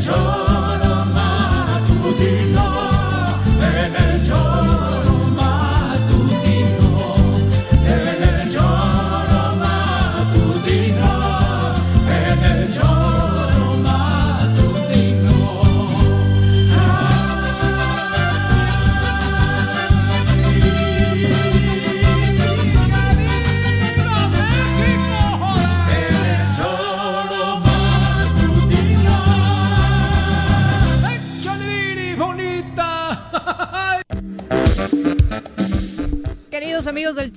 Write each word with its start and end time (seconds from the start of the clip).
En 0.00 0.29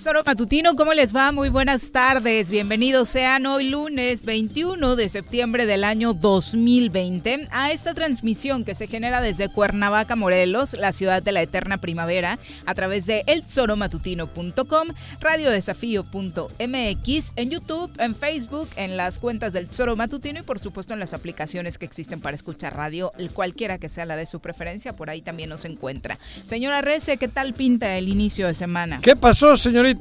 Tesoro 0.04 0.24
Matutino, 0.26 0.76
¿cómo 0.76 0.94
les 0.94 1.16
va? 1.16 1.32
Muy 1.32 1.48
buenas 1.48 1.94
tardes. 1.94 2.50
Bienvenidos 2.50 3.08
sean 3.08 3.46
hoy 3.46 3.70
lunes 3.70 4.26
21 4.26 4.98
de 4.98 5.08
septiembre 5.08 5.66
del 5.66 5.86
año 5.86 6.14
2020 6.14 7.48
a 7.52 7.72
esta 7.72 7.94
transmisión 7.94 8.66
que 8.66 8.76
se 8.76 8.88
genera 8.88 9.22
desde 9.22 9.48
Cuernavaca, 9.48 10.18
Morelos, 10.18 10.74
la 10.74 10.92
ciudad 10.92 11.24
de 11.24 11.32
la 11.32 11.42
eterna 11.42 11.78
primavera, 11.78 12.38
a 12.66 12.74
través 12.74 13.06
de 13.06 13.24
eltesoromatutino.com, 13.28 14.90
radiodesafío.mx, 15.22 17.34
en 17.38 17.50
YouTube, 17.50 17.92
en 17.98 18.14
Facebook, 18.14 18.68
en 18.76 18.98
las 18.98 19.20
cuentas 19.20 19.54
del 19.54 19.68
Tesoro 19.68 19.96
Matutino 19.96 20.42
y 20.42 20.44
por 20.44 20.60
supuesto 20.60 20.94
en 20.94 21.00
las 21.00 21.14
aplicaciones 21.14 21.78
que 21.78 21.86
existen 21.86 22.20
para 22.20 22.36
escuchar 22.36 22.76
radio, 22.76 23.14
cualquiera 23.34 23.78
que 23.78 23.88
sea 23.88 24.04
la 24.04 24.18
de 24.18 24.26
su 24.26 24.42
preferencia, 24.42 24.92
por 24.92 25.10
ahí 25.10 25.22
también 25.22 25.50
nos 25.50 25.64
encuentra. 25.64 26.20
Señora 26.46 26.82
Rece, 26.82 27.16
¿qué 27.16 27.30
tal 27.30 27.54
pinta 27.54 27.98
el 27.98 28.10
inicio 28.10 28.48
de 28.48 28.54
semana? 28.54 29.00
¿Qué 29.02 29.16
pasó, 29.16 29.56
señorita 29.56 29.94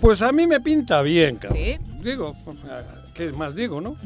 Pues 0.00 0.20
a 0.22 0.32
mí 0.32 0.46
me 0.46 0.60
pinta 0.60 1.00
bien, 1.02 1.36
cabrón. 1.36 1.58
¿Sí? 1.58 1.78
Digo, 2.02 2.36
¿qué 3.14 3.32
más 3.32 3.54
digo, 3.54 3.80
no? 3.80 3.96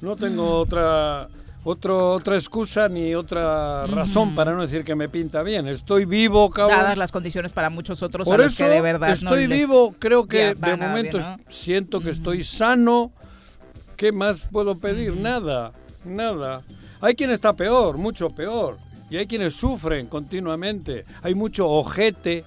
No 0.00 0.16
tengo 0.16 0.54
otra, 0.60 1.28
otro, 1.64 2.12
otra 2.14 2.36
excusa 2.36 2.88
ni 2.88 3.14
otra 3.14 3.86
razón 3.86 4.34
para 4.34 4.52
no 4.52 4.62
decir 4.62 4.84
que 4.84 4.94
me 4.94 5.08
pinta 5.08 5.42
bien. 5.42 5.68
Estoy 5.68 6.04
vivo, 6.06 6.48
cabrón. 6.50 6.78
dadas 6.78 6.96
las 6.96 7.12
condiciones 7.12 7.52
para 7.52 7.68
muchos 7.68 8.02
otros 8.02 8.26
Por 8.26 8.40
a 8.40 8.44
los 8.44 8.52
eso 8.54 8.64
que 8.64 8.70
de 8.70 8.80
verdad 8.80 9.08
no 9.08 9.14
estoy 9.14 9.46
vivo, 9.46 9.94
creo 9.98 10.26
que 10.26 10.54
de 10.54 10.76
momento 10.76 11.18
bien, 11.18 11.30
¿no? 11.30 11.36
es- 11.48 11.56
siento 11.56 12.00
que 12.00 12.10
estoy 12.10 12.42
sano. 12.44 13.12
¿Qué 13.96 14.12
más 14.12 14.42
puedo 14.52 14.78
pedir? 14.78 15.16
Nada, 15.16 15.72
nada. 16.04 16.62
Hay 17.00 17.14
quien 17.14 17.30
está 17.30 17.52
peor, 17.54 17.98
mucho 17.98 18.30
peor. 18.30 18.78
Y 19.10 19.16
hay 19.16 19.26
quienes 19.26 19.54
sufren 19.54 20.06
continuamente. 20.06 21.04
Hay 21.22 21.34
mucho 21.34 21.68
ojete 21.68 22.44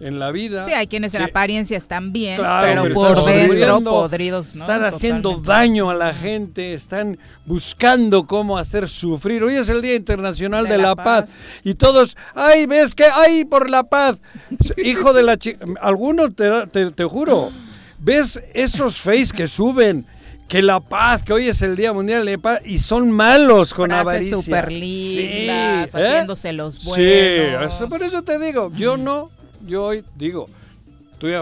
en 0.00 0.18
la 0.18 0.30
vida. 0.32 0.64
Sí, 0.66 0.72
hay 0.72 0.86
quienes 0.86 1.14
en 1.14 1.18
que- 1.22 1.30
apariencia 1.30 1.78
están 1.78 2.12
bien, 2.12 2.36
Claro, 2.36 2.82
pero 2.82 2.94
por 2.94 3.24
dentro 3.24 3.80
podridos, 3.82 4.54
¿no? 4.54 4.60
Están 4.60 4.84
haciendo 4.84 5.30
Totalmente. 5.36 5.50
daño 5.52 5.90
a 5.90 5.94
la 5.94 6.12
gente, 6.12 6.74
están 6.74 7.18
buscando 7.46 8.26
cómo 8.26 8.58
hacer 8.58 8.88
sufrir. 8.88 9.42
Hoy 9.44 9.54
es 9.54 9.68
el 9.68 9.80
Día 9.82 9.94
Internacional 9.94 10.64
de, 10.64 10.72
De 10.72 10.78
la, 10.78 10.88
la 10.88 10.96
paz. 10.96 11.26
paz. 11.26 11.30
y 11.64 11.74
todos, 11.74 12.16
ay, 12.34 12.66
ves 12.66 12.94
que, 12.94 13.04
ay, 13.04 13.44
por 13.44 13.70
la 13.70 13.84
paz. 13.84 14.20
Hijo 14.76 15.12
de 15.12 15.22
la 15.22 15.36
chica, 15.36 15.64
algunos 15.80 16.34
te, 16.34 16.66
te, 16.66 16.90
te 16.90 17.04
juro, 17.04 17.50
ves 17.98 18.40
esos 18.54 18.96
face 18.98 19.28
que 19.34 19.46
suben. 19.46 20.06
Que 20.46 20.60
la 20.60 20.78
paz, 20.78 21.24
que 21.24 21.32
hoy 21.32 21.48
es 21.48 21.62
el 21.62 21.74
Día 21.74 21.94
Mundial 21.94 22.26
de 22.26 22.32
la 22.32 22.38
Paz, 22.38 22.60
y 22.66 22.78
son 22.78 23.10
malos 23.10 23.72
con 23.72 23.86
Frases 23.88 24.06
avaricia. 24.06 24.36
súper 24.36 24.68
Sí, 24.68 24.74
lindas, 24.78 25.86
¿eh? 25.86 26.06
haciéndose 26.06 26.52
los 26.52 26.74
Sí, 26.74 26.86
buenos. 26.86 27.74
eso- 27.74 27.88
por 27.88 28.02
eso 28.02 28.22
te 28.22 28.38
digo, 28.38 28.70
yo 28.76 28.98
no, 28.98 29.30
yo 29.66 29.84
hoy 29.84 30.04
digo, 30.16 30.48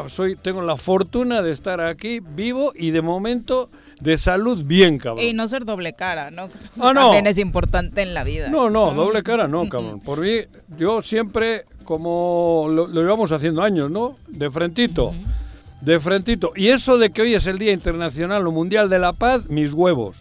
soy, 0.08 0.36
tengo 0.36 0.62
la 0.62 0.76
fortuna 0.76 1.42
de 1.42 1.52
estar 1.52 1.80
aquí 1.80 2.20
vivo 2.20 2.72
y 2.74 2.90
de 2.90 3.02
momento 3.02 3.70
de 4.00 4.16
salud 4.16 4.64
bien, 4.64 4.98
cabrón. 4.98 5.24
Y 5.24 5.32
no 5.32 5.46
ser 5.48 5.64
doble 5.64 5.92
cara, 5.92 6.30
¿no? 6.30 6.48
Ah, 6.80 6.92
no. 6.92 7.02
También 7.02 7.26
es 7.26 7.38
importante 7.38 8.02
en 8.02 8.14
la 8.14 8.24
vida. 8.24 8.48
No, 8.48 8.70
no, 8.70 8.92
doble 8.92 9.22
cara 9.22 9.48
no, 9.48 9.68
cabrón. 9.68 10.00
Por 10.00 10.20
mí, 10.20 10.38
yo 10.78 11.02
siempre, 11.02 11.64
como 11.84 12.66
lo, 12.68 12.86
lo 12.86 13.00
llevamos 13.00 13.32
haciendo 13.32 13.62
años, 13.62 13.90
¿no? 13.90 14.16
De 14.28 14.50
frentito. 14.50 15.12
De 15.80 15.98
frentito. 15.98 16.52
Y 16.54 16.68
eso 16.68 16.98
de 16.98 17.10
que 17.10 17.22
hoy 17.22 17.34
es 17.34 17.46
el 17.46 17.58
Día 17.58 17.72
Internacional 17.72 18.46
o 18.46 18.52
Mundial 18.52 18.88
de 18.88 18.98
la 18.98 19.12
Paz, 19.12 19.48
mis 19.48 19.72
huevos. 19.72 20.16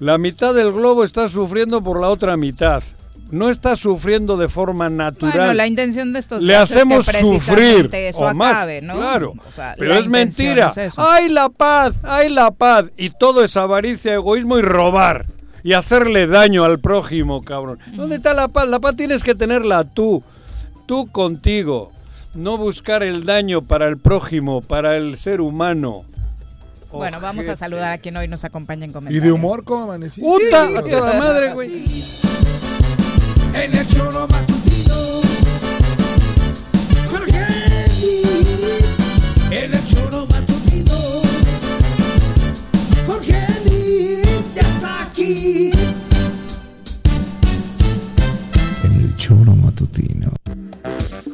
La 0.00 0.18
mitad 0.18 0.54
del 0.54 0.72
globo 0.72 1.04
está 1.04 1.28
sufriendo 1.28 1.82
por 1.82 2.00
la 2.00 2.08
otra 2.08 2.36
mitad. 2.36 2.82
No 3.34 3.50
está 3.50 3.76
sufriendo 3.76 4.36
de 4.36 4.48
forma 4.48 4.88
natural. 4.88 5.36
Bueno, 5.36 5.54
la 5.54 5.66
intención 5.66 6.12
de 6.12 6.20
estos 6.20 6.40
Le 6.40 6.52
días 6.52 6.70
es 6.70 6.76
que 6.76 6.82
hacemos 6.94 7.04
sufrir. 7.06 7.90
eso 7.92 8.18
o 8.20 8.32
más, 8.34 8.52
acabe, 8.52 8.80
¿no? 8.80 8.94
Claro. 8.96 9.34
O 9.48 9.52
sea, 9.52 9.74
Pero 9.76 9.94
la 9.94 9.98
es 10.00 10.06
mentira. 10.08 10.68
es 10.68 10.76
eso. 10.78 11.02
¡Ay, 11.04 11.28
la 11.28 11.48
paz! 11.48 11.94
¡Ay, 12.04 12.28
la 12.28 12.52
paz! 12.52 12.90
Y 12.96 13.10
todo 13.10 13.42
es 13.42 13.56
avaricia, 13.56 14.14
egoísmo 14.14 14.56
y 14.58 14.62
robar. 14.62 15.26
Y 15.64 15.72
hacerle 15.72 16.28
daño 16.28 16.64
al 16.64 16.78
prójimo, 16.78 17.42
cabrón. 17.42 17.80
¿Dónde 17.94 18.16
está 18.16 18.34
la 18.34 18.46
paz? 18.46 18.68
La 18.68 18.78
paz 18.78 18.94
tienes 18.94 19.24
que 19.24 19.34
tenerla 19.34 19.82
tú. 19.82 20.22
Tú 20.86 21.08
contigo. 21.10 21.90
No 22.34 22.56
buscar 22.56 23.02
el 23.02 23.24
daño 23.24 23.62
para 23.62 23.88
el 23.88 23.98
prójimo, 23.98 24.60
para 24.60 24.96
el 24.96 25.16
ser 25.16 25.40
humano. 25.40 26.04
Bueno, 26.92 27.20
vamos 27.20 27.48
a 27.48 27.56
saludar 27.56 27.90
a 27.90 27.98
quien 27.98 28.16
hoy 28.16 28.28
nos 28.28 28.44
acompaña 28.44 28.84
en 28.84 28.90
¿Y 28.90 28.94
comentarios. 28.94 29.24
de 29.24 29.32
humor 29.32 29.64
cómo 29.64 29.84
amaneciste? 29.84 30.28
¡Puta! 30.28 30.68
¡A 30.78 30.82
toda 30.82 31.14
madre, 31.14 31.52
güey! 31.52 31.68
En 33.54 33.74
el 33.74 33.86
choro 33.86 34.26
matutino. 34.28 35.20
Jorge. 37.08 37.46
En 39.50 39.74
el 39.74 39.86
choro 39.86 40.26
matutino. 40.26 41.22
Jorge 43.06 43.40
ya 44.54 44.62
está 44.62 45.04
aquí. 45.04 45.70
Choro 49.24 49.56
matutino. 49.56 50.30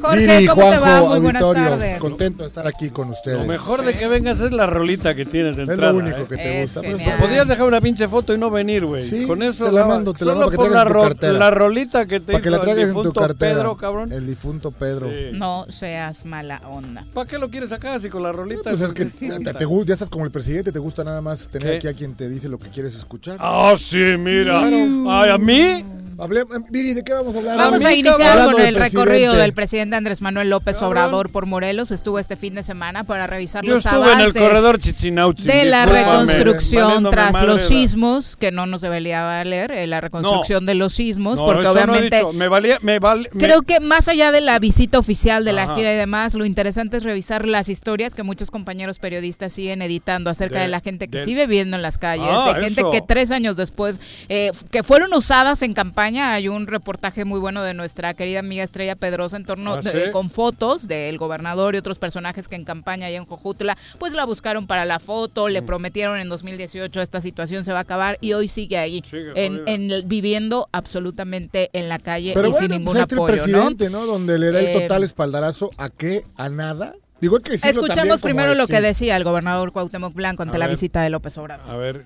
Jorge, 0.01 0.25
Viri, 0.37 0.47
¿cómo 0.47 0.61
te 0.69 0.77
va? 0.77 0.87
Juanjo, 0.87 1.07
Muy 1.09 1.19
buenas 1.19 1.41
auditorio, 1.43 1.69
tardes. 1.71 1.99
contento 1.99 2.41
de 2.43 2.47
estar 2.47 2.65
aquí 2.65 2.89
con 2.89 3.09
ustedes. 3.09 3.39
Lo 3.39 3.45
mejor 3.45 3.83
de 3.83 3.93
que 3.93 4.07
vengas 4.07 4.39
es 4.39 4.51
la 4.53 4.65
rolita 4.65 5.13
que 5.13 5.25
tienes 5.25 5.57
de 5.57 5.63
es 5.63 5.69
entrada. 5.69 5.91
lo 5.91 5.99
único 5.99 6.17
¿eh? 6.19 6.25
que 6.29 6.37
te 6.37 6.63
Es 6.63 6.73
gusta. 6.73 6.89
genial. 6.89 7.17
Podías 7.19 7.47
dejar 7.49 7.67
una 7.67 7.81
pinche 7.81 8.07
foto 8.07 8.33
y 8.33 8.37
no 8.37 8.49
venir, 8.49 8.85
güey. 8.85 9.05
Sí, 9.05 9.27
Con 9.27 9.43
eso 9.43 9.65
te 9.65 9.73
la 9.73 9.85
mando, 9.85 10.13
te 10.13 10.23
la 10.23 10.31
solo 10.31 10.45
mando 10.45 10.51
que 10.51 10.55
por 10.57 10.71
la, 10.71 10.81
en 10.83 10.87
tu 10.87 10.93
ro- 10.93 11.01
cartera. 11.01 11.33
la 11.33 11.51
rolita 11.51 12.05
que 12.05 12.19
te 12.21 12.31
Para 12.31 12.41
que 12.41 12.49
la 12.49 12.61
traigas 12.61 12.89
en 12.91 13.03
tu 13.03 13.11
cartera. 13.13 13.55
Pedro, 13.55 13.75
cabrón. 13.77 14.11
El 14.13 14.25
difunto 14.25 14.71
Pedro. 14.71 15.09
Sí. 15.11 15.31
No 15.33 15.65
seas 15.69 16.23
mala 16.25 16.61
onda. 16.71 17.05
¿Para 17.13 17.27
qué 17.27 17.37
lo 17.37 17.49
quieres 17.49 17.73
acá 17.73 17.99
si 17.99 18.07
con 18.09 18.23
la 18.23 18.31
rolita? 18.31 18.61
Pues 18.69 18.79
es 18.81 18.93
que 18.93 19.05
te, 19.05 19.27
te- 19.39 19.53
te 19.53 19.65
gu- 19.67 19.83
ya 19.85 19.93
estás 19.93 20.07
como 20.07 20.23
el 20.23 20.31
presidente, 20.31 20.71
te 20.71 20.79
gusta 20.79 21.03
nada 21.03 21.21
más 21.21 21.49
tener 21.49 21.71
¿Qué? 21.71 21.75
aquí 21.75 21.87
a 21.89 21.93
quien 21.93 22.15
te 22.15 22.29
dice 22.29 22.47
lo 22.47 22.57
que 22.57 22.69
quieres 22.69 22.95
escuchar. 22.95 23.35
Ah, 23.39 23.73
sí, 23.77 24.15
mira. 24.17 24.61
Ay, 24.63 25.29
¿A 25.29 25.37
mí? 25.37 25.83
Hable- 26.21 26.45
Viri, 26.69 26.93
¿de 26.93 27.03
qué 27.03 27.13
vamos 27.13 27.33
a 27.33 27.39
hablar? 27.39 27.57
Vamos 27.57 27.83
a 27.83 27.93
iniciar 27.95 28.51
con 28.51 28.61
el 28.61 28.75
recorrido 28.75 29.33
del 29.33 29.53
presidente 29.53 29.95
Andrés 29.95 30.21
Manuel 30.21 30.51
López. 30.51 30.79
Obrador 30.83 31.29
por 31.29 31.47
Morelos. 31.47 31.89
Estuvo 31.89 32.19
este 32.19 32.35
fin 32.35 32.53
de 32.53 32.61
semana 32.61 33.03
para 33.03 33.25
revisar 33.25 33.65
Yo 33.65 33.73
los 33.73 33.85
estuve 33.85 34.05
en 34.05 34.19
el 34.19 34.21
avances 34.21 34.41
corredor 34.41 34.79
de 34.79 35.65
la 35.65 35.85
reconstrucción 35.87 37.09
tras 37.09 37.41
los 37.41 37.63
sismos, 37.63 38.35
que 38.35 38.51
no 38.51 38.67
nos 38.67 38.81
debería 38.81 39.23
valer, 39.23 39.71
eh, 39.71 39.87
la 39.87 39.99
reconstrucción 39.99 40.67
de 40.67 40.75
los 40.75 40.93
sismos, 40.93 41.39
porque 41.39 41.67
obviamente... 41.67 42.21
Me 42.33 42.47
valía, 42.47 42.77
me 42.81 42.99
Creo 43.31 43.63
que 43.63 43.79
más 43.79 44.07
allá 44.07 44.31
de 44.31 44.41
la 44.41 44.59
visita 44.59 44.99
oficial 44.99 45.43
de 45.43 45.53
la 45.53 45.73
gira 45.73 45.91
y 45.93 45.97
demás, 45.97 46.35
lo 46.35 46.45
interesante 46.45 46.97
es 46.97 47.03
revisar 47.03 47.47
las 47.47 47.67
historias 47.67 48.13
que 48.13 48.21
muchos 48.21 48.51
compañeros 48.51 48.99
periodistas 48.99 49.53
siguen 49.53 49.81
editando 49.81 50.29
acerca 50.29 50.61
de, 50.61 50.67
la 50.67 50.81
gente 50.81 51.07
que 51.07 51.25
sigue 51.25 51.47
viviendo 51.47 51.77
en 51.77 51.81
las 51.81 51.97
calles, 51.97 52.27
Ah, 52.29 52.53
de 52.53 52.61
gente 52.61 52.83
que 52.91 53.01
tres 53.01 53.31
años 53.31 53.55
después, 53.55 53.99
eh, 54.29 54.51
que 54.69 54.83
fueron 54.83 55.13
usadas 55.13 55.61
en 55.63 55.73
campaña. 55.73 56.10
Hay 56.19 56.47
un 56.47 56.67
reportaje 56.67 57.25
muy 57.25 57.39
bueno 57.39 57.63
de 57.63 57.73
nuestra 57.73 58.13
querida 58.13 58.39
amiga 58.39 58.63
Estrella 58.63 58.95
Pedrosa 58.95 59.37
en 59.37 59.45
torno 59.45 59.75
Ah, 59.75 59.81
con 60.11 60.29
fotos 60.29 60.87
del 60.87 61.17
gobernador 61.17 61.75
y 61.75 61.77
otros 61.77 61.97
personajes 61.99 62.47
que 62.47 62.55
en 62.55 62.63
campaña 62.65 63.07
allá 63.07 63.17
en 63.17 63.25
Jojutla, 63.25 63.77
pues 63.99 64.13
la 64.13 64.25
buscaron 64.25 64.67
para 64.67 64.85
la 64.85 64.99
foto, 64.99 65.47
Mm. 65.47 65.51
le 65.51 65.61
prometieron 65.61 66.19
en 66.19 66.29
2018 66.29 67.01
esta 67.01 67.21
situación 67.21 67.63
se 67.65 67.71
va 67.71 67.79
a 67.79 67.81
acabar 67.81 68.17
y 68.21 68.33
hoy 68.33 68.47
sigue 68.47 68.77
ahí, 68.77 69.01
Sigue 69.09 69.31
en, 69.35 69.63
el- 69.67 70.03
viviendo 70.05 70.67
absolutamente 70.71 71.69
en 71.73 71.89
la 71.89 71.99
calle 71.99 72.33
Pero 72.35 72.47
y 72.49 72.51
sin 72.53 72.59
bueno, 72.61 72.75
ningún 72.79 72.93
pues 72.93 72.97
el 72.97 73.03
apoyo, 73.03 73.21
¿no? 73.21 73.27
presidente, 73.27 73.89
¿no? 73.89 74.05
Donde 74.05 74.37
le 74.39 74.51
da 74.51 74.59
el 74.59 74.67
Eh, 74.67 74.79
total 74.81 75.03
espaldarazo 75.03 75.71
a 75.77 75.89
qué, 75.89 76.23
a 76.35 76.49
nada. 76.49 76.93
Digo, 77.21 77.39
que 77.39 77.53
Escuchemos 77.53 78.21
primero 78.21 78.55
lo 78.55 78.65
que 78.67 78.81
decía 78.81 79.15
el 79.15 79.23
gobernador 79.23 79.71
Cuauhtémoc 79.71 80.13
Blanco 80.15 80.41
ante 80.43 80.55
A 80.55 80.59
la 80.59 80.65
ver. 80.67 80.75
visita 80.75 81.01
de 81.03 81.09
López 81.11 81.37
Obrador. 81.37 81.69
A 81.69 81.77
ver, 81.77 82.05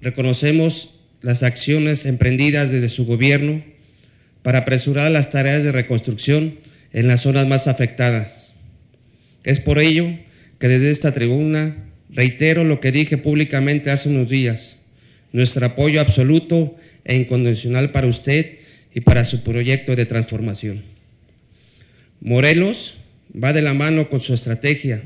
Reconocemos 0.00 0.94
las 1.22 1.42
acciones 1.42 2.04
emprendidas 2.04 2.70
desde 2.70 2.88
su 2.88 3.06
gobierno 3.06 3.62
para 4.42 4.60
apresurar 4.60 5.10
las 5.10 5.30
tareas 5.30 5.62
de 5.62 5.72
reconstrucción 5.72 6.58
en 6.92 7.08
las 7.08 7.22
zonas 7.22 7.46
más 7.46 7.68
afectadas. 7.68 8.54
Es 9.44 9.60
por 9.60 9.78
ello 9.78 10.08
que 10.58 10.68
desde 10.68 10.90
esta 10.90 11.14
tribuna 11.14 11.76
reitero 12.10 12.64
lo 12.64 12.80
que 12.80 12.92
dije 12.92 13.18
públicamente 13.18 13.90
hace 13.90 14.08
unos 14.08 14.28
días, 14.28 14.76
nuestro 15.32 15.64
apoyo 15.64 16.00
absoluto 16.00 16.76
e 17.04 17.16
incondicional 17.16 17.90
para 17.90 18.06
usted 18.06 18.58
y 18.94 19.00
para 19.00 19.24
su 19.24 19.42
proyecto 19.42 19.96
de 19.96 20.06
transformación. 20.06 20.82
Morelos 22.20 22.98
va 23.32 23.52
de 23.52 23.62
la 23.62 23.74
mano 23.74 24.10
con 24.10 24.20
su 24.20 24.34
estrategia, 24.34 25.02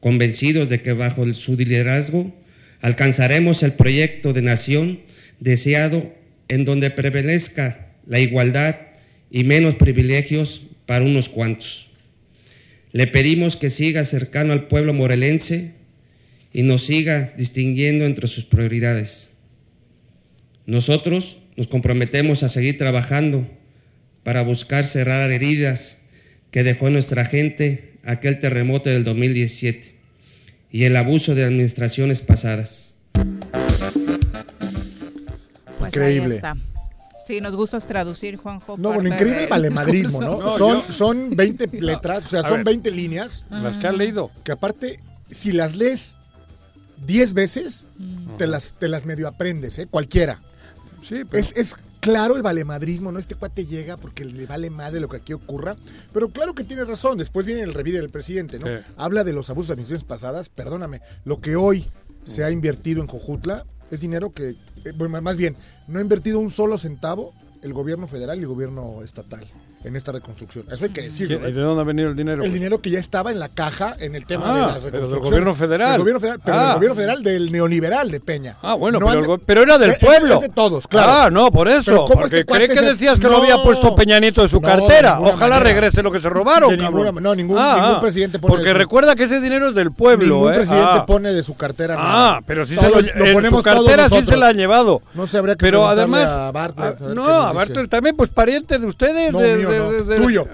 convencidos 0.00 0.68
de 0.68 0.80
que 0.80 0.92
bajo 0.92 1.32
su 1.34 1.56
liderazgo 1.56 2.32
alcanzaremos 2.80 3.62
el 3.62 3.72
proyecto 3.72 4.32
de 4.32 4.42
nación 4.42 5.00
deseado 5.40 6.14
en 6.48 6.64
donde 6.64 6.90
prevalezca 6.90 7.88
la 8.06 8.20
igualdad 8.20 8.76
y 9.30 9.44
menos 9.44 9.76
privilegios 9.76 10.62
para 10.86 11.04
unos 11.04 11.28
cuantos. 11.28 11.88
Le 12.92 13.06
pedimos 13.06 13.56
que 13.56 13.70
siga 13.70 14.04
cercano 14.04 14.52
al 14.52 14.66
pueblo 14.68 14.92
morelense 14.92 15.72
y 16.52 16.62
nos 16.62 16.86
siga 16.86 17.32
distinguiendo 17.36 18.04
entre 18.04 18.28
sus 18.28 18.44
prioridades. 18.44 19.30
Nosotros 20.66 21.38
nos 21.56 21.68
comprometemos 21.68 22.42
a 22.42 22.48
seguir 22.48 22.78
trabajando 22.78 23.48
para 24.22 24.42
buscar 24.42 24.84
cerrar 24.84 25.30
heridas 25.30 25.98
que 26.50 26.62
dejó 26.62 26.90
nuestra 26.90 27.24
gente 27.24 27.92
aquel 28.04 28.40
terremoto 28.40 28.90
del 28.90 29.04
2017 29.04 29.92
y 30.72 30.84
el 30.84 30.96
abuso 30.96 31.34
de 31.34 31.44
administraciones 31.44 32.22
pasadas. 32.22 32.89
Increíble. 35.98 36.34
ahí 36.34 36.36
está. 36.36 36.56
Sí, 37.26 37.40
nos 37.40 37.54
gusta 37.54 37.78
traducir, 37.80 38.36
Juanjo. 38.36 38.76
No, 38.76 38.92
bueno, 38.92 39.08
increíble 39.10 39.44
el 39.44 39.48
valemadrismo. 39.48 40.20
¿no? 40.20 40.38
No, 40.40 40.58
son, 40.58 40.82
yo- 40.86 40.92
son 40.92 41.36
20 41.36 41.68
letras, 41.80 42.26
o 42.26 42.28
sea, 42.28 42.40
A 42.40 42.42
son 42.42 42.58
ver. 42.58 42.64
20 42.66 42.90
líneas 42.90 43.44
las 43.50 43.78
que 43.78 43.86
han 43.86 43.98
leído. 43.98 44.30
que 44.42 44.50
aparte, 44.52 44.98
si 45.30 45.52
las 45.52 45.76
lees 45.76 46.16
10 47.06 47.32
veces, 47.34 47.86
te, 48.36 48.46
las, 48.46 48.74
te 48.78 48.88
las 48.88 49.06
medio 49.06 49.28
aprendes, 49.28 49.78
¿eh? 49.78 49.86
Cualquiera. 49.86 50.40
Sí, 51.06 51.22
pero 51.30 51.38
Es, 51.40 51.56
es 51.56 51.76
claro 52.00 52.36
el 52.36 52.42
valemadrismo, 52.42 53.12
¿no? 53.12 53.18
Este 53.18 53.34
cuate 53.36 53.64
llega 53.64 53.96
porque 53.96 54.24
le 54.24 54.46
vale 54.46 54.68
madre 54.68 54.98
lo 55.00 55.08
que 55.08 55.18
aquí 55.18 55.32
ocurra. 55.32 55.76
Pero 56.12 56.30
claro 56.30 56.54
que 56.54 56.64
tiene 56.64 56.84
razón. 56.84 57.16
Después 57.16 57.46
viene 57.46 57.62
el 57.62 57.74
revire 57.74 57.98
del 58.00 58.10
presidente, 58.10 58.58
¿no? 58.58 58.66
Sí. 58.66 58.72
Habla 58.96 59.22
de 59.24 59.32
los 59.32 59.48
abusos 59.50 59.68
de 59.68 59.72
administraciones 59.74 60.04
pasadas. 60.08 60.48
Perdóname, 60.48 61.00
lo 61.24 61.40
que 61.40 61.54
hoy 61.56 61.86
se 62.24 62.42
ha 62.44 62.50
invertido 62.50 63.00
en 63.02 63.06
Jojutla 63.08 63.64
es 63.90 64.00
dinero 64.00 64.30
que, 64.30 64.50
eh, 64.50 64.56
bueno, 64.96 65.20
más 65.20 65.36
bien, 65.36 65.56
no 65.88 65.98
ha 65.98 66.02
invertido 66.02 66.38
un 66.38 66.50
solo 66.50 66.78
centavo 66.78 67.32
el 67.62 67.72
gobierno 67.72 68.08
federal 68.08 68.38
y 68.38 68.42
el 68.42 68.48
gobierno 68.48 69.02
estatal 69.02 69.44
en 69.84 69.96
esta 69.96 70.12
reconstrucción. 70.12 70.64
Eso 70.70 70.84
hay 70.84 70.90
que 70.90 71.00
¿Y 71.00 71.04
decirlo. 71.04 71.38
de 71.38 71.48
¿eh? 71.48 71.52
dónde 71.52 71.80
ha 71.80 71.84
venido 71.84 72.10
el 72.10 72.16
dinero? 72.16 72.42
El 72.42 72.52
dinero 72.52 72.80
que 72.82 72.90
ya 72.90 72.98
estaba 72.98 73.30
en 73.32 73.38
la 73.38 73.48
caja 73.48 73.94
en 73.98 74.14
el 74.14 74.26
tema 74.26 74.44
Ah, 74.46 74.52
de 74.54 74.60
la 74.60 74.90
pero 74.90 75.08
del 75.08 75.18
gobierno 75.20 75.54
federal. 75.54 75.92
Del 75.92 76.00
gobierno 76.00 76.20
federal, 76.20 76.40
pero 76.44 76.56
Ah. 76.58 76.64
del 76.66 76.74
gobierno 76.74 76.96
federal 76.96 77.22
del 77.22 77.52
neoliberal 77.52 78.10
de 78.10 78.20
Peña. 78.20 78.56
Ah, 78.62 78.74
bueno, 78.74 78.98
No 79.00 79.06
pero, 79.06 79.36
de- 79.38 79.44
pero 79.46 79.62
era 79.62 79.78
del 79.78 79.94
pueblo. 79.96 80.34
Es 80.34 80.40
de 80.42 80.48
todos, 80.50 80.86
claro. 80.86 81.12
Ah, 81.12 81.30
no, 81.30 81.50
por 81.50 81.68
eso. 81.68 81.84
Pero 81.92 82.04
¿cómo 82.04 82.20
Porque 82.22 82.40
este 82.40 82.52
creí 82.52 82.68
que 82.68 82.74
se- 82.76 82.84
decías 82.84 83.18
que 83.18 83.24
lo 83.26 83.32
No. 83.38 83.42
había 83.42 83.62
puesto 83.62 83.94
Peñanito 83.94 84.42
de 84.42 84.48
su 84.48 84.60
No, 84.60 84.68
de 84.68 84.74
cartera. 84.76 85.18
Ojalá 85.20 85.56
manera. 85.56 85.60
regrese 85.60 86.02
lo 86.02 86.12
que 86.12 86.20
se 86.20 86.28
robaron. 86.28 86.70
De 86.70 86.76
ninguna- 86.76 87.12
no, 87.12 87.34
ningún- 87.34 87.58
Ah, 87.58 87.76
ningún 87.76 87.94
ah. 87.96 88.00
presidente 88.00 88.38
pone 88.38 88.54
Porque 88.54 88.74
recuerda 88.74 89.14
que 89.14 89.24
ese 89.24 89.40
dinero 89.40 89.68
es 89.68 89.74
del 89.74 89.92
pueblo. 89.92 90.34
Ningún 90.36 90.52
¿eh? 90.52 90.56
presidente 90.56 90.90
Ah. 90.92 91.06
pone 91.06 91.32
de 91.32 91.42
su 91.42 91.56
cartera 91.56 91.96
Ah, 91.98 92.40
pero 92.46 92.64
sí 92.66 92.74
Todos 92.76 93.04
se 93.04 93.12
lo, 93.12 93.18
lo 93.18 93.24
en 93.26 93.32
ponemos 93.34 93.58
su 93.58 93.64
cartera 93.64 94.08
sí 94.08 94.22
se 94.22 94.36
la 94.36 94.48
han 94.48 94.56
llevado. 94.56 95.00
No 95.14 95.26
sé, 95.26 95.38
habría 95.38 95.54
que 95.54 95.60
Pero 95.64 95.86
además, 95.88 96.28
no, 97.14 97.24
a. 97.26 97.52
Bartlett 97.52 97.88
también, 97.88 98.16
pues 98.16 98.30
pariente 98.30 98.78
de 98.78 98.86
ustedes. 98.86 99.32
No, 99.78 99.92
de, 99.92 100.02
de- 100.02 100.16
Tuyo. 100.16 100.46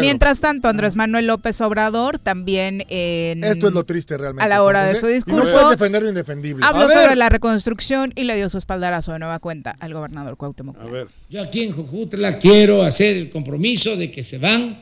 Mientras 0.00 0.40
tanto, 0.40 0.68
Andrés 0.68 0.96
Manuel 0.96 1.26
López 1.26 1.60
Obrador 1.60 2.18
también 2.18 2.84
en... 2.88 3.44
Esto 3.44 3.68
es 3.68 3.74
lo 3.74 3.84
triste 3.84 4.16
realmente. 4.18 4.44
A 4.44 4.48
la 4.48 4.62
hora 4.62 4.84
de 4.84 4.94
su. 4.94 5.06
Y 5.06 5.10
no 5.10 5.14
discurso, 5.14 5.52
puedes 5.52 5.70
defender 5.70 6.02
lo 6.02 6.08
indefendible. 6.08 6.64
Habló 6.66 6.88
sobre 6.88 7.16
la 7.16 7.28
reconstrucción 7.28 8.12
y 8.14 8.24
le 8.24 8.36
dio 8.36 8.48
su 8.48 8.58
espaldarazo 8.58 9.12
de 9.12 9.18
nueva 9.18 9.38
cuenta 9.38 9.76
al 9.78 9.94
gobernador 9.94 10.36
Cuauhtémoc. 10.36 10.76
A 10.80 10.84
ver. 10.86 11.08
Yo 11.28 11.42
aquí 11.42 11.62
en 11.62 11.72
Jojutla 11.72 12.38
quiero 12.38 12.82
hacer 12.82 13.16
el 13.16 13.30
compromiso 13.30 13.96
de 13.96 14.10
que 14.10 14.24
se 14.24 14.38
van 14.38 14.80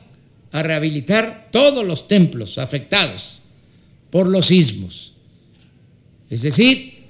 a 0.51 0.63
rehabilitar 0.63 1.47
todos 1.51 1.85
los 1.85 2.07
templos 2.07 2.57
afectados 2.57 3.39
por 4.09 4.27
los 4.27 4.47
sismos. 4.47 5.13
Es 6.29 6.41
decir, 6.41 7.05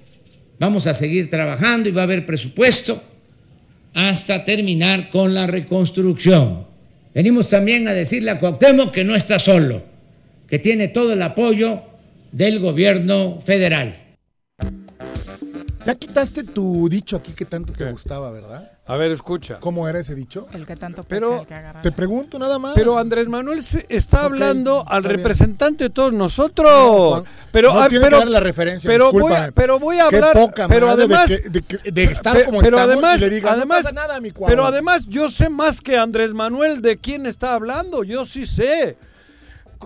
vamos 0.59 0.87
a 0.87 0.93
seguir 0.93 1.29
trabajando 1.29 1.89
y 1.89 1.91
va 1.91 2.01
a 2.01 2.03
haber 2.05 2.25
presupuesto 2.25 3.01
hasta 3.93 4.45
terminar 4.45 5.09
con 5.09 5.33
la 5.33 5.47
reconstrucción. 5.47 6.65
Venimos 7.13 7.49
también 7.49 7.87
a 7.87 7.93
decirle 7.93 8.31
a 8.31 8.39
Cuauhtémoc 8.39 8.91
que 8.93 9.03
no 9.03 9.15
está 9.15 9.37
solo, 9.37 9.83
que 10.47 10.59
tiene 10.59 10.87
todo 10.87 11.13
el 11.13 11.21
apoyo 11.21 11.81
del 12.31 12.59
gobierno 12.59 13.39
federal. 13.41 13.95
Ya 15.85 15.95
quitaste 15.95 16.43
tu 16.43 16.87
dicho 16.87 17.17
aquí 17.17 17.33
que 17.33 17.45
tanto 17.45 17.73
te 17.73 17.91
gustaba, 17.91 18.31
¿verdad? 18.31 18.70
A 18.91 18.97
ver, 18.97 19.11
escucha. 19.11 19.57
¿Cómo 19.61 19.87
era 19.87 19.99
ese 19.99 20.15
dicho? 20.15 20.47
El 20.51 20.65
que 20.65 20.75
tanto 20.75 21.03
Pero- 21.03 21.29
peca, 21.29 21.41
el 21.41 21.47
que 21.47 21.53
agarra. 21.53 21.81
Te 21.81 21.91
pregunto 21.93 22.37
nada 22.37 22.59
más. 22.59 22.73
Pero 22.75 22.97
Andrés 22.97 23.27
Manuel 23.29 23.63
se- 23.63 23.85
está 23.87 24.25
hablando 24.25 24.79
al 24.85 24.97
está 24.97 25.07
bien. 25.07 25.17
representante 25.17 25.83
de 25.85 25.89
todos 25.91 26.11
nosotros. 26.11 26.69
Juan, 27.21 27.23
pero 27.53 27.73
no 27.73 27.79
ah, 27.79 27.87
tiene 27.87 28.03
pero, 28.05 28.17
que 28.17 28.23
dar 28.25 28.31
la 28.31 28.39
referencia, 28.41 28.89
pero 28.89 29.11
voy, 29.13 29.31
a, 29.31 29.51
pero 29.51 29.79
voy 29.79 29.99
a 29.99 30.09
Qué 30.09 30.17
hablar. 30.17 30.33
poca 30.33 30.67
pero 30.67 30.87
madre 30.87 31.07
de 31.07 31.15
además, 31.15 31.27
que- 31.41 31.49
de 31.49 31.61
que- 31.61 31.91
de 31.91 32.03
estar 32.03 32.35
pe- 32.37 32.43
como 32.43 32.59
pero 32.59 32.77
estamos 32.77 32.95
y 32.95 32.97
además, 32.99 33.19
le 33.21 33.29
digan, 33.29 33.51
no 33.53 33.57
además, 33.59 33.77
pasa 33.83 33.91
nada, 33.93 34.19
mi 34.19 34.31
cuau. 34.31 34.49
pero 34.49 34.65
además 34.65 35.05
yo 35.07 35.29
sé 35.29 35.49
más 35.49 35.79
que 35.79 35.97
Andrés 35.97 36.33
Manuel 36.33 36.81
de 36.81 36.97
quién 36.97 37.25
está 37.25 37.53
hablando. 37.53 38.03
Yo 38.03 38.25
sí 38.25 38.45
sé. 38.45 38.97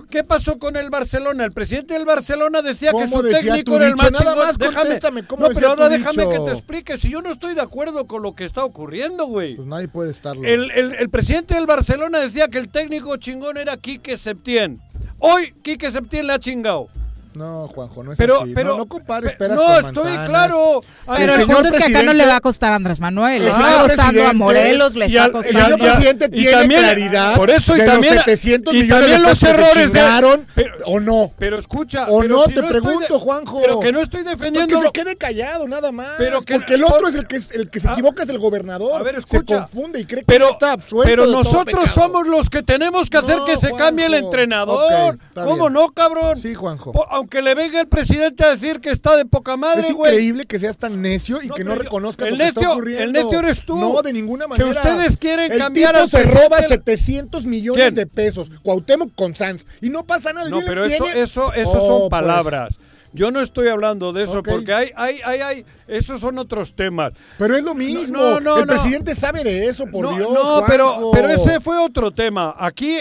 ¿Qué 0.10 0.24
pasó 0.24 0.58
con 0.60 0.76
el 0.76 0.90
Barcelona? 0.90 1.46
El 1.46 1.52
presidente 1.52 1.94
del 1.94 2.06
Barcelona 2.06 2.62
decía 2.62 2.92
que 2.92 2.98
¿Cómo 3.04 3.18
su 3.18 3.24
decía 3.24 3.54
técnico 3.56 3.76
era 3.78 3.88
el 3.88 3.96
más 3.96 4.12
Nada 4.12 4.36
más 4.36 4.58
déjame. 4.58 4.78
contéstame, 4.78 5.24
¿cómo 5.26 5.44
no, 5.44 5.50
decía 5.50 5.62
pero 5.62 5.72
ahora 5.74 5.86
tu 5.88 5.92
déjame 6.04 6.26
dicho? 6.26 6.30
que 6.32 6.40
te 6.52 6.52
explique. 6.58 6.98
Si 6.98 7.10
yo 7.10 7.22
no 7.22 7.32
estoy 7.32 7.56
de 7.56 7.62
acuerdo 7.62 8.06
con 8.08 8.22
lo 8.22 8.34
que 8.36 8.46
está 8.46 8.64
ocurriendo, 8.66 9.26
güey. 9.28 9.56
Pues 9.56 9.68
nadie 9.68 9.88
puede 9.88 10.12
estarlo. 10.12 10.44
El, 10.48 10.72
el- 10.72 10.94
el 10.96 11.10
presidente 11.10 11.56
del 11.56 11.66
Barcelona 11.66 12.20
decía 12.20 12.48
que 12.48 12.58
el 12.58 12.70
técnico 12.70 13.16
chingón 13.18 13.58
era 13.58 13.78
Quique 13.78 14.18
Septién. 14.18 14.82
Hoy 15.20 15.54
Quique 15.64 15.90
Septién 15.92 16.28
le 16.28 16.34
ha 16.34 16.40
chingado. 16.40 16.88
No, 17.36 17.68
Juanjo, 17.68 18.04
no 18.04 18.12
es 18.14 18.18
Pero, 18.18 18.42
así. 18.42 18.54
pero, 18.56 18.70
no, 18.72 18.78
no 18.78 18.86
compares 18.88 19.32
pe- 19.34 19.38
peras 19.38 19.58
no, 19.58 19.64
con 19.64 19.86
estoy 19.88 20.18
claro. 20.28 20.82
A 21.08 21.16
Pero 21.18 21.36
el 21.36 21.46
punto 21.46 21.68
es 21.68 21.76
que 21.76 21.84
acá 21.96 22.04
no 22.04 22.14
le 22.14 22.26
va 22.26 22.36
a 22.38 22.42
costar 22.42 22.72
a 22.72 22.76
Andrés 22.76 23.00
Manuel. 23.00 23.40
Le 23.40 23.46
El 23.46 23.52
está 23.52 23.62
señor 23.62 23.80
costando 23.82 24.04
a 24.04 24.06
presidente 24.12 24.34
Morelos, 24.36 24.96
le 24.96 25.06
está 25.06 25.20
al- 25.24 25.26
El 25.28 25.32
costando... 25.34 25.60
señor 25.62 25.80
presidente 25.80 26.30
tiene 26.30 26.52
también- 26.52 26.82
claridad 26.82 27.36
por 27.36 27.50
eso 27.50 27.76
y 27.76 27.80
de 27.82 27.86
también- 27.86 28.16
los 28.16 28.24
700 28.24 28.74
y 28.74 28.78
millones 28.78 29.00
también 29.02 29.22
de 29.22 29.28
los 29.30 29.40
que 29.40 29.48
errores 29.50 29.94
de- 29.94 30.46
pero- 30.56 30.76
o 30.86 31.00
no. 31.00 31.32
Pero 31.38 31.58
escucha. 31.60 32.06
O 32.10 32.22
pero 32.22 32.36
no, 32.36 32.44
si 32.46 32.54
te 32.54 32.64
pregunto, 32.64 33.14
de- 33.14 33.20
Juanjo. 33.20 33.62
Pero 33.62 33.80
que 33.80 33.92
no 33.92 34.02
estoy 34.02 34.24
Porque 34.24 34.38
defendiendo. 34.38 34.82
se 34.82 34.92
quede 34.92 35.16
callado, 35.16 35.68
nada 35.68 35.92
más. 35.92 36.08
Pero 36.18 36.42
que- 36.42 36.54
porque 36.56 36.76
el 36.76 36.84
otro 36.84 37.00
por- 37.00 37.10
es 37.10 37.16
el 37.16 37.28
que, 37.28 37.36
el 37.36 37.70
que 37.70 37.80
se 37.80 37.90
Ah, 37.90 37.94
equivoca, 37.94 38.24
es 38.24 38.30
el 38.30 38.40
gobernador. 38.40 39.00
A 39.02 39.04
ver, 39.04 39.16
se 39.16 39.20
escucha. 39.38 39.60
confunde 39.60 40.00
y 40.00 40.06
cree 40.06 40.24
que 40.24 40.36
está 40.36 40.72
absuelto 40.74 41.10
pero 41.10 41.26
nosotros 41.28 41.90
somos 41.92 42.26
los 42.28 42.50
que 42.50 42.64
tenemos 42.64 43.10
que 43.10 43.18
hacer 43.18 43.40
que 43.46 43.58
se 43.58 43.72
cambie 43.74 44.06
el 44.06 44.14
entrenador. 44.14 45.18
¿Cómo 45.34 45.70
no, 45.70 45.90
cabrón? 45.90 46.38
Sí, 46.40 46.54
Juanjo. 46.54 46.92
Aunque 47.26 47.42
le 47.42 47.56
venga 47.56 47.82
el 47.82 47.88
presidente 47.88 48.44
a 48.46 48.52
decir 48.52 48.80
que 48.80 48.92
está 48.92 49.18
de 49.18 49.26
poca 49.26 49.58
madre, 49.58 49.82
Es 49.82 49.90
increíble 49.90 50.46
que 50.46 50.60
seas 50.60 50.78
tan 50.78 51.02
necio 51.02 51.42
y 51.42 51.48
No, 51.48 51.56
que 51.56 51.64
no 51.64 51.74
reconozcas 51.74 52.28
el 52.28 52.36
lo 52.36 52.38
que 52.38 52.50
está 52.50 52.62
necio- 52.62 52.72
ocurriendo. 52.74 53.04
el 53.04 53.12
necio 53.14 53.40
eres 53.40 53.66
tú. 53.66 53.78
No, 53.80 54.00
de 54.04 54.14
ninguna 54.14 54.46
Que 54.46 54.50
manera. 54.64 54.70
ustedes 54.70 55.18
quieren 55.18 55.52
el 55.52 55.58
cambiar 55.58 55.94
tipo 55.96 56.04
al 56.04 56.10
se 56.28 56.32
roba 56.40 56.58
del- 56.62 56.68
700 56.70 57.46
millones 57.46 57.82
¿Quién? 57.84 57.96
de 57.96 58.06
pesos. 58.06 58.52
Cuauhtémoc 58.62 59.16
con 59.16 59.34
Sanz. 59.34 59.66
Y 59.82 59.90
no 59.90 60.06
pasa 60.06 60.34
nada. 60.34 60.48
No, 60.52 60.60
pero 60.68 60.86
eso, 60.86 61.04
viene- 61.04 61.22
eso, 61.24 61.52
eso 61.54 61.72
Oh, 61.72 61.88
son 61.88 62.00
pues. 62.02 62.10
palabras. 62.12 62.78
Yo 63.12 63.32
no 63.32 63.42
estoy 63.42 63.70
hablando 63.70 64.14
de 64.14 64.22
eso 64.26 64.44
porque 64.44 64.72
hay, 64.72 64.92
hay, 64.96 65.20
hay, 65.26 65.42
hay, 65.42 65.66
esos 65.88 66.22
son 66.22 66.38
otros 66.38 66.76
temas. 66.76 67.14
Pero 67.40 67.56
es 67.58 67.64
lo 67.64 67.74
mismo. 67.74 68.20
No, 68.20 68.40
no, 68.40 68.58
el 68.60 68.68
no. 68.68 68.72
presidente 68.74 69.16
sabe 69.16 69.44
de 69.44 69.66
eso, 69.68 69.88
por 69.88 70.06
no, 70.06 70.16
Dios. 70.16 70.30
no, 70.32 70.64
pero, 70.68 70.90
Juanjo. 70.90 71.12
pero 71.12 71.30
ese 71.30 71.60
fue 71.60 71.76
otro 71.80 72.12
tema. 72.12 72.56
Aquí, 72.60 73.00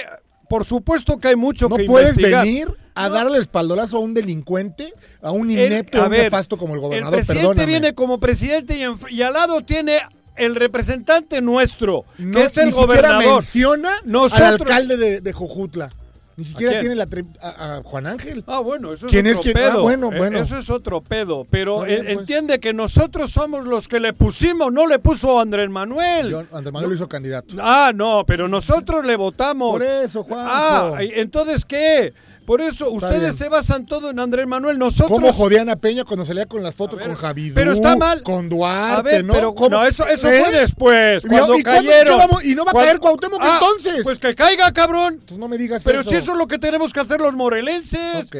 por 0.48 0.64
supuesto 0.64 1.18
que 1.18 1.28
hay 1.28 1.36
mucho 1.36 1.68
No 1.68 1.76
que 1.76 1.84
puedes 1.84 2.08
investigar. 2.10 2.42
venir 2.46 2.68
a 2.94 3.08
No. 3.08 3.14
darle 3.14 3.38
espaldolazo 3.38 3.96
a 3.96 4.00
un 4.00 4.14
delincuente, 4.14 4.92
a 5.22 5.30
un 5.32 5.50
El- 5.50 5.72
inepto, 5.72 6.00
a 6.00 6.04
un 6.04 6.10
ver, 6.10 6.22
nefasto 6.24 6.56
como 6.56 6.74
el 6.74 6.80
gobernador. 6.80 7.18
El 7.18 7.24
presidente 7.24 7.48
Perdóname. 7.48 7.66
viene 7.66 7.94
como 7.94 8.20
presidente 8.20 8.76
y, 8.76 8.82
en- 8.82 8.96
y 9.10 9.22
al 9.22 9.32
lado 9.32 9.62
tiene 9.62 9.98
el 10.36 10.54
representante 10.56 11.40
nuestro, 11.40 12.04
No, 12.18 12.38
que 12.38 12.44
es 12.44 12.56
el 12.58 12.66
ni 12.66 12.72
siquiera 12.72 13.18
menciona 13.18 13.90
Nosotros- 14.04 14.40
al 14.48 14.54
alcalde 14.54 14.96
de, 14.96 15.20
de 15.20 15.32
Jojutla. 15.32 15.88
Ni 16.36 16.42
siquiera 16.42 16.80
tiene 16.80 16.96
la 16.96 17.06
tri- 17.06 17.24
a, 17.40 17.76
a 17.76 17.82
Juan 17.84 18.08
Ángel. 18.08 18.42
Ah, 18.48 18.58
bueno, 18.58 18.92
eso 18.92 19.06
es 19.06 19.12
¿Quién 19.12 19.24
otro 19.28 19.38
es 19.38 19.40
quién? 19.40 19.56
Ah, 19.56 19.70
pedo. 19.70 19.82
bueno, 19.82 20.12
Eh, 20.12 20.18
bueno. 20.18 20.40
Eso 20.40 20.58
es 20.58 20.68
otro 20.68 21.00
pedo. 21.00 21.46
Pero 21.48 21.82
bien, 21.84 22.00
pues. 22.06 22.18
entiende 22.18 22.58
que 22.58 22.72
nosotros 22.72 23.30
somos 23.30 23.64
los 23.68 23.86
que 23.86 24.00
le 24.00 24.12
pusimos, 24.14 24.72
no 24.72 24.88
le 24.88 24.98
puso 24.98 25.38
Andrés 25.38 25.70
Manuel. 25.70 26.30
Yo- 26.30 26.40
Andrés 26.52 26.72
Manuel 26.72 26.88
lo 26.90 26.94
hizo 26.96 27.08
candidato. 27.08 27.54
Ah, 27.60 27.92
no, 27.94 28.24
pero 28.26 28.48
nosotros 28.48 29.04
le 29.04 29.14
votamos. 29.14 29.70
Por 29.74 29.84
eso, 29.84 30.24
Juanjo. 30.24 30.50
Ah, 30.52 30.96
entonces 31.00 31.64
¿qué? 31.64 32.12
Por 32.46 32.60
eso 32.60 32.90
ustedes 32.90 33.36
se 33.36 33.48
basan 33.48 33.86
todo 33.86 34.10
en 34.10 34.18
Andrés 34.20 34.46
Manuel. 34.46 34.78
Nosotros. 34.78 35.08
¿Cómo 35.10 35.32
jodían 35.32 35.70
a 35.70 35.76
Peña 35.76 36.04
cuando 36.04 36.24
salía 36.24 36.46
con 36.46 36.62
las 36.62 36.74
fotos 36.74 36.98
ver, 36.98 37.08
con 37.08 37.16
Javidú? 37.16 37.54
pero 37.54 37.72
está 37.72 37.96
mal. 37.96 38.22
Con 38.22 38.48
Duarte, 38.48 38.98
A 38.98 39.02
ver, 39.02 39.24
¿no? 39.24 39.32
pero 39.32 39.54
¿Cómo? 39.54 39.70
no, 39.70 39.84
eso, 39.84 40.06
eso 40.06 40.28
¿Eh? 40.28 40.40
fue 40.44 40.52
después, 40.58 41.24
¿Y 41.24 41.28
cuando 41.28 41.56
y 41.56 41.62
cayeron. 41.62 42.18
vamos- 42.18 42.44
¿Y 42.44 42.54
no 42.54 42.64
va 42.64 42.72
a 42.72 42.84
caer 42.84 42.98
Cuauhtémoc 43.00 43.40
Ah, 43.42 43.58
entonces? 43.60 44.02
Pues 44.04 44.18
que 44.18 44.34
caiga, 44.34 44.72
cabrón. 44.72 45.14
Entonces 45.14 45.38
no 45.38 45.48
me 45.48 45.56
digas 45.58 45.82
Pero 45.84 46.00
eso. 46.00 46.10
si 46.10 46.16
eso 46.16 46.32
es 46.32 46.38
lo 46.38 46.46
que 46.46 46.58
tenemos 46.58 46.92
que 46.92 47.00
hacer 47.00 47.20
los 47.20 47.32
morelenses. 47.34 48.26
Ok. 48.26 48.36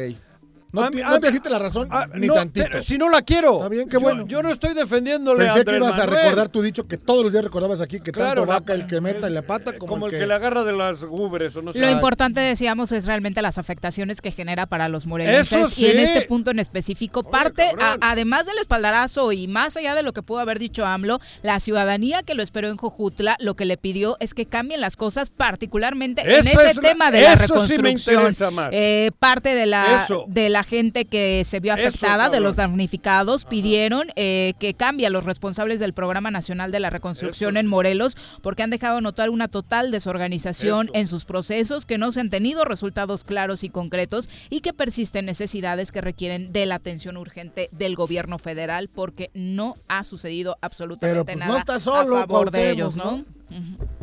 No, 0.75 0.83
A 0.83 0.91
te, 0.91 1.01
no 1.03 1.29
hiciste 1.29 1.49
la 1.49 1.59
razón 1.59 1.89
ni 2.15 2.27
no, 2.27 2.33
tantito. 2.33 2.65
pero 2.69 2.81
si 2.81 2.97
no 2.97 3.09
la 3.09 3.21
quiero. 3.21 3.55
Está 3.57 3.69
bien, 3.69 3.89
qué 3.89 3.97
bueno. 3.97 4.25
Yo, 4.27 4.43
no 4.43 4.51
estoy 4.51 4.73
defendiéndole 4.73 5.47
a 5.49 5.53
Pensé 5.53 5.65
que 5.65 5.75
ibas 5.77 5.97
a 5.99 6.05
recordar 6.05 6.49
tu 6.49 6.61
dicho 6.61 6.87
que 6.87 6.97
todos 6.97 7.23
los 7.23 7.31
días 7.31 7.43
recordabas 7.43 7.81
aquí 7.81 7.99
que 7.99 8.11
Claro, 8.11 8.41
tanto 8.41 8.45
la- 8.53 8.59
vaca 8.59 8.73
el 8.73 8.85
que 8.87 9.01
meta 9.01 9.29
y 9.29 9.33
la 9.33 9.41
pata 9.41 9.77
como, 9.77 9.93
Como 9.93 10.05
el 10.07 10.11
que 10.11 10.27
le 10.27 10.33
agarra 10.33 10.63
de 10.63 10.73
las 10.73 11.01
ubres 11.03 11.55
o 11.55 11.61
no 11.61 11.73
sé. 11.73 11.79
Lo 11.79 11.89
importante, 11.89 12.39
decíamos, 12.41 12.91
es 12.91 13.05
realmente 13.05 13.41
las 13.41 13.57
afectaciones 13.57 14.21
que 14.21 14.31
genera 14.31 14.65
para 14.65 14.89
los 14.89 15.05
morelenses. 15.05 15.51
Eso 15.71 15.81
Y 15.81 15.85
en 15.85 15.97
sí. 15.97 16.03
este 16.03 16.21
punto 16.27 16.51
en 16.51 16.59
específico, 16.59 17.21
Oye, 17.21 17.29
parte, 17.31 17.63
a- 17.81 17.97
además 18.01 18.45
del 18.45 18.57
espaldarazo 18.57 19.31
y 19.31 19.47
más 19.47 19.77
allá 19.77 19.95
de 19.95 20.03
lo 20.03 20.13
que 20.13 20.21
pudo 20.23 20.39
haber 20.39 20.59
dicho 20.59 20.85
AMLO, 20.85 21.19
la 21.43 21.59
ciudadanía 21.59 22.23
que 22.23 22.33
lo 22.35 22.43
esperó 22.43 22.67
en 22.69 22.77
Jojutla, 22.77 23.37
lo 23.39 23.55
que 23.55 23.65
le 23.65 23.77
pidió 23.77 24.17
es 24.19 24.33
que 24.33 24.45
cambien 24.45 24.81
las 24.81 24.97
cosas, 24.97 25.29
particularmente 25.29 26.21
en 26.21 26.31
ese 26.47 26.69
es- 26.71 26.79
tema 26.81 27.11
de 27.11 27.21
la 27.21 27.33
eso 27.33 27.45
sí 27.45 27.53
me 27.53 27.89
reconstrucción. 27.89 28.15
interesa 28.19 28.51
más. 28.51 28.69
Eh, 28.73 29.11
parte 29.19 29.55
de 29.55 29.65
la, 29.65 30.03
Eso. 30.03 30.25
de 30.27 30.49
la 30.49 30.63
gente 30.65 31.05
que 31.05 31.43
se 31.45 31.59
vio 31.59 31.73
Eso, 31.73 31.87
afectada, 31.87 32.29
de 32.29 32.39
los 32.39 32.55
damnificados, 32.55 33.45
pidieron 33.45 34.07
eh, 34.15 34.53
que 34.59 34.73
cambie 34.73 35.07
a 35.07 35.09
los 35.09 35.23
responsables 35.23 35.79
del 35.79 35.93
Programa 35.93 36.31
Nacional 36.31 36.71
de 36.71 36.79
la 36.79 36.89
Reconstrucción 36.89 37.55
Eso. 37.55 37.59
en 37.59 37.67
Morelos, 37.67 38.17
porque 38.41 38.63
han 38.63 38.69
dejado 38.69 39.01
notar 39.01 39.29
una 39.29 39.47
total 39.47 39.91
desorganización 39.91 40.87
Eso. 40.87 40.95
en 40.95 41.07
sus 41.07 41.25
procesos, 41.25 41.85
que 41.85 41.97
no 41.97 42.11
se 42.11 42.19
han 42.19 42.29
tenido 42.29 42.65
resultados 42.65 43.23
claros 43.23 43.63
y 43.63 43.69
concretos 43.69 44.29
y 44.49 44.61
que 44.61 44.73
persisten 44.73 45.25
necesidades 45.25 45.91
que 45.91 46.01
requieren 46.01 46.51
de 46.51 46.65
la 46.65 46.75
atención 46.75 47.17
urgente 47.17 47.69
del 47.71 47.95
gobierno 47.95 48.37
federal, 48.37 48.89
porque 48.93 49.29
no 49.33 49.75
ha 49.87 50.03
sucedido 50.03 50.57
absolutamente 50.61 51.13
Pero, 51.13 51.25
pues, 51.25 51.37
no 51.37 51.45
nada 51.45 51.59
está 51.59 51.79
solo, 51.79 52.17
a 52.17 52.27
favor 52.27 52.51
de 52.51 52.71
ellos, 52.71 52.95
¿no? 52.95 53.17
¿no? 53.17 53.25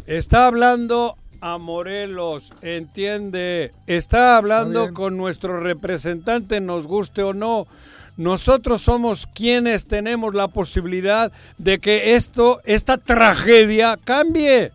Está 0.07 0.47
hablando 0.47 1.16
a 1.42 1.58
Morelos, 1.58 2.52
entiende. 2.62 3.72
Está 3.88 4.37
hablando 4.37 4.94
con 4.94 5.16
nuestro 5.16 5.61
representante, 5.61 6.61
nos 6.61 6.87
guste 6.87 7.25
o 7.25 7.34
no. 7.34 7.66
Nosotros 8.16 8.82
somos 8.82 9.26
quienes 9.26 9.87
tenemos 9.87 10.34
la 10.34 10.46
posibilidad 10.46 11.32
de 11.58 11.80
que 11.80 12.14
esto, 12.14 12.61
esta 12.64 12.96
tragedia 12.96 13.99
cambie. 14.02 14.70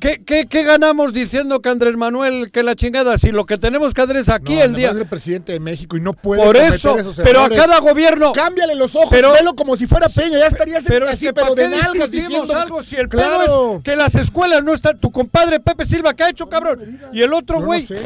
¿Qué, 0.00 0.20
qué, 0.26 0.46
qué 0.48 0.64
ganamos 0.64 1.12
diciendo 1.12 1.60
que 1.62 1.68
Andrés 1.68 1.96
Manuel, 1.96 2.50
que 2.50 2.64
la 2.64 2.74
chingada? 2.74 3.16
Si 3.16 3.30
lo 3.30 3.46
que 3.46 3.58
tenemos 3.58 3.94
que 3.94 4.02
hacer 4.02 4.16
es 4.16 4.28
aquí 4.28 4.56
No, 4.56 4.62
el 4.64 4.74
día. 4.74 4.90
es 4.90 4.96
el 4.96 5.06
presidente 5.06 5.52
de 5.52 5.60
México 5.60 5.96
y 5.96 6.00
no 6.00 6.14
puede 6.14 6.42
Por 6.42 6.56
eso, 6.56 6.98
esos 6.98 7.20
pero 7.22 7.42
a 7.44 7.48
cada 7.48 7.78
gobierno. 7.78 8.32
Cámbiale 8.32 8.74
los 8.74 8.96
ojos, 8.96 9.06
Pero- 9.10 9.32
velo 9.32 9.54
como 9.54 9.76
si 9.76 9.86
fuera 9.86 10.08
Peña, 10.08 10.38
ya 10.40 10.46
estarías 10.48 10.82
Pero 10.84 11.06
así, 11.08 11.26
es 11.26 11.30
que 11.30 11.32
pero 11.32 11.54
¿para 11.54 11.68
de 11.68 11.76
nalgas 11.76 12.10
diciendo... 12.10 12.56
algo 12.56 12.82
si 12.82 12.96
el 12.96 13.08
claro. 13.08 13.76
es 13.76 13.82
que 13.84 13.94
las 13.94 14.16
escuelas 14.16 14.64
no 14.64 14.74
están? 14.74 14.98
Tu 14.98 15.12
compadre 15.12 15.60
Pepe 15.60 15.84
Silva, 15.84 16.12
¿qué 16.14 16.24
ha 16.24 16.30
hecho, 16.30 16.48
cabrón? 16.48 16.98
Y 17.12 17.22
el 17.22 17.32
otro 17.32 17.60
no 17.60 17.66
güey. 17.66 17.86
sé, 17.86 18.00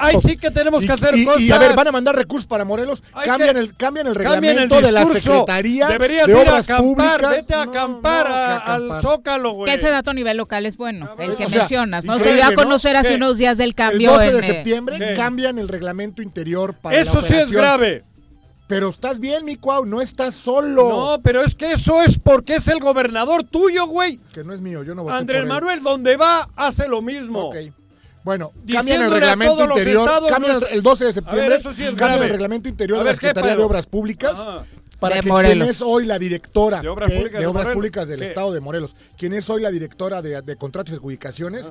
ahí 0.00 0.16
sí 0.20 0.36
que 0.36 0.50
tenemos 0.50 0.82
Y- 0.82 0.86
que 0.88 0.92
hacer 0.92 1.14
y, 1.16 1.24
cosas. 1.24 1.40
Y 1.42 1.52
a 1.52 1.58
ver, 1.58 1.76
van 1.76 1.86
a 1.86 1.92
mandar 1.92 2.16
recursos 2.16 2.48
para 2.48 2.64
Morelos, 2.64 3.04
Hay 3.12 3.28
cambian 3.28 3.54
que- 3.54 3.60
el, 3.60 3.76
cambian 3.76 4.08
el 4.08 4.14
reglamento 4.16 4.80
de 4.80 4.90
la. 4.90 5.06
Secretaría 5.06 5.86
Deberías 5.88 6.26
de 6.26 6.32
ir 6.32 6.38
a 6.38 6.42
Obras 6.42 6.64
acampar, 6.68 7.20
Públicas. 7.20 7.30
vete 7.36 7.54
a 7.54 7.62
acampar. 7.62 8.26
al 8.66 9.00
Zócalo, 9.02 9.52
güey. 9.52 9.70
Que 9.70 9.78
ese 9.78 9.88
dato 9.88 10.10
a 10.10 10.14
nivel 10.14 10.36
local 10.36 10.66
es 10.66 10.76
bueno, 10.76 10.95
el 11.18 11.36
que 11.36 11.46
O 11.46 11.48
sea, 11.50 11.60
mencionas, 11.60 12.04
¿no? 12.04 12.18
Se 12.18 12.34
dio 12.34 12.44
a 12.44 12.50
¿no? 12.50 12.56
conocer 12.56 12.96
hace 12.96 13.10
¿Qué? 13.10 13.14
unos 13.16 13.36
días 13.38 13.58
del 13.58 13.70
El 13.70 13.74
cambio 13.74 14.12
12 14.12 14.24
de 14.32 14.38
en, 14.38 14.44
eh, 14.44 14.46
septiembre 14.46 14.96
¿Qué? 14.98 15.14
cambian 15.14 15.58
el 15.58 15.68
reglamento 15.68 16.22
interior 16.22 16.74
para 16.74 16.96
Eso 16.98 17.16
la 17.16 17.22
sí 17.22 17.34
es 17.34 17.50
grave. 17.52 18.04
Pero 18.68 18.88
estás 18.88 19.20
bien, 19.20 19.44
mi 19.44 19.54
Cuau, 19.56 19.86
no 19.86 20.00
estás 20.02 20.34
solo. 20.34 20.88
No, 20.88 21.22
pero 21.22 21.42
es 21.44 21.54
que 21.54 21.72
eso 21.72 22.02
es 22.02 22.18
porque 22.18 22.56
es 22.56 22.66
el 22.66 22.80
gobernador 22.80 23.44
tuyo, 23.44 23.86
güey. 23.86 24.18
Que 24.34 24.42
no 24.42 24.52
es 24.52 24.60
mío, 24.60 24.82
yo 24.82 24.94
no 24.96 25.04
voté 25.04 25.14
Andrés 25.14 25.42
por 25.42 25.46
él. 25.46 25.48
Manuel, 25.52 25.82
donde 25.84 26.16
va, 26.16 26.48
hace 26.56 26.88
lo 26.88 27.00
mismo. 27.00 27.50
Ok. 27.50 27.56
Bueno, 28.24 28.50
cambian 28.72 29.02
el 29.02 29.12
a 29.12 29.14
reglamento 29.14 29.62
interior, 29.66 30.10
cambian 30.28 30.56
el, 30.56 30.60
no- 30.62 30.66
el 30.66 30.82
12 30.82 31.04
de 31.04 31.12
septiembre, 31.12 31.54
eso 31.54 31.70
sí 31.70 31.84
es 31.84 31.90
cambian 31.90 32.08
grave. 32.10 32.24
el 32.26 32.32
reglamento 32.32 32.68
interior 32.68 32.96
A 32.98 33.00
de 33.02 33.04
la 33.04 33.10
ver, 33.12 33.20
¿qué 33.20 33.26
Secretaría 33.28 33.56
de? 33.56 33.62
Obras 33.62 33.86
Públicas 33.86 34.40
Ajá. 34.40 34.64
Para 35.00 35.16
De 35.16 35.20
que 35.22 35.28
Morelos. 35.28 35.64
quien 35.64 35.70
es 35.70 35.82
hoy 35.82 36.06
la 36.06 36.18
directora 36.18 36.80
De 36.80 36.88
Obras 36.88 37.10
que- 37.10 37.16
Públicas 37.18 37.40
de 37.40 37.46
Obras 37.46 37.64
Morelos. 37.64 37.74
Públicas 37.76 38.08
del 38.08 38.20
¿Qué? 38.20 38.26
Estado 38.26 38.52
de 38.52 38.60
Morelos, 38.60 38.96
quien 39.18 39.32
es 39.34 39.48
hoy 39.50 39.62
la 39.62 39.70
directora 39.70 40.22
de, 40.22 40.40
de 40.42 40.56
contratos 40.56 40.92
y 40.92 40.96
adjudicaciones, 40.96 41.70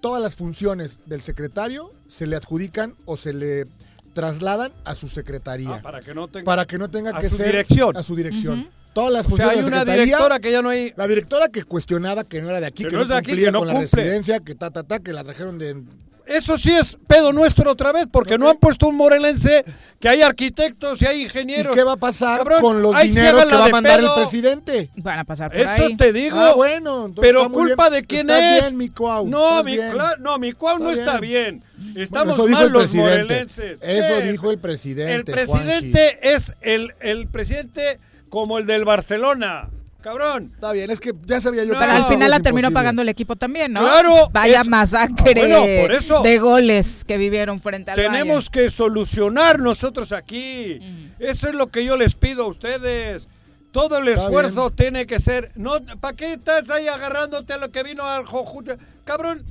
todas 0.00 0.22
las 0.22 0.36
funciones 0.36 1.00
del 1.06 1.22
secretario 1.22 1.92
se 2.06 2.26
le 2.26 2.36
adjudican 2.36 2.94
o 3.04 3.16
se 3.16 3.32
le 3.32 3.66
trasladan 4.12 4.72
a 4.84 4.94
su 4.94 5.08
secretaría 5.08 5.74
Ah, 5.76 5.80
para 5.82 6.00
que 6.00 6.14
no 6.14 6.28
tenga, 6.28 6.44
para 6.44 6.64
que 6.66 6.78
no 6.78 6.90
tenga 6.90 7.16
a 7.16 7.20
que 7.20 7.28
su 7.28 7.36
ser 7.36 7.46
dirección. 7.46 7.96
a 7.96 8.02
su 8.02 8.16
dirección. 8.16 8.68
Todas 8.94 9.12
las 9.12 9.26
O 9.26 9.36
sea, 9.36 9.46
funciones 9.46 9.50
hay 9.50 9.56
de 9.56 9.62
la 9.62 9.66
una 9.68 9.78
secretaría, 9.80 10.04
directora 10.06 10.40
que 10.40 10.50
ya 10.50 10.62
no 10.62 10.68
hay. 10.70 10.92
la 10.96 11.06
directora 11.06 11.48
que 11.48 11.62
cuestionada 11.62 12.24
que 12.24 12.42
no 12.42 12.48
era 12.50 12.60
de 12.60 12.66
aquí, 12.66 12.82
Que 12.82 12.88
que, 12.88 12.92
no 12.96 12.98
no, 12.98 13.02
es 13.04 13.08
de 13.10 13.14
aquí, 13.16 13.26
cumplía 13.30 13.46
que 13.48 13.52
no 13.52 13.58
con 13.60 13.68
la 13.68 13.74
cumple. 13.74 14.02
residencia, 14.02 14.40
que 14.40 14.54
ta 14.56 14.70
ta 14.70 14.82
ta, 14.82 14.98
que 14.98 15.12
la 15.12 15.22
trajeron 15.22 15.58
de 15.58 15.82
Eso 16.28 16.58
sí 16.58 16.70
es 16.72 16.96
pedo 17.06 17.32
nuestro 17.32 17.70
otra 17.70 17.92
vez, 17.92 18.06
porque 18.10 18.38
no 18.38 18.48
han 18.48 18.56
puesto 18.58 18.86
un 18.88 18.96
morelense 18.96 19.64
que 19.98 20.08
hay 20.08 20.22
arquitectos 20.22 21.00
y 21.02 21.06
hay 21.06 21.20
¿Y 21.20 21.24
ingenieros. 21.24 21.74
qué 21.74 21.82
va 21.82 21.92
a 21.92 21.96
pasar 21.96 22.38
Cabrón, 22.38 22.60
con 22.60 22.82
los 22.82 23.00
dineros 23.02 23.46
que 23.46 23.54
va 23.54 23.64
a 23.64 23.68
mandar 23.68 24.00
pedo. 24.00 24.14
el 24.16 24.20
presidente? 24.22 24.90
Van 24.96 25.18
a 25.18 25.24
pasar 25.24 25.50
por 25.50 25.60
Eso 25.60 25.84
ahí. 25.86 25.96
te 25.96 26.12
digo. 26.12 26.38
Ah, 26.38 26.52
bueno, 26.54 27.12
pero 27.20 27.50
culpa 27.50 27.88
bien. 27.88 28.02
de 28.02 28.06
quién 28.06 28.30
Está 28.30 28.56
es. 28.58 28.62
bien, 28.64 28.76
mi 28.76 28.88
Cuau, 28.90 29.26
no, 29.26 29.64
mi, 29.64 29.76
no, 30.20 30.38
mi 30.38 30.52
Cuau 30.52 30.78
no 30.78 30.90
Está 30.90 31.18
bien. 31.18 31.62
Estamos 31.96 32.34
eso 32.34 32.46
dijo 32.46 32.58
mal 32.58 32.66
el 32.66 32.72
los 32.72 32.82
presidente. 32.82 33.22
morelenses. 33.22 33.78
Eso 33.80 34.20
dijo 34.20 34.50
el 34.50 34.58
presidente. 34.58 35.14
El 35.14 35.24
presidente 35.24 36.18
es 36.34 36.52
el, 36.60 36.92
el 37.00 37.26
presidente 37.28 37.98
como 38.28 38.58
el 38.58 38.66
del 38.66 38.84
Barcelona. 38.84 39.68
Cabrón. 40.08 40.52
Está 40.54 40.72
bien, 40.72 40.90
es 40.90 41.00
que 41.00 41.12
ya 41.26 41.38
sabía 41.40 41.64
yo 41.64 41.74
No. 41.74 41.78
Pero 41.78 41.92
al 41.92 42.06
final 42.06 42.30
la 42.30 42.40
terminó 42.40 42.70
pagando 42.70 43.02
el 43.02 43.10
equipo 43.10 43.36
también, 43.36 43.72
¿no? 43.74 43.80
Claro, 43.80 44.28
Vaya 44.32 44.62
es- 44.62 44.68
masacre 44.68 45.42
Ah, 45.42 45.58
bueno, 45.58 45.82
por 45.82 45.92
eso. 45.92 46.22
de 46.22 46.38
goles 46.38 47.04
que 47.06 47.18
vivieron 47.18 47.60
frente 47.60 47.90
al 47.90 47.96
Tenemos 47.96 48.48
que 48.48 48.70
solucionar 48.70 49.58
nosotros 49.58 50.12
aquí. 50.12 50.80
Eso 51.18 51.48
es 51.48 51.54
lo 51.54 51.66
que 51.66 51.84
yo 51.84 51.96
les 51.98 52.14
pido 52.14 52.44
a 52.44 52.48
ustedes. 52.48 53.28
Todo 53.70 53.98
el 53.98 54.08
Está 54.08 54.24
esfuerzo 54.24 54.70
tiene 54.70 55.06
que 55.06 55.20
ser. 55.20 55.52
No, 55.54 55.72
¿Para 56.00 56.16
qué 56.16 56.32
estás 56.32 56.70
ahí 56.70 56.88
agarrándote 56.88 57.52
a 57.52 57.58
lo 57.58 57.70
que 57.70 57.82
vino 57.82 58.04
al 58.06 58.24
Jojuta? 58.24 58.78
Cabrón, 59.04 59.44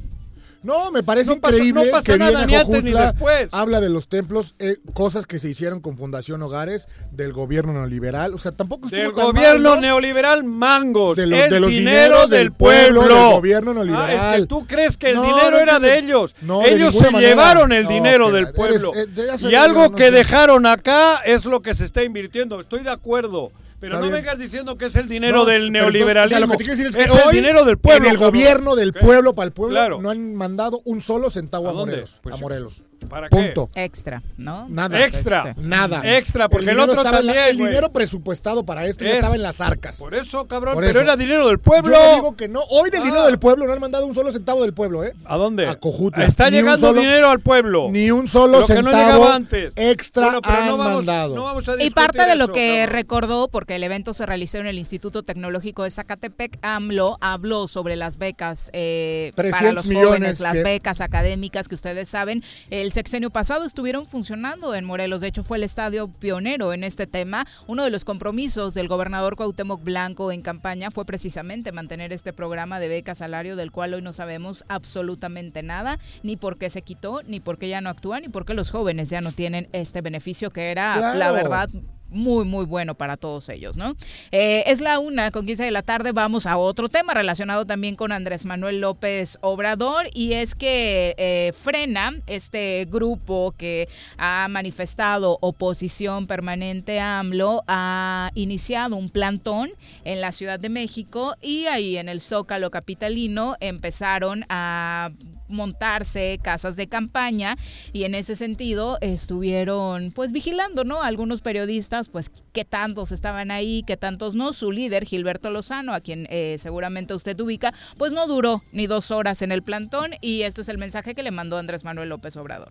No, 0.63 0.91
me 0.91 1.03
parece 1.03 1.29
No 1.35 1.39
pasa- 1.41 1.55
increíble 1.55 1.85
no 1.85 1.91
pasa 1.91 2.13
que 2.13 2.19
nada, 2.19 2.45
viene 2.45 2.63
Jojutla, 2.63 3.13
habla 3.51 3.79
de 3.79 3.89
los 3.89 4.07
templos, 4.09 4.55
eh, 4.59 4.77
cosas 4.93 5.25
que 5.25 5.39
se 5.39 5.49
hicieron 5.49 5.79
con 5.81 5.97
Fundación 5.97 6.41
Hogares, 6.41 6.87
del 7.11 7.31
gobierno 7.33 7.73
neoliberal. 7.73 8.33
O 8.33 8.37
sea, 8.37 8.51
tampoco 8.51 8.87
estuvo 8.87 8.99
del 9.01 9.13
tan 9.13 9.25
gobierno 9.27 9.69
mal, 9.69 9.75
¿no? 9.75 9.81
neoliberal, 9.81 10.43
mangos. 10.43 11.15
De 11.17 11.27
los- 11.27 11.39
el 11.39 11.49
de 11.49 11.59
los 11.59 11.69
dinero 11.69 12.27
del 12.27 12.51
pueblo, 12.51 13.01
pueblo. 13.01 13.15
del 13.23 13.33
gobierno 13.35 13.73
neoliberal. 13.73 14.09
Ah, 14.19 14.35
es 14.35 14.41
que 14.41 14.47
tú 14.47 14.65
crees 14.67 14.97
que 14.97 15.11
el 15.11 15.21
dinero 15.21 15.57
era 15.59 15.79
de 15.79 15.99
ellos. 15.99 16.35
De 16.41 16.73
ellos 16.73 16.93
se 16.95 17.11
manera. 17.11 17.29
llevaron 17.29 17.71
el 17.71 17.87
dinero 17.87 18.31
del 18.31 18.43
eres- 18.45 18.53
pueblo. 18.55 18.93
eh, 18.95 19.07
y 19.49 19.55
algo 19.55 19.93
que 19.95 20.11
dejaron 20.11 20.65
acá 20.65 21.17
es 21.25 21.45
lo 21.45 21.61
que 21.61 21.73
se 21.75 21.85
está 21.85 22.03
invirtiendo. 22.03 22.59
Estoy 22.59 22.83
de 22.83 22.89
acuerdo. 22.89 23.51
Pero 23.79 23.95
no 23.97 24.01
bien. 24.03 24.13
vengas 24.13 24.39
diciendo 24.39 24.75
que 24.75 24.85
es 24.85 24.95
el 24.95 25.07
dinero 25.07 25.37
No, 25.37 25.45
del 25.45 25.67
entonces, 25.67 25.91
neoliberalismo. 25.93 26.25
o 26.25 26.39
sea, 26.39 26.39
lo 26.39 26.51
que 26.51 26.57
te 26.57 26.63
quiero 26.63 26.77
decir 26.77 26.87
es 26.87 26.95
que 26.95 27.13
el 27.13 27.27
hoy, 27.27 27.35
dinero 27.35 27.63
del 27.63 27.77
pueblo. 27.77 28.05
en 28.05 28.11
el 28.11 28.17
cabrón. 28.17 28.31
gobierno 28.31 28.75
del 28.75 28.91
¿Qué? 28.93 28.99
pueblo 28.99 29.33
para 29.35 29.45
el 29.45 29.51
pueblo, 29.53 29.75
Claro. 29.75 30.01
no 30.01 30.09
han 30.09 30.35
mandado 30.35 30.81
un 30.85 31.01
solo 31.01 31.29
centavo 31.29 31.69
¿A? 31.69 31.73
Morelos. 31.73 32.19
Pues 32.23 32.35
a. 32.35 32.37
Morelos. 32.39 32.83
¿Para 33.09 33.29
qué? 33.29 33.35
Punto. 33.37 33.69
Extra, 33.75 34.21
¿no? 34.37 34.67
Nada. 34.69 35.05
Extra. 35.05 35.53
Nada. 35.57 36.01
Extra, 36.17 36.49
porque 36.49 36.71
el 36.71 36.79
otro 36.79 36.95
estaba 37.01 37.19
en 37.19 37.27
la- 37.27 37.33
también, 37.33 37.49
El 37.51 37.57
dinero 37.57 37.91
presupuestado 37.91 38.65
para 38.65 38.85
esto 38.85 39.03
ya 39.03 39.11
Es- 39.11 39.15
estaba 39.17 39.35
en 39.35 39.41
las 39.43 39.61
arcas. 39.61 39.97
Por 39.97 40.15
eso, 40.15 40.45
cabrón, 40.45 40.73
Por 40.73 40.83
pero 40.83 40.91
eso. 40.91 41.01
era 41.01 41.15
dinero 41.15 41.47
del 41.47 41.59
pueblo. 41.59 41.95
Yo 41.95 42.15
digo 42.15 42.35
que 42.35 42.47
no. 42.47 42.61
Hoy 42.69 42.89
del 42.89 43.01
Ah. 43.01 43.05
dinero 43.05 43.25
del 43.27 43.39
pueblo 43.39 43.65
no 43.67 43.73
han 43.73 43.79
mandado 43.79 44.05
un 44.05 44.13
solo 44.15 44.31
centavo 44.31 44.61
del 44.63 44.73
pueblo, 44.73 45.03
¿eh? 45.03 45.13
¿A 45.25 45.37
dónde? 45.37 45.67
A 45.67 45.75
Cojutla. 45.79 46.25
Está 46.25 46.49
Ni 46.49 46.57
llegando 46.57 46.87
solo- 46.87 46.99
dinero 47.01 47.29
al 47.29 47.39
pueblo. 47.39 47.87
Ni 47.91 48.11
un 48.11 48.27
solo 48.27 48.59
Lo 48.61 48.67
que 48.67 48.73
no 48.81 48.89
centavo 48.91 49.13
llegaba 49.13 49.35
antes. 49.35 49.73
extra 49.75 50.23
Bueno, 50.25 50.41
pero 50.41 50.57
han 50.57 50.67
no 50.67 50.77
vamos, 50.77 50.95
mandado. 50.95 51.35
no 51.35 51.43
vamos 51.43 51.69
a 51.69 51.81
Y 51.83 51.89
parte 51.91 52.25
de 52.25 52.35
lo 52.35 52.45
eso, 52.45 52.53
que 52.53 52.77
cabrón. 52.79 52.93
recordó, 52.95 53.47
porque 53.47 53.75
el 53.75 53.83
evento 53.83 54.13
se 54.13 54.25
realizó 54.25 54.57
en 54.57 54.67
el 54.67 54.77
Instituto 54.79 55.23
Tecnológico 55.23 55.83
de 55.83 55.91
Zacatepec, 55.91 56.57
AMLO 56.61 57.17
habló 57.21 57.67
sobre 57.67 57.95
las 57.95 58.17
becas 58.17 58.69
eh, 58.73 59.31
para 59.35 59.49
300 59.49 59.73
los 59.75 59.85
millones 59.85 60.07
jóvenes, 60.09 60.39
las 60.41 60.53
que- 60.53 60.63
becas 60.63 61.01
académicas 61.01 61.67
que 61.67 61.75
ustedes 61.75 62.09
saben, 62.09 62.43
el 62.69 62.86
sexenio 62.91 63.29
pasado 63.29 63.65
estuvieron 63.65 64.05
funcionando 64.05 64.75
en 64.75 64.85
Morelos. 64.85 65.21
De 65.21 65.27
hecho, 65.27 65.43
fue 65.43 65.57
el 65.57 65.63
estadio 65.63 66.07
pionero 66.09 66.73
en 66.73 66.83
este 66.83 67.07
tema. 67.07 67.45
Uno 67.67 67.83
de 67.83 67.89
los 67.89 68.05
compromisos 68.05 68.73
del 68.73 68.87
gobernador 68.87 69.35
Cuauhtémoc 69.35 69.83
Blanco 69.83 70.31
en 70.31 70.41
campaña 70.41 70.91
fue 70.91 71.05
precisamente 71.05 71.71
mantener 71.71 72.13
este 72.13 72.33
programa 72.33 72.79
de 72.79 72.87
beca 72.87 73.15
salario 73.15 73.55
del 73.55 73.71
cual 73.71 73.93
hoy 73.93 74.01
no 74.01 74.13
sabemos 74.13 74.63
absolutamente 74.67 75.63
nada, 75.63 75.99
ni 76.23 76.37
por 76.37 76.57
qué 76.57 76.69
se 76.69 76.81
quitó, 76.81 77.21
ni 77.23 77.39
por 77.39 77.57
qué 77.57 77.69
ya 77.69 77.81
no 77.81 77.89
actúa, 77.89 78.19
ni 78.19 78.29
por 78.29 78.45
qué 78.45 78.53
los 78.53 78.69
jóvenes 78.69 79.09
ya 79.09 79.21
no 79.21 79.31
tienen 79.31 79.69
este 79.73 80.01
beneficio 80.01 80.51
que 80.51 80.71
era, 80.71 80.93
Claro. 80.95 81.19
la 81.19 81.31
verdad, 81.31 81.69
muy, 82.09 82.45
muy 82.45 82.65
bueno 82.65 82.95
para 82.95 83.17
todos 83.17 83.49
ellos, 83.49 83.77
¿no? 83.77 83.95
Eh, 84.31 84.63
es 84.67 84.81
la 84.81 84.99
una 84.99 85.31
con 85.31 85.45
15 85.45 85.63
de 85.63 85.71
la 85.71 85.83
tarde. 85.83 86.11
Vamos 86.11 86.45
a 86.45 86.57
otro 86.57 86.89
tema 86.89 87.13
relacionado 87.13 87.65
también 87.65 87.95
con 87.95 88.11
Andrés 88.11 88.45
Manuel 88.45 88.81
López 88.81 89.37
Obrador 89.41 90.07
y 90.13 90.33
es 90.33 90.55
que 90.55 91.15
eh, 91.17 91.53
frena 91.53 92.11
este 92.27 92.87
grupo 92.89 93.53
que 93.57 93.87
ha 94.17 94.47
manifestado 94.49 95.37
oposición 95.41 96.27
permanente 96.27 96.99
a 96.99 97.19
AMLO, 97.19 97.63
ha 97.67 98.31
iniciado 98.35 98.95
un 98.95 99.09
plantón 99.09 99.71
en 100.03 100.21
la 100.21 100.31
Ciudad 100.31 100.59
de 100.59 100.69
México 100.69 101.35
y 101.41 101.65
ahí 101.65 101.97
en 101.97 102.09
el 102.09 102.21
Zócalo 102.21 102.71
Capitalino 102.71 103.55
empezaron 103.59 104.45
a 104.49 105.11
montarse 105.49 106.39
casas 106.41 106.75
de 106.75 106.87
campaña 106.87 107.57
y 107.93 108.03
en 108.03 108.13
ese 108.13 108.35
sentido 108.35 108.97
estuvieron 109.01 110.11
pues 110.11 110.31
vigilando, 110.31 110.83
¿no? 110.83 111.01
Algunos 111.01 111.41
periodistas, 111.41 111.96
pues 112.09 112.31
qué 112.53 112.65
tantos 112.65 113.11
estaban 113.11 113.51
ahí, 113.51 113.83
qué 113.85 113.97
tantos 113.97 114.35
no. 114.35 114.53
Su 114.53 114.71
líder, 114.71 115.05
Gilberto 115.05 115.49
Lozano, 115.49 115.93
a 115.93 116.01
quien 116.01 116.27
eh, 116.29 116.57
seguramente 116.59 117.13
usted 117.13 117.39
ubica, 117.39 117.73
pues 117.97 118.13
no 118.13 118.27
duró 118.27 118.61
ni 118.71 118.87
dos 118.87 119.11
horas 119.11 119.41
en 119.41 119.51
el 119.51 119.63
plantón 119.63 120.11
y 120.21 120.43
este 120.43 120.61
es 120.61 120.69
el 120.69 120.77
mensaje 120.77 121.15
que 121.15 121.23
le 121.23 121.31
mandó 121.31 121.57
Andrés 121.57 121.83
Manuel 121.83 122.09
López 122.09 122.37
Obrador. 122.37 122.69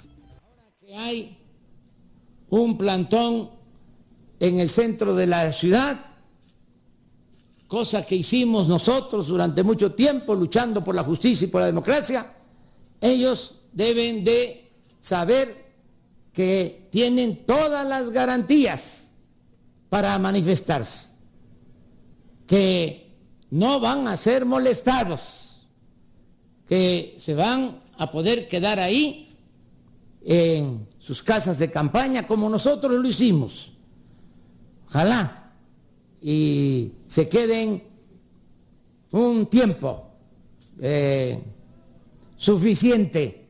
que 0.80 0.96
hay 0.96 1.38
un 2.48 2.78
plantón 2.78 3.50
en 4.38 4.60
el 4.60 4.70
centro 4.70 5.14
de 5.14 5.26
la 5.26 5.50
ciudad, 5.52 5.98
cosa 7.66 8.04
que 8.04 8.16
hicimos 8.16 8.68
nosotros 8.68 9.26
durante 9.26 9.62
mucho 9.62 9.92
tiempo 9.92 10.34
luchando 10.34 10.84
por 10.84 10.94
la 10.94 11.02
justicia 11.02 11.46
y 11.46 11.50
por 11.50 11.62
la 11.62 11.66
democracia, 11.66 12.26
ellos 13.00 13.62
deben 13.72 14.24
de 14.24 14.70
saber 15.00 15.66
que 16.32 16.88
tienen 16.90 17.46
todas 17.46 17.86
las 17.86 18.10
garantías 18.10 19.05
para 19.88 20.18
manifestarse, 20.18 21.10
que 22.46 23.14
no 23.50 23.80
van 23.80 24.08
a 24.08 24.16
ser 24.16 24.44
molestados, 24.44 25.68
que 26.68 27.14
se 27.18 27.34
van 27.34 27.80
a 27.98 28.10
poder 28.10 28.48
quedar 28.48 28.78
ahí 28.78 29.36
en 30.24 30.88
sus 30.98 31.22
casas 31.22 31.58
de 31.58 31.70
campaña 31.70 32.26
como 32.26 32.48
nosotros 32.48 32.92
lo 32.92 33.06
hicimos. 33.06 33.72
Ojalá 34.88 35.46
y 36.20 36.92
se 37.06 37.28
queden 37.28 37.82
un 39.12 39.46
tiempo 39.46 40.10
eh, 40.80 41.40
suficiente, 42.36 43.46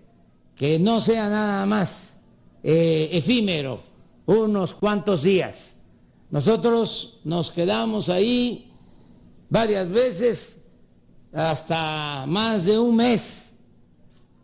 que 0.55 0.79
no 0.79 1.01
sea 1.01 1.29
nada 1.29 1.67
más 1.67 2.21
eh, 2.63 3.09
efímero, 3.13 3.83
unos 4.27 4.75
cuantos 4.75 5.23
días. 5.23 5.76
Nosotros 6.37 7.21
nos 7.25 7.51
quedamos 7.51 8.11
ahí 8.11 8.71
varias 9.49 9.89
veces, 9.89 10.69
hasta 11.33 12.27
más 12.27 12.67
de 12.67 12.79
un 12.79 12.95
mes. 12.95 13.55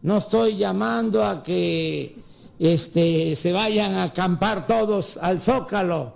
No 0.01 0.17
estoy 0.17 0.57
llamando 0.57 1.23
a 1.23 1.43
que 1.43 2.17
este, 2.59 3.37
se 3.37 3.53
vayan 3.53 3.93
a 3.93 4.05
acampar 4.05 4.67
todos 4.67 5.19
al 5.19 5.39
zócalo. 5.39 6.15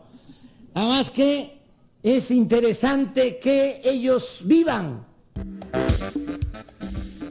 Nada 0.75 0.88
más 0.88 1.11
que 1.11 1.59
es 2.02 2.31
interesante 2.31 3.38
que 3.38 3.83
ellos 3.85 4.44
vivan. 4.46 5.05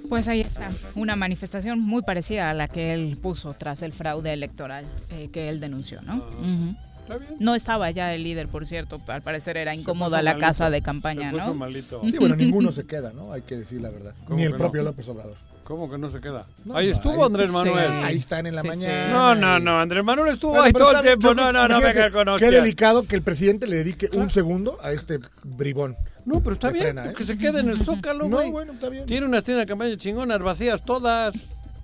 Pues 0.07 0.27
ahí 0.27 0.41
está, 0.41 0.69
una 0.93 1.15
manifestación 1.15 1.79
muy 1.79 2.03
parecida 2.03 2.51
a 2.51 2.53
la 2.53 2.67
que 2.67 2.93
él 2.93 3.17
puso 3.19 3.55
tras 3.55 3.81
el 3.81 3.91
fraude 3.91 4.31
electoral 4.33 4.85
eh, 5.09 5.29
que 5.29 5.49
él 5.49 5.59
denunció, 5.59 6.03
¿no? 6.03 6.17
Ujú. 6.17 6.75
Está 7.05 7.17
bien. 7.17 7.35
No 7.39 7.53
estaba 7.53 7.91
ya 7.91 8.13
el 8.15 8.23
líder, 8.23 8.47
por 8.47 8.65
cierto, 8.65 8.99
al 9.07 9.21
parecer 9.21 9.57
era 9.57 9.75
incómoda 9.75 10.21
la 10.23 10.31
malito, 10.31 10.47
casa 10.47 10.69
de 10.71 10.81
campaña, 10.81 11.29
se 11.29 11.35
puso 11.37 11.47
¿no? 11.47 11.53
malito. 11.53 12.01
Sí, 12.09 12.17
bueno, 12.17 12.35
ninguno 12.35 12.71
se 12.71 12.85
queda, 12.87 13.13
¿no? 13.13 13.31
Hay 13.31 13.43
que 13.43 13.55
decir 13.55 13.79
la 13.81 13.91
verdad. 13.91 14.13
¿Cómo 14.25 14.37
Ni 14.37 14.43
el 14.43 14.55
propio 14.55 14.81
no? 14.81 14.89
López 14.89 15.07
Obrador. 15.09 15.35
¿Cómo 15.65 15.89
que 15.89 15.97
no 15.97 16.09
se 16.09 16.19
queda? 16.19 16.45
No, 16.63 16.75
ahí 16.75 16.89
estuvo 16.89 17.13
ahí- 17.13 17.25
Andrés 17.27 17.47
sí. 17.49 17.53
Manuel. 17.55 17.91
Ahí 18.03 18.17
están 18.17 18.45
en 18.47 18.55
la 18.55 18.61
Sí, 18.61 18.67
sí. 18.69 18.75
mañana. 18.77 19.09
No, 19.11 19.35
no, 19.35 19.59
no, 19.59 19.79
Andrés 19.79 20.03
Manuel 20.03 20.33
estuvo 20.33 20.51
Bueno, 20.51 20.65
ahí 20.65 20.73
todo 20.73 20.91
el 20.91 21.01
tiempo. 21.01 21.27
yo- 21.29 21.33
No, 21.35 21.51
no, 21.51 21.67
no, 21.67 21.77
imagínate 21.79 21.99
venga 22.11 22.25
con 22.31 22.37
Qué 22.39 22.51
delicado 22.51 23.03
que 23.07 23.15
el 23.15 23.21
presidente 23.23 23.67
le 23.67 23.77
dedique 23.77 24.09
un 24.13 24.29
segundo 24.29 24.77
a 24.83 24.91
este 24.91 25.19
bribón. 25.43 25.95
No, 26.25 26.39
pero 26.41 26.53
está 26.53 26.67
Me 26.67 26.73
bien, 26.73 26.85
frena, 26.85 27.05
¿eh? 27.11 27.13
que 27.15 27.23
se 27.23 27.37
quede 27.37 27.59
en 27.59 27.69
el 27.69 27.77
Zócalo, 27.83 28.27
No, 28.27 28.49
bueno, 28.51 28.73
está 28.73 28.89
bien. 28.89 29.05
Tiene 29.05 29.27
unas 29.27 29.43
tiendas 29.43 29.63
de 29.63 29.67
campaña 29.67 29.95
chingonas, 29.97 30.39
vacías 30.39 30.83
todas. 30.83 31.35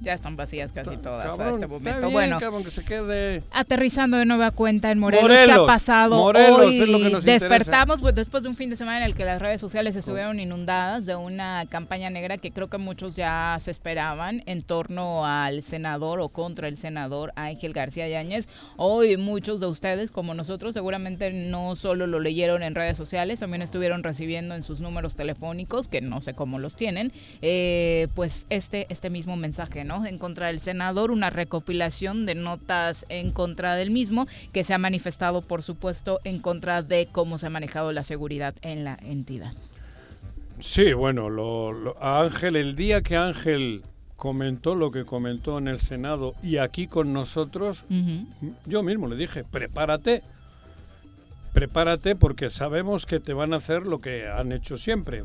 Ya 0.01 0.13
están 0.13 0.35
vacías 0.35 0.71
casi 0.71 0.97
todas 0.97 1.39
a 1.39 1.43
este 1.43 1.51
está 1.51 1.67
momento. 1.67 1.99
bien, 2.01 2.11
bueno, 2.11 2.39
cabrón, 2.39 2.63
que 2.63 2.71
se 2.71 2.83
quede. 2.83 3.43
aterrizando 3.53 4.17
de 4.17 4.25
nueva 4.25 4.49
cuenta 4.49 4.89
en 4.89 4.97
Morelos, 4.97 5.23
Morelos, 5.23 5.55
¿qué 5.55 5.61
ha 5.61 5.65
pasado 5.67 6.17
Morelos, 6.17 6.65
hoy? 6.65 6.81
es 6.81 6.89
lo 6.89 6.97
que 6.97 7.09
nos 7.11 7.23
Despertamos 7.23 8.01
pues, 8.01 8.15
después 8.15 8.41
de 8.41 8.49
un 8.49 8.55
fin 8.55 8.71
de 8.71 8.75
semana 8.75 8.97
en 8.97 9.03
el 9.03 9.15
que 9.15 9.25
las 9.25 9.39
redes 9.39 9.61
sociales 9.61 9.95
estuvieron 9.95 10.39
inundadas 10.39 11.05
de 11.05 11.15
una 11.15 11.65
campaña 11.69 12.09
negra 12.09 12.37
que 12.39 12.51
creo 12.51 12.67
que 12.67 12.79
muchos 12.79 13.15
ya 13.15 13.55
se 13.59 13.69
esperaban 13.69 14.41
en 14.47 14.63
torno 14.63 15.25
al 15.27 15.61
senador 15.61 16.19
o 16.19 16.29
contra 16.29 16.67
el 16.67 16.79
senador 16.79 17.31
Ángel 17.35 17.73
García 17.73 18.07
Yáñez. 18.07 18.47
Hoy 18.77 19.17
muchos 19.17 19.59
de 19.59 19.67
ustedes, 19.67 20.09
como 20.09 20.33
nosotros, 20.33 20.73
seguramente 20.73 21.31
no 21.31 21.75
solo 21.75 22.07
lo 22.07 22.19
leyeron 22.19 22.63
en 22.63 22.73
redes 22.73 22.97
sociales, 22.97 23.39
también 23.39 23.61
estuvieron 23.61 24.01
recibiendo 24.01 24.55
en 24.55 24.63
sus 24.63 24.81
números 24.81 25.15
telefónicos, 25.15 25.87
que 25.87 26.01
no 26.01 26.21
sé 26.21 26.33
cómo 26.33 26.57
los 26.57 26.75
tienen, 26.75 27.11
eh, 27.43 28.07
pues 28.15 28.47
este, 28.49 28.87
este 28.89 29.11
mismo 29.11 29.35
mensaje, 29.35 29.83
¿no? 29.83 29.90
En 30.05 30.17
contra 30.17 30.47
del 30.47 30.59
senador, 30.59 31.11
una 31.11 31.29
recopilación 31.29 32.25
de 32.25 32.35
notas 32.35 33.05
en 33.09 33.31
contra 33.31 33.75
del 33.75 33.91
mismo, 33.91 34.25
que 34.53 34.63
se 34.63 34.73
ha 34.73 34.77
manifestado, 34.77 35.41
por 35.41 35.61
supuesto, 35.63 36.19
en 36.23 36.39
contra 36.39 36.81
de 36.81 37.07
cómo 37.11 37.37
se 37.37 37.47
ha 37.47 37.49
manejado 37.49 37.91
la 37.91 38.03
seguridad 38.03 38.53
en 38.61 38.83
la 38.83 38.97
entidad. 39.03 39.53
Sí, 40.59 40.93
bueno, 40.93 41.29
lo, 41.29 41.71
lo- 41.73 42.01
a 42.03 42.21
Ángel, 42.21 42.55
el 42.55 42.75
día 42.75 43.01
que 43.01 43.17
Ángel 43.17 43.81
comentó 44.15 44.75
lo 44.75 44.91
que 44.91 45.03
comentó 45.05 45.57
en 45.57 45.67
el 45.67 45.79
Senado 45.79 46.35
y 46.43 46.57
aquí 46.57 46.85
con 46.87 47.11
nosotros, 47.11 47.83
yo 48.67 48.83
mismo 48.83 49.07
le 49.07 49.15
dije, 49.15 49.43
prepárate, 49.43 50.21
prepárate 51.53 52.15
porque 52.15 52.49
sabemos 52.49 53.05
que 53.05 53.19
te 53.19 53.33
van 53.33 53.53
a 53.53 53.57
hacer 53.57 53.85
lo 53.87 53.99
que 53.99 54.27
han 54.29 54.51
hecho 54.51 54.77
siempre. 54.77 55.23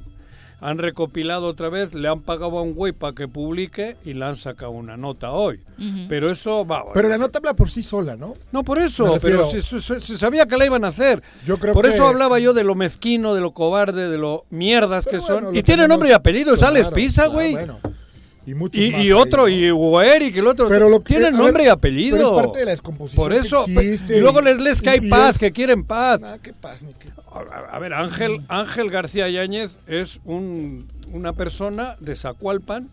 Han 0.60 0.78
recopilado 0.78 1.48
otra 1.48 1.68
vez, 1.68 1.92
le 1.92 2.08
han 2.08 2.20
pagado 2.20 2.58
a 2.58 2.62
un 2.62 2.72
güey 2.74 2.92
para 2.92 3.12
que 3.12 3.28
publique 3.28 3.96
y 4.06 4.14
le 4.14 4.24
han 4.24 4.36
sacado 4.36 4.70
una 4.72 4.96
nota 4.96 5.32
hoy. 5.32 5.60
Pero 6.08 6.30
eso 6.30 6.66
va. 6.66 6.82
Pero 6.94 7.08
la 7.10 7.18
nota 7.18 7.38
habla 7.38 7.52
por 7.54 7.68
sí 7.68 7.82
sola, 7.82 8.16
¿no? 8.16 8.32
No, 8.52 8.64
por 8.64 8.78
eso, 8.78 9.12
refiero- 9.14 9.46
pero 9.50 9.62
se, 9.62 9.80
se- 9.80 10.00
se 10.00 10.16
sabía 10.18 10.46
que 10.46 10.56
la 10.56 10.64
iban 10.64 10.84
a 10.84 10.88
hacer. 10.88 11.22
Yo 11.44 11.58
creo 11.58 11.74
por 11.74 11.84
que- 11.86 11.90
eso 11.94 12.06
hablaba 12.08 12.38
yo 12.38 12.54
de 12.54 12.64
lo 12.64 12.74
mezquino, 12.74 13.34
de 13.34 13.42
lo 13.42 13.50
cobarde, 13.52 14.08
de 14.08 14.16
lo 14.16 14.44
mierdas 14.48 15.04
Pero 15.04 15.18
que 15.18 15.30
bueno, 15.32 15.46
son. 15.48 15.56
Y 15.56 15.62
tiene 15.62 15.82
tenemos 15.82 15.88
nombre 15.90 16.08
y 16.08 16.12
apellido, 16.12 16.54
es 16.54 16.60
claro, 16.60 16.74
Alex 16.74 16.88
Pisa, 16.90 17.22
claro, 17.24 17.32
güey. 17.34 17.52
bueno. 17.52 17.80
Y 18.46 18.54
muchos 18.54 18.80
y, 18.80 18.90
más 18.92 19.00
y 19.00 19.04
ahí, 19.06 19.12
otro, 19.12 19.42
¿no? 19.42 19.48
y 19.48 19.70
Hugo 19.72 20.00
Eric, 20.02 20.36
el 20.36 20.46
otro. 20.46 20.68
Pero 20.68 20.88
lo 20.88 21.00
que- 21.00 21.14
tienen 21.14 21.32
ver, 21.32 21.42
nombre 21.42 21.64
y 21.64 21.68
apellido. 21.68 22.16
pero 22.16 22.36
es 22.36 22.42
parte 22.44 22.58
de 22.60 22.64
la 22.66 22.70
descomposición 22.70 23.24
Por 23.24 23.32
que 23.32 23.38
eso. 23.40 23.64
existe 23.66 24.16
y 24.18 24.20
luego 24.20 24.40
les 24.40 24.60
les 24.60 24.80
cae 24.82 24.98
y- 25.02 25.06
y 25.06 25.10
paz, 25.10 25.32
es- 25.34 25.38
que 25.38 25.52
quieren 25.52 25.82
paz. 25.84 26.20
Ah, 26.24 26.38
qué 26.42 26.52
paz, 26.52 26.82
ni 26.84 26.92
A, 27.32 27.74
a 27.76 27.78
ver, 27.80 27.92
Ángel, 27.92 28.40
Ángel 28.48 28.88
García 28.90 29.28
Yáñez 29.28 29.78
es 29.86 30.20
un, 30.24 30.86
una 31.12 31.32
persona 31.32 31.94
de 32.00 32.14
Zacualpan. 32.14 32.88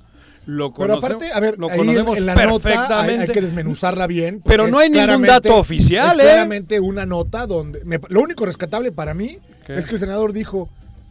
Lo 0.45 0.73
Pero 0.73 0.95
aparte, 0.95 1.31
a 1.31 1.39
ver, 1.39 1.57
lo 1.57 1.69
ahí 1.69 1.77
conocemos 1.77 2.17
en 2.17 2.25
la 2.25 2.35
nota 2.35 2.99
hay, 2.99 3.15
hay 3.15 3.27
que 3.29 3.39
desmenuzarla 3.41 4.07
bien. 4.07 4.41
Pero 4.43 4.67
no 4.67 4.79
hay 4.79 4.89
ningún 4.89 5.21
dato 5.21 5.55
oficial, 5.55 6.19
es 6.19 6.25
¿eh? 6.25 6.29
claramente 6.29 6.81
una 6.81 7.05
nota 7.05 7.47
donde... 7.47 7.85
me- 7.85 7.99
lo 8.09 8.19
único 8.19 8.45
rescatable 8.45 8.91
para 8.91 9.13
mí 9.13 9.37
¿Qué? 9.65 9.75
es 9.75 9.85
que 9.85 9.93
el 9.95 9.99
senador 10.01 10.33
dijo, 10.33 10.67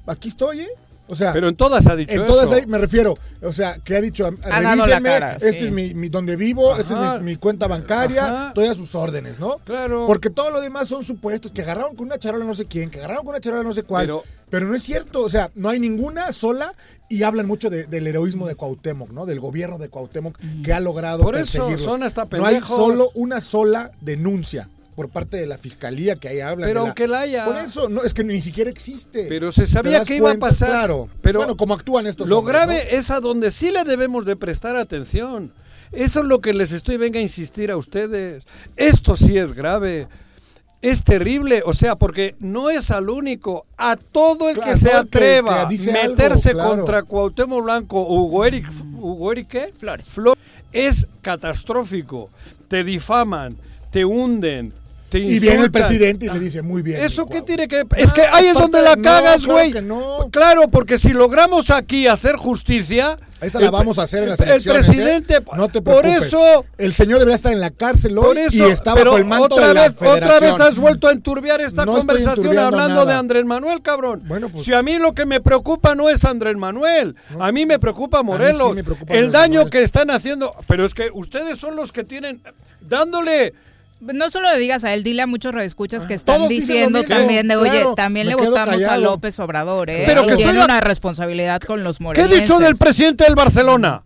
aquí 0.06 0.28
estoy, 0.28 0.60
¿eh? 0.60 0.68
O 1.08 1.16
sea, 1.16 1.32
Pero 1.32 1.48
en 1.48 1.56
todas 1.56 1.86
ha 1.88 1.96
dicho 1.96 2.12
en 2.12 2.26
todas 2.26 2.46
eso. 2.46 2.54
ahí 2.54 2.66
me 2.66 2.78
refiero, 2.78 3.12
o 3.42 3.52
sea, 3.52 3.76
que 3.84 3.96
ha 3.96 4.00
dicho, 4.00 4.26
Ha 4.26 4.60
revísenme, 4.60 5.08
cara, 5.10 5.32
este 5.34 5.58
sí. 5.58 5.64
es 5.66 5.70
mi, 5.72 5.92
mi- 5.94 6.08
donde 6.08 6.36
vivo, 6.36 6.74
esta 6.76 7.16
es 7.16 7.20
mi, 7.22 7.32
mi 7.32 7.36
cuenta 7.36 7.66
bancaria, 7.66 8.24
Ajá. 8.24 8.48
estoy 8.48 8.66
a 8.68 8.74
sus 8.74 8.94
órdenes, 8.94 9.38
¿no? 9.38 9.58
Claro. 9.64 10.06
Porque 10.06 10.30
todo 10.30 10.50
lo 10.50 10.60
demás 10.60 10.88
son 10.88 11.04
supuestos, 11.04 11.50
que 11.50 11.62
agarraron 11.62 11.96
con 11.96 12.06
una 12.06 12.18
charola 12.18 12.44
no 12.44 12.54
sé 12.54 12.64
quién, 12.66 12.88
que 12.88 12.98
agarraron 12.98 13.24
con 13.24 13.30
una 13.34 13.40
charola 13.40 13.62
no 13.64 13.74
sé 13.74 13.82
cuál, 13.82 14.06
Pero- 14.06 14.22
pero, 14.48 14.66
no 14.66 14.74
es 14.74 14.82
cierto, 14.82 15.20
o 15.22 15.28
sea, 15.28 15.50
no 15.54 15.68
hay 15.70 15.80
ninguna 15.80 16.30
sola 16.32 16.72
y 17.08 17.24
hablan 17.24 17.46
mucho 17.46 17.68
de- 17.68 17.84
del 17.86 18.06
heroísmo 18.06 18.46
de 18.46 18.54
Cuauhtémoc, 18.54 19.10
¿no? 19.10 19.26
Del 19.26 19.40
gobierno 19.40 19.78
de 19.78 19.88
Cuauhtémoc 19.88 20.38
que 20.64 20.72
ha 20.72 20.80
logrado 20.80 21.22
Por 21.24 21.36
eso 21.36 21.78
son 21.78 22.02
hasta 22.04 22.24
No 22.26 22.46
hay 22.46 22.54
pendejos. 22.54 22.76
solo 22.76 23.10
una 23.14 23.40
sola 23.40 23.90
denuncia 24.00 24.68
por 24.94 25.08
parte 25.08 25.36
de 25.38 25.46
la 25.46 25.58
fiscalía 25.58 26.16
que 26.16 26.28
ahí 26.28 26.40
habla. 26.40 26.66
Pero 26.66 26.80
de 26.82 26.86
aunque 26.88 27.08
la 27.08 27.20
haya. 27.20 27.44
Por 27.44 27.56
eso, 27.56 27.88
no, 27.88 28.02
es 28.02 28.12
que 28.14 28.24
ni 28.24 28.42
siquiera 28.42 28.70
existe. 28.70 29.26
Pero 29.28 29.50
se 29.52 29.62
¿Te 29.62 29.66
sabía 29.68 30.04
que 30.04 30.16
iba 30.16 30.30
a 30.30 30.34
pasar. 30.36 30.68
Claro. 30.68 31.08
Pero 31.22 31.38
bueno, 31.40 31.56
como 31.56 31.74
actúan 31.74 32.06
estos 32.06 32.28
Lo 32.28 32.38
hombres, 32.38 32.54
grave 32.56 32.88
¿no? 32.90 32.98
es 32.98 33.10
a 33.10 33.20
donde 33.20 33.50
sí 33.50 33.70
le 33.70 33.84
debemos 33.84 34.24
de 34.26 34.36
prestar 34.36 34.76
atención. 34.76 35.52
Eso 35.92 36.20
es 36.20 36.26
lo 36.26 36.40
que 36.40 36.54
les 36.54 36.72
estoy 36.72 36.96
venga 36.96 37.18
a 37.18 37.22
insistir 37.22 37.70
a 37.70 37.76
ustedes. 37.76 38.44
Esto 38.76 39.16
sí 39.16 39.36
es 39.38 39.54
grave. 39.54 40.08
Es 40.80 41.04
terrible, 41.04 41.62
o 41.64 41.74
sea, 41.74 41.94
porque 41.94 42.34
no 42.40 42.68
es 42.68 42.90
al 42.90 43.08
único, 43.08 43.66
a 43.78 43.94
todo 43.94 44.48
el 44.48 44.56
Claro, 44.56 44.72
que 44.72 44.76
se 44.78 44.92
atreva 44.92 45.60
a 45.60 45.68
algo, 45.68 45.92
meterse 45.92 46.52
claro. 46.54 46.70
contra 46.70 47.04
Cuauhtémoc 47.04 47.62
Blanco, 47.62 48.02
Hugo 48.02 48.44
Eric, 48.44 48.68
Hugo 48.98 49.30
Eric 49.30 49.46
¿qué? 49.48 49.72
Flores. 49.78 50.08
Flo- 50.12 50.34
es 50.72 51.06
catastrófico. 51.20 52.30
Te 52.66 52.82
difaman, 52.82 53.54
te 53.92 54.04
hunden, 54.04 54.72
te 55.12 55.18
Y 55.18 55.38
viene 55.38 55.62
el 55.64 55.70
presidente 55.70 56.26
y 56.26 56.28
le 56.30 56.38
dice, 56.40 56.62
muy 56.62 56.82
bien. 56.82 57.00
¿Eso 57.02 57.26
qué 57.26 57.34
Cuau". 57.34 57.44
tiene 57.44 57.68
que.? 57.68 57.84
Es 57.96 58.12
que 58.12 58.22
Ah, 58.22 58.30
ahí 58.36 58.46
es 58.46 58.54
donde 58.54 58.78
de- 58.78 58.84
la 58.84 58.96
cagas, 58.96 59.44
güey. 59.46 59.70
que. 59.72 59.82
Claro, 60.30 60.68
porque 60.68 60.96
si 60.98 61.10
logramos 61.10 61.70
aquí 61.70 62.06
hacer 62.06 62.36
justicia. 62.36 63.16
Esa 63.42 63.58
la 63.60 63.72
vamos 63.72 63.98
a 63.98 64.02
hacer 64.04 64.22
en 64.22 64.28
las 64.30 64.40
el- 64.40 64.48
elecciones. 64.50 64.88
El 64.88 64.94
presidente. 64.94 65.34
¿eh? 65.34 65.40
No 65.56 65.68
te 65.68 65.82
por 65.82 66.00
preocupes. 66.02 66.28
eso. 66.28 66.64
El 66.78 66.94
señor 66.94 67.18
debería 67.18 67.34
estar 67.36 67.52
en 67.52 67.58
la 67.60 67.70
cárcel 67.70 68.16
hoy 68.16 68.24
Por 68.24 68.38
eso, 68.38 68.68
y 68.68 68.70
está 68.70 68.94
bajo 68.94 69.16
el 69.16 69.24
manto 69.24 69.56
otra 69.56 69.68
de 69.68 69.74
la 69.74 69.88
vez, 69.88 69.96
otra 70.00 70.38
vez 70.38 70.52
has 70.60 70.78
vuelto 70.78 71.08
a 71.08 71.12
enturbiar 71.12 71.60
esta 71.60 71.84
No 71.84 71.92
conversación 71.94 72.56
hablando 72.58 73.04
de. 73.04 73.12
Andrés 73.14 73.44
Manuel, 73.44 73.82
cabrón. 73.82 74.22
Bueno, 74.26 74.48
pues- 74.48 74.64
si 74.64 74.72
a 74.72 74.82
mí 74.82 74.96
lo 74.98 75.12
que 75.12 75.26
me 75.26 75.40
preocupa 75.40 75.94
no 75.96 76.08
es 76.08 76.24
Andrés 76.24 76.56
Manuel, 76.56 77.16
a 77.38 77.50
mí 77.52 77.66
me 77.66 77.78
preocupa 77.80 78.22
Morelos. 78.22 78.68
sí 78.68 78.74
me 78.74 78.84
preocupa 78.84 79.12
el 79.12 79.24
Andrés 79.26 79.32
daño 79.32 79.54
Manuel. 79.60 79.70
que 79.70 79.82
están 79.82 80.10
haciendo, 80.12 80.54
pero 80.68 80.84
es 80.86 80.94
que 80.94 81.10
ustedes 81.12 81.58
son 81.58 81.74
los 81.76 81.90
que 81.92 82.04
tienen 82.04 82.40
dándole 82.80 83.54
No 84.02 84.30
solo 84.30 84.52
le 84.52 84.58
digas 84.58 84.82
a 84.84 84.92
él, 84.94 85.04
dile 85.04 85.22
a 85.22 85.26
muchos 85.26 85.54
redescuchas 85.54 86.06
que 86.06 86.14
están 86.14 86.36
Todos 86.38 86.48
diciendo 86.48 87.02
también 87.04 87.46
de, 87.46 87.56
oye, 87.56 87.70
claro, 87.70 87.94
también 87.94 88.26
le 88.28 88.34
votamos 88.34 88.82
a. 88.82 88.96
López 88.98 89.38
Obrador, 89.38 89.90
¿eh? 89.90 90.02
Pero 90.06 90.26
que 90.26 90.34
tiene 90.36 90.62
una 90.64 90.80
responsabilidad 90.80 91.60
con 91.62 91.84
los 91.84 91.98
¿Qué 91.98 92.04
morelenses. 92.04 92.36
he 92.38 92.40
dicho 92.42 92.58
del 92.58 92.76
presidente 92.76 93.24
del 93.24 93.34
Barcelona? 93.36 94.02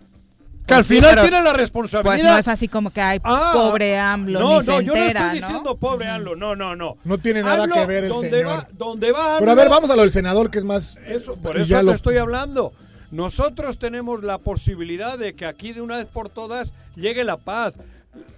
Que 0.66 0.74
al 0.74 0.80
Pues 0.80 0.88
sí, 0.88 0.94
final 0.96 1.10
pero- 1.10 1.22
tiene 1.22 1.42
la 1.42 1.52
responsabilidad. 1.52 2.12
Pues 2.12 2.24
no 2.24 2.36
es 2.38 2.48
así 2.48 2.66
como 2.66 2.90
que 2.90 3.00
hay 3.00 3.20
Ah, 3.22 3.52
pobre 3.54 3.96
AMLO, 3.96 4.40
no, 4.40 4.48
ni 4.48 4.54
no, 4.54 4.60
se 4.60 4.84
yo 4.84 4.92
no 4.94 5.00
entera, 5.00 5.20
estoy 5.26 5.40
¿no? 5.40 5.46
diciendo 5.46 5.76
pobre 5.76 6.08
AMLO, 6.08 6.34
no, 6.36 6.56
no, 6.56 6.74
no. 6.74 6.96
No 7.04 7.18
tiene 7.18 7.42
nada 7.42 7.62
AMLO, 7.64 7.74
que 7.76 7.86
ver 7.86 8.02
el 8.04 8.10
donde 8.10 8.30
señor. 8.30 8.46
Va, 8.48 8.68
donde 8.76 9.12
va 9.12 9.36
Pero 9.38 9.50
a 9.52 9.54
ver, 9.54 9.68
vamos 9.68 9.88
a 9.90 9.94
lo 9.96 10.02
del 10.02 10.10
senador, 10.10 10.50
que 10.50 10.58
es 10.58 10.64
más... 10.64 10.98
Eso, 11.06 11.36
por 11.36 11.56
eso 11.56 11.76
te 11.76 11.82
lo- 11.84 11.92
estoy 11.92 12.16
hablando. 12.18 12.72
Nosotros 13.12 13.78
tenemos 13.78 14.24
la 14.24 14.38
posibilidad 14.38 15.16
de 15.16 15.34
que 15.34 15.46
aquí 15.46 15.72
de 15.72 15.80
una 15.80 15.98
vez 15.98 16.08
por 16.08 16.28
todas 16.28 16.72
llegue 16.96 17.22
la 17.22 17.36
paz, 17.36 17.74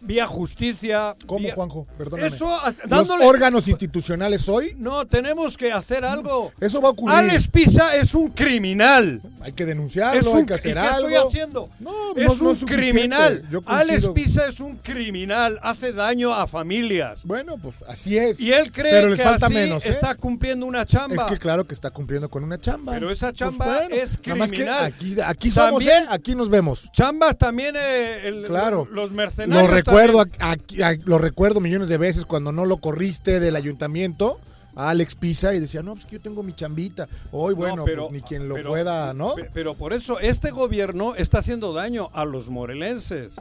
vía 0.01 0.27
justicia. 0.27 1.17
¿Cómo, 1.27 1.41
vía- 1.41 1.55
Juanjo? 1.55 1.87
Perdóname. 1.97 2.29
Eso, 2.29 2.49
a- 2.49 2.71
Los 2.71 2.89
dándole... 2.89 3.27
órganos 3.27 3.69
institucionales 3.69 4.49
hoy, 4.49 4.75
No, 4.79 5.07
tenemos 5.07 5.57
que 5.57 5.73
hacer 5.73 6.05
algo. 6.05 6.53
eso 6.61 6.81
va 6.81 6.89
a 6.89 6.91
ocurrir. 6.93 7.17
Alex 7.17 7.49
Pisa 7.49 7.95
es 7.97 8.15
un 8.15 8.29
criminal. 8.31 9.21
Hay 9.41 9.53
que 9.53 9.65
denunciarlo, 9.65 10.21
Es 10.21 10.27
hay 10.27 10.33
un, 10.41 10.47
que 10.47 10.53
¿y 10.55 10.57
hacer 10.57 10.75
qué 10.75 10.81
algo. 10.81 11.09
estoy 11.09 11.27
haciendo? 11.29 11.71
No, 11.81 11.91
es 12.17 12.25
no- 12.27 12.33
un 12.33 12.39
no 12.45 12.51
es 12.53 12.59
suficiente. 12.59 12.93
criminal. 12.93 13.45
Alex. 13.67 14.07
Pisa 14.15 14.47
es 14.49 14.61
un 14.61 14.77
criminal. 14.77 15.59
Hace 15.63 15.93
daño 15.93 16.35
a 16.35 16.47
familias. 16.47 17.21
Bueno, 17.25 17.57
pues 17.59 17.77
así 17.89 18.17
es. 18.19 18.41
Y 18.41 18.53
él 18.53 18.71
cree 18.73 18.93
Pero 18.93 19.09
les 19.09 19.19
que 19.19 19.25
falta 19.25 19.47
así 19.47 19.55
menos, 19.55 19.85
¿eh? 19.87 19.91
está 19.91 20.15
cumpliendo 20.15 20.67
una 20.67 20.85
chamba. 20.87 21.25
Es 21.27 21.33
que 21.33 21.39
claro 21.39 21.67
que 21.67 21.75
está 21.75 21.91
cumpliendo 21.91 22.29
con 22.29 22.45
una 22.45 22.59
chamba. 22.59 22.93
Pero 22.95 23.11
esa 23.11 23.29
Pues 23.29 23.39
chamba 23.39 23.85
es 23.87 24.19
Nada 24.27 24.39
más 24.39 24.51
que 24.51 24.57
criminal. 24.57 24.85
aquí, 24.85 25.17
aquí 25.25 25.51
somos, 25.51 25.85
También- 25.85 26.05
¿eh? 26.05 26.07
Aquí 26.11 26.35
nos 26.35 26.49
vemos. 26.49 26.91
Chambas 26.93 27.37
también, 27.39 27.77
eh, 27.79 28.27
el- 28.29 28.45
Claro. 28.45 28.87
los 28.91 29.13
mercenarios. 29.13 29.69
Recuerdo, 29.88 30.24
a- 30.40 30.94
lo 31.05 31.18
recuerdo 31.18 31.61
millones 31.61 31.88
de 31.88 31.98
veces 31.98 32.24
cuando 32.24 32.53
no 32.53 32.64
lo 32.64 32.77
corriste 32.79 33.40
del 33.40 33.57
ayuntamiento 33.57 34.38
a 34.77 34.90
Alex 34.90 35.16
Pisa 35.16 35.55
y 35.55 35.61
decía, 35.61 35.83
no, 35.83 35.94
pues 35.94 36.05
que 36.05 36.12
yo 36.16 36.20
tengo 36.20 36.42
mi 36.42 36.53
chambita. 36.53 37.09
Hoy, 37.33 37.55
bueno, 37.55 37.77
No, 37.77 37.85
pero- 37.85 38.09
pues 38.09 38.12
ni 38.12 38.20
quien 38.20 38.48
lo 38.48 38.55
pero- 38.55 38.70
pueda, 38.70 39.12
¿no? 39.14 39.35
pe- 39.35 39.51
Pero 39.53 39.74
por 39.74 39.92
eso 39.92 40.20
este 40.20 40.51
gobierno 40.51 41.14
está 41.16 41.38
haciendo 41.38 41.72
daño 41.72 42.11
a 42.12 42.24
los 42.24 42.48
morelenses. 42.48 43.33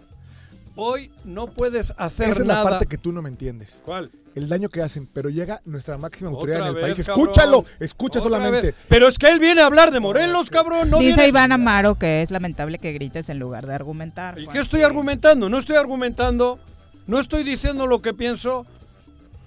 Hoy 0.77 1.11
no 1.25 1.47
puedes 1.47 1.93
hacer 1.97 2.27
Esa 2.29 2.41
es 2.41 2.45
nada. 2.45 2.63
la 2.63 2.69
parte 2.69 2.85
que 2.85 2.97
tú 2.97 3.11
no 3.11 3.21
me 3.21 3.29
entiendes. 3.29 3.81
¿Cuál? 3.85 4.11
El 4.35 4.47
daño 4.47 4.69
que 4.69 4.83
hacen, 4.83 5.07
pero 5.11 5.29
llega 5.29 5.61
nuestra 5.65 5.97
máxima 5.97 6.29
autoridad 6.29 6.57
Otra 6.59 6.69
en 6.69 6.75
el 6.77 6.81
vez, 6.83 6.93
país. 6.93 7.07
cabrón. 7.07 7.23
Escúchalo, 7.29 7.65
escucha 7.79 8.19
Otra 8.19 8.29
solamente. 8.37 8.67
vez. 8.67 8.75
Pero 8.87 9.07
es 9.07 9.17
que 9.17 9.27
él 9.29 9.39
viene 9.39 9.61
a 9.61 9.65
hablar 9.65 9.89
de 9.91 9.99
Morelos, 9.99 10.51
cabrón. 10.51 10.91
No 10.91 10.99
Dice 10.99 11.13
viene- 11.15 11.27
Iván 11.29 11.51
Amaro 11.51 11.95
que 11.95 12.21
es 12.21 12.29
lamentable 12.29 12.77
que 12.77 12.93
grites 12.93 13.29
en 13.29 13.39
lugar 13.39 13.65
de 13.65 13.73
argumentar. 13.73 14.37
¿Y 14.37 14.45
Juan. 14.45 14.53
qué 14.53 14.61
estoy 14.61 14.83
argumentando? 14.83 15.49
No 15.49 15.57
estoy 15.57 15.75
argumentando. 15.77 16.59
No 17.07 17.19
estoy 17.19 17.43
diciendo 17.43 17.87
lo 17.87 18.01
que 18.03 18.13
pienso. 18.13 18.65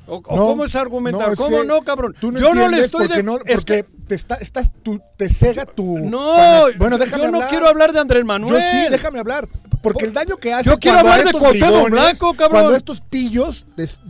¿O, 0.09 0.16
o 0.16 0.37
No, 0.37 0.47
cómo 0.49 0.64
es 0.64 0.75
argumentar? 0.75 1.29
no, 1.29 1.33
es 1.35 1.38
¿Cómo 1.38 1.61
que 1.61 1.66
no, 1.66 1.83
cabrón? 1.83 2.16
Tú 2.21 2.33
no 2.33 2.40
yo 2.40 2.49
no 2.49 2.55
le 2.55 2.61
entiendes 2.62 2.87
estoy 2.87 3.01
porque, 3.07 3.16
de- 3.19 3.23
no, 3.23 3.37
es 3.37 3.55
porque 3.57 3.85
que- 3.85 3.87
te, 4.09 4.14
está, 4.16 4.35
estás, 4.37 4.73
tú, 4.83 5.01
te 5.16 5.29
cega 5.29 5.66
tu... 5.66 5.99
no, 6.01 6.33
fana- 6.35 6.77
Bueno, 6.79 6.99
déjame 6.99 7.23
yo 7.25 7.31
no 7.31 7.37
hablar. 7.37 7.51
quiero 7.51 7.69
hablar 7.69 7.93
de 7.93 8.01
Andrés 8.01 8.25
Manuel. 8.25 8.55
Yo 8.55 8.61
sí, 8.61 8.90
déjame 8.90 9.21
hablar. 9.21 9.47
Porque 9.83 10.05
el 10.05 10.12
daño 10.12 10.37
que 10.37 10.53
hace 10.53 10.69
Yo 10.69 10.79
quiero 10.79 10.99
hablar 10.99 11.21
de 11.21 11.27
estos 11.27 11.40
Cuauhtémoc 11.40 11.90
Blanco, 11.90 12.35
cabrón. 12.35 12.61
Cuando 12.61 12.77
estos 12.77 13.01
pillos, 13.01 13.64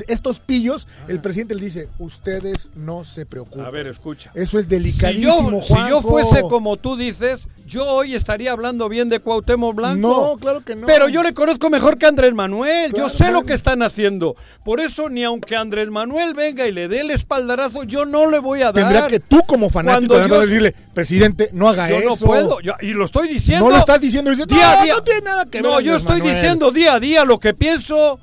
estos 0.09 0.41
pillos, 0.41 0.89
el 1.09 1.21
presidente 1.21 1.55
le 1.55 1.63
dice, 1.65 1.89
ustedes 1.99 2.71
no 2.75 3.05
se 3.05 3.25
preocupen. 3.27 3.65
A 3.65 3.71
ver, 3.71 3.87
escucha. 3.87 4.31
Eso 4.35 4.59
es 4.59 4.65
Si 4.65 4.71
delicadísimo, 4.71 5.51
yo, 5.51 5.63
si 5.63 5.75
yo 5.89 6.03
fuese 6.03 6.43
como 6.43 6.77
tú 6.77 6.97
dices, 6.97 7.47
yo 7.67 7.87
hoy 7.87 8.15
estaría 8.17 8.51
hablando 8.51 8.89
bien 8.89 9.09
de 9.09 9.21
Cuauhtémoc 9.21 9.77
Blanco. 9.77 10.01
No, 10.01 10.37
claro 10.39 10.65
que 10.65 10.75
no. 10.75 10.87
Pero 10.87 11.09
yo 11.09 11.23
le 11.23 11.33
conozco 11.35 11.71
mejor 11.71 11.99
que 11.99 12.07
Andrés 12.07 12.35
Manuel. 12.35 12.91
Claro, 12.91 13.09
yo 13.09 13.15
sé 13.15 13.31
lo 13.31 13.45
que 13.45 13.53
están 13.53 13.83
haciendo. 13.83 14.35
Por 14.65 14.81
eso, 14.81 15.09
ni 15.09 15.23
aunque 15.23 15.55
Andrés 15.57 15.89
Manuel 15.89 16.35
venga 16.35 16.67
y 16.67 16.73
le 16.73 16.89
dé 16.89 17.01
el 17.01 17.11
espaldarazo, 17.11 17.85
yo 17.85 18.07
no 18.07 18.29
le 18.29 18.41
voy 18.41 18.63
a 18.63 18.73
dar. 18.73 18.75
Tendría 18.75 19.07
que 19.07 19.21
tú 19.21 19.41
como 19.47 19.71
fanático 19.71 20.17
yo- 20.27 20.41
decirle, 20.41 20.75
presidente, 20.95 21.51
no 21.53 21.69
haga 21.69 21.89
Yo 21.89 22.01
no 22.01 22.15
eso. 22.15 22.27
puedo. 22.27 22.61
yo- 22.61 22.75
y 22.81 22.93
lo 22.93 23.05
estoy 23.05 23.29
diciendo. 23.29 23.65
No 23.67 23.71
lo 23.71 23.79
estás 23.79 24.01
diciendo. 24.01 24.31
Dices, 24.33 24.49
día 24.49 24.59
no, 24.75 24.81
a 24.81 24.85
día. 24.85 24.95
no 24.95 25.03
tiene 25.05 25.21
nada 25.23 25.47
que 25.47 25.60
ver. 25.62 25.70
No, 25.73 25.81
yo 25.81 25.96
estoy 25.96 26.18
Manuel". 26.18 26.35
diciendo 26.35 26.70
día 26.73 26.94
a 26.94 27.01
día 27.01 27.25
lo 27.25 27.38
que 27.40 27.55
pienso. 27.55 28.18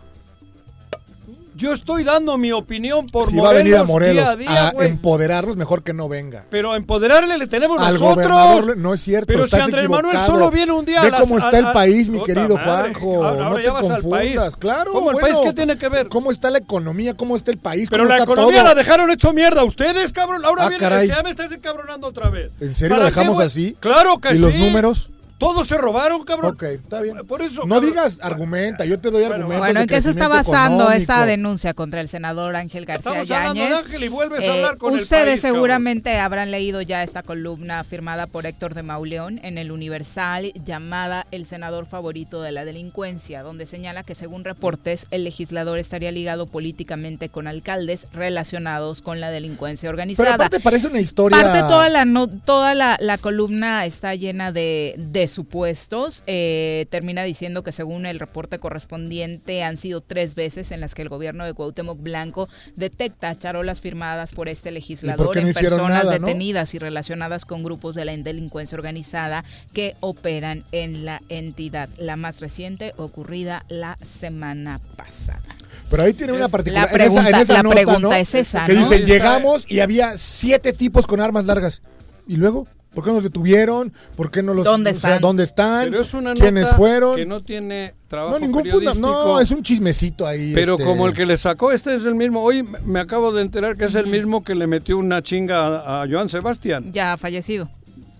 Yo 1.55 1.73
estoy 1.73 2.03
dando 2.03 2.37
mi 2.37 2.51
opinión 2.51 3.07
por 3.07 3.25
Si 3.25 3.33
Morelos, 3.33 3.45
va 3.47 3.49
a 3.49 3.57
venir 3.63 3.75
a 3.77 3.83
Morelos 3.83 4.15
día 4.15 4.29
a 4.31 4.35
día, 4.35 4.67
a 4.67 4.71
güey. 4.73 4.89
empoderarlos, 4.89 5.57
mejor 5.57 5.81
que 5.81 5.91
no 5.91 6.07
venga. 6.07 6.45
Pero 6.51 6.75
empoderarle 6.75 7.35
le 7.39 7.47
tenemos 7.47 7.81
Al 7.81 7.93
nosotros. 7.95 8.13
gobernador 8.15 8.77
no 8.77 8.93
es 8.93 9.01
cierto. 9.01 9.25
Pero 9.25 9.45
estás 9.45 9.61
si 9.61 9.65
Andrés 9.65 9.89
Manuel 9.89 10.19
solo 10.19 10.51
viene 10.51 10.71
un 10.73 10.85
día 10.85 11.01
a 11.01 11.09
las- 11.09 11.19
cómo 11.19 11.39
está 11.39 11.57
a- 11.57 11.59
el 11.59 11.71
país, 11.71 12.09
mi 12.11 12.21
querido 12.21 12.55
madre. 12.57 12.93
Juanjo. 12.93 13.25
Ahora- 13.25 13.49
no 13.49 13.55
te 13.55 13.63
confundas. 13.71 14.55
Claro. 14.57 14.91
¿Cómo 14.93 15.09
el 15.09 15.13
bueno, 15.15 15.27
país 15.29 15.39
qué 15.45 15.53
tiene 15.53 15.77
que 15.79 15.89
ver? 15.89 16.09
¿Cómo 16.09 16.29
está 16.29 16.51
la 16.51 16.59
economía? 16.59 17.15
¿Cómo 17.17 17.35
está 17.35 17.49
el 17.49 17.57
país? 17.57 17.87
Pero 17.89 18.03
¿Cómo 18.03 18.09
la 18.09 18.19
está 18.19 18.31
economía 18.31 18.59
todo? 18.59 18.67
la 18.67 18.75
dejaron 18.75 19.09
hecho 19.09 19.33
mierda. 19.33 19.63
Ustedes, 19.63 20.13
cabrón. 20.13 20.45
Ahora 20.45 20.65
Ah, 20.65 20.69
viene, 20.69 20.79
caray. 20.83 21.07
ya 21.07 21.23
me 21.23 21.31
estás 21.31 21.51
encabronando 21.51 22.05
otra 22.05 22.29
vez. 22.29 22.51
¿En 22.61 22.75
serio 22.75 22.97
¿Para 22.97 23.05
la 23.05 23.09
dejamos 23.09 23.39
así? 23.39 23.75
Claro 23.79 24.19
que 24.19 24.29
¿Y 24.29 24.35
sí. 24.35 24.41
los 24.43 24.53
números? 24.53 25.09
Todos 25.37 25.67
se 25.67 25.77
robaron, 25.77 26.23
cabrón. 26.23 26.53
Ok, 26.55 26.63
está 26.63 27.01
bien. 27.01 27.17
Por 27.27 27.41
eso. 27.43 27.61
No 27.65 27.75
cabrón. 27.75 27.85
digas 27.91 28.19
argumenta, 28.23 28.85
yo 28.85 28.99
te 28.99 29.11
doy 29.11 29.21
Bueno, 29.21 29.35
argumentos. 29.35 29.59
Bueno, 29.59 29.79
de 29.79 29.83
¿en 29.83 29.87
qué 29.87 30.01
se 30.01 30.09
está 30.09 30.27
basando 30.27 30.77
económico. 30.85 31.01
esta 31.01 31.25
denuncia 31.27 31.73
contra 31.75 32.01
el 32.01 32.09
senador 32.09 32.55
Ángel 32.55 32.85
García 32.85 33.11
Estamos 33.21 33.31
hablando 33.31 33.53
de 33.63 33.69
Yáñez? 33.69 33.85
Ángel 33.85 34.03
y 34.03 34.07
vuelves 34.07 34.39
a 34.39 34.43
Eh, 34.45 34.49
hablar 34.51 34.77
con 34.77 34.95
el 34.95 35.01
ustedes 35.01 35.41
cabrón. 35.41 35.55
seguramente 35.55 36.17
habrán 36.19 36.49
leído 36.49 36.81
ya 36.81 37.03
esta 37.03 37.21
columna 37.21 37.83
firmada 37.83 38.25
por 38.25 38.47
Héctor 38.47 38.73
de 38.73 38.81
Mauleón 38.83 39.39
en 39.43 39.59
el 39.59 39.71
Universal 39.71 40.51
llamada 40.65 41.27
El 41.29 41.45
senador 41.45 41.85
favorito 41.85 42.41
de 42.41 42.51
la 42.51 42.65
delincuencia, 42.65 43.43
donde 43.43 43.67
señala 43.67 44.01
que 44.03 44.15
según 44.15 44.43
reportes 44.43 45.05
el 45.11 45.23
legislador 45.23 45.77
estaría 45.77 46.11
ligado 46.11 46.47
políticamente 46.47 47.29
con 47.29 47.47
alcaldes 47.47 48.07
relacionados 48.11 49.01
con 49.03 49.19
la 49.21 49.29
delincuencia 49.29 49.87
Pero 49.87 49.91
organizada. 49.91 50.33
aparte 50.33 50.59
parece 50.59 50.87
una 50.87 50.99
historia. 50.99 51.39
Parte 51.41 51.59
toda 51.59 51.89
la 51.89 52.05
no- 52.05 52.27
toda 52.27 52.73
la, 52.73 52.97
la 52.99 53.17
columna 53.19 53.85
está 53.85 54.15
llena 54.15 54.51
de, 54.51 54.95
de 54.97 55.26
supuestos. 55.27 56.23
Eh, 56.27 56.85
termina 56.89 57.23
diciendo 57.23 57.63
que 57.63 57.71
según 57.71 58.05
el 58.05 58.19
reporte 58.19 58.59
correspondiente 58.59 59.63
han 59.63 59.77
sido 59.77 60.01
tres 60.01 60.35
veces 60.35 60.71
en 60.71 60.79
las 60.81 60.95
que 60.95 61.01
el 61.03 61.09
gobierno 61.09 61.45
de 61.45 61.53
Cuauhtémoc 61.53 62.01
Blanco 62.01 62.49
detecta 62.75 63.37
charolas 63.37 63.81
firmadas 63.81 64.33
por 64.33 64.49
este 64.49 64.71
legislador 64.71 65.35
no 65.35 65.41
en 65.47 65.53
personas 65.53 66.03
nada, 66.05 66.19
no? 66.19 66.27
detenidas 66.27 66.73
y 66.73 66.79
relacionadas 66.79 67.45
con 67.45 67.63
grupos 67.63 67.95
de 67.95 68.05
la 68.05 68.15
delincuencia 68.17 68.75
organizada 68.75 69.43
que 69.73 69.95
operan 69.99 70.63
en 70.71 71.05
la 71.05 71.21
entidad. 71.29 71.89
La 71.97 72.15
más 72.15 72.41
reciente 72.41 72.93
ocurrida 72.97 73.65
la 73.69 73.97
semana 74.05 74.79
pasada. 74.95 75.41
Pero 75.89 76.03
ahí 76.03 76.13
tiene 76.13 76.33
una 76.33 76.49
particularidad. 76.49 76.91
la 76.91 76.97
pregunta- 76.97 77.21
en 77.21 77.27
esa, 77.27 77.37
en 77.37 77.43
esa 77.43 77.53
la 77.53 77.63
nota, 77.63 77.75
pregunta 77.75 77.99
¿no? 77.99 78.13
es 78.13 78.35
esa, 78.35 78.65
Que 78.65 78.73
dicen, 78.73 79.05
llegamos 79.05 79.65
y 79.69 79.79
había 79.79 80.17
siete 80.17 80.73
tipos 80.73 81.07
con 81.07 81.19
armas 81.21 81.45
largas. 81.45 81.81
¿Y 82.27 82.37
luego? 82.37 82.67
¿Por 82.97 83.03
qué 83.03 83.09
no 83.11 83.17
los 83.17 83.25
detuvieron? 83.25 83.93
¿Por 84.15 84.31
qué 84.31 84.41
no 84.41 84.55
los 84.55 84.65
¿Dónde 84.65 84.89
o 84.89 84.93
sea, 84.95 85.11
están? 85.11 85.21
¿dónde 85.21 85.43
están? 85.43 85.89
Pero 85.91 86.01
es 86.01 86.15
una 86.15 86.33
¿Quiénes 86.33 86.63
nota 86.63 86.75
fueron? 86.77 87.15
que 87.15 87.27
no 87.27 87.43
tiene 87.43 87.93
trabajo 88.07 88.39
no, 88.39 88.39
ningún 88.43 88.63
periodístico. 88.63 88.99
No, 89.07 89.39
es 89.39 89.51
un 89.51 89.61
chismecito 89.61 90.25
ahí. 90.25 90.51
Pero 90.55 90.73
este, 90.73 90.83
como 90.83 91.05
el 91.05 91.13
que 91.13 91.27
le 91.27 91.37
sacó, 91.37 91.71
este 91.71 91.93
es 91.93 92.05
el 92.05 92.15
mismo. 92.15 92.41
Hoy 92.41 92.63
me 92.85 92.99
acabo 92.99 93.31
de 93.31 93.43
enterar 93.43 93.77
que 93.77 93.85
es 93.85 93.93
el 93.93 94.07
mismo 94.07 94.43
que 94.43 94.55
le 94.55 94.65
metió 94.65 94.97
una 94.97 95.21
chinga 95.21 95.77
a, 95.77 96.01
a 96.01 96.07
Joan 96.09 96.27
Sebastián. 96.27 96.91
Ya 96.91 97.15
fallecido. 97.17 97.69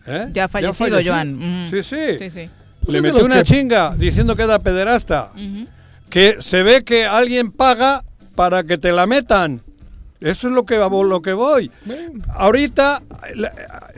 ¿eh? 0.05 0.27
Ya 0.31 0.47
fallecido, 0.47 0.73
falleció. 0.91 1.11
Joan. 1.11 1.63
Ujú. 1.65 1.75
Sí, 1.75 1.81
sí. 1.81 2.17
Sí, 2.19 2.29
sí. 2.29 2.49
Pues 2.81 2.93
le 2.93 3.01
metió 3.01 3.25
una 3.25 3.37
que- 3.37 3.43
chinga 3.45 3.95
diciendo 3.97 4.35
que 4.35 4.43
era 4.43 4.59
pederasta. 4.59 5.31
Que 6.07 6.35
se 6.39 6.61
ve 6.61 6.83
que 6.83 7.07
alguien 7.07 7.51
paga 7.51 8.03
para 8.35 8.63
que 8.63 8.77
te 8.77 8.91
la 8.91 9.07
metan. 9.07 9.63
Eso 10.19 10.47
es 10.47 10.53
lo 10.53 10.65
que, 10.65 10.77
lo 10.77 11.21
que 11.21 11.33
voy. 11.33 11.71
Ahorita 12.33 13.01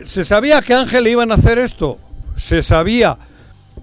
se 0.03 0.23
sabía 0.23 0.61
que 0.61 0.73
Ángel 0.73 1.07
iban 1.07 1.31
a 1.31 1.35
hacer 1.35 1.59
esto. 1.59 1.97
Se 2.35 2.61
sabía. 2.61 3.17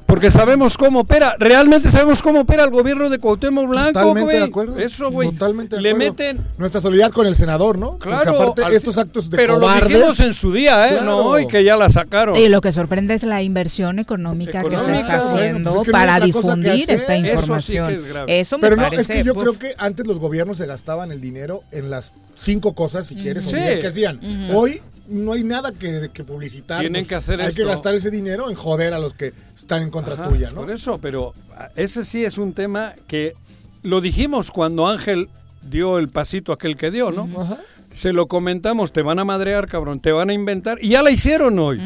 Porque 0.07 0.31
sabemos 0.31 0.77
cómo 0.79 1.01
opera. 1.01 1.35
Realmente 1.39 1.91
sabemos 1.91 2.23
cómo 2.23 2.41
opera 2.41 2.63
el 2.65 2.71
gobierno 2.71 3.11
de 3.11 3.19
Cuauhtémoc 3.19 3.69
Blanco, 3.69 3.93
Totalmente 3.93 4.23
güey. 4.25 4.37
de 4.39 4.45
acuerdo. 4.45 4.79
Eso, 4.79 5.11
güey. 5.11 5.33
Totalmente 5.33 5.77
de 5.77 5.83
Le 5.83 5.91
acuerdo. 5.91 6.11
meten 6.13 6.47
Nuestra 6.59 6.81
solidaridad 6.81 7.13
con 7.15 7.27
el 7.27 7.35
senador, 7.35 7.77
¿no? 7.77 7.93
Porque 7.99 8.09
Claro, 8.09 8.41
aparte 8.41 8.63
al- 8.65 8.75
estos 8.75 8.97
actos 8.99 9.29
de 9.31 9.37
pero 9.37 9.55
cobardes. 9.55 9.83
lo 9.83 9.89
dijimos 9.99 10.21
en 10.21 10.33
su 10.35 10.53
día, 10.53 10.87
¿eh? 10.87 10.91
Claro. 10.93 11.05
No 11.07 11.17
hoy 11.19 11.47
que 11.49 11.65
ya 11.65 11.77
la 11.77 11.91
sacaron. 11.91 12.37
Y 12.37 12.49
lo 12.49 12.61
que 12.61 12.73
sorprende 12.73 13.15
es 13.15 13.25
la 13.25 13.43
inversión 13.43 13.99
económica, 13.99 14.63
que 14.63 14.71
se 14.71 14.77
está 14.77 15.23
bueno, 15.25 15.37
haciendo 15.37 15.71
pues 15.71 15.81
es 15.83 15.87
que 15.87 15.93
no 15.93 15.99
para 15.99 16.21
difundir 16.21 16.91
esta 16.91 16.95
Eso 16.95 17.17
sí 17.17 17.23
que 17.23 17.33
información. 17.33 17.91
es 17.91 18.05
grave. 18.05 18.41
Eso 18.41 18.59
me 18.59 18.63
Pero 18.63 18.77
no, 18.77 18.83
parece. 18.85 19.03
es 19.03 19.09
que 19.09 19.25
yo 19.25 19.35
puf. 19.35 19.43
creo 19.43 19.59
que 19.59 19.75
antes 19.77 20.07
los 20.07 20.19
gobiernos 20.21 20.57
se 20.59 20.67
gastaban 20.67 21.11
el 21.11 21.21
dinero 21.21 21.63
en 21.73 21.91
las 21.91 22.13
cinco 22.37 22.75
cosas, 22.75 23.07
si 23.07 23.17
quieres, 23.17 23.45
o 23.47 23.51
Sí. 23.51 23.57
diez 23.57 23.79
que 23.79 23.89
hacían. 23.89 24.21
Hoy 24.55 24.81
no 25.09 25.33
hay 25.33 25.45
nada 25.45 25.73
que, 25.73 26.11
que 26.13 26.25
publicitar. 26.25 26.81
Tienen 26.81 27.03
pues, 27.03 27.09
que 27.09 27.15
hacer 27.15 27.41
Hay 27.41 27.49
esto. 27.49 27.63
que 27.63 27.69
gastar 27.69 27.95
ese 27.95 28.11
dinero 28.11 28.51
en 28.51 28.57
joder 28.57 28.95
a 28.95 28.99
los 28.99 29.15
que 29.15 29.33
están 29.55 29.83
en 29.83 29.91
contra 29.91 30.15
Ajá, 30.15 30.29
tuya, 30.29 30.51
¿no? 30.51 30.63
Por 30.63 30.71
eso, 30.71 30.99
pero 30.99 31.35
ah, 31.57 31.71
ese 31.77 32.05
sí 32.05 32.25
es 32.25 32.39
un 32.39 32.53
tema 32.53 32.93
que 33.07 33.35
lo 33.83 34.01
dijimos 34.01 34.51
cuando 34.51 34.89
Ángel 34.89 35.29
dio 35.63 35.99
el 35.99 36.09
pasito 36.09 36.53
aquel 36.53 36.77
que 36.77 36.91
dio, 36.91 37.11
¿no? 37.11 37.29
Ajá. 37.41 37.59
Se 37.95 38.13
lo 38.13 38.27
comentamos, 38.27 38.93
te 38.93 39.03
van 39.03 39.19
a 39.19 39.25
madrear, 39.25 39.69
cabrón, 39.69 40.01
te 40.01 40.13
van 40.13 40.29
a 40.29 40.35
inventar. 40.35 40.79
Y 40.83 40.91
ya 40.91 41.03
la 41.03 41.11
hicieron 41.11 41.59
hoy. 41.59 41.81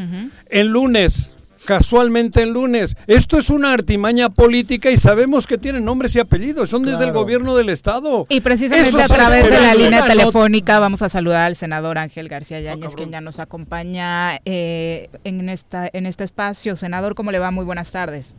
El 0.47 0.67
lunes, 0.67 1.31
casualmente 1.65 2.43
el 2.43 2.51
lunes. 2.51 2.95
Esto 3.07 3.37
es 3.37 3.49
una 3.49 3.73
artimaña 3.73 4.29
política 4.29 4.91
y 4.91 4.97
sabemos 4.97 5.47
que 5.47 5.57
tienen 5.57 5.85
nombres 5.85 6.15
y 6.15 6.19
apellidos. 6.19 6.69
Son 6.69 6.83
desde 6.83 7.05
el 7.05 7.11
gobierno 7.11 7.55
del 7.55 7.69
Estado. 7.69 8.25
Y 8.29 8.41
precisamente 8.41 8.89
Eso 8.89 8.99
a 8.99 9.07
través 9.07 9.49
de 9.49 9.61
la 9.61 9.75
línea 9.75 10.05
telefónica 10.05 10.79
vamos 10.79 11.01
a 11.01 11.09
saludar 11.09 11.47
al 11.47 11.55
senador 11.55 11.97
Ángel 11.97 12.29
García 12.29 12.59
Yáñez, 12.59 12.95
quien 12.95 13.11
ya 13.11 13.21
nos 13.21 13.39
acompaña 13.39 14.39
eh, 14.45 15.09
en, 15.23 15.49
esta, 15.49 15.89
en 15.91 16.05
este 16.05 16.23
espacio. 16.23 16.75
Senador, 16.75 17.15
¿cómo 17.15 17.31
le 17.31 17.39
va? 17.39 17.51
Muy 17.51 17.65
buenas 17.65 17.91
tardes. 17.91 18.35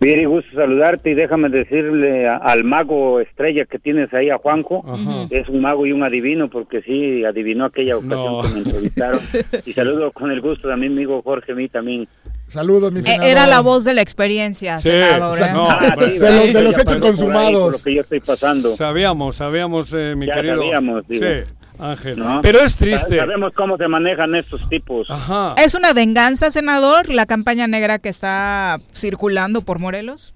Bien, 0.00 0.18
y 0.18 0.24
gusto 0.24 0.48
saludarte 0.54 1.10
y 1.10 1.14
déjame 1.14 1.50
decirle 1.50 2.26
a- 2.26 2.38
al 2.38 2.64
mago 2.64 3.20
estrella 3.20 3.66
que 3.66 3.78
tienes 3.78 4.12
ahí, 4.14 4.30
a 4.30 4.38
Juanjo, 4.38 4.82
Ajá. 4.86 5.26
es 5.28 5.46
un 5.50 5.60
mago 5.60 5.84
y 5.86 5.92
un 5.92 6.02
adivino, 6.02 6.48
porque 6.48 6.80
sí, 6.80 7.22
adivinó 7.22 7.66
aquella 7.66 7.98
ocasión 7.98 8.18
No. 8.18 8.40
que 8.42 8.48
me 8.48 8.58
entrevistaron. 8.60 9.20
Y 9.66 9.72
saludo 9.72 10.10
con 10.12 10.30
el 10.30 10.40
gusto 10.40 10.72
a 10.72 10.76
mi 10.76 10.86
amigo 10.86 11.20
Jorge, 11.22 11.52
a 11.52 11.54
mí 11.54 11.68
también. 11.68 12.08
Saludos, 12.46 12.92
mi 12.92 13.00
Eh, 13.00 13.02
senador. 13.02 13.26
era 13.26 13.46
la 13.46 13.60
voz 13.60 13.84
de 13.84 13.92
la 13.92 14.00
experiencia, 14.00 14.78
Sí, 14.78 14.88
senador. 14.90 15.38
¿eh? 15.38 15.42
no, 15.52 15.70
Ah, 15.70 15.94
sí, 15.98 16.18
de 16.18 16.32
los- 16.32 16.52
de 16.54 16.62
los 16.62 16.78
hechos 16.78 16.96
consumados. 16.96 17.62
por 17.62 17.72
lo 17.72 17.84
que 17.84 17.94
yo 17.94 18.00
estoy 18.00 18.20
pasando. 18.20 18.70
Sabíamos, 18.70 19.36
sabíamos, 19.36 19.92
eh, 19.92 20.14
mi 20.16 20.26
Ya 20.26 20.34
querido. 20.36 20.56
sabíamos, 20.56 21.06
digo. 21.08 21.26
Sí, 21.26 21.52
Ángel. 21.80 22.18
¿no? 22.18 22.40
Pero 22.42 22.60
es 22.60 22.76
triste. 22.76 23.16
Sabemos 23.16 23.52
cómo 23.54 23.76
se 23.76 23.88
manejan 23.88 24.34
estos 24.34 24.68
tipos. 24.68 25.10
Ajá. 25.10 25.54
¿Es 25.62 25.74
una 25.74 25.92
venganza, 25.92 26.50
senador, 26.50 27.08
la 27.08 27.26
campaña 27.26 27.66
negra 27.66 27.98
que 27.98 28.08
está 28.08 28.78
circulando 28.94 29.62
por 29.62 29.78
Morelos? 29.78 30.34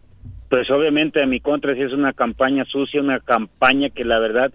Pues 0.49 0.71
obviamente 0.71 1.23
a 1.23 1.27
mi 1.27 1.41
contra 1.41 1.75
sí 1.75 1.83
es 1.83 1.93
una 1.93 2.13
campaña 2.13 2.65
sucia, 2.65 3.01
una 3.01 3.21
campaña 3.21 3.91
que 3.91 4.05
la 4.05 4.19
verdad 4.19 4.53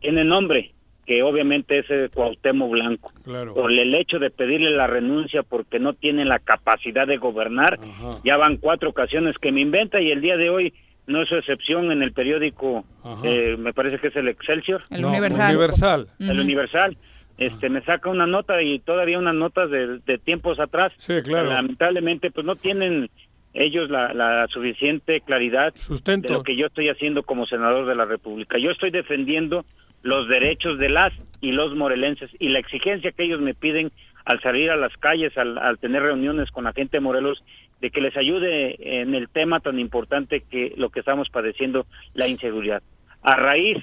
tiene 0.00 0.24
nombre, 0.24 0.72
que 1.04 1.22
obviamente 1.22 1.80
es 1.80 1.90
el 1.90 2.10
Cuauhtémoc 2.10 2.70
Blanco. 2.70 3.12
Claro. 3.24 3.54
Por 3.54 3.70
el 3.70 3.94
hecho 3.94 4.18
de 4.18 4.30
pedirle 4.30 4.70
la 4.70 4.86
renuncia 4.86 5.42
porque 5.42 5.78
no 5.78 5.92
tiene 5.92 6.24
la 6.24 6.38
capacidad 6.38 7.06
de 7.06 7.18
gobernar, 7.18 7.78
Ajá. 7.82 8.18
ya 8.24 8.36
van 8.36 8.56
cuatro 8.56 8.90
ocasiones 8.90 9.36
que 9.38 9.52
me 9.52 9.60
inventa 9.60 10.00
y 10.00 10.10
el 10.10 10.20
día 10.20 10.36
de 10.36 10.48
hoy 10.48 10.74
no 11.06 11.22
es 11.22 11.28
su 11.28 11.36
excepción 11.36 11.90
en 11.90 12.02
el 12.02 12.12
periódico, 12.12 12.84
eh, 13.24 13.56
me 13.58 13.72
parece 13.72 13.98
que 13.98 14.08
es 14.08 14.16
el 14.16 14.28
Excelsior, 14.28 14.82
El 14.90 15.02
No, 15.02 15.08
Universal. 15.08 15.50
Universal. 15.50 16.06
el 16.20 16.40
Universal. 16.40 16.96
Este, 17.38 17.70
me 17.70 17.82
saca 17.82 18.08
una 18.10 18.26
nota 18.26 18.62
y 18.62 18.78
todavía 18.78 19.18
unas 19.18 19.34
notas 19.34 19.70
de, 19.70 19.98
de 19.98 20.18
tiempos 20.18 20.60
atrás. 20.60 20.92
Sí, 20.98 21.14
claro. 21.24 21.48
Lamentablemente, 21.50 22.30
pues 22.30 22.46
no 22.46 22.54
tienen 22.54 23.10
ellos 23.54 23.90
la, 23.90 24.12
la 24.14 24.46
suficiente 24.48 25.20
claridad 25.22 25.72
Sustento. 25.74 26.28
de 26.28 26.34
lo 26.34 26.42
que 26.42 26.56
yo 26.56 26.66
estoy 26.66 26.88
haciendo 26.88 27.22
como 27.22 27.46
senador 27.46 27.86
de 27.86 27.94
la 27.96 28.04
República. 28.04 28.58
Yo 28.58 28.70
estoy 28.70 28.90
defendiendo 28.90 29.64
los 30.02 30.28
derechos 30.28 30.78
de 30.78 30.88
las 30.88 31.12
y 31.40 31.52
los 31.52 31.74
morelenses 31.74 32.30
y 32.38 32.48
la 32.50 32.58
exigencia 32.60 33.12
que 33.12 33.24
ellos 33.24 33.40
me 33.40 33.54
piden 33.54 33.90
al 34.24 34.40
salir 34.40 34.70
a 34.70 34.76
las 34.76 34.96
calles, 34.98 35.36
al, 35.36 35.58
al 35.58 35.78
tener 35.78 36.02
reuniones 36.02 36.50
con 36.52 36.64
la 36.64 36.72
gente 36.72 36.98
de 36.98 37.00
Morelos, 37.00 37.42
de 37.82 37.90
que 37.90 38.00
les 38.00 38.16
ayude 38.16 39.00
en 39.02 39.14
el 39.14 39.28
tema 39.28 39.60
tan 39.60 39.78
importante 39.78 40.40
que 40.48 40.72
lo 40.76 40.88
que 40.90 41.00
estamos 41.00 41.28
padeciendo, 41.28 41.84
la 42.14 42.28
inseguridad. 42.28 42.80
A 43.22 43.34
raíz 43.36 43.76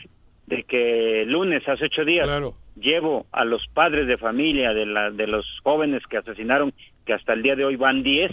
de 0.48 0.64
que 0.64 1.22
el 1.24 1.32
lunes, 1.32 1.68
hace 1.68 1.86
ocho 1.86 2.06
días, 2.06 2.26
Claro. 2.26 2.56
llevo 2.80 3.28
a 3.32 3.44
los 3.46 3.68
padres 3.68 4.08
de 4.08 4.18
familia 4.18 4.74
de, 4.74 4.86
la, 4.86 5.12
de 5.12 5.28
los 5.28 5.46
jóvenes 5.64 6.02
que 6.10 6.18
asesinaron, 6.18 6.74
que 7.06 7.14
hasta 7.14 7.34
el 7.34 7.44
día 7.44 7.56
de 7.56 7.66
hoy 7.66 7.76
van 7.76 8.02
10, 8.02 8.32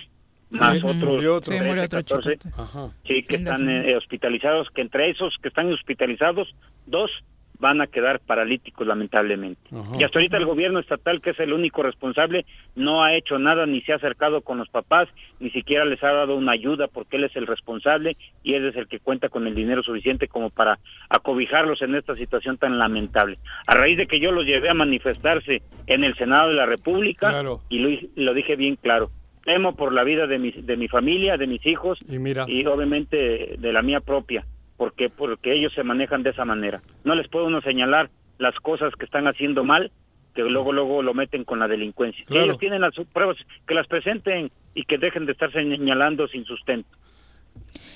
más 0.51 0.79
Sí, 0.79 0.87
otros 0.87 1.03
murió 1.15 1.35
otro. 1.35 1.53
Sí, 1.53 1.61
murió 1.63 1.89
13, 1.89 2.15
otro 2.15 2.31
chico. 2.31 2.45
14, 2.49 2.63
Ajá. 2.63 2.95
Sí, 3.05 3.23
que 3.25 3.37
están 3.37 3.69
eh, 3.69 3.97
hospitalizados, 3.97 4.71
que 4.71 4.81
entre 4.83 5.11
esos 5.11 5.37
que 5.43 5.49
están 5.49 5.71
hospitalizados, 5.73 6.55
dos 6.87 7.11
van 7.59 7.81
a 7.81 7.87
quedar 7.87 8.21
paralíticos 8.21 8.87
lamentablemente. 8.87 9.61
Ajá. 9.73 9.97
Y 9.99 10.05
hasta 10.05 10.19
ahorita 10.19 10.37
el 10.37 10.45
gobierno 10.47 10.79
estatal, 10.79 11.21
que 11.21 11.31
es 11.31 11.41
el 11.41 11.53
único 11.53 11.83
responsable, 11.83 12.45
no 12.75 13.03
ha 13.03 13.15
hecho 13.15 13.39
nada, 13.39 13.67
ni 13.67 13.81
se 13.83 13.93
ha 13.93 13.97
acercado 13.97 14.41
con 14.43 14.59
los 14.59 14.69
papás, 14.69 15.09
ni 15.41 15.51
siquiera 15.51 15.85
les 15.85 16.03
ha 16.03 16.13
dado 16.13 16.37
una 16.37 16.53
ayuda 16.53 16.89
porque 16.89 17.17
él 17.17 17.25
es 17.25 17.37
el 17.37 17.47
responsable 17.47 18.17
y 18.43 18.55
él 18.55 18.67
es 18.67 18.77
el 18.77 18.89
que 18.89 19.01
cuenta 19.01 19.29
con 19.29 19.47
el 19.47 19.55
dinero 19.55 19.83
suficiente 19.83 20.29
como 20.29 20.51
para 20.51 20.79
acobijarlos 21.09 21.83
en 21.83 21.95
esta 21.95 22.15
situación 22.17 22.59
tan 22.59 22.79
lamentable. 22.79 23.37
A 23.67 23.75
raíz 23.75 23.97
de 23.99 24.07
que 24.07 24.21
yo 24.21 24.33
los 24.33 24.47
llevé 24.47 24.69
a 24.69 24.75
manifestarse 24.75 25.63
en 25.87 26.05
el 26.05 26.15
Senado 26.17 26.49
de 26.49 26.55
la 26.55 26.67
República, 26.67 27.31
Claro. 27.31 27.61
y 27.69 27.79
lo, 27.79 27.89
lo 28.17 28.35
dije 28.35 28.57
bien 28.57 28.77
claro, 28.77 29.11
temo 29.45 29.77
por 29.77 29.93
la 29.93 30.03
vida 30.05 30.27
de 30.27 30.39
mi, 30.39 30.51
de 30.51 30.77
mi 30.77 30.89
familia, 30.89 31.37
de 31.37 31.47
mis 31.47 31.65
hijos, 31.67 31.99
Y 32.09 32.19
mira. 32.19 32.45
y 32.49 32.67
obviamente 32.67 33.57
de 33.59 33.73
la 33.73 33.83
mía 33.83 33.99
propia, 34.05 34.45
porque 34.77 35.09
porque 35.11 35.53
ellos 35.55 35.73
se 35.75 35.83
manejan 35.83 36.23
de 36.23 36.31
esa 36.31 36.45
manera. 36.45 36.83
No 37.05 37.15
les 37.15 37.29
puedo 37.29 37.47
uno 37.47 37.61
señalar 37.63 38.11
las 38.39 38.55
cosas 38.61 38.95
que 38.97 39.05
están 39.07 39.27
haciendo 39.27 39.65
mal, 39.65 39.91
que 40.35 40.43
luego 40.43 40.73
luego 40.73 41.03
lo 41.03 41.15
meten 41.15 41.45
con 41.45 41.59
la 41.59 41.69
delincuencia. 41.69 42.25
Claro. 42.27 42.45
ellos 42.45 42.59
tienen 42.59 42.83
las 42.83 42.95
pruebas, 43.13 43.37
que 43.67 43.75
las 43.75 43.87
presenten 43.87 44.51
y 44.75 44.85
que 44.85 44.99
dejen 44.99 45.25
de 45.27 45.33
estar 45.33 45.51
señalando 45.53 46.29
sin 46.29 46.45
sustento. 46.45 46.89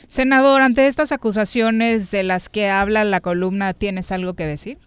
Senador, 0.09 0.62
ante 0.62 0.87
estas 0.87 1.12
acusaciones 1.12 2.11
de 2.11 2.23
las 2.23 2.49
que 2.49 2.69
habla 2.69 3.05
la 3.05 3.21
columna, 3.21 3.75
¿tienes 3.75 4.11
algo 4.11 4.35
que 4.35 4.45
decir? 4.47 4.79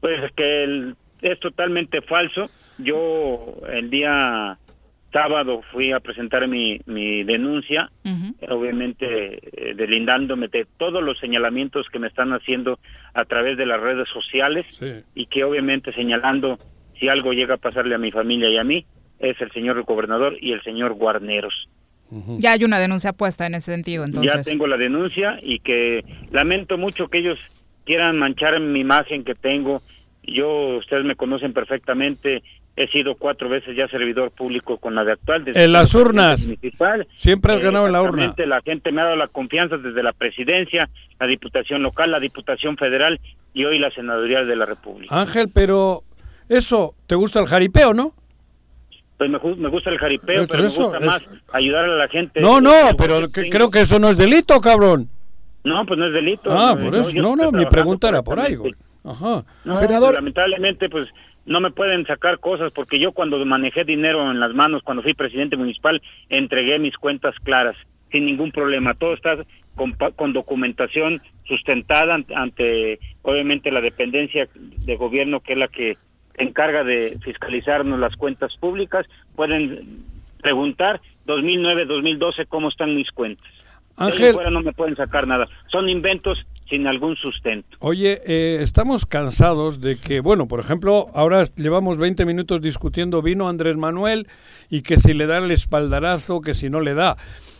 Pues 0.00 0.20
que 0.36 0.64
el- 0.64 0.96
es 1.22 1.40
totalmente 1.40 2.02
falso. 2.02 2.50
Yo 2.76 3.56
el 3.72 3.88
día 3.88 4.58
sábado 5.14 5.62
fui 5.72 5.92
a 5.92 6.00
presentar 6.00 6.46
mi, 6.48 6.80
mi 6.86 7.22
denuncia 7.24 7.90
obviamente 8.50 9.38
eh, 9.70 9.74
delindándome 9.74 10.48
de 10.48 10.66
todos 10.76 11.02
los 11.02 11.18
señalamientos 11.18 11.88
que 11.88 11.98
me 11.98 12.08
están 12.08 12.32
haciendo 12.32 12.78
a 13.14 13.24
través 13.24 13.56
de 13.56 13.64
las 13.66 13.80
redes 13.80 14.08
sociales 14.08 14.66
Sí. 14.70 15.02
y 15.14 15.26
que 15.26 15.44
obviamente 15.44 15.92
señalando 15.92 16.58
si 16.98 17.08
algo 17.08 17.32
llega 17.32 17.54
a 17.54 17.58
pasarle 17.58 17.94
a 17.94 17.98
mi 17.98 18.10
familia 18.10 18.48
y 18.50 18.58
a 18.58 18.64
mí 18.64 18.84
es 19.20 19.40
el 19.40 19.50
señor 19.52 19.82
gobernador 19.84 20.36
y 20.40 20.52
el 20.52 20.62
señor 20.62 20.92
Guarneros. 20.94 21.68
Ya 22.38 22.52
hay 22.52 22.62
una 22.64 22.78
denuncia 22.78 23.12
puesta 23.12 23.46
en 23.46 23.54
ese 23.54 23.72
sentido, 23.72 24.04
entonces. 24.04 24.32
Ya 24.34 24.42
tengo 24.42 24.66
la 24.66 24.76
denuncia 24.76 25.38
y 25.42 25.58
que 25.60 26.04
lamento 26.30 26.76
mucho 26.78 27.08
que 27.08 27.18
ellos 27.18 27.38
quieran 27.84 28.18
manchar 28.18 28.60
mi 28.60 28.80
imagen 28.80 29.24
que 29.24 29.34
tengo. 29.34 29.80
Yo, 30.22 30.76
ustedes 30.78 31.04
me 31.04 31.16
conocen 31.16 31.52
perfectamente, 31.52 32.42
he 32.76 32.88
sido 32.88 33.14
cuatro 33.16 33.48
veces 33.48 33.76
ya 33.76 33.86
servidor 33.88 34.30
público 34.32 34.78
con 34.78 34.94
la 34.94 35.04
de 35.04 35.12
actual. 35.12 35.44
desde 35.44 35.62
En 35.64 35.72
las 35.72 35.94
urnas. 35.94 36.44
municipal. 36.44 37.06
Siempre 37.14 37.52
has 37.52 37.60
ganado 37.60 37.86
en 37.86 37.92
la 37.92 38.02
urna. 38.02 38.34
La 38.46 38.60
gente 38.62 38.90
me 38.92 39.00
ha 39.00 39.04
dado 39.04 39.16
la 39.16 39.28
confianza 39.28 39.76
desde 39.76 40.02
la 40.02 40.12
presidencia, 40.12 40.90
la 41.20 41.26
diputación 41.26 41.82
local, 41.82 42.10
la 42.10 42.20
diputación 42.20 42.76
federal 42.76 43.20
y 43.52 43.64
hoy 43.64 43.78
la 43.78 43.90
senaduría 43.92 44.44
de 44.44 44.56
la 44.56 44.66
República. 44.66 45.20
Ángel, 45.20 45.48
pero 45.54 46.02
eso, 46.48 46.94
¿te 47.06 47.14
gusta 47.14 47.38
el 47.40 47.46
jaripeo, 47.46 47.94
no? 47.94 48.12
Pues 49.16 49.30
me, 49.30 49.38
me 49.56 49.68
gusta 49.68 49.90
el 49.90 49.98
jaripeo, 49.98 50.46
Pero 50.46 50.48
pero, 50.48 50.64
eso 50.66 50.90
me 50.90 50.98
gusta 50.98 51.16
es- 51.16 51.30
más 51.30 51.40
ayudar 51.54 51.84
a 51.84 51.96
la 51.96 52.08
gente. 52.08 52.40
No, 52.40 52.60
no, 52.60 52.72
pero 52.98 53.28
que- 53.30 53.48
creo 53.48 53.70
que 53.70 53.82
eso 53.82 54.00
no 54.00 54.08
es 54.08 54.16
delito, 54.16 54.60
cabrón. 54.60 55.08
No, 55.62 55.86
pues 55.86 55.98
no 55.98 56.06
es 56.08 56.12
delito. 56.12 56.50
Ah, 56.52 56.74
No, 56.76 56.84
por 56.84 56.94
eso. 56.96 57.12
No, 57.14 57.36
no, 57.36 57.52
mi 57.52 57.64
pregunta 57.66 58.08
era 58.08 58.22
por 58.22 58.40
ahí. 58.40 58.56
Ajá. 59.04 59.44
No, 59.64 59.74
Senador- 59.76 60.08
pues, 60.08 60.14
lamentablemente, 60.14 60.88
pues 60.90 61.08
no 61.46 61.60
me 61.60 61.70
pueden 61.70 62.06
sacar 62.06 62.38
cosas 62.38 62.72
porque 62.72 62.98
yo 62.98 63.12
cuando 63.12 63.44
manejé 63.44 63.84
dinero 63.84 64.30
en 64.30 64.40
las 64.40 64.54
manos, 64.54 64.82
cuando 64.82 65.02
fui 65.02 65.14
presidente 65.14 65.56
municipal, 65.56 66.02
entregué 66.28 66.78
mis 66.78 66.96
cuentas 66.96 67.34
claras, 67.42 67.76
sin 68.10 68.26
ningún 68.26 68.50
problema. 68.50 68.94
Todo 68.94 69.14
está 69.14 69.36
con, 69.74 69.92
con 70.16 70.32
documentación 70.32 71.20
sustentada 71.46 72.14
ante, 72.14 72.34
ante, 72.34 73.00
obviamente, 73.22 73.70
la 73.70 73.80
dependencia 73.80 74.48
de 74.54 74.96
gobierno 74.96 75.40
que 75.40 75.52
es 75.52 75.58
la 75.58 75.68
que 75.68 75.96
se 76.36 76.42
encarga 76.42 76.82
de 76.84 77.18
fiscalizarnos 77.22 77.98
las 78.00 78.16
cuentas 78.16 78.56
públicas. 78.56 79.06
Pueden 79.36 80.02
preguntar 80.40 81.00
2009, 81.26 81.86
2012 81.86 82.46
cómo 82.46 82.68
están 82.68 82.94
mis 82.94 83.10
cuentas. 83.10 83.46
De 83.98 84.04
ahí 84.04 84.12
Ángel. 84.12 84.34
fuera 84.34 84.50
no 84.50 84.62
me 84.62 84.72
pueden 84.72 84.96
sacar 84.96 85.26
nada. 85.26 85.46
Son 85.68 85.88
inventos 85.88 86.44
sin 86.68 86.86
algún 86.86 87.16
sustento. 87.16 87.76
Oye, 87.80 88.22
eh, 88.26 88.58
estamos 88.62 89.06
cansados 89.06 89.80
de 89.80 89.96
que, 89.96 90.20
bueno, 90.20 90.48
por 90.48 90.60
ejemplo, 90.60 91.06
ahora 91.14 91.44
llevamos 91.56 91.98
20 91.98 92.24
minutos 92.24 92.62
discutiendo 92.62 93.22
vino 93.22 93.48
Andrés 93.48 93.76
Manuel 93.76 94.26
y 94.70 94.82
que 94.82 94.96
si 94.96 95.12
le 95.12 95.26
da 95.26 95.38
el 95.38 95.50
espaldarazo, 95.50 96.40
que 96.40 96.54
si 96.54 96.70
no 96.70 96.80
le 96.80 96.94
da. 96.94 97.16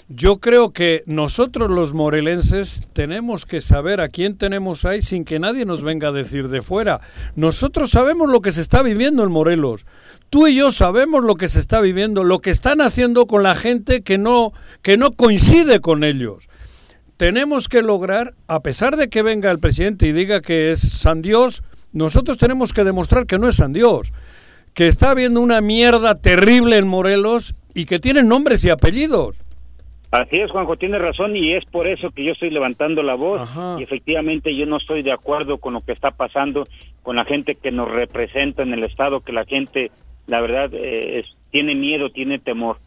Yo 0.08 0.38
creo 0.38 0.74
que 0.74 1.02
nosotros 1.06 1.70
los 1.70 1.94
morelenses 1.94 2.86
tenemos 2.92 3.46
que 3.46 3.62
saber 3.62 4.02
a 4.02 4.08
quién 4.08 4.36
tenemos 4.36 4.84
ahí 4.84 5.00
sin 5.00 5.24
que 5.24 5.38
nadie 5.38 5.64
nos 5.64 5.82
venga 5.82 6.08
a 6.08 6.12
decir 6.12 6.48
de 6.48 6.60
fuera. 6.60 7.00
Nosotros 7.36 7.90
sabemos 7.90 8.28
lo 8.28 8.42
que 8.42 8.52
se 8.52 8.60
está 8.60 8.82
viviendo 8.82 9.22
en 9.22 9.32
Morelos. 9.32 9.86
Tú 10.28 10.46
y 10.46 10.56
yo 10.56 10.72
sabemos 10.72 11.24
lo 11.24 11.36
que 11.36 11.48
se 11.48 11.58
está 11.58 11.80
viviendo, 11.80 12.22
lo 12.22 12.40
que 12.40 12.50
están 12.50 12.82
haciendo 12.82 13.26
con 13.26 13.42
la 13.42 13.54
gente 13.54 14.02
que 14.02 14.18
no 14.18 14.52
que 14.82 14.98
no 14.98 15.12
coincide 15.12 15.80
con 15.80 16.04
ellos 16.04 16.48
tenemos 17.16 17.68
que 17.68 17.82
lograr, 17.82 18.34
a 18.48 18.60
pesar 18.60 18.96
de 18.96 19.08
que 19.08 19.22
venga 19.22 19.50
el 19.50 19.58
presidente 19.60 20.06
y 20.06 20.12
diga 20.12 20.40
que 20.40 20.72
es 20.72 20.80
San 20.80 21.22
Dios, 21.22 21.62
nosotros 21.92 22.38
tenemos 22.38 22.72
que 22.72 22.84
demostrar 22.84 23.26
que 23.26 23.38
no 23.38 23.48
es 23.48 23.56
San 23.56 23.72
Dios, 23.72 24.12
que 24.74 24.88
está 24.88 25.10
habiendo 25.10 25.40
una 25.40 25.60
mierda 25.60 26.14
terrible 26.16 26.76
en 26.78 26.88
Morelos 26.88 27.54
y 27.74 27.84
que 27.86 27.98
tienen 28.00 28.28
nombres 28.28 28.64
y 28.64 28.70
apellidos. 28.70 29.36
Así 30.10 30.36
es, 30.36 30.50
Juanjo, 30.50 30.76
tiene 30.76 30.98
razón 30.98 31.36
y 31.36 31.54
es 31.54 31.64
por 31.64 31.88
eso 31.88 32.10
que 32.12 32.24
yo 32.24 32.32
estoy 32.32 32.50
levantando 32.50 33.02
la 33.02 33.14
voz 33.14 33.40
Ajá. 33.42 33.76
y 33.80 33.82
efectivamente 33.82 34.54
yo 34.54 34.64
no 34.64 34.76
estoy 34.76 35.02
de 35.02 35.10
acuerdo 35.12 35.58
con 35.58 35.74
lo 35.74 35.80
que 35.80 35.92
está 35.92 36.12
pasando 36.12 36.62
con 37.02 37.16
la 37.16 37.24
gente 37.24 37.54
que 37.56 37.72
nos 37.72 37.90
representa 37.90 38.62
en 38.62 38.72
el 38.74 38.84
Estado, 38.84 39.20
que 39.20 39.32
la 39.32 39.44
gente, 39.44 39.90
la 40.28 40.40
verdad, 40.40 40.72
eh, 40.72 41.18
es- 41.20 41.34
tiene 41.50 41.74
miedo, 41.74 42.10
tiene 42.10 42.38
temor. 42.38 42.78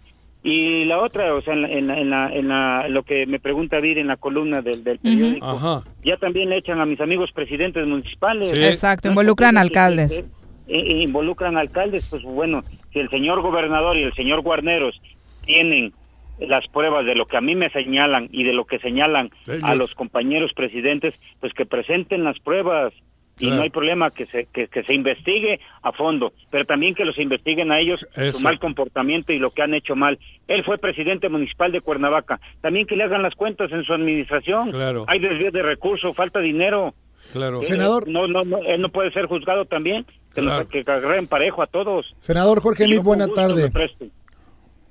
Y 0.50 0.86
la 0.86 1.00
otra, 1.02 1.34
o 1.36 1.42
sea, 1.42 1.54
en, 1.56 1.62
la- 1.64 1.70
en, 1.70 1.88
la- 1.88 1.98
en, 2.00 2.10
la- 2.10 2.30
en 2.34 2.48
la- 2.48 2.88
lo 2.88 3.04
que 3.04 3.26
me 3.26 3.38
pregunta 3.38 3.82
Vir 3.82 3.98
en 3.98 4.08
la 4.08 4.16
columna 4.16 4.62
del, 4.62 4.82
del 4.82 4.98
periódico, 4.98 5.46
Ajá. 5.46 5.84
ya 6.06 6.16
también 6.16 6.48
le 6.50 6.56
echan 6.58 6.80
a 6.80 6.86
mis 6.86 7.02
amigos 7.02 7.32
presidentes 7.34 7.86
municipales. 7.88 8.52
Sí. 8.56 8.64
Exacto, 8.64 9.10
involucran 9.10 9.58
alcaldes. 9.58 10.24
que- 10.68 10.74
eh, 10.74 11.02
involucran 11.04 11.58
alcaldes, 11.58 12.08
pues 12.10 12.24
bueno, 12.24 12.62
si 12.94 13.00
el 13.00 13.10
señor 13.10 13.42
gobernador 13.42 13.98
y 13.98 14.04
el 14.04 14.14
señor 14.14 14.40
Guarneros 14.42 15.02
tienen 15.46 15.92
las 16.40 16.66
pruebas 16.70 17.06
de 17.06 17.16
lo 17.16 17.26
que 17.26 17.36
a 17.36 17.42
mí 17.42 17.56
me 17.56 17.70
señalan 17.72 18.30
y 18.32 18.44
de 18.46 18.54
lo 18.54 18.64
que 18.66 18.80
señalan 18.80 19.32
a 19.64 19.76
los 19.76 19.96
compañeros 19.96 20.54
presidentes, 20.54 21.14
pues 21.42 21.52
que 21.54 21.66
presenten 21.66 22.24
las 22.24 22.40
pruebas 22.40 22.94
y 23.40 23.46
Claro. 23.46 23.56
no 23.58 23.62
hay 23.64 23.70
problema 23.70 24.10
que 24.12 24.26
se 24.26 24.46
que, 24.46 24.68
que 24.68 24.84
se 24.84 24.94
investigue 24.94 25.60
a 25.84 25.92
fondo, 25.92 26.34
pero 26.50 26.66
también 26.66 26.96
que 26.96 27.06
los 27.06 27.18
investiguen 27.20 27.72
a 27.72 27.80
ellos 27.80 28.08
Eso. 28.16 28.40
su 28.40 28.44
mal 28.44 28.60
comportamiento 28.60 29.32
y 29.34 29.40
lo 29.40 29.52
que 29.52 29.62
han 29.62 29.74
hecho 29.74 29.96
mal. 29.96 30.18
Él 30.48 30.64
fue 30.64 30.78
presidente 30.78 31.30
municipal 31.30 31.72
de 31.72 31.82
Cuernavaca, 31.82 32.40
también 32.62 32.88
que 32.88 32.96
le 32.96 33.04
hagan 33.04 33.22
las 33.24 33.36
cuentas 33.36 33.72
en 33.72 33.84
su 33.84 33.94
administración. 33.94 34.72
Claro. 34.72 35.06
Hay 35.08 35.20
desvío 35.20 35.52
de 35.52 35.62
recursos, 35.64 36.16
falta 36.16 36.40
dinero. 36.40 36.94
Claro. 37.34 37.62
Eh, 37.62 37.66
Senador. 37.66 38.08
No, 38.08 38.28
no, 38.28 38.44
no, 38.44 38.60
él 38.60 38.80
no 38.82 38.90
puede 38.90 39.12
ser 39.12 39.26
juzgado 39.26 39.66
también. 39.66 40.06
Que, 40.34 40.42
Claro. 40.42 40.60
los, 40.60 40.70
que 40.70 40.80
agarren 40.80 41.26
parejo 41.28 41.64
a 41.64 41.66
todos. 41.68 42.16
Senador 42.20 42.62
Jorge 42.62 42.86
con 42.96 43.04
buena 43.06 43.28
tarde. 43.28 43.72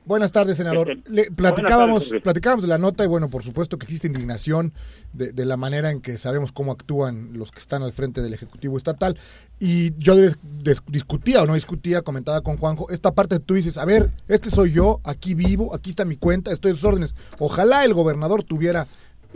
Buenas 0.07 0.31
tardes, 0.31 0.57
senador. 0.57 0.89
Este, 0.93 1.11
Le- 1.11 1.31
platicábamos, 1.33 2.07
tardes, 2.09 2.23
platicábamos 2.23 2.63
de 2.63 2.69
la 2.69 2.79
nota 2.79 3.03
y 3.05 3.09
bueno, 3.09 3.29
por 3.29 3.43
supuesto 3.43 3.77
que 3.77 3.87
existe 3.87 4.07
indignación 4.07 4.73
de, 5.13 5.33
de 5.33 5.45
la 5.45 5.57
manera 5.57 5.91
en 5.91 6.01
que 6.01 6.17
sabemos 6.17 6.53
cómo 6.53 6.71
actúan 6.71 7.31
los 7.33 7.51
que 7.51 7.59
están 7.59 7.83
al 7.83 7.91
frente 7.91 8.23
del 8.23 8.33
Ejecutivo 8.33 8.77
Estatal. 8.77 9.19
Y 9.59 9.93
yo 9.99 10.15
des- 10.15 10.37
des- 10.63 10.81
discutía 10.87 11.43
o 11.43 11.47
no 11.47 11.55
discutía, 11.55 12.03
comentaba 12.03 12.41
con 12.43 12.57
Juanjo, 12.57 12.89
esta 12.91 13.13
parte 13.17 13.41
tú 13.41 13.55
dices, 13.55 13.79
a 13.79 13.85
ver, 13.85 14.13
este 14.29 14.49
soy 14.49 14.71
yo, 14.71 15.01
aquí 15.03 15.35
vivo, 15.35 15.75
aquí 15.75 15.91
está 15.91 16.05
mi 16.05 16.17
cuenta, 16.17 16.53
estoy 16.53 16.71
a 16.71 16.75
sus 16.75 16.85
órdenes. 16.85 17.17
Ojalá 17.41 17.85
el 17.85 17.93
gobernador 17.93 18.45
tuviera 18.45 18.87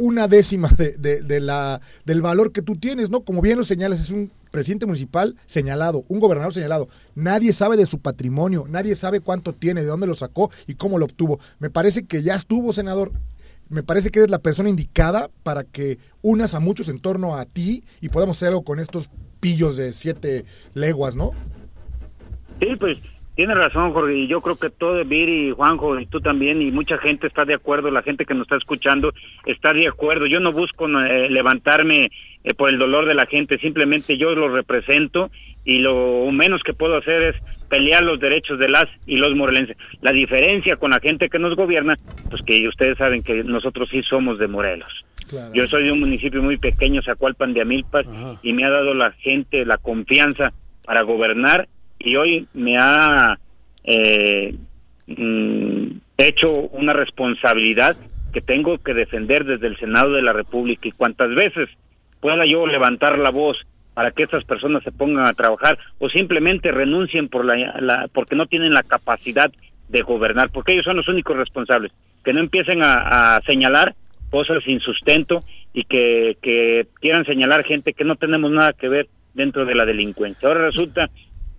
una 0.00 0.26
décima 0.26 0.68
de, 0.76 1.20
de- 1.22 1.40
la, 1.40 1.80
del 2.04 2.22
valor 2.22 2.50
que 2.52 2.62
tú 2.62 2.76
tienes, 2.76 3.10
¿no? 3.10 3.20
Como 3.20 3.40
bien 3.40 3.58
lo 3.58 3.64
señalas, 3.64 4.00
es 4.00 4.10
un 4.10 4.30
presidente 4.50 4.86
municipal 4.86 5.36
señalado, 5.46 6.04
un 6.08 6.18
gobernador 6.18 6.52
señalado. 6.52 6.88
Nadie 7.14 7.52
sabe 7.52 7.76
de 7.76 7.86
su 7.86 8.00
patrimonio, 8.00 8.64
nadie 8.68 8.96
sabe 8.96 9.20
cuánto 9.20 9.52
tiene, 9.52 9.82
de 9.82 9.86
dónde 9.86 10.06
lo 10.08 10.14
sacó 10.14 10.50
y 10.66 10.74
cómo 10.74 10.98
lo 10.98 11.04
obtuvo. 11.04 11.38
Me 11.60 11.70
parece 11.70 12.04
que 12.04 12.22
ya 12.22 12.34
estuvo, 12.34 12.72
senador. 12.72 13.12
Me 13.68 13.84
parece 13.84 14.10
que 14.10 14.18
eres 14.18 14.30
la 14.30 14.40
persona 14.40 14.68
indicada 14.68 15.30
para 15.44 15.62
que 15.62 15.98
unas 16.22 16.54
a 16.54 16.60
muchos 16.60 16.88
en 16.88 16.98
torno 16.98 17.36
a 17.36 17.44
ti 17.44 17.84
y 18.00 18.08
podamos 18.08 18.36
hacer 18.36 18.48
algo 18.48 18.64
con 18.64 18.80
estos 18.80 19.10
pillos 19.38 19.76
de 19.76 19.92
siete 19.92 20.44
leguas, 20.74 21.14
¿no? 21.14 21.30
Sí, 22.58 22.66
pues 22.80 22.98
tiene 23.40 23.54
razón, 23.54 23.94
Jorge. 23.94 24.18
Y 24.18 24.26
yo 24.26 24.42
creo 24.42 24.56
que 24.56 24.68
todo, 24.68 25.02
Viri, 25.02 25.50
Juanjo, 25.52 25.98
y 25.98 26.04
tú 26.04 26.20
también, 26.20 26.60
y 26.60 26.70
mucha 26.72 26.98
gente 26.98 27.26
está 27.26 27.46
de 27.46 27.54
acuerdo, 27.54 27.90
la 27.90 28.02
gente 28.02 28.26
que 28.26 28.34
nos 28.34 28.42
está 28.42 28.56
escuchando 28.56 29.14
está 29.46 29.72
de 29.72 29.88
acuerdo. 29.88 30.26
Yo 30.26 30.40
no 30.40 30.52
busco 30.52 30.86
eh, 30.86 31.30
levantarme 31.30 32.10
eh, 32.44 32.54
por 32.54 32.68
el 32.68 32.78
dolor 32.78 33.06
de 33.06 33.14
la 33.14 33.24
gente, 33.24 33.56
simplemente 33.56 34.18
yo 34.18 34.34
lo 34.34 34.50
represento 34.50 35.30
y 35.64 35.78
lo 35.78 36.28
menos 36.30 36.62
que 36.62 36.74
puedo 36.74 36.98
hacer 36.98 37.22
es 37.22 37.36
pelear 37.70 38.02
los 38.02 38.20
derechos 38.20 38.58
de 38.58 38.68
las 38.68 38.84
y 39.06 39.16
los 39.16 39.34
morelenses. 39.34 39.78
La 40.02 40.12
diferencia 40.12 40.76
con 40.76 40.90
la 40.90 41.00
gente 41.00 41.30
que 41.30 41.38
nos 41.38 41.56
gobierna, 41.56 41.96
pues 42.28 42.42
que 42.42 42.68
ustedes 42.68 42.98
saben 42.98 43.22
que 43.22 43.42
nosotros 43.42 43.88
sí 43.90 44.02
somos 44.02 44.38
de 44.38 44.48
Morelos. 44.48 45.06
Claro. 45.30 45.50
Yo 45.54 45.66
soy 45.66 45.84
de 45.84 45.92
un 45.92 46.00
municipio 46.00 46.42
muy 46.42 46.58
pequeño, 46.58 47.00
Zacualpan 47.02 47.54
de 47.54 47.62
Amilpas, 47.62 48.04
y 48.42 48.52
me 48.52 48.66
ha 48.66 48.70
dado 48.70 48.92
la 48.92 49.12
gente 49.12 49.64
la 49.64 49.78
confianza 49.78 50.52
para 50.84 51.00
gobernar 51.00 51.68
y 52.00 52.16
hoy 52.16 52.48
me 52.54 52.76
ha 52.78 53.38
eh, 53.84 54.54
mm, 55.06 55.86
hecho 56.16 56.50
una 56.72 56.92
responsabilidad 56.92 57.96
que 58.32 58.40
tengo 58.40 58.78
que 58.78 58.94
defender 58.94 59.44
desde 59.44 59.66
el 59.66 59.76
Senado 59.78 60.12
de 60.12 60.22
la 60.22 60.32
República 60.32 60.88
y 60.88 60.92
cuantas 60.92 61.34
veces 61.34 61.68
pueda 62.20 62.44
yo 62.46 62.66
levantar 62.66 63.18
la 63.18 63.30
voz 63.30 63.66
para 63.94 64.12
que 64.12 64.22
estas 64.22 64.44
personas 64.44 64.82
se 64.84 64.92
pongan 64.92 65.26
a 65.26 65.32
trabajar 65.32 65.78
o 65.98 66.08
simplemente 66.08 66.70
renuncien 66.70 67.28
por 67.28 67.44
la, 67.44 67.56
la- 67.80 68.08
porque 68.12 68.36
no 68.36 68.46
tienen 68.46 68.72
la 68.72 68.82
capacidad 68.82 69.50
de 69.88 70.02
gobernar, 70.02 70.50
porque 70.52 70.72
ellos 70.72 70.84
son 70.84 70.96
los 70.96 71.08
únicos 71.08 71.36
responsables, 71.36 71.90
que 72.24 72.32
no 72.32 72.40
empiecen 72.40 72.80
a, 72.82 73.40
señalar 73.44 73.94
cosas 74.30 74.62
sin 74.64 74.78
sustento 74.80 75.42
y 75.74 75.82
que, 75.84 76.36
que 76.40 76.86
quieran 77.00 77.24
señalar 77.24 77.64
gente 77.64 77.92
que 77.92 78.04
no 78.04 78.14
tenemos 78.14 78.52
nada 78.52 78.72
que 78.72 78.88
ver 78.88 79.08
dentro 79.34 79.64
de 79.64 79.74
la 79.74 79.84
delincuencia. 79.84 80.46
Ahora 80.46 80.66
resulta 80.66 81.10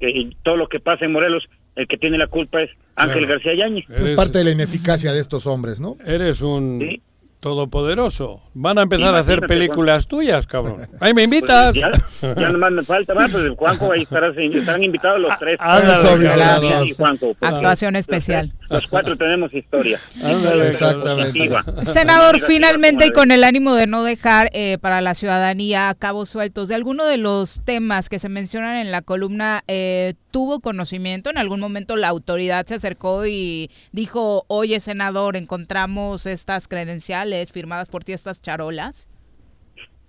que 0.01 0.31
todo 0.43 0.57
lo 0.57 0.67
que 0.67 0.79
pasa 0.79 1.05
en 1.05 1.13
Morelos, 1.13 1.47
el 1.75 1.87
que 1.87 1.97
tiene 1.97 2.17
la 2.17 2.27
culpa 2.27 2.61
es 2.61 2.69
Ángel. 2.95 3.27
García 3.27 3.53
Yáñez. 3.53 3.85
Es 3.89 4.11
parte 4.11 4.39
de 4.39 4.43
la 4.43 4.51
ineficacia 4.51 5.13
de 5.13 5.19
estos 5.21 5.47
hombres, 5.47 5.79
¿no? 5.79 5.95
Eres 6.05 6.41
un 6.41 6.79
Sí. 6.81 7.01
Todopoderoso. 7.41 8.41
Van 8.53 8.77
a 8.77 8.83
empezar 8.83 9.13
a 9.15 9.19
hacer 9.19 9.41
películas 9.41 10.07
tuyas, 10.07 10.45
cabrón. 10.47 10.77
Ahí 11.01 11.13
me 11.13 11.25
Pues 11.27 11.41
invitas. 11.41 11.73
ya, 11.73 11.89
ya 12.21 12.49
nomás 12.51 12.71
me 12.71 12.83
falta 12.83 13.13
más, 13.13 13.31
pues 13.31 13.51
Juanjo, 13.57 13.91
ahí 13.91 14.03
estarás, 14.03 14.37
estarán 14.37 14.83
invitados 14.83 15.19
los 15.19 15.37
tres. 15.39 15.57
Ándale, 15.59 16.85
Eso, 16.85 16.95
Juanjo, 16.97 17.33
porque 17.33 17.45
Actuación 17.45 17.93
los 17.93 17.99
especial. 18.01 18.53
Los 18.69 18.87
cuatro 18.87 19.17
tenemos 19.17 19.53
historia. 19.53 19.99
Ándale, 20.23 20.67
Exactamente. 20.67 21.49
Senador, 21.83 22.39
finalmente 22.41 23.07
y 23.07 23.11
con 23.11 23.31
el 23.31 23.43
ánimo 23.43 23.73
de 23.73 23.87
no 23.87 24.03
dejar 24.03 24.49
eh, 24.53 24.77
para 24.79 25.01
la 25.01 25.15
ciudadanía 25.15 25.93
cabos 25.97 26.29
sueltos 26.29 26.67
de 26.67 26.75
alguno 26.75 27.05
de 27.05 27.17
los 27.17 27.61
temas 27.65 28.07
que 28.07 28.19
se 28.19 28.29
mencionan 28.29 28.77
en 28.77 28.91
la 28.91 29.01
columna, 29.01 29.63
eh, 29.67 30.13
¿tuvo 30.29 30.59
conocimiento? 30.59 31.31
¿En 31.31 31.39
algún 31.39 31.59
momento 31.59 31.95
la 31.95 32.09
autoridad 32.09 32.67
se 32.67 32.75
acercó 32.75 33.25
y 33.25 33.71
dijo, 33.91 34.45
oye, 34.47 34.79
senador, 34.79 35.35
encontramos 35.35 36.27
estas 36.27 36.67
credenciales 36.67 37.30
firmadas 37.51 37.89
por 37.89 38.03
ti, 38.03 38.13
estas 38.13 38.41
charolas? 38.41 39.07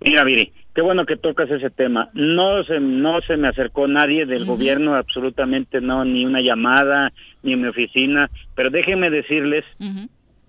Mira, 0.05 0.23
Viri, 0.25 0.51
qué 0.75 0.81
bueno 0.81 1.05
que 1.05 1.15
tocas 1.15 1.49
ese 1.49 1.69
tema. 1.69 2.09
No 2.13 2.63
se, 2.65 2.79
no 2.81 3.21
se 3.21 3.37
me 3.37 3.47
acercó 3.47 3.87
nadie 3.87 4.25
del 4.25 4.45
gobierno, 4.45 4.95
absolutamente 4.95 5.79
no, 5.79 6.03
ni 6.03 6.25
una 6.25 6.41
llamada, 6.41 7.13
ni 7.41 7.53
en 7.53 7.61
mi 7.61 7.67
oficina, 7.69 8.29
pero 8.53 8.69
déjenme 8.69 9.09
decirles 9.09 9.63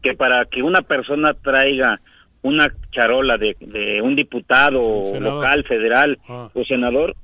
que 0.02 0.14
para 0.14 0.44
que 0.46 0.62
una 0.62 0.82
persona 0.82 1.34
traiga 1.34 2.00
una 2.42 2.74
charola 2.90 3.38
de, 3.38 3.56
de 3.60 4.02
un 4.02 4.16
diputado 4.16 4.80
Un 4.82 5.22
local, 5.22 5.64
federal 5.64 6.18
Ah. 6.28 6.50
o 6.52 6.64
senador, 6.64 7.14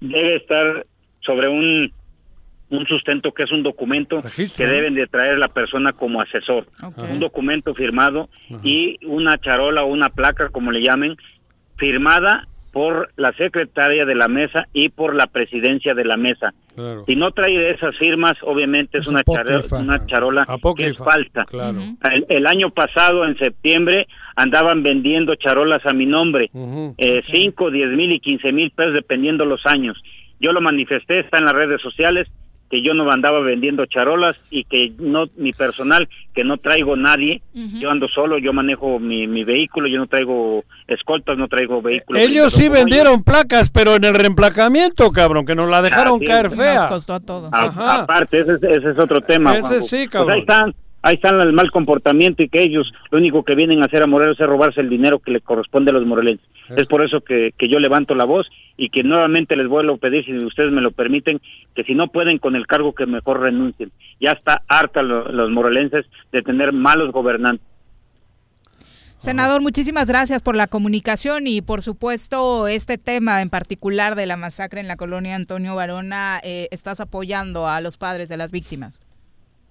debe 0.00 0.36
estar 0.36 0.86
sobre 1.20 1.48
un, 1.48 1.92
un 2.70 2.86
sustento 2.86 3.32
que 3.32 3.44
es 3.44 3.52
un 3.52 3.62
documento 3.62 4.20
Registro, 4.20 4.64
que 4.66 4.70
deben 4.70 4.94
de 4.94 5.06
traer 5.06 5.38
la 5.38 5.48
persona 5.48 5.92
como 5.92 6.20
asesor. 6.20 6.66
Un 7.10 7.18
documento 7.20 7.74
firmado 7.74 8.28
y 8.62 8.98
una 9.06 9.38
charola 9.38 9.84
o 9.84 9.86
una 9.86 10.10
placa, 10.10 10.50
como 10.50 10.70
le 10.72 10.82
llamen, 10.82 11.16
firmada 11.76 12.46
por 12.72 13.10
la 13.16 13.32
secretaria 13.32 14.04
de 14.04 14.14
la 14.14 14.28
mesa 14.28 14.68
y 14.74 14.90
por 14.90 15.14
la 15.14 15.26
presidencia 15.26 15.94
de 15.94 16.04
la 16.04 16.16
mesa. 16.18 16.52
Claro. 16.76 17.04
Si 17.06 17.16
no 17.16 17.30
trae 17.32 17.70
esas 17.70 17.96
firmas, 17.96 18.34
obviamente 18.42 18.98
es, 18.98 19.04
Es 19.04 19.08
una, 19.08 19.22
charo- 19.22 19.48
apócrifa. 19.56 19.78
una 19.78 20.06
charola 20.06 20.46
que 20.76 20.86
es 20.88 20.98
falsa. 20.98 21.44
Claro. 21.46 21.80
El, 22.12 22.26
el 22.28 22.46
año 22.46 22.68
pasado, 22.70 23.24
en 23.26 23.36
septiembre, 23.38 24.06
andaban 24.36 24.82
vendiendo 24.82 25.34
charolas 25.34 25.84
a 25.86 25.92
mi 25.94 26.04
nombre, 26.06 26.50
Ujú. 26.52 26.94
eh, 26.98 27.22
5, 27.32 27.70
10 27.70 27.88
mil 27.92 28.12
y 28.12 28.20
15 28.20 28.52
mil 28.52 28.70
pesos 28.70 28.92
dependiendo 28.92 29.44
los 29.46 29.64
años. 29.66 30.00
Yo 30.38 30.52
lo 30.52 30.60
manifesté, 30.60 31.20
está 31.20 31.38
en 31.38 31.46
las 31.46 31.54
redes 31.54 31.80
sociales, 31.80 32.28
que 32.70 32.82
yo 32.82 32.92
no 32.94 33.10
andaba 33.10 33.40
vendiendo 33.40 33.86
charolas 33.86 34.36
y 34.50 34.64
que 34.64 34.92
no 34.98 35.24
mi 35.36 35.52
personal, 35.52 36.08
que 36.34 36.44
no 36.44 36.58
traigo 36.58 36.96
nadie. 36.96 37.40
Yo 37.54 37.90
ando 37.90 38.08
solo, 38.08 38.38
yo 38.38 38.52
manejo 38.52 38.98
mi, 38.98 39.26
mi 39.26 39.42
vehículo, 39.44 39.88
yo 39.88 39.98
no 39.98 40.06
traigo 40.06 40.64
escoltas, 40.86 41.38
no 41.38 41.48
traigo 41.48 41.80
vehículos. 41.80 42.20
Ellos 42.22 42.52
sí 42.52 42.68
vendieron 42.68 43.22
placas, 43.22 43.70
pero 43.70 43.96
en 43.96 44.04
el 44.04 44.14
reemplacamiento, 44.14 45.10
cabrón, 45.12 45.46
que 45.46 45.54
nos 45.54 45.68
la 45.70 45.82
dejaron 45.82 46.20
caer 46.20 46.46
Nos 46.46 46.56
fea. 46.56 46.88
costó 46.88 47.18
todo. 47.20 47.48
A- 47.52 47.64
Ajá. 47.64 48.02
aparte, 48.02 48.40
ese, 48.40 48.52
es- 48.54 48.62
ese 48.62 48.90
es 48.90 48.98
otro 48.98 49.20
tema. 49.20 49.52
Ese 49.56 49.68
Juanjo. 49.68 49.86
sí, 49.86 49.96
Pues 49.96 50.08
cabrón. 50.10 50.32
ahí 50.32 50.40
están, 50.40 50.74
ahí 51.02 51.14
están 51.14 51.40
el 51.40 51.52
mal 51.52 51.70
comportamiento 51.70 52.42
y 52.42 52.48
que 52.48 52.62
ellos 52.62 52.92
lo 53.10 53.18
único 53.18 53.44
que 53.44 53.54
vienen 53.54 53.82
a 53.82 53.86
hacer 53.86 54.02
a 54.02 54.06
Morelos 54.06 54.38
es 54.40 54.46
robarse 54.46 54.80
el 54.80 54.88
dinero 54.88 55.18
que 55.18 55.30
le 55.30 55.40
corresponde 55.40 55.90
a 55.90 55.94
los 55.94 56.06
morelenses. 56.06 56.46
Es 56.76 56.86
por 56.86 57.02
eso 57.02 57.22
que, 57.22 57.54
que 57.56 57.68
yo 57.68 57.78
levanto 57.78 58.14
la 58.14 58.24
voz 58.24 58.50
y 58.76 58.90
que 58.90 59.02
nuevamente 59.02 59.56
les 59.56 59.68
vuelvo 59.68 59.94
a 59.94 59.96
pedir, 59.98 60.24
si 60.26 60.36
ustedes 60.36 60.70
me 60.70 60.82
lo 60.82 60.90
permiten, 60.90 61.40
que 61.74 61.82
si 61.84 61.94
no 61.94 62.08
pueden 62.08 62.38
con 62.38 62.56
el 62.56 62.66
cargo 62.66 62.94
que 62.94 63.06
mejor 63.06 63.40
renuncien. 63.40 63.90
Ya 64.20 64.32
está 64.32 64.62
harta 64.68 65.02
lo- 65.02 65.32
los 65.32 65.50
morelenses 65.50 66.04
de 66.30 66.42
tener 66.42 66.72
malos 66.74 67.10
gobernantes. 67.10 67.66
Senador, 69.16 69.62
muchísimas 69.62 70.06
gracias 70.08 70.42
por 70.42 70.54
la 70.54 70.68
comunicación 70.68 71.48
y 71.48 71.60
por 71.60 71.82
supuesto 71.82 72.68
este 72.68 72.98
tema 72.98 73.42
en 73.42 73.50
particular 73.50 74.14
de 74.14 74.26
la 74.26 74.36
masacre 74.36 74.80
en 74.80 74.86
la 74.86 74.96
colonia 74.96 75.34
Antonio 75.34 75.74
Varona, 75.74 76.38
eh, 76.44 76.68
estás 76.70 77.00
apoyando 77.00 77.66
a 77.66 77.80
los 77.80 77.96
padres 77.96 78.28
de 78.28 78.36
las 78.36 78.52
víctimas. 78.52 79.00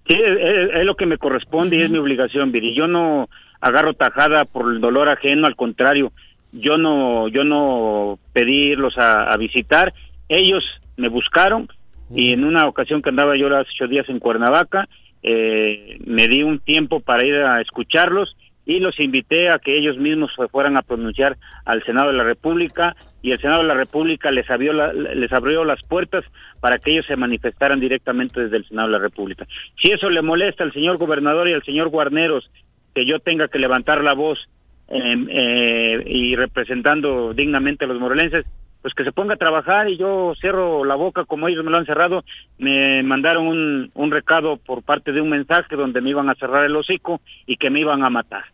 Sí, 0.08 0.16
es, 0.16 0.70
es- 0.74 0.86
lo 0.86 0.96
que 0.96 1.06
me 1.06 1.18
corresponde 1.18 1.76
y 1.78 1.82
es 1.82 1.90
mi 1.90 1.98
obligación, 1.98 2.52
Viri. 2.52 2.74
Yo 2.74 2.88
no 2.88 3.30
agarro 3.60 3.94
tajada 3.94 4.46
por 4.46 4.72
el 4.72 4.80
dolor 4.80 5.10
ajeno, 5.10 5.48
al 5.48 5.56
contrario, 5.56 6.12
yo 6.52 6.78
no, 6.78 7.28
yo 7.28 7.44
no 7.44 8.20
pedí 8.34 8.72
irlos 8.72 8.98
a, 8.98 9.24
a 9.32 9.38
visitar. 9.38 9.94
Ellos 10.30 10.64
me 10.96 11.10
buscaron 11.10 11.68
y 12.16 12.32
en 12.34 12.46
una 12.46 12.68
ocasión 12.68 13.02
que 13.02 13.10
andaba 13.10 13.36
yo 13.36 13.48
hace 13.56 13.70
ocho 13.74 13.88
días 13.88 14.08
en 14.10 14.20
Cuernavaca, 14.20 14.88
eh, 15.24 15.98
me 16.06 16.28
di 16.28 16.44
un 16.44 16.60
tiempo 16.60 17.00
para 17.02 17.26
ir 17.26 17.36
a 17.36 17.60
escucharlos 17.60 18.38
y 18.68 18.80
los 18.82 19.00
invité 19.00 19.50
a 19.50 19.58
que 19.60 19.78
ellos 19.78 19.98
mismos 19.98 20.32
se 20.36 20.48
fueran 20.50 20.76
a 20.78 20.82
pronunciar 20.84 21.38
al 21.66 21.82
Senado 21.84 22.12
de 22.12 22.18
la 22.18 22.24
República 22.26 22.96
y 23.24 23.32
el 23.32 23.40
Senado 23.40 23.62
de 23.62 23.68
la 23.70 23.74
República 23.74 24.30
les 24.30 24.48
abrió, 24.52 24.74
la- 24.74 24.92
les 24.94 25.32
abrió 25.32 25.64
las 25.66 25.82
puertas 25.84 26.26
para 26.62 26.78
que 26.78 26.92
ellos 26.92 27.06
se 27.06 27.16
manifestaran 27.16 27.80
directamente 27.80 28.42
desde 28.42 28.58
el 28.58 28.68
Senado 28.68 28.90
de 28.90 28.92
la 28.94 29.00
República. 29.00 29.48
Si 29.82 29.92
eso 29.92 30.10
le 30.10 30.22
molesta 30.22 30.64
al 30.66 30.74
señor 30.74 30.98
gobernador 30.98 31.48
y 31.48 31.54
al 31.54 31.64
señor 31.64 31.88
Guarneros 31.90 32.52
que 32.94 33.06
yo 33.06 33.20
tenga 33.20 33.48
que 33.48 33.58
levantar 33.60 34.04
la 34.04 34.14
voz 34.14 34.50
eh, 34.90 35.26
eh, 35.30 36.04
y 36.06 36.36
representando 36.36 37.34
dignamente 37.34 37.86
a 37.86 37.88
los 37.88 38.00
morelenses, 38.00 38.46
pues 38.82 38.94
que 38.94 39.04
se 39.04 39.12
ponga 39.12 39.34
a 39.34 39.38
trabajar 39.38 39.90
y 39.90 39.98
yo 39.98 40.34
cierro 40.40 40.86
la 40.86 40.96
boca 40.96 41.26
como 41.26 41.48
ellos 41.48 41.64
me 41.64 41.72
lo 41.72 41.78
han 41.78 41.86
cerrado. 41.86 42.24
Me 42.58 43.02
mandaron 43.04 43.48
un, 43.48 43.90
un 43.96 44.12
recado 44.12 44.58
por 44.58 44.84
parte 44.84 45.12
de 45.12 45.20
un 45.22 45.30
mensaje 45.30 45.76
donde 45.76 46.00
me 46.02 46.12
iban 46.12 46.30
a 46.30 46.36
cerrar 46.36 46.64
el 46.64 46.76
hocico 46.76 47.20
y 47.46 47.58
que 47.58 47.70
me 47.70 47.80
iban 47.82 48.04
a 48.04 48.10
matar. 48.10 48.46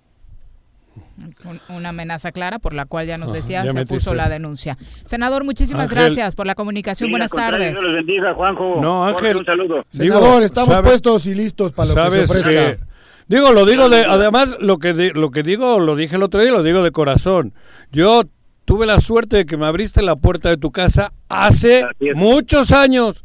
Un- 1.46 1.60
Una 1.76 1.90
amenaza 1.90 2.32
clara 2.32 2.58
por 2.60 2.74
la 2.74 2.86
cual 2.86 3.06
ya 3.06 3.18
nos 3.18 3.30
Ajá, 3.30 3.38
decía, 3.38 3.64
ya 3.64 3.72
se 3.72 3.78
metiste 3.80 3.94
puso 3.96 4.14
la 4.16 4.30
denuncia. 4.30 4.78
Senador, 5.06 5.44
muchísimas 5.44 5.84
Ángel. 5.84 5.98
gracias 6.06 6.36
por 6.36 6.48
la 6.48 6.56
comunicación. 6.56 7.08
Sí, 7.08 7.12
Buenas 7.12 7.32
tardes. 7.32 7.72
Dios 7.74 7.84
los 7.84 7.94
bendiga, 7.94 8.34
Juanjo. 8.34 8.80
No, 8.82 9.04
Jorge, 9.12 9.28
Ángel. 9.28 9.38
un 9.38 9.46
saludo. 9.46 9.86
Senador, 9.90 10.24
Digo, 10.24 10.40
estamos 10.42 10.70
¿sabe- 10.70 10.88
puestos 10.90 11.26
y 11.28 11.36
listos 11.36 11.72
para 11.74 11.90
lo 11.90 11.96
que 11.96 12.02
se 12.02 12.28
¿Sabes 12.28 12.48
ofrezca. 12.48 12.86
Digo, 13.28 13.52
lo 13.54 13.66
digo 13.66 13.88
de, 13.90 14.04
además, 14.06 14.58
lo 14.60 14.80
que, 14.80 14.94
di- 14.94 15.12
lo 15.12 15.32
que 15.32 15.44
digo, 15.44 15.80
lo 15.80 15.96
dije 15.96 16.16
el 16.18 16.24
otro 16.24 16.42
día, 16.42 16.52
lo 16.52 16.62
digo 16.64 16.84
de 16.84 16.92
corazón. 16.92 17.54
Yo 17.92 18.24
tuve 18.66 18.86
la 18.86 19.00
suerte 19.00 19.38
de 19.38 19.46
que 19.46 19.56
me 19.56 19.66
abriste 19.66 20.02
la 20.02 20.16
puerta 20.16 20.50
de 20.50 20.58
tu 20.58 20.72
casa 20.72 21.14
hace 21.30 21.86
muchos 22.16 22.72
años, 22.72 23.24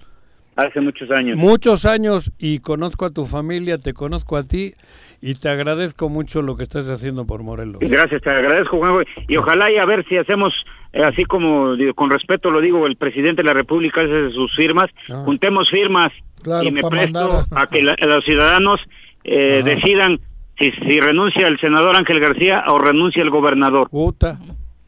Hace 0.57 0.81
muchos 0.81 1.11
años. 1.11 1.37
muchos 1.37 1.85
años, 1.85 2.33
y 2.39 2.59
conozco 2.61 3.07
a 3.07 3.11
tu 3.11 3.25
familia, 3.25 3.79
te 3.79 3.93
conozco 3.93 4.37
a 4.37 4.43
ti, 4.45 4.75
y 5.21 5.35
te 5.35 5.49
agradezco 5.49 6.09
mucho 6.09 6.43
lo 6.43 6.57
que 6.57 6.63
estás 6.63 6.89
haciendo 6.89 7.27
por 7.27 7.43
Morelos. 7.43 7.79
Gracias, 7.81 8.23
te 8.23 8.31
agradezco, 8.31 8.79
Juanjo. 8.79 9.01
Y 9.29 9.37
ojalá 9.37 9.71
y 9.71 9.77
a 9.77 9.85
ver 9.85 10.05
si 10.09 10.17
hacemos, 10.17 10.53
eh, 10.93 11.03
así 11.03 11.25
como 11.25 11.75
digo, 11.75 11.95
con 11.95 12.11
respeto 12.11 12.51
lo 12.51 12.61
digo, 12.61 12.87
el 12.87 12.97
presidente 12.97 13.43
de 13.43 13.47
la 13.49 13.53
República 13.55 14.01
hace 14.03 14.31
sus 14.31 14.55
firmas, 14.55 14.91
Ah. 15.11 15.23
juntemos 15.25 15.71
firmas 15.71 16.13
Claro, 16.43 16.67
y 16.69 16.71
me 16.71 16.83
presto 16.83 17.19
mandar 17.29 17.45
a- 17.57 17.67
que 17.67 17.83
la- 17.83 17.97
los 18.01 18.25
ciudadanos 18.25 18.81
eh, 19.25 19.63
decidan 19.65 20.21
si, 20.59 20.71
si 20.73 21.01
renuncia 21.01 21.47
el 21.49 21.59
senador 21.61 21.97
Ángel 21.97 22.19
García 22.21 22.65
o 22.69 22.79
renuncia 22.79 23.23
el 23.23 23.31
gobernador. 23.31 23.91
Puta. 23.91 24.39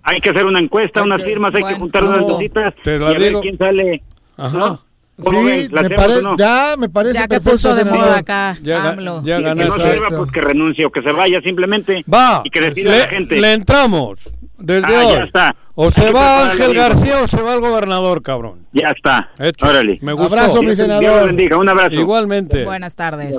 Hay 0.02 0.20
que 0.20 0.30
hacer 0.30 0.46
una 0.46 0.60
encuesta, 0.60 1.00
Hay 1.00 1.06
unas 1.06 1.20
que- 1.22 1.28
firmas, 1.28 1.54
hay 1.54 1.60
Bueno, 1.62 1.76
que 1.76 1.80
juntar 1.80 2.04
no, 2.04 2.10
unas 2.10 2.22
cositas 2.24 2.74
te 2.82 2.92
y 2.96 3.02
a 3.02 3.08
ver 3.08 3.20
digo. 3.22 3.40
quién 3.42 3.58
sale. 3.58 4.02
Ajá. 4.38 4.56
¿no? 4.58 4.80
¿Cómo 5.20 5.38
Sí, 5.40 5.68
me 5.70 5.78
o 5.80 6.22
no? 6.22 6.36
ya 6.36 6.74
me 6.78 6.88
parece 6.88 7.14
Ya 7.14 7.28
que 7.28 7.40
puso 7.40 7.74
de 7.74 7.84
moda 7.84 8.18
acá, 8.18 8.58
Ya, 8.62 8.88
AMLO. 8.90 9.22
ya 9.24 9.40
Y 9.40 9.44
que 9.44 9.54
no 9.54 9.70
sirva, 9.72 10.08
pues 10.16 10.30
que 10.32 10.40
renuncie 10.40 10.84
o 10.86 10.90
que 10.90 11.02
se 11.02 11.12
vaya 11.12 11.40
simplemente 11.40 12.04
Va, 12.12 12.42
y 12.44 12.50
que 12.50 12.60
decida 12.60 12.90
le, 12.90 12.98
la 12.98 13.06
gente. 13.06 13.40
le 13.40 13.52
entramos 13.52 14.30
desde 14.58 14.94
Ah, 14.94 15.06
hoy. 15.06 15.14
ya 15.14 15.24
está. 15.24 15.56
O 15.74 15.90
se 15.90 16.10
va 16.12 16.50
Ángel 16.50 16.74
García 16.74 17.22
o 17.22 17.26
se 17.26 17.40
va 17.40 17.54
el 17.54 17.60
gobernador, 17.60 18.22
cabrón. 18.22 18.66
Ya 18.72 18.90
está. 18.90 19.30
Hecho. 19.38 19.66
Órale. 19.66 19.98
Me 20.02 20.12
gustó. 20.12 20.34
Abrazo, 20.34 20.62
mi 20.62 20.76
senador. 20.76 21.28
bendiga. 21.28 21.56
Un 21.56 21.68
abrazo. 21.70 21.94
Igualmente. 21.94 22.64
Buenas 22.64 22.94
tardes. 22.94 23.36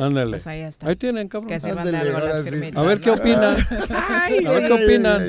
Ándale. 0.00 0.30
Pues 0.30 0.46
ahí 0.48 0.60
está. 0.62 0.88
Ahí 0.88 0.96
tienen, 0.96 1.28
cabrón. 1.28 1.48
Que 1.48 1.54
Ándale, 1.68 1.92
sí. 2.42 2.50
firmitas, 2.50 2.82
A 2.82 2.86
ver 2.88 3.00
qué 3.00 3.10
opinan. 3.10 3.54
Ay, 4.24 4.44
A 4.46 4.50
ver 4.50 4.62
ay, 4.62 4.68
qué 4.68 4.74
ay, 4.74 4.84
opinan. 4.84 5.22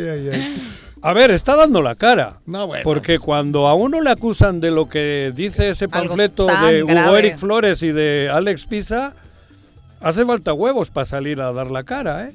A 1.07 1.13
ver, 1.13 1.31
está 1.31 1.55
dando 1.55 1.81
la 1.81 1.95
cara. 1.95 2.41
No, 2.45 2.67
bueno. 2.67 2.83
Porque 2.83 3.17
cuando 3.17 3.69
a 3.69 3.75
uno 3.75 4.01
le 4.01 4.09
acusan 4.09 4.59
de 4.59 4.71
lo 4.71 4.89
que 4.89 5.31
dice 5.33 5.69
ese 5.69 5.87
panfleto 5.87 6.47
de 6.47 6.83
Hugo 6.83 6.91
grave. 6.91 7.19
Eric 7.19 7.37
Flores 7.37 7.81
y 7.81 7.93
de 7.93 8.29
Alex 8.29 8.65
Pisa, 8.65 9.13
hace 10.01 10.25
falta 10.25 10.51
huevos 10.51 10.89
para 10.89 11.05
salir 11.05 11.39
a 11.39 11.53
dar 11.53 11.71
la 11.71 11.85
cara, 11.85 12.25
¿eh? 12.25 12.33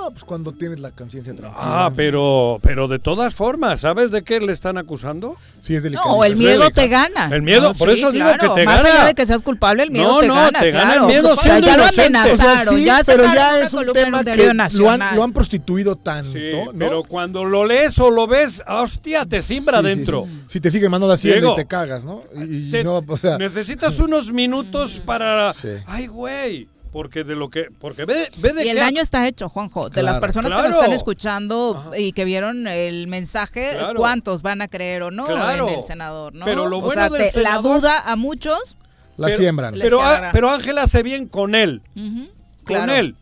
No, 0.00 0.10
pues 0.10 0.24
cuando 0.24 0.52
tienes 0.52 0.80
la 0.80 0.90
conciencia 0.90 1.34
tranquila. 1.34 1.60
Ah, 1.62 1.92
pero, 1.94 2.58
pero 2.62 2.88
de 2.88 2.98
todas 2.98 3.34
formas, 3.34 3.80
¿sabes 3.80 4.10
de 4.10 4.22
qué 4.22 4.40
le 4.40 4.52
están 4.52 4.78
acusando? 4.78 5.36
Sí, 5.60 5.74
es 5.74 5.82
delicado. 5.82 6.08
No, 6.16 6.24
el 6.24 6.36
miedo 6.36 6.68
te 6.70 6.88
gana. 6.88 7.28
El 7.32 7.42
miedo, 7.42 7.68
No, 7.72 7.74
por 7.74 7.90
eso 7.90 8.10
digo 8.10 8.26
que 8.40 8.48
te 8.48 8.64
Más 8.64 8.82
gana. 8.82 8.94
allá 8.94 9.04
de 9.06 9.14
que 9.14 9.26
seas 9.26 9.42
culpable, 9.42 9.82
el 9.84 9.90
miedo 9.90 10.08
No, 10.08 10.20
te 10.20 10.26
no, 10.28 10.34
gana. 10.34 10.60
te 10.60 10.70
gana 10.70 10.84
claro. 10.86 11.00
el 11.02 11.12
miedo 11.12 11.32
O 11.32 11.36
sea, 11.36 11.42
siendo 11.60 11.66
ya 11.68 11.76
lo. 11.76 11.84
O 11.84 11.88
sea, 11.92 12.04
amenazaron, 12.06 12.74
sí, 12.74 12.84
ya 12.84 13.00
pero 13.04 13.24
ya 13.24 13.60
es 13.60 13.72
un 13.74 13.86
tema 13.92 14.24
que 14.24 14.52
lo 14.78 14.90
han, 14.90 15.16
lo 15.16 15.22
han 15.24 15.32
prostituido 15.32 15.96
tanto, 15.96 16.32
Sí, 16.32 16.50
¿no? 16.54 16.72
pero 16.78 17.02
cuando 17.04 17.44
lo 17.44 17.64
lees 17.64 17.98
o 17.98 18.10
lo 18.10 18.26
ves, 18.26 18.62
hostia, 18.66 19.26
te 19.26 19.42
cimbra 19.42 19.80
Sí, 19.80 19.84
sí, 19.84 19.94
dentro. 19.94 20.26
sí. 20.28 20.42
Si 20.48 20.60
te 20.60 20.70
siguen 20.70 20.90
mandando 20.90 21.14
haciendo 21.14 21.40
Diego, 21.40 21.52
y 21.52 21.56
te 21.56 21.66
cagas, 21.66 22.04
¿no? 22.04 22.22
Y, 22.34 22.68
y 22.68 22.70
Te- 22.70 22.84
no, 22.84 23.02
o 23.06 23.16
sea, 23.16 23.36
necesitas 23.38 23.98
unos 24.00 24.32
minutos 24.32 25.00
para... 25.04 25.52
Sí. 25.52 25.68
Ay, 25.86 26.06
güey, 26.06 26.68
porque 26.92 27.24
de 27.24 27.34
lo 27.34 27.48
que... 27.50 27.68
Porque 27.80 28.04
ve, 28.04 28.28
ve 28.38 28.52
de 28.52 28.64
Y 28.64 28.68
el 28.68 28.76
qué- 28.76 28.82
daño 28.82 29.00
está 29.02 29.26
hecho, 29.26 29.48
Juanjo. 29.48 29.88
De 29.88 30.02
las 30.02 30.12
Claro. 30.12 30.20
personas 30.20 30.50
que 30.50 30.56
Claro. 30.56 30.68
nos 30.68 30.78
están 30.78 30.92
escuchando 30.92 31.92
y 31.96 32.12
que 32.12 32.24
vieron 32.24 32.66
el 32.68 33.06
mensaje, 33.08 33.70
Claro. 33.78 33.98
¿cuántos 33.98 34.42
van 34.42 34.60
a 34.62 34.68
creer 34.68 35.02
o 35.02 35.10
no 35.10 35.24
Claro. 35.24 35.68
en 35.68 35.74
el 35.78 35.84
senador? 35.84 36.34
¿no? 36.34 36.44
Pero 36.44 36.68
lo 36.68 36.78
o 36.78 36.80
bueno 36.82 37.00
sea, 37.00 37.10
del 37.10 37.18
te- 37.32 37.42
la 37.42 37.50
senador- 37.50 37.80
duda 37.80 37.98
a 38.04 38.14
muchos. 38.16 38.76
la 39.16 39.26
pero- 39.28 39.38
siembran. 39.38 39.74
Pero, 39.80 40.02
a- 40.02 40.30
pero 40.32 40.50
Ángel 40.50 40.78
hace 40.78 41.02
bien 41.02 41.26
con 41.28 41.54
él. 41.54 41.80
Ujú, 41.96 42.28
Con 42.64 42.76
claro. 42.76 42.94
él. 42.94 43.14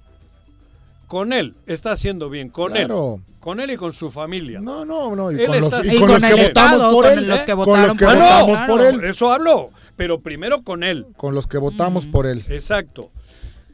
Con 1.06 1.32
él. 1.32 1.54
Está 1.66 1.92
haciendo 1.92 2.30
bien. 2.30 2.48
Con 2.50 2.72
Claro. 2.72 3.16
él. 3.16 3.24
Con 3.40 3.58
él 3.60 3.70
y 3.70 3.76
con 3.76 3.92
su 3.92 4.10
familia. 4.10 4.60
No, 4.60 4.84
no, 4.84 5.16
no. 5.16 5.32
Y 5.32 5.36
Él 5.40 5.46
con 5.46 5.60
los, 5.60 5.64
está- 5.72 5.84
y 5.84 5.88
Y 5.96 5.98
con 5.98 6.00
con 6.08 6.10
los 6.10 6.22
que 6.22 6.34
votamos 6.34 6.46
Estado, 6.76 6.92
por 6.92 7.04
con 7.04 7.18
él. 7.18 7.26
los 7.28 7.40
que 7.40 7.52
¿eh? 7.52 7.54
Con 7.56 7.82
los 7.82 7.94
que 7.96 8.04
él. 8.04 8.10
votamos 8.10 8.50
Claro. 8.58 8.66
por 8.72 8.82
él. 8.82 8.94
Por 8.96 9.06
eso 9.06 9.32
hablo. 9.32 9.70
Pero 9.96 10.20
primero 10.20 10.62
con 10.62 10.82
él. 10.82 11.06
Con 11.16 11.34
los 11.34 11.46
que 11.46 11.58
votamos 11.58 12.06
por 12.06 12.26
él. 12.26 12.44
Exacto. 12.48 13.10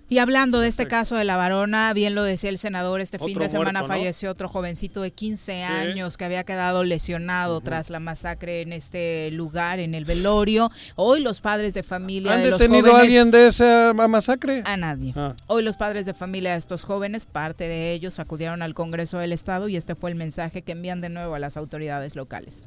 Y 0.08 0.18
hablando 0.18 0.60
de 0.60 0.68
este 0.68 0.86
caso 0.86 1.16
de 1.16 1.24
la 1.24 1.36
varona, 1.36 1.92
bien 1.92 2.14
lo 2.14 2.22
decía 2.22 2.48
el 2.48 2.58
senador, 2.58 3.00
este 3.00 3.18
fin 3.18 3.36
de 3.38 3.50
semana 3.50 3.80
muerto, 3.80 3.88
¿no? 3.88 3.88
falleció 3.88 4.30
otro 4.30 4.48
jovencito 4.48 5.02
de 5.02 5.10
15 5.10 5.64
años 5.64 6.16
que 6.16 6.24
había 6.24 6.44
quedado 6.44 6.84
lesionado 6.84 7.60
tras 7.60 7.90
la 7.90 7.98
masacre 7.98 8.62
en 8.62 8.72
este 8.72 9.32
lugar, 9.32 9.80
en 9.80 9.96
el 9.96 10.04
velorio. 10.04 10.70
Hoy 10.94 11.22
los 11.22 11.40
padres 11.40 11.74
de 11.74 11.82
familia 11.82 12.34
¿Han 12.34 12.42
de 12.42 12.50
los 12.50 12.60
detenido 12.60 12.86
a 12.86 12.90
jóvenes... 12.90 13.02
alguien 13.02 13.30
de 13.32 13.48
esa 13.48 13.92
masacre? 14.08 14.62
A 14.64 14.76
nadie. 14.76 15.12
Ah. 15.16 15.34
Hoy 15.48 15.64
los 15.64 15.76
padres 15.76 16.06
de 16.06 16.14
familia 16.14 16.52
de 16.52 16.58
estos 16.58 16.84
jóvenes, 16.84 17.26
parte 17.26 17.64
de 17.64 17.92
ellos, 17.92 18.20
acudieron 18.20 18.62
al 18.62 18.74
Congreso 18.74 19.18
del 19.18 19.32
Estado 19.32 19.68
y 19.68 19.76
este 19.76 19.96
fue 19.96 20.10
el 20.10 20.16
mensaje 20.16 20.62
que 20.62 20.72
envían 20.72 21.00
de 21.00 21.08
nuevo 21.08 21.34
a 21.34 21.40
las 21.40 21.56
autoridades 21.56 22.14
locales. 22.14 22.64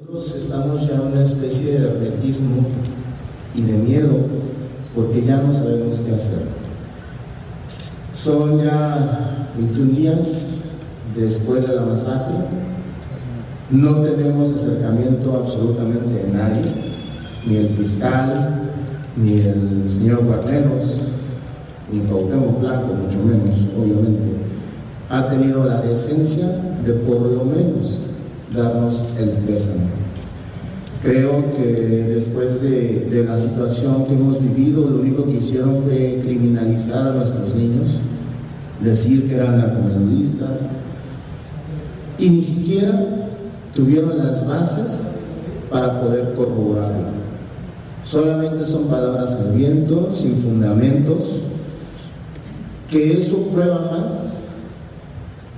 Nosotros 0.00 0.36
estamos 0.36 0.86
ya 0.86 0.94
en 0.94 1.00
una 1.00 1.22
especie 1.24 1.72
de 1.72 1.88
hermetismo 1.88 2.68
y 3.56 3.62
de 3.62 3.72
miedo 3.72 4.28
porque 4.94 5.22
ya 5.22 5.38
no 5.38 5.52
sabemos 5.52 5.98
qué 6.00 6.14
hacer. 6.14 6.67
Son 8.18 8.60
ya 8.60 9.46
21 9.56 9.92
días 9.92 10.62
después 11.14 11.68
de 11.68 11.76
la 11.76 11.82
masacre 11.82 12.34
No 13.70 14.02
tenemos 14.02 14.50
acercamiento 14.50 15.36
absolutamente 15.36 16.26
de 16.26 16.32
nadie, 16.32 16.64
ni 17.46 17.56
el 17.58 17.68
fiscal, 17.68 18.72
ni 19.16 19.34
el 19.34 19.84
señor 19.88 20.24
Guarneros, 20.24 21.02
ni 21.92 22.00
Cuauhtémoc 22.00 22.60
Blanco, 22.60 22.94
mucho 22.94 23.22
menos, 23.22 23.68
obviamente, 23.80 24.32
ha 25.10 25.28
tenido 25.28 25.64
la 25.64 25.80
decencia 25.82 26.48
de 26.84 26.94
por 26.94 27.20
lo 27.22 27.44
menos 27.44 28.00
darnos 28.52 29.04
el 29.16 29.30
pésame. 29.46 30.07
Creo 31.02 31.44
que 31.56 31.64
después 32.14 32.60
de, 32.60 33.24
la 33.26 33.38
situación 33.38 34.06
que 34.06 34.14
hemos 34.14 34.40
vivido, 34.42 34.88
lo 34.88 35.00
único 35.00 35.24
que 35.24 35.36
hicieron 35.36 35.78
fue 35.78 36.20
criminalizar 36.24 37.08
a 37.08 37.14
nuestros 37.14 37.54
niños, 37.54 37.96
decir 38.82 39.28
que 39.28 39.34
eran 39.34 39.58
narcomenudistas, 39.58 40.58
y 42.18 42.30
ni 42.30 42.40
siquiera 42.40 42.92
tuvieron 43.74 44.18
las 44.18 44.46
bases 44.46 45.04
para 45.70 46.00
poder 46.00 46.34
corroborarlo. 46.34 47.18
Solamente 48.04 48.64
son 48.64 48.84
palabras 48.84 49.36
al 49.36 49.52
viento, 49.52 50.10
sin 50.12 50.36
fundamentos, 50.36 51.42
que 52.90 53.12
eso 53.12 53.36
prueba 53.52 53.90
más, 53.92 54.38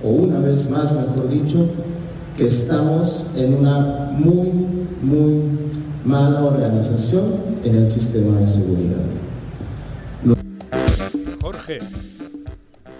o 0.03 0.09
una 0.09 0.39
vez 0.39 0.69
más, 0.69 0.93
mejor 0.93 1.29
dicho, 1.29 1.65
que 2.37 2.45
estamos 2.45 3.27
en 3.37 3.55
una 3.55 4.11
muy, 4.17 4.80
muy 5.01 5.41
mala 6.05 6.43
organización 6.43 7.33
en 7.63 7.75
el 7.75 7.89
sistema 7.91 8.39
de 8.39 8.47
seguridad. 8.47 8.97
Jorge, 11.41 11.79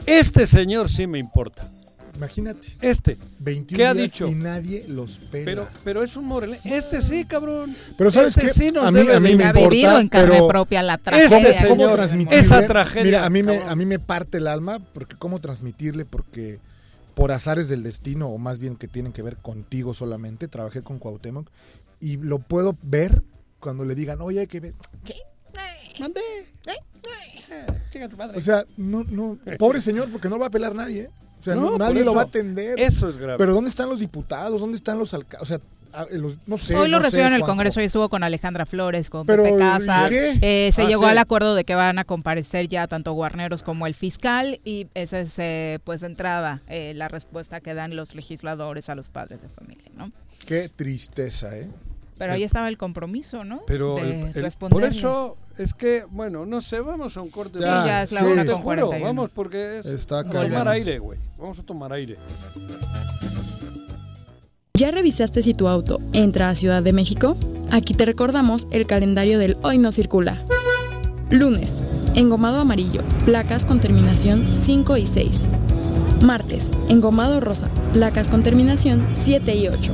este 0.05 0.45
señor 0.45 0.89
sí 0.89 1.07
me 1.07 1.19
importa. 1.19 1.67
Imagínate. 2.15 2.67
Este. 2.81 3.17
21 3.39 3.77
¿Qué 3.77 3.87
ha 3.87 3.93
días 3.93 4.11
dicho? 4.11 4.27
y 4.27 4.35
nadie 4.35 4.85
los 4.87 5.17
pela. 5.31 5.45
Pero, 5.45 5.67
pero 5.83 6.03
es 6.03 6.15
un 6.15 6.25
morelense. 6.25 6.77
Este 6.77 7.01
sí, 7.01 7.25
cabrón. 7.25 7.75
Pero 7.97 8.11
¿sabes 8.11 8.29
este 8.37 8.41
qué? 8.41 8.53
Sí 8.53 8.71
nos 8.71 8.85
a 8.85 8.91
mí, 8.91 8.99
debe 8.99 9.15
a 9.15 9.19
mí 9.19 9.35
me 9.35 9.43
Ha 9.45 9.47
importa, 9.47 9.69
vivido 9.69 9.97
en 9.99 10.09
carne 10.09 10.31
pero 10.33 10.47
propia 10.47 10.83
la 10.83 10.95
Este 10.95 11.03
tragedia. 11.29 11.53
señor, 11.53 11.77
¿Cómo 11.77 11.93
transmitirle? 11.95 12.39
esa 12.39 12.67
tragedia, 12.67 13.03
Mira, 13.05 13.25
a 13.25 13.29
mí, 13.29 13.41
me, 13.43 13.57
a 13.63 13.75
mí 13.75 13.85
me 13.85 13.97
parte 13.97 14.37
el 14.37 14.47
alma, 14.47 14.79
porque 14.93 15.15
cómo 15.15 15.39
transmitirle, 15.39 16.05
porque 16.05 16.59
por 17.15 17.31
azares 17.31 17.69
del 17.69 17.81
destino, 17.81 18.27
o 18.27 18.37
más 18.37 18.59
bien 18.59 18.75
que 18.75 18.87
tienen 18.87 19.13
que 19.13 19.21
ver 19.23 19.37
contigo 19.37 19.93
solamente, 19.93 20.47
trabajé 20.47 20.83
con 20.83 20.99
Cuauhtémoc, 20.99 21.47
y 22.01 22.17
lo 22.17 22.39
puedo 22.39 22.75
ver 22.81 23.23
cuando 23.59 23.85
le 23.85 23.95
digan, 23.95 24.19
oye, 24.21 24.41
hay 24.41 24.47
que 24.47 24.59
ver. 24.59 24.73
¿Qué? 25.05 25.13
Mandé. 25.99 26.19
Eh, 27.93 28.07
tu 28.09 28.17
madre. 28.17 28.37
O 28.37 28.41
sea, 28.41 28.65
no, 28.77 29.03
no, 29.03 29.37
pobre 29.59 29.79
señor, 29.81 30.09
porque 30.11 30.27
no 30.29 30.35
lo 30.35 30.41
va 30.41 30.47
a 30.47 30.51
pelar 30.51 30.73
nadie, 30.73 31.01
¿eh? 31.03 31.09
O 31.39 31.43
sea, 31.43 31.55
No, 31.55 31.77
nadie 31.77 32.03
lo 32.03 32.13
va 32.15 32.21
a 32.21 32.25
atender. 32.25 32.79
Eso 32.79 33.09
es 33.09 33.17
grave. 33.17 33.37
Pero 33.37 33.53
¿dónde 33.53 33.69
están 33.69 33.89
los 33.89 33.99
diputados? 33.99 34.59
¿Dónde 34.61 34.75
están 34.77 34.97
los 34.99 35.13
alcaldes? 35.13 35.41
O 35.41 35.45
sea, 35.45 35.59
a- 35.93 36.05
los- 36.11 36.37
no 36.45 36.57
sé. 36.57 36.75
Hoy 36.75 36.87
lo 36.87 36.97
no 36.99 37.03
recibió 37.03 37.25
en 37.27 37.33
el. 37.33 37.41
Congreso 37.41 37.81
y 37.81 37.85
estuvo 37.85 38.09
con 38.09 38.23
Alejandra 38.23 38.65
Flores, 38.65 39.09
con 39.09 39.25
Pero, 39.25 39.43
Pepe 39.43 39.55
¿y 39.55 39.59
Casas. 39.59 40.09
qué? 40.09 40.39
Eh, 40.67 40.71
se 40.71 40.83
Ah, 40.83 40.87
llegó 40.87 41.03
sí. 41.03 41.09
al 41.09 41.17
acuerdo 41.17 41.53
de 41.55 41.63
que 41.65 41.75
van 41.75 41.99
a 41.99 42.05
comparecer 42.05 42.67
ya 42.69 42.87
tanto 42.87 43.11
Guarneros 43.11 43.61
como 43.63 43.85
el 43.87 43.93
fiscal 43.95 44.61
y 44.63 44.87
esa 44.93 45.19
es, 45.19 45.37
eh, 45.39 45.79
pues, 45.83 46.03
entrada 46.03 46.61
eh, 46.67 46.93
la 46.95 47.07
respuesta 47.09 47.59
que 47.59 47.73
dan 47.73 47.95
los 47.95 48.15
legisladores 48.15 48.89
a 48.89 48.95
los 48.95 49.09
padres 49.09 49.41
de 49.41 49.49
familia, 49.49 49.91
¿no? 49.95 50.11
Qué 50.47 50.69
tristeza, 50.69 51.55
¿eh? 51.57 51.69
Pero 52.21 52.33
ahí 52.33 52.43
estaba 52.43 52.69
el 52.69 52.77
compromiso, 52.77 53.43
¿no? 53.43 53.61
Pero 53.65 53.95
de 53.95 54.01
el- 54.35 54.45
el- 54.45 54.51
por 54.69 54.83
eso 54.83 55.37
es 55.57 55.73
que, 55.73 56.05
bueno, 56.11 56.45
no 56.45 56.61
sé, 56.61 56.79
vamos 56.79 57.17
a 57.17 57.21
un 57.21 57.31
corte. 57.31 57.57
Sí, 57.57 57.65
ya 57.65 58.03
es 58.03 58.11
la 58.11 58.19
sí. 58.19 58.25
una 58.31 58.43
Te 58.43 58.51
con 58.51 58.61
juro, 58.61 58.75
41. 58.89 59.03
vamos, 59.05 59.31
porque 59.33 59.79
es 59.79 59.87
Está 59.87 60.23
tomar 60.23 60.67
aire, 60.67 60.99
güey. 60.99 61.17
Vamos 61.39 61.57
a 61.57 61.63
tomar 61.63 61.91
aire. 61.93 62.17
¿Ya 64.75 64.91
revisaste 64.91 65.41
si 65.41 65.55
tu 65.55 65.67
auto 65.67 65.99
entra 66.13 66.49
a 66.49 66.55
Ciudad 66.55 66.83
de 66.83 66.93
México? 66.93 67.35
Aquí 67.71 67.95
te 67.95 68.05
recordamos 68.05 68.67
el 68.69 68.85
calendario 68.85 69.39
del 69.39 69.57
Hoy 69.63 69.79
no 69.79 69.91
circula. 69.91 70.39
Lunes, 71.31 71.83
engomado 72.13 72.59
amarillo, 72.59 73.01
placas 73.25 73.65
con 73.65 73.79
terminación 73.79 74.47
5 74.55 74.97
y 74.97 75.07
6. 75.07 75.47
Martes, 76.21 76.69
engomado 76.87 77.39
rosa, 77.39 77.67
placas 77.93 78.29
con 78.29 78.43
terminación 78.43 79.03
7 79.13 79.55
y 79.55 79.67
8. 79.69 79.91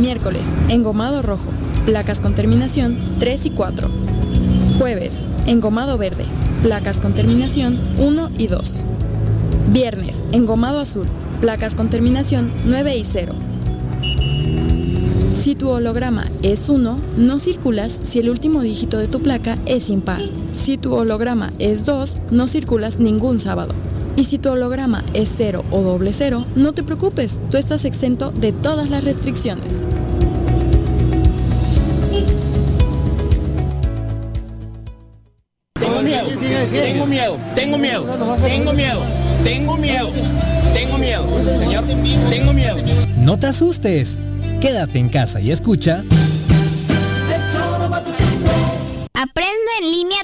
Miércoles, 0.00 0.42
engomado 0.68 1.22
rojo, 1.22 1.50
placas 1.86 2.20
con 2.20 2.34
terminación 2.34 2.98
3 3.20 3.46
y 3.46 3.50
4. 3.50 3.88
Jueves, 4.78 5.18
engomado 5.46 5.96
verde, 5.98 6.24
placas 6.62 6.98
con 6.98 7.14
terminación 7.14 7.78
1 7.98 8.30
y 8.36 8.48
2. 8.48 8.84
Viernes, 9.68 10.24
engomado 10.32 10.80
azul, 10.80 11.06
placas 11.40 11.76
con 11.76 11.90
terminación 11.90 12.50
9 12.66 12.96
y 12.96 13.04
0. 13.04 13.34
Si 15.32 15.54
tu 15.54 15.68
holograma 15.68 16.28
es 16.42 16.68
1, 16.68 16.98
no 17.16 17.38
circulas 17.38 18.00
si 18.02 18.18
el 18.18 18.30
último 18.30 18.62
dígito 18.62 18.98
de 18.98 19.06
tu 19.06 19.20
placa 19.20 19.58
es 19.64 19.90
impar. 19.90 20.22
Si 20.52 20.76
tu 20.76 20.92
holograma 20.94 21.52
es 21.60 21.86
2, 21.86 22.18
no 22.32 22.48
circulas 22.48 22.98
ningún 22.98 23.38
sábado. 23.38 23.74
Y 24.16 24.24
si 24.24 24.38
tu 24.38 24.50
holograma 24.50 25.04
es 25.12 25.28
0 25.36 25.64
o 25.70 25.82
doble 25.82 26.12
0, 26.12 26.44
no 26.54 26.72
te 26.72 26.84
preocupes, 26.84 27.40
tú 27.50 27.56
estás 27.56 27.84
exento 27.84 28.30
de 28.30 28.52
todas 28.52 28.88
las 28.88 29.02
restricciones. 29.02 29.86
Tengo 35.74 36.02
miedo, 36.02 36.28
tengo 36.74 37.06
miedo, 37.06 37.38
tengo 37.54 37.78
miedo, 37.78 38.06
tengo 38.42 38.72
miedo, 38.72 39.00
tengo 39.42 39.76
miedo, 39.76 40.10
tengo 40.74 40.98
miedo, 40.98 41.26
señor, 41.58 41.84
tengo 42.30 42.52
miedo. 42.52 42.76
No 43.18 43.38
te 43.38 43.48
asustes. 43.48 44.18
Quédate 44.60 44.98
en 44.98 45.08
casa 45.08 45.40
y 45.40 45.50
escucha. 45.50 46.04
Aprendo 49.12 49.70
en 49.80 49.90
línea 49.90 50.23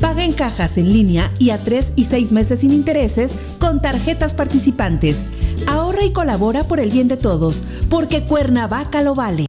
Paga 0.00 0.24
en 0.24 0.32
cajas 0.32 0.78
en 0.78 0.92
línea 0.92 1.30
y 1.38 1.50
a 1.50 1.58
3 1.58 1.94
y 1.96 2.04
6 2.04 2.32
meses 2.32 2.60
sin 2.60 2.72
intereses 2.72 3.36
con 3.58 3.80
tarjetas 3.80 4.34
participantes. 4.34 5.30
Ahorra 5.66 6.04
y 6.04 6.12
colabora 6.12 6.64
por 6.64 6.80
el 6.80 6.90
bien 6.90 7.08
de 7.08 7.16
todos, 7.16 7.64
porque 7.88 8.24
Cuernavaca 8.24 9.02
lo 9.02 9.14
vale. 9.14 9.46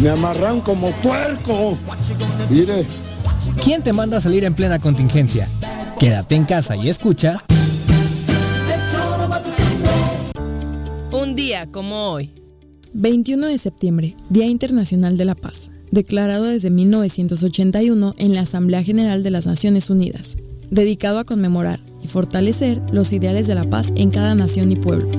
Me 0.00 0.10
amarran 0.10 0.60
como 0.60 0.90
puerco. 0.92 1.76
Mire. 2.50 2.86
¿Quién 3.62 3.82
te 3.82 3.92
manda 3.92 4.18
a 4.18 4.20
salir 4.20 4.44
en 4.44 4.54
plena 4.54 4.78
contingencia? 4.78 5.48
Quédate 5.98 6.34
en 6.34 6.44
casa 6.44 6.76
y 6.76 6.88
escucha. 6.88 7.44
Un 11.12 11.34
día 11.34 11.66
como 11.66 12.10
hoy. 12.10 12.30
21 12.94 13.48
de 13.48 13.58
septiembre, 13.58 14.16
Día 14.30 14.46
Internacional 14.46 15.16
de 15.16 15.24
la 15.24 15.34
Paz, 15.34 15.68
declarado 15.90 16.44
desde 16.44 16.70
1981 16.70 18.14
en 18.16 18.34
la 18.34 18.40
Asamblea 18.40 18.82
General 18.82 19.22
de 19.22 19.30
las 19.30 19.46
Naciones 19.46 19.90
Unidas, 19.90 20.36
dedicado 20.70 21.18
a 21.18 21.24
conmemorar 21.24 21.80
y 22.02 22.08
fortalecer 22.08 22.80
los 22.92 23.12
ideales 23.12 23.46
de 23.46 23.54
la 23.54 23.68
paz 23.68 23.92
en 23.96 24.10
cada 24.10 24.34
nación 24.34 24.72
y 24.72 24.76
pueblo. 24.76 25.10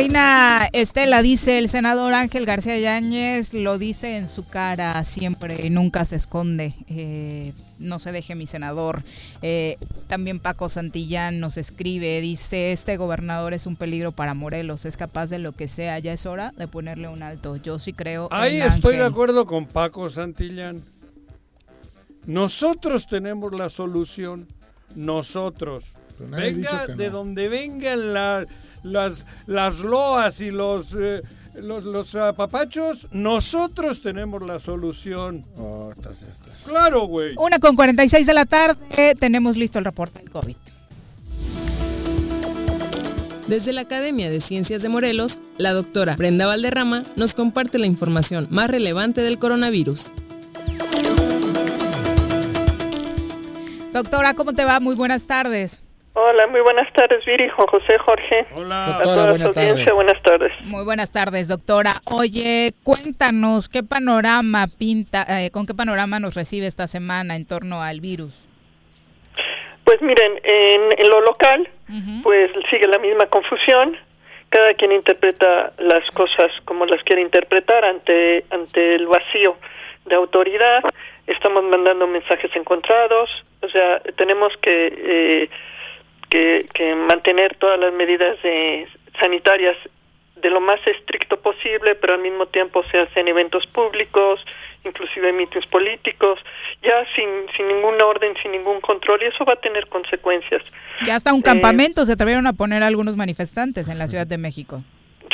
Reina 0.00 0.66
Estela 0.72 1.20
dice, 1.20 1.58
el 1.58 1.68
senador 1.68 2.14
Ángel 2.14 2.46
García 2.46 2.78
Yáñez 2.78 3.52
lo 3.52 3.76
dice 3.76 4.16
en 4.16 4.28
su 4.28 4.46
cara 4.46 5.04
siempre, 5.04 5.68
nunca 5.68 6.06
se 6.06 6.16
esconde. 6.16 6.74
Eh, 6.86 7.52
no 7.78 7.98
se 7.98 8.10
deje 8.10 8.34
mi 8.34 8.46
senador. 8.46 9.02
Eh, 9.42 9.76
también 10.08 10.40
Paco 10.40 10.70
Santillán 10.70 11.38
nos 11.38 11.58
escribe, 11.58 12.22
dice, 12.22 12.72
este 12.72 12.96
gobernador 12.96 13.52
es 13.52 13.66
un 13.66 13.76
peligro 13.76 14.10
para 14.10 14.32
Morelos, 14.32 14.86
es 14.86 14.96
capaz 14.96 15.28
de 15.28 15.38
lo 15.38 15.52
que 15.52 15.68
sea, 15.68 15.98
ya 15.98 16.14
es 16.14 16.24
hora 16.24 16.54
de 16.56 16.66
ponerle 16.66 17.08
un 17.08 17.22
alto. 17.22 17.56
Yo 17.56 17.78
sí 17.78 17.92
creo. 17.92 18.28
Ahí 18.30 18.62
en 18.62 18.68
estoy 18.72 18.96
de 18.96 19.04
acuerdo 19.04 19.44
con 19.44 19.66
Paco 19.66 20.08
Santillán. 20.08 20.82
Nosotros 22.24 23.06
tenemos 23.06 23.52
la 23.52 23.68
solución. 23.68 24.48
Nosotros. 24.94 25.92
Venga 26.18 26.86
de 26.86 27.10
donde 27.10 27.48
vengan 27.48 28.14
la- 28.14 28.46
las, 28.82 29.26
las 29.46 29.80
loas 29.80 30.40
y 30.40 30.50
los, 30.50 30.94
eh, 30.98 31.22
los, 31.54 31.84
los 31.84 32.14
apapachos, 32.14 33.08
nosotros 33.12 34.00
tenemos 34.02 34.42
la 34.42 34.58
solución. 34.58 35.44
Oh, 35.56 35.92
estás, 35.92 36.22
estás. 36.22 36.64
Claro, 36.66 37.06
güey. 37.06 37.34
Una 37.38 37.58
con 37.58 37.76
46 37.76 38.26
de 38.26 38.34
la 38.34 38.46
tarde, 38.46 39.14
tenemos 39.18 39.56
listo 39.56 39.78
el 39.78 39.84
reporte 39.84 40.20
del 40.20 40.30
COVID. 40.30 40.56
Desde 43.50 43.72
la 43.72 43.80
Academia 43.80 44.30
de 44.30 44.40
Ciencias 44.40 44.80
de 44.80 44.88
Morelos, 44.88 45.40
la 45.58 45.72
doctora 45.72 46.14
Brenda 46.14 46.46
Valderrama 46.46 47.02
nos 47.16 47.34
comparte 47.34 47.78
la 47.78 47.86
información 47.86 48.46
más 48.50 48.70
relevante 48.70 49.22
del 49.22 49.40
coronavirus. 49.40 50.08
Doctora, 53.92 54.34
¿cómo 54.34 54.52
te 54.52 54.64
va? 54.64 54.78
Muy 54.78 54.94
buenas 54.94 55.26
tardes. 55.26 55.82
Hola, 56.22 56.46
muy 56.48 56.60
buenas 56.60 56.92
tardes, 56.92 57.24
Viri, 57.24 57.48
Juan 57.48 57.66
José, 57.68 57.96
Jorge. 57.96 58.44
Hola. 58.54 58.98
A 58.98 59.02
toda 59.02 59.38
su 59.38 59.42
audiencia, 59.42 59.94
buenas 59.94 60.20
tardes. 60.22 60.52
Muy 60.64 60.84
buenas 60.84 61.10
tardes, 61.10 61.48
doctora. 61.48 61.94
Oye, 62.04 62.74
cuéntanos 62.82 63.70
qué 63.70 63.82
panorama 63.82 64.66
pinta, 64.66 65.24
eh, 65.26 65.50
con 65.50 65.64
qué 65.64 65.72
panorama 65.72 66.20
nos 66.20 66.34
recibe 66.34 66.66
esta 66.66 66.86
semana 66.86 67.36
en 67.36 67.46
torno 67.46 67.80
al 67.80 68.02
virus. 68.02 68.46
Pues 69.84 70.02
miren, 70.02 70.32
en, 70.44 70.82
en 70.98 71.08
lo 71.08 71.22
local, 71.22 71.66
pues 72.22 72.50
sigue 72.68 72.86
la 72.86 72.98
misma 72.98 73.24
confusión. 73.26 73.96
Cada 74.50 74.74
quien 74.74 74.92
interpreta 74.92 75.72
las 75.78 76.04
cosas 76.10 76.52
como 76.66 76.84
las 76.84 77.02
quiere 77.02 77.22
interpretar 77.22 77.82
ante, 77.86 78.44
ante 78.50 78.94
el 78.94 79.06
vacío 79.06 79.56
de 80.04 80.16
autoridad. 80.16 80.82
Estamos 81.26 81.64
mandando 81.64 82.06
mensajes 82.06 82.54
encontrados. 82.56 83.30
O 83.62 83.68
sea, 83.70 84.00
tenemos 84.16 84.54
que, 84.58 84.92
eh, 84.98 85.50
que, 86.30 86.66
que 86.72 86.94
mantener 86.94 87.56
todas 87.56 87.78
las 87.78 87.92
medidas 87.92 88.40
de, 88.42 88.86
sanitarias 89.20 89.76
de 90.36 90.48
lo 90.48 90.60
más 90.62 90.80
estricto 90.86 91.38
posible, 91.38 91.94
pero 91.96 92.14
al 92.14 92.20
mismo 92.22 92.46
tiempo 92.46 92.82
se 92.90 92.98
hacen 92.98 93.28
eventos 93.28 93.66
públicos, 93.66 94.40
inclusive 94.84 95.34
mítines 95.34 95.66
políticos, 95.66 96.38
ya 96.82 97.04
sin, 97.14 97.28
sin 97.54 97.68
ningún 97.68 98.00
orden, 98.00 98.32
sin 98.42 98.52
ningún 98.52 98.80
control, 98.80 99.22
y 99.22 99.26
eso 99.26 99.44
va 99.44 99.52
a 99.52 99.56
tener 99.56 99.86
consecuencias. 99.88 100.62
Ya 101.04 101.16
hasta 101.16 101.34
un 101.34 101.40
Eh, 101.40 101.44
campamento 101.44 102.06
se 102.06 102.12
atrevieron 102.12 102.46
a 102.46 102.54
poner 102.54 102.82
algunos 102.82 103.16
manifestantes 103.16 103.88
en 103.88 103.98
la 103.98 104.08
Ciudad 104.08 104.26
de 104.26 104.38
México. 104.38 104.82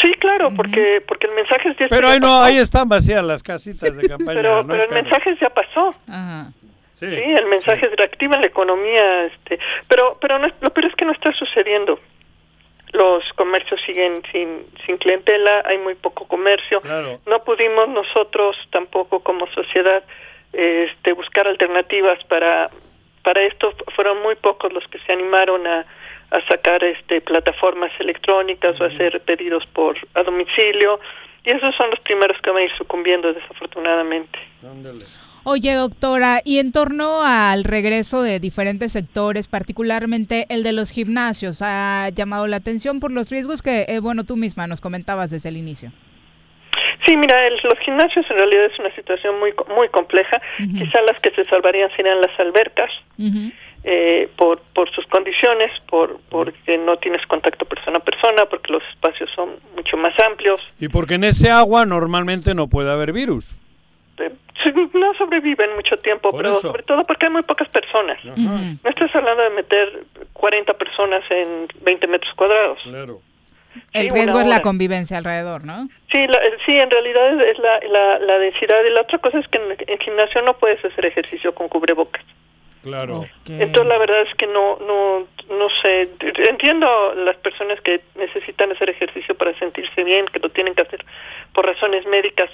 Sí, 0.02 0.12
claro, 0.14 0.50
porque 0.56 1.00
porque 1.06 1.28
el 1.28 1.34
mensaje 1.34 1.68
es 1.70 1.76
ya 1.78 1.86
Pero 1.88 2.08
ya 2.08 2.14
ahí 2.14 2.18
no, 2.20 2.26
pasó. 2.26 2.42
ahí 2.44 2.56
están 2.58 2.88
vacías 2.88 3.24
las 3.24 3.42
casitas 3.44 3.96
de 3.96 4.08
campaña. 4.08 4.40
pero, 4.42 4.62
no 4.64 4.68
pero 4.72 4.82
el 4.84 4.90
mensaje 4.90 5.36
ya 5.40 5.50
pasó. 5.50 5.94
Sí. 6.96 7.14
Sí, 7.14 7.22
el 7.22 7.44
mensaje 7.44 7.84
es 7.84 7.92
reactiva 7.94 8.38
la 8.38 8.46
economía, 8.46 9.24
este, 9.24 9.58
pero 9.86 10.16
pero 10.18 10.38
no, 10.38 10.48
lo 10.62 10.70
peor 10.70 10.86
es 10.86 10.94
que 10.94 11.04
no 11.04 11.12
está 11.12 11.30
sucediendo. 11.34 12.00
Los 12.92 13.30
comercios 13.34 13.78
siguen 13.84 14.22
sin 14.32 14.64
sin 14.86 14.96
clientela, 14.96 15.62
hay 15.66 15.76
muy 15.76 15.94
poco 15.94 16.26
comercio. 16.26 16.80
Claro. 16.80 17.20
No 17.26 17.44
pudimos 17.44 17.90
nosotros 17.90 18.56
tampoco 18.70 19.20
como 19.20 19.46
sociedad 19.48 20.02
este 20.54 21.12
buscar 21.12 21.46
alternativas 21.46 22.24
para 22.24 22.70
para 23.22 23.42
esto 23.42 23.74
fueron 23.94 24.22
muy 24.22 24.34
pocos 24.36 24.72
los 24.72 24.88
que 24.88 24.98
se 25.00 25.12
animaron 25.12 25.66
a, 25.66 25.84
a 26.30 26.40
sacar 26.48 26.82
este 26.82 27.20
plataformas 27.20 27.92
electrónicas 27.98 28.80
o 28.80 28.84
hacer 28.84 29.20
pedidos 29.20 29.66
por 29.66 29.98
a 30.14 30.22
domicilio 30.22 30.98
y 31.44 31.50
esos 31.50 31.74
son 31.74 31.90
los 31.90 32.00
primeros 32.00 32.40
que 32.40 32.50
van 32.50 32.62
a 32.62 32.64
ir 32.64 32.72
sucumbiendo 32.78 33.34
desafortunadamente. 33.34 34.38
Oye, 35.48 35.74
doctora, 35.74 36.40
y 36.44 36.58
en 36.58 36.72
torno 36.72 37.22
al 37.22 37.62
regreso 37.62 38.20
de 38.20 38.40
diferentes 38.40 38.90
sectores, 38.90 39.46
particularmente 39.46 40.44
el 40.48 40.64
de 40.64 40.72
los 40.72 40.90
gimnasios, 40.90 41.62
ha 41.62 42.08
llamado 42.08 42.48
la 42.48 42.56
atención 42.56 42.98
por 42.98 43.12
los 43.12 43.30
riesgos 43.30 43.62
que, 43.62 43.86
eh, 43.88 44.00
bueno, 44.00 44.24
tú 44.24 44.34
misma 44.36 44.66
nos 44.66 44.80
comentabas 44.80 45.30
desde 45.30 45.50
el 45.50 45.56
inicio. 45.56 45.92
Sí, 47.04 47.16
mira, 47.16 47.46
el- 47.46 47.60
los 47.62 47.78
gimnasios 47.84 48.26
en 48.28 48.36
realidad 48.38 48.64
es 48.64 48.76
una 48.80 48.92
situación 48.96 49.38
muy 49.38 49.52
co- 49.52 49.66
muy 49.72 49.88
compleja. 49.88 50.42
Quizá 50.58 51.00
las 51.02 51.20
que 51.20 51.30
se 51.30 51.44
salvarían 51.44 51.90
serían 51.94 52.20
las 52.20 52.36
albercas 52.40 52.90
eh, 53.84 54.28
por 54.36 54.60
por 54.74 54.90
sus 54.90 55.06
condiciones, 55.06 55.70
por 55.88 56.18
porque 56.28 56.76
no 56.76 56.96
tienes 56.96 57.24
contacto 57.28 57.66
persona 57.66 57.98
a 57.98 58.00
persona, 58.04 58.46
porque 58.46 58.72
los 58.72 58.82
espacios 58.90 59.30
son 59.36 59.50
mucho 59.76 59.96
más 59.96 60.12
amplios. 60.28 60.60
Y 60.80 60.88
porque 60.88 61.14
en 61.14 61.22
ese 61.22 61.52
agua 61.52 61.86
normalmente 61.86 62.52
no 62.56 62.66
puede 62.66 62.90
haber 62.90 63.12
virus. 63.12 63.54
Sí, 64.62 64.72
No 64.94 65.14
sobreviven 65.14 65.74
mucho 65.74 65.96
tiempo, 65.98 66.30
Por 66.30 66.38
pero 66.42 66.52
eso. 66.52 66.60
sobre 66.68 66.82
todo 66.82 67.04
porque 67.04 67.26
hay 67.26 67.32
muy 67.32 67.42
pocas 67.42 67.68
personas. 67.68 68.18
No 68.24 68.90
estás 68.90 69.14
hablando 69.14 69.42
de 69.42 69.50
meter 69.50 70.04
40 70.32 70.72
personas 70.74 71.22
en 71.30 71.68
20 71.82 72.06
metros 72.06 72.32
cuadrados. 72.34 72.78
Claro. 72.82 73.20
El 73.92 74.06
Sí, 74.08 74.10
riesgo 74.10 74.40
es 74.40 74.46
la 74.46 74.62
convivencia 74.62 75.18
alrededor, 75.18 75.64
¿no? 75.64 75.86
Sí, 76.10 76.26
la- 76.26 76.38
eh, 76.46 76.56
sí, 76.64 76.76
en 76.78 76.90
realidad 76.90 77.38
es, 77.40 77.46
es 77.56 77.58
la, 77.58 77.78
la, 77.90 78.18
la 78.20 78.38
densidad. 78.38 78.82
Y 78.86 78.90
la 78.90 79.02
otra 79.02 79.18
cosa 79.18 79.38
es 79.38 79.46
que 79.48 79.58
en, 79.58 79.76
en 79.86 79.98
gimnasio 79.98 80.40
no 80.40 80.56
puedes 80.56 80.82
hacer 80.82 81.04
ejercicio 81.04 81.54
con 81.54 81.68
cubrebocas. 81.68 82.24
Claro. 82.82 83.26
Entonces 83.48 83.86
la 83.86 83.98
verdad 83.98 84.22
es 84.22 84.34
que 84.36 84.46
no, 84.46 84.78
no, 84.78 85.26
no 85.50 85.68
sé. 85.82 86.08
Entiendo 86.48 87.14
las 87.16 87.36
personas 87.36 87.80
que 87.82 88.00
necesitan 88.14 88.70
hacer 88.72 88.88
ejercicio 88.90 89.34
para 89.34 89.52
sentirse 89.58 90.04
bien, 90.04 90.24
que 90.26 90.38
lo 90.38 90.48
tienen 90.48 90.74
que 90.74 90.82
hacer 90.82 91.04
por 91.52 91.66
razones 91.66 92.06
médicas, 92.06 92.48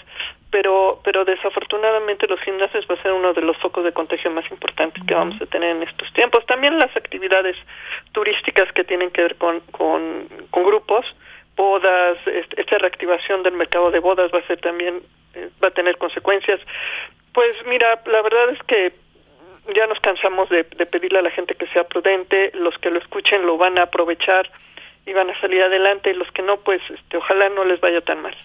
pero, 0.53 1.00
pero 1.03 1.24
desafortunadamente 1.24 2.26
los 2.28 2.38
gimnasios 2.40 2.86
va 2.88 2.94
a 2.94 3.03
ser 3.03 3.12
uno 3.12 3.32
de 3.32 3.40
los 3.40 3.57
focos 3.57 3.82
de 3.84 3.92
contagio 3.92 4.30
más 4.30 4.48
importantes 4.50 5.03
que 5.05 5.14
vamos 5.14 5.40
a 5.40 5.46
tener 5.46 5.70
en 5.74 5.82
estos 5.82 6.12
tiempos. 6.12 6.44
También 6.44 6.78
las 6.78 6.94
actividades 6.94 7.57
turísticas 8.12 8.70
que 8.72 8.84
tienen 8.84 9.11
que 9.11 9.22
ver 9.22 9.36
con, 9.36 9.61
con, 9.72 10.28
grupos, 10.53 11.07
bodas, 11.57 12.18
este- 12.26 12.61
esta 12.61 12.76
reactivación 12.76 13.42
del 13.42 13.55
mercado 13.55 13.90
de 13.90 13.98
bodas 14.00 14.30
va 14.32 14.40
a 14.40 14.46
ser 14.46 14.61
también, 14.61 15.03
eh, 15.34 15.48
va 15.62 15.68
a 15.68 15.70
tener 15.70 15.96
consecuencias. 15.96 16.61
Pues 17.32 17.55
mira, 17.66 18.03
la 18.05 18.20
verdad 18.20 18.50
es 18.50 18.62
que 18.64 18.92
ya 19.74 19.86
nos 19.86 20.00
cansamos 20.00 20.50
de, 20.50 20.64
de 20.64 20.84
pedirle 20.84 21.20
a 21.20 21.22
la 21.22 21.30
gente 21.30 21.55
que 21.55 21.66
sea 21.68 21.84
prudente, 21.84 22.50
los 22.55 22.76
que 22.78 22.90
lo 22.90 22.98
escuchen 22.98 23.46
lo 23.46 23.57
van 23.57 23.78
a 23.78 23.84
aprovechar 23.84 24.50
y 25.07 25.14
van 25.14 25.30
a 25.30 25.40
salir 25.40 25.62
adelante, 25.62 26.11
y 26.11 26.14
los 26.14 26.30
que 26.32 26.42
no, 26.42 26.59
pues 26.59 26.82
este, 26.90 27.16
ojalá 27.16 27.48
no 27.48 27.64
les 27.64 27.80
vaya 27.80 28.03
tan 28.03 28.20
mal. 28.20 28.36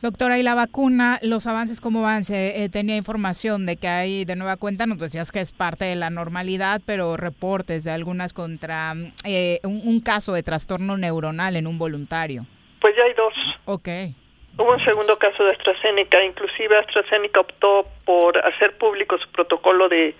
Doctora, 0.00 0.38
¿y 0.38 0.44
la 0.44 0.54
vacuna, 0.54 1.18
los 1.22 1.48
avances 1.48 1.80
cómo 1.80 2.02
van? 2.02 2.22
Se 2.22 2.62
eh, 2.62 2.68
tenía 2.68 2.96
información 2.96 3.66
de 3.66 3.76
que 3.76 3.88
hay, 3.88 4.24
de 4.24 4.36
nueva 4.36 4.56
cuenta, 4.56 4.86
nos 4.86 4.98
decías 4.98 5.32
que 5.32 5.40
es 5.40 5.50
parte 5.50 5.86
de 5.86 5.96
la 5.96 6.08
normalidad, 6.08 6.80
pero 6.86 7.16
reportes 7.16 7.82
de 7.82 7.90
algunas 7.90 8.32
contra 8.32 8.94
eh, 9.24 9.58
un, 9.64 9.82
un 9.84 10.00
caso 10.00 10.34
de 10.34 10.44
trastorno 10.44 10.96
neuronal 10.96 11.56
en 11.56 11.66
un 11.66 11.78
voluntario. 11.78 12.46
Pues 12.80 12.94
ya 12.96 13.02
hay 13.02 13.14
dos. 13.14 13.34
Ok. 13.64 13.88
Hubo 14.56 14.72
un 14.72 14.80
segundo 14.80 15.18
caso 15.18 15.44
de 15.44 15.50
AstraZeneca, 15.50 16.22
inclusive 16.24 16.76
AstraZeneca 16.76 17.40
optó 17.40 17.84
por 18.04 18.38
hacer 18.38 18.76
público 18.78 19.18
su 19.18 19.28
protocolo 19.30 19.88
de, 19.88 20.14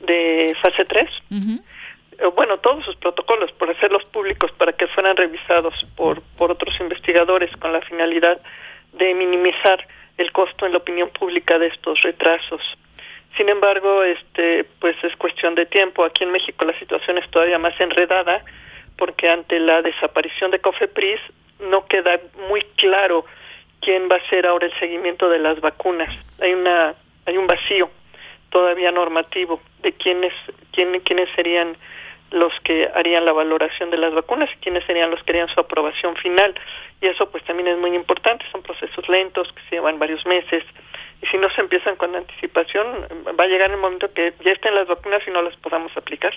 de 0.00 0.54
fase 0.60 0.84
3. 0.84 1.08
Eh, 1.30 2.26
Bueno, 2.36 2.58
todos 2.58 2.84
sus 2.84 2.96
protocolos, 2.96 3.52
por 3.52 3.70
hacerlos 3.70 4.04
públicos 4.04 4.52
para 4.52 4.72
que 4.72 4.86
fueran 4.86 5.16
revisados 5.16 5.86
por, 5.96 6.22
por 6.36 6.50
otros 6.50 6.78
investigadores 6.80 7.56
con 7.56 7.72
la 7.72 7.80
finalidad 7.80 8.38
de 8.98 9.14
minimizar 9.14 9.86
el 10.16 10.32
costo 10.32 10.66
en 10.66 10.72
la 10.72 10.78
opinión 10.78 11.10
pública 11.10 11.58
de 11.58 11.66
estos 11.68 12.00
retrasos. 12.02 12.62
Sin 13.36 13.48
embargo, 13.48 14.04
este, 14.04 14.64
pues 14.78 14.96
es 15.02 15.16
cuestión 15.16 15.54
de 15.54 15.66
tiempo. 15.66 16.04
Aquí 16.04 16.22
en 16.22 16.30
México 16.30 16.64
la 16.64 16.78
situación 16.78 17.18
es 17.18 17.28
todavía 17.30 17.58
más 17.58 17.78
enredada 17.80 18.44
porque 18.96 19.28
ante 19.28 19.58
la 19.58 19.82
desaparición 19.82 20.52
de 20.52 20.60
Cofepris 20.60 21.20
no 21.58 21.86
queda 21.86 22.20
muy 22.48 22.62
claro 22.76 23.24
quién 23.80 24.08
va 24.10 24.16
a 24.16 24.28
ser 24.30 24.46
ahora 24.46 24.66
el 24.66 24.78
seguimiento 24.78 25.28
de 25.28 25.40
las 25.40 25.60
vacunas. 25.60 26.14
Hay 26.40 26.54
una 26.54 26.94
hay 27.26 27.36
un 27.36 27.46
vacío 27.46 27.90
todavía 28.50 28.92
normativo 28.92 29.60
de 29.82 29.92
quiénes 29.92 30.32
quién, 30.72 31.00
quiénes 31.00 31.28
serían 31.34 31.76
los 32.34 32.52
que 32.64 32.90
harían 32.94 33.24
la 33.24 33.32
valoración 33.32 33.90
de 33.90 33.96
las 33.96 34.12
vacunas 34.12 34.50
y 34.52 34.56
quiénes 34.56 34.84
serían 34.84 35.10
los 35.10 35.22
que 35.22 35.32
harían 35.32 35.48
su 35.48 35.60
aprobación 35.60 36.16
final. 36.16 36.54
Y 37.00 37.06
eso 37.06 37.30
pues 37.30 37.44
también 37.44 37.68
es 37.68 37.78
muy 37.78 37.94
importante, 37.94 38.44
son 38.50 38.62
procesos 38.62 39.08
lentos 39.08 39.52
que 39.52 39.62
se 39.68 39.76
llevan 39.76 39.98
varios 39.98 40.26
meses 40.26 40.64
y 41.22 41.26
si 41.26 41.38
no 41.38 41.48
se 41.50 41.60
empiezan 41.60 41.96
con 41.96 42.14
anticipación 42.14 42.86
va 43.38 43.44
a 43.44 43.46
llegar 43.46 43.70
el 43.70 43.78
momento 43.78 44.12
que 44.12 44.34
ya 44.44 44.52
estén 44.52 44.74
las 44.74 44.88
vacunas 44.88 45.22
y 45.26 45.30
no 45.30 45.42
las 45.42 45.56
podamos 45.56 45.96
aplicar. 45.96 46.34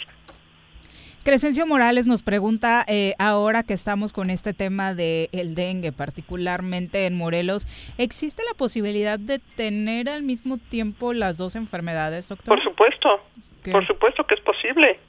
Crescencio 1.24 1.68
Morales 1.68 2.08
nos 2.08 2.24
pregunta, 2.24 2.86
eh, 2.88 3.14
ahora 3.20 3.64
que 3.64 3.74
estamos 3.74 4.14
con 4.14 4.30
este 4.30 4.54
tema 4.54 4.94
del 4.94 5.28
el 5.34 5.56
dengue, 5.56 5.92
particularmente 5.92 7.06
en 7.06 7.18
Morelos, 7.18 7.68
¿existe 7.98 8.44
la 8.50 8.58
posibilidad 8.58 9.20
de 9.20 9.40
tener 9.40 10.08
al 10.08 10.24
mismo 10.24 10.58
tiempo 10.58 11.12
las 11.12 11.38
dos 11.38 11.58
enfermedades, 11.58 12.30
doctor? 12.30 12.56
Por 12.56 12.64
supuesto, 12.64 13.22
¿Qué? 13.62 13.72
por 13.72 13.86
supuesto 13.86 14.26
que 14.26 14.36
es 14.36 14.42
posible. 14.42 15.00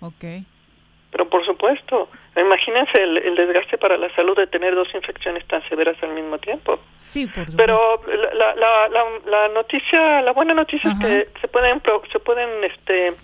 Ok. 0.00 0.24
Pero 1.10 1.28
por 1.30 1.44
supuesto, 1.46 2.10
imagínense 2.36 3.02
el, 3.02 3.16
el 3.16 3.34
desgaste 3.34 3.78
para 3.78 3.96
la 3.96 4.14
salud 4.14 4.36
de 4.36 4.46
tener 4.46 4.74
dos 4.74 4.88
infecciones 4.94 5.46
tan 5.46 5.66
severas 5.68 5.96
al 6.02 6.10
mismo 6.10 6.38
tiempo. 6.38 6.78
Sí, 6.98 7.26
por 7.26 7.46
supuesto. 7.50 7.56
Pero 7.56 8.02
la, 8.34 8.54
la, 8.54 8.88
la, 8.88 9.04
la 9.26 9.48
noticia, 9.48 10.20
la 10.20 10.32
buena 10.32 10.52
noticia 10.52 10.90
es 10.92 10.98
que 10.98 11.40
se 11.40 11.48
pueden, 11.48 11.80
pro- 11.80 12.02
se 12.12 12.18
pueden, 12.20 12.62
este, 12.62 13.14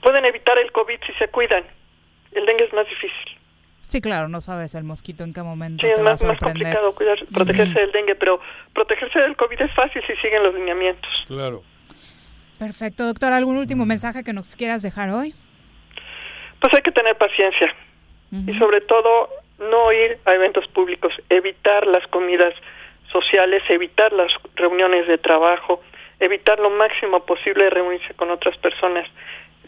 pueden 0.00 0.24
evitar 0.24 0.56
el 0.58 0.72
COVID 0.72 0.98
si 1.06 1.12
se 1.14 1.28
cuidan. 1.28 1.64
El 2.32 2.46
dengue 2.46 2.64
es 2.64 2.72
más 2.72 2.88
difícil. 2.88 3.38
Sí, 3.84 4.00
claro, 4.00 4.28
no 4.28 4.40
sabes 4.40 4.74
el 4.74 4.84
mosquito 4.84 5.22
en 5.22 5.34
qué 5.34 5.42
momento 5.42 5.86
Sí, 5.86 5.90
es 5.92 5.96
te 5.96 6.02
va 6.02 6.12
a 6.12 6.16
más, 6.26 6.38
complicado 6.38 6.94
cuidar, 6.94 7.18
protegerse 7.34 7.78
del 7.80 7.92
dengue, 7.92 8.14
pero 8.14 8.40
protegerse 8.72 9.18
del 9.20 9.36
COVID 9.36 9.60
es 9.60 9.72
fácil 9.74 10.02
si 10.06 10.16
siguen 10.16 10.42
los 10.42 10.54
lineamientos. 10.54 11.10
Claro. 11.26 11.62
Perfecto, 12.58 13.04
doctor, 13.04 13.34
¿algún 13.34 13.58
último 13.58 13.84
mensaje 13.84 14.24
que 14.24 14.32
nos 14.32 14.56
quieras 14.56 14.80
dejar 14.82 15.10
hoy? 15.10 15.34
Pues 16.62 16.74
hay 16.74 16.82
que 16.82 16.92
tener 16.92 17.16
paciencia 17.16 17.74
y 18.46 18.56
sobre 18.56 18.80
todo 18.80 19.28
no 19.58 19.92
ir 19.92 20.16
a 20.24 20.32
eventos 20.32 20.68
públicos, 20.68 21.12
evitar 21.28 21.88
las 21.88 22.06
comidas 22.06 22.54
sociales, 23.10 23.64
evitar 23.68 24.12
las 24.12 24.32
reuniones 24.54 25.08
de 25.08 25.18
trabajo, 25.18 25.82
evitar 26.20 26.60
lo 26.60 26.70
máximo 26.70 27.26
posible 27.26 27.68
reunirse 27.68 28.14
con 28.14 28.30
otras 28.30 28.56
personas, 28.58 29.08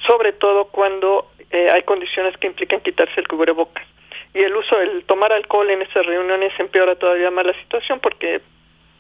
sobre 0.07 0.33
todo 0.33 0.67
cuando 0.67 1.33
eh, 1.51 1.69
hay 1.69 1.83
condiciones 1.83 2.39
que 2.39 2.47
implican 2.47 2.81
quitarse 2.81 3.21
el 3.21 3.27
cubrebocas. 3.27 3.85
Y 4.33 4.39
el 4.39 4.55
uso, 4.55 4.81
el 4.81 5.03
tomar 5.05 5.33
alcohol 5.33 5.69
en 5.71 5.83
esas 5.83 6.07
reuniones 6.07 6.53
empeora 6.61 6.95
todavía 6.95 7.33
más 7.33 7.45
la 7.45 7.55
situación 7.55 7.99
porque 7.99 8.41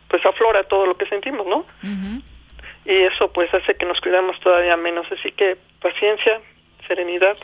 pues 0.09 0.26
aflora 0.26 0.64
todo 0.64 0.84
lo 0.84 0.97
que 0.97 1.07
sentimos, 1.07 1.47
¿no? 1.47 1.64
Y 2.84 2.97
eso 3.05 3.32
pues 3.32 3.55
hace 3.55 3.76
que 3.76 3.86
nos 3.86 4.01
cuidamos 4.01 4.38
todavía 4.40 4.76
menos. 4.76 5.07
Así 5.12 5.30
que 5.30 5.57
paciencia, 5.80 6.40
serenidad 6.86 7.36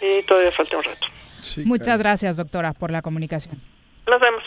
y 0.00 0.22
todavía 0.26 0.52
falta 0.52 0.76
un 0.76 0.82
rato. 0.84 1.06
Muchas 1.64 1.98
gracias, 1.98 2.36
doctora, 2.36 2.72
por 2.72 2.90
la 2.90 3.02
comunicación. 3.02 3.60
Nos 4.06 4.20
vemos. 4.20 4.42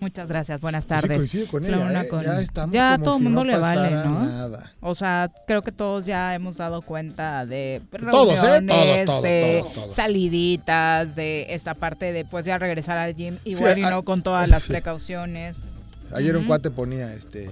Muchas 0.00 0.28
gracias, 0.28 0.60
buenas 0.60 0.84
Sí, 0.84 0.88
tardes. 0.88 1.16
coincido 1.18 1.46
con 1.46 1.62
La 1.62 1.68
ella, 1.68 1.86
una 1.86 2.02
¿eh? 2.02 2.08
con- 2.08 2.20
Ya 2.20 2.40
estamos 2.40 2.74
ya 2.74 2.92
como 2.94 3.04
todo 3.04 3.14
el 3.14 3.18
si 3.18 3.24
mundo 3.24 3.44
no 3.44 3.50
le 3.52 3.58
vale, 3.58 3.90
¿no? 3.92 4.24
nada. 4.24 4.72
O 4.80 4.94
sea, 4.96 5.30
creo 5.46 5.62
que 5.62 5.70
todos 5.70 6.04
ya 6.04 6.34
hemos 6.34 6.56
dado 6.56 6.82
cuenta 6.82 7.46
de 7.46 7.80
Todos, 8.10 8.42
¿eh? 8.42 8.58
reuniones, 8.58 9.06
Todos, 9.06 9.06
todos, 9.06 9.22
de 9.22 9.58
todos, 9.60 9.74
todos. 9.74 9.94
saliditas, 9.94 11.14
de 11.14 11.54
esta 11.54 11.74
parte 11.74 12.12
de 12.12 12.24
pues 12.24 12.44
ya 12.44 12.58
regresar 12.58 12.98
al 12.98 13.14
gym, 13.14 13.38
igual 13.44 13.74
Sí, 13.74 13.80
y 13.80 13.82
no 13.84 14.02
con 14.02 14.22
todas 14.22 14.48
las 14.48 14.62
sí. 14.64 14.72
precauciones. 14.72 15.58
Ayer 16.12 16.34
un 16.34 16.40
Ujú. 16.42 16.48
cuate 16.48 16.70
ponía, 16.72 17.12
este, 17.14 17.48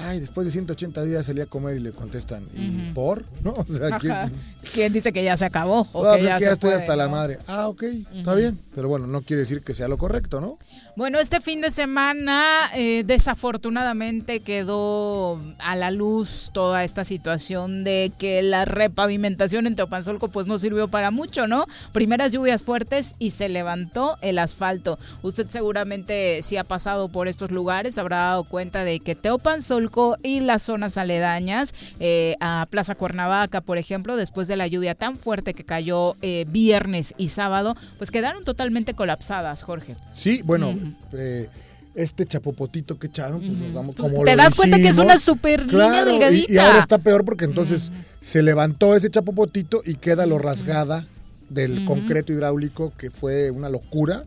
ay, 0.00 0.20
después 0.20 0.44
de 0.46 0.50
180 0.52 1.02
días 1.04 1.26
salí 1.26 1.40
a 1.40 1.46
comer 1.46 1.76
y 1.76 1.80
le 1.80 1.92
contestan, 1.92 2.44
¿y 2.54 2.90
por? 2.92 3.24
¿No? 3.44 3.52
O 3.52 3.64
sea, 3.66 3.98
¿quién- 3.98 4.12
Ajá. 4.12 4.30
¿Quién 4.72 4.92
dice 4.92 5.12
que 5.12 5.24
ya 5.24 5.36
se 5.36 5.44
acabó? 5.44 5.88
O 5.92 6.04
Ah, 6.06 6.12
que 6.14 6.18
pues 6.20 6.30
ya 6.30 6.38
que 6.38 6.44
estoy 6.44 6.70
puede, 6.70 6.76
hasta 6.80 6.94
la 6.94 7.06
¿no? 7.06 7.10
madre. 7.10 7.38
Ah, 7.48 7.68
ok, 7.68 7.82
está 8.14 8.34
bien. 8.34 8.60
Pero 8.74 8.88
bueno, 8.88 9.06
no 9.08 9.22
quiere 9.22 9.40
decir 9.40 9.62
que 9.62 9.74
sea 9.74 9.88
lo 9.88 9.98
correcto, 9.98 10.40
¿no? 10.40 10.56
Bueno, 10.94 11.18
este 11.20 11.40
fin 11.40 11.62
de 11.62 11.70
semana 11.70 12.44
eh, 12.74 13.02
desafortunadamente 13.06 14.40
quedó 14.40 15.40
a 15.58 15.74
la 15.74 15.90
luz 15.90 16.50
toda 16.52 16.84
esta 16.84 17.06
situación 17.06 17.82
de 17.82 18.12
que 18.18 18.42
la 18.42 18.66
repavimentación 18.66 19.66
en 19.66 19.74
Teopanzolco 19.74 20.28
pues 20.28 20.46
no 20.46 20.58
sirvió 20.58 20.88
para 20.88 21.10
mucho, 21.10 21.46
¿no? 21.46 21.64
Primeras 21.92 22.30
lluvias 22.32 22.62
fuertes 22.62 23.14
y 23.18 23.30
se 23.30 23.48
levantó 23.48 24.18
el 24.20 24.38
asfalto. 24.38 24.98
Usted 25.22 25.48
seguramente 25.48 26.42
si 26.42 26.58
ha 26.58 26.64
pasado 26.64 27.08
por 27.08 27.26
estos 27.26 27.50
lugares 27.50 27.96
habrá 27.96 28.18
dado 28.18 28.44
cuenta 28.44 28.84
de 28.84 29.00
que 29.00 29.14
Teopanzolco 29.14 30.18
y 30.22 30.40
las 30.40 30.62
zonas 30.62 30.98
aledañas 30.98 31.74
eh, 32.00 32.36
a 32.40 32.66
Plaza 32.68 32.96
Cuernavaca, 32.96 33.62
por 33.62 33.78
ejemplo, 33.78 34.16
después 34.16 34.46
de 34.46 34.56
la 34.56 34.66
lluvia 34.66 34.94
tan 34.94 35.16
fuerte 35.16 35.54
que 35.54 35.64
cayó 35.64 36.16
eh, 36.20 36.44
viernes 36.48 37.14
y 37.16 37.28
sábado, 37.28 37.78
pues 37.96 38.10
quedaron 38.10 38.44
totalmente 38.44 38.92
colapsadas, 38.92 39.62
Jorge. 39.62 39.96
Sí, 40.12 40.42
bueno, 40.44 40.81
eh, 41.12 41.48
este 41.94 42.24
chapopotito 42.26 42.98
que 42.98 43.08
echaron, 43.08 43.40
pues 43.40 43.58
nos 43.58 43.74
damos 43.74 43.96
como 43.96 44.24
Te 44.24 44.36
lo 44.36 44.42
das 44.42 44.54
cuenta 44.54 44.78
que 44.78 44.88
es 44.88 44.98
una 44.98 45.18
super 45.18 45.60
línea 45.60 45.88
Claro, 45.88 46.10
y- 46.10 46.12
delgadita. 46.14 46.52
Y, 46.52 46.58
ahora 46.58 46.78
está 46.78 46.98
peor 46.98 47.24
porque 47.24 47.44
entonces 47.44 47.90
se 48.20 48.42
levantó 48.42 48.96
ese 48.96 49.10
chapopotito 49.10 49.82
y 49.84 49.96
queda 49.96 50.26
lo 50.26 50.38
rasgada 50.38 51.06
del 51.50 51.84
concreto 51.84 52.32
hidráulico, 52.32 52.94
que 52.96 53.10
fue 53.10 53.50
una 53.50 53.68
locura 53.68 54.24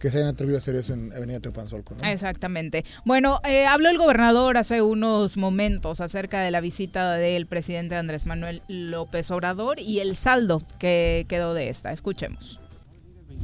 que 0.00 0.10
se 0.10 0.18
hayan 0.18 0.30
atrevido 0.30 0.56
a 0.56 0.58
hacer 0.58 0.74
eso 0.74 0.94
en 0.94 1.12
Avenida 1.12 1.38
Teopanzolco. 1.38 1.94
¿no? 1.94 2.08
Exactamente. 2.08 2.84
Bueno, 3.04 3.40
eh, 3.48 3.66
habló 3.66 3.88
el 3.88 3.98
gobernador 3.98 4.56
hace 4.56 4.82
unos 4.82 5.36
momentos 5.36 6.00
acerca 6.00 6.40
de 6.40 6.50
la 6.50 6.60
visita 6.60 7.14
del 7.14 7.46
presidente 7.46 7.94
Andrés 7.94 8.26
Manuel 8.26 8.62
López 8.66 9.30
Obrador 9.30 9.78
y 9.78 10.00
el 10.00 10.16
saldo 10.16 10.60
que 10.80 11.24
quedó 11.28 11.54
de 11.54 11.68
esta. 11.68 11.92
Escuchemos. 11.92 12.60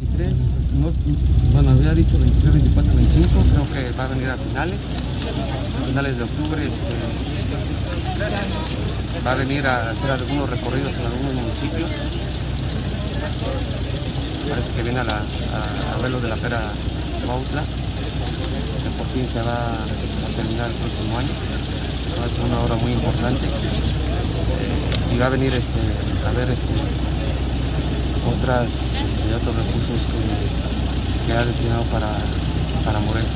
23, 0.01 0.33
hemos- 0.75 0.95
bueno, 1.53 1.71
había 1.71 1.95
dicho 1.95 2.19
23, 2.19 2.53
24, 2.55 2.95
25, 2.95 3.43
creo 3.53 3.67
que 3.73 3.93
va 3.99 4.05
a 4.05 4.09
venir 4.09 4.29
a 4.31 4.37
finales, 4.37 4.81
a 5.81 5.87
finales 5.87 6.17
de 6.19 6.25
octubre, 6.25 6.61
este, 6.67 6.95
va 9.27 9.33
a 9.33 9.35
venir 9.37 9.67
a 9.67 9.91
hacer 9.91 10.11
algunos 10.11 10.51
recorridos 10.51 10.95
en 10.97 11.07
algunos 11.07 11.35
municipios. 11.35 11.91
Parece 14.49 14.73
que 14.77 14.83
viene 14.83 15.01
a, 15.01 15.05
la, 15.05 15.17
a, 15.17 15.95
a 15.95 16.03
ver 16.03 16.11
lo 16.11 16.21
de 16.21 16.29
la 16.29 16.37
pera 16.37 16.61
Bautla, 17.27 17.63
que 17.63 18.91
por 18.99 19.07
fin 19.15 19.27
se 19.29 19.41
va 19.43 19.55
a 19.55 20.29
terminar 20.37 20.67
el 20.69 20.75
próximo 20.75 21.19
año. 21.19 21.31
Va 22.21 22.27
a 22.27 22.29
ser 22.29 22.45
una 22.45 22.59
obra 22.61 22.77
muy 22.77 22.93
importante. 22.93 23.47
Y 25.15 25.19
va 25.19 25.27
a 25.27 25.31
venir 25.31 25.53
este, 25.55 25.81
a 26.27 26.31
ver 26.33 26.51
este, 26.51 26.73
otras, 28.27 28.95
este, 29.05 29.35
otros 29.35 29.55
recursos 29.57 30.07
que, 30.07 31.27
que 31.27 31.33
ha 31.39 31.45
destinado 31.45 31.83
para, 31.85 32.09
para 32.85 33.01
Morelos. 33.01 33.29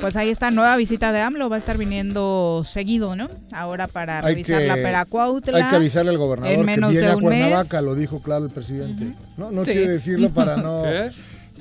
Pues 0.00 0.16
ahí 0.16 0.30
está, 0.30 0.50
nueva 0.50 0.76
visita 0.76 1.12
de 1.12 1.20
AMLO, 1.20 1.50
va 1.50 1.56
a 1.56 1.58
estar 1.58 1.76
viniendo 1.76 2.62
seguido, 2.64 3.16
¿no? 3.16 3.28
Ahora 3.52 3.86
para 3.86 4.18
Hay 4.20 4.34
revisar 4.36 4.60
que- 4.60 4.66
la 4.68 4.74
Peracuautla. 4.76 5.58
Hay 5.58 5.64
que 5.68 5.76
avisarle 5.76 6.10
al 6.10 6.16
gobernador 6.18 6.56
que 6.56 6.62
viene 6.64 7.06
a 7.06 7.16
mes. 7.16 7.20
Cuernavaca, 7.20 7.82
lo 7.82 7.94
dijo 7.94 8.20
claro 8.20 8.46
el 8.46 8.50
presidente. 8.50 9.12
No, 9.36 9.50
no 9.50 9.64
Sí. 9.66 9.72
quiere 9.72 9.88
decirlo 9.88 10.30
para 10.30 10.56
no... 10.62 10.82
¿Qué? 10.84 11.10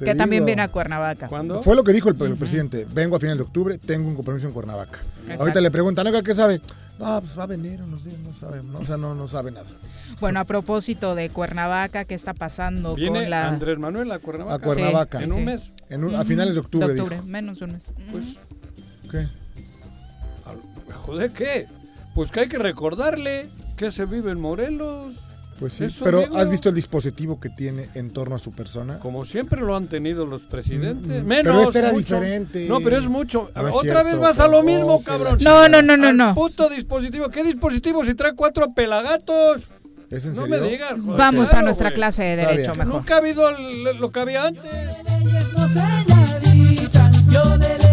Que 0.06 0.16
también 0.16 0.46
viene 0.46 0.62
a 0.62 0.70
Cuernavaca. 0.70 1.28
¿Cuándo? 1.28 1.62
Fue 1.62 1.76
lo 1.76 1.84
que 1.84 1.92
dijo 1.92 2.08
el, 2.08 2.22
el 2.22 2.38
presidente. 2.38 2.88
Vengo 2.94 3.18
a 3.18 3.20
finales 3.20 3.40
de 3.40 3.44
octubre, 3.44 3.78
tengo 3.78 4.08
un 4.08 4.16
compromiso 4.16 4.48
en 4.48 4.54
Cuernavaca. 4.54 5.00
Exacto. 5.24 5.42
Ahorita 5.44 5.60
le 5.60 5.72
preguntan, 5.72 6.08
"Oiga, 6.08 6.22
¿qué 6.22 6.34
sabe? 6.34 6.62
No, 7.00 7.20
pues 7.22 7.40
va 7.40 7.44
a 7.44 7.48
venir 7.48 7.82
unos 7.82 8.04
días, 8.04 8.20
no 8.20 8.34
sabe, 8.34 8.62
no, 8.62 8.80
o 8.80 8.86
sea, 8.86 8.98
no, 8.98 9.16
no 9.16 9.28
sabe 9.28 9.52
nada. 9.52 9.66
Bueno, 10.20 10.42
a 10.42 10.44
propósito 10.44 11.16
de 11.16 11.30
Cuernavaca, 11.30 12.04
¿qué 12.04 12.14
está 12.14 12.34
pasando 12.34 12.94
Viene 12.94 13.22
con 13.22 13.30
la... 13.30 13.48
Andrés 13.48 13.80
Manuel 13.80 14.12
a 14.12 14.20
Cuernavaca. 14.20 14.56
A 14.56 14.60
Cuernavaca. 14.60 15.24
En 15.24 15.32
un 15.32 15.46
mes. 15.46 15.72
En 15.90 16.04
un- 16.04 16.14
a 16.16 16.26
finales 16.26 16.56
de 16.56 16.60
octubre, 16.60 16.88
De 16.90 16.96
dijo. 16.96 17.10
menos 17.26 17.60
de 17.60 17.66
un 17.66 17.72
mes. 17.72 17.84
Pues, 18.12 18.36
¿Qué? 19.10 19.28
joder, 20.94 21.32
¿qué? 21.32 21.68
Pues 22.14 22.32
que 22.32 22.42
hay 22.42 22.48
que 22.48 22.58
recordarle 22.58 23.50
que 23.78 23.92
se 23.92 24.06
vive 24.06 24.32
en 24.32 24.42
Morelos. 24.42 25.16
Pues 25.60 25.74
sí, 25.74 25.84
Eso 25.86 26.06
pero 26.06 26.22
digo. 26.22 26.38
¿has 26.38 26.50
visto 26.50 26.70
el 26.70 26.76
dispositivo 26.76 27.40
que 27.40 27.50
tiene 27.50 27.90
en 27.94 28.12
torno 28.12 28.36
a 28.36 28.40
su 28.40 28.52
persona? 28.54 28.98
Como 29.00 29.26
siempre 29.26 29.60
lo 29.60 29.76
han 29.76 29.88
tenido 29.88 30.26
los 30.26 30.44
presidentes. 30.44 31.22
Mm, 31.24 31.28
Menos. 31.28 31.44
pero 31.54 31.64
este 31.64 31.80
era 31.80 31.92
mucho. 31.92 32.16
diferente. 32.16 32.66
No, 32.70 32.80
pero 32.80 32.98
es 32.98 33.08
mucho. 33.08 33.50
A 33.54 33.60
No 33.60 33.66
ver, 33.66 33.74
es 33.74 33.76
otra 33.80 33.92
cierto, 33.92 34.06
vez 34.06 34.20
vas 34.20 34.40
a 34.40 34.48
lo 34.48 34.64
mismo, 34.64 34.94
oh, 34.96 35.04
cabrón. 35.04 35.38
No, 35.44 35.68
no, 35.68 35.82
no, 35.82 35.98
no, 35.98 36.14
no. 36.14 36.34
Puto 36.34 36.70
dispositivo. 36.70 37.28
¿Qué 37.30 37.44
dispositivo 37.44 38.06
si 38.06 38.14
trae 38.16 38.34
cuatro 38.36 38.74
pelagatos? 38.74 39.64
¿Es 40.10 40.26
en 40.26 40.34
No 40.34 40.44
serio? 40.46 40.62
me 40.62 40.70
digas. 40.70 40.92
joder, 40.92 41.18
Vamos 41.18 41.54
a 41.54 41.62
nuestra 41.62 41.94
clase 41.94 42.24
de 42.24 42.36
derecho 42.38 42.74
mejor. 42.76 42.94
Nunca 42.96 43.16
ha 43.16 43.18
habido 43.18 43.52
lo 44.00 44.12
que 44.12 44.20
había 44.22 44.46
antes. 44.46 44.64
no 45.58 45.68
sé 45.68 45.82
nadita, 46.08 47.12
yo 47.30 47.58
de 47.58 47.89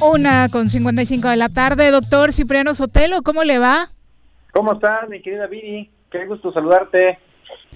Una 0.00 0.48
con 0.50 0.68
55 0.68 1.28
de 1.28 1.36
la 1.36 1.48
tarde, 1.48 1.90
doctor 1.90 2.32
Cipriano 2.32 2.74
Sotelo, 2.74 3.22
¿cómo 3.22 3.44
le 3.44 3.58
va? 3.58 3.90
¿Cómo 4.52 4.74
estás, 4.74 5.08
mi 5.08 5.20
querida 5.22 5.46
Viri? 5.46 5.90
Qué 6.10 6.26
gusto 6.26 6.52
saludarte. 6.52 7.18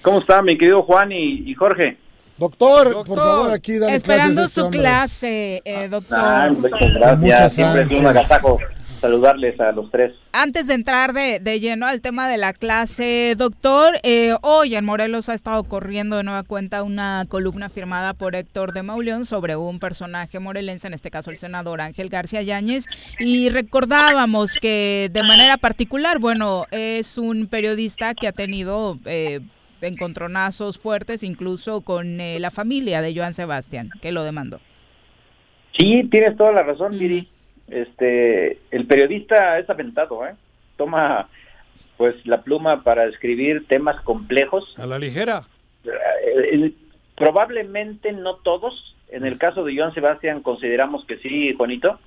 ¿Cómo 0.03 0.21
está, 0.21 0.43
mi 0.43 0.57
querido 0.57 0.83
Juan 0.83 1.13
y, 1.13 1.51
y 1.51 1.55
Jorge? 1.55 1.97
Doctor, 2.37 3.05
por 3.05 3.19
favor, 3.19 3.51
aquí 3.51 3.79
dale 3.79 3.97
Esperando 3.97 4.35
clases 4.35 4.39
a 4.39 4.45
este 4.49 4.61
su 4.61 4.65
hombre. 4.67 4.81
clase, 4.81 5.63
eh, 5.65 5.89
doctor. 5.89 6.19
Ah, 6.21 6.49
muchas 6.51 6.93
gracias. 6.95 7.19
muchas 7.19 7.53
Siempre 7.55 7.83
es 7.83 7.93
un 7.93 8.07
agasajo 8.07 8.59
saludarles 9.01 9.59
a 9.61 9.73
los 9.73 9.91
tres. 9.91 10.15
Antes 10.33 10.67
de 10.67 10.75
entrar 10.75 11.13
de, 11.13 11.41
de 11.41 11.59
lleno 11.59 11.87
al 11.87 12.01
tema 12.01 12.29
de 12.29 12.37
la 12.37 12.53
clase, 12.53 13.35
doctor, 13.37 13.95
eh, 14.03 14.35
hoy 14.43 14.77
en 14.77 14.85
Morelos 14.85 15.29
ha 15.29 15.35
estado 15.35 15.65
corriendo 15.65 16.17
de 16.17 16.23
nueva 16.23 16.43
cuenta 16.43 16.83
una 16.83 17.25
columna 17.29 17.69
firmada 17.69 18.15
por 18.15 18.37
Héctor 18.37 18.73
de 18.73 18.83
Mauleón 18.83 19.25
sobre 19.25 19.57
un 19.57 19.79
personaje 19.81 20.39
morelense, 20.39 20.87
en 20.87 20.95
este 20.95 21.11
caso 21.11 21.31
el 21.31 21.37
senador 21.37 21.81
Ángel 21.81 22.09
García 22.09 22.43
Yáñez, 22.43 22.87
y 23.19 23.49
recordábamos 23.49 24.55
que 24.61 25.11
de 25.13 25.23
manera 25.23 25.57
particular, 25.57 26.19
bueno, 26.19 26.67
es 26.71 27.19
un 27.19 27.47
periodista 27.47 28.15
que 28.15 28.29
ha 28.29 28.33
tenido 28.33 28.99
eh, 29.07 29.41
encontronazos 29.81 30.79
fuertes 30.79 31.23
incluso 31.23 31.81
con 31.81 32.21
eh, 32.21 32.39
la 32.39 32.51
familia 32.51 33.01
de 33.01 33.15
Joan 33.17 33.35
Sebastián, 33.35 33.91
que 34.01 34.13
lo 34.13 34.23
demandó. 34.25 34.61
Sí, 35.73 36.07
tienes 36.11 36.37
toda 36.37 36.53
la 36.53 36.63
razón, 36.63 36.99
Viri. 36.99 37.29
Este, 37.71 38.59
el 38.71 38.87
periodista 38.87 39.59
es 39.59 39.69
aventado, 39.71 40.27
¿eh? 40.27 40.35
Toma, 40.77 41.29
pues, 41.97 42.15
la 42.27 42.43
pluma 42.43 42.83
para 42.83 43.05
escribir 43.07 43.67
temas 43.69 44.01
complejos. 44.03 44.79
A 44.79 44.87
la 44.87 44.99
ligera. 44.99 45.43
Eh, 45.85 45.91
eh, 46.53 46.73
probablemente 47.17 48.13
no 48.13 48.35
todos. 48.37 48.97
En 49.11 49.25
el 49.25 49.39
caso 49.39 49.65
de 49.65 49.77
Joan 49.77 49.93
Sebastián 49.93 50.41
consideramos 50.41 51.05
que 51.05 51.19
sí, 51.19 51.53
Juanito, 51.57 51.99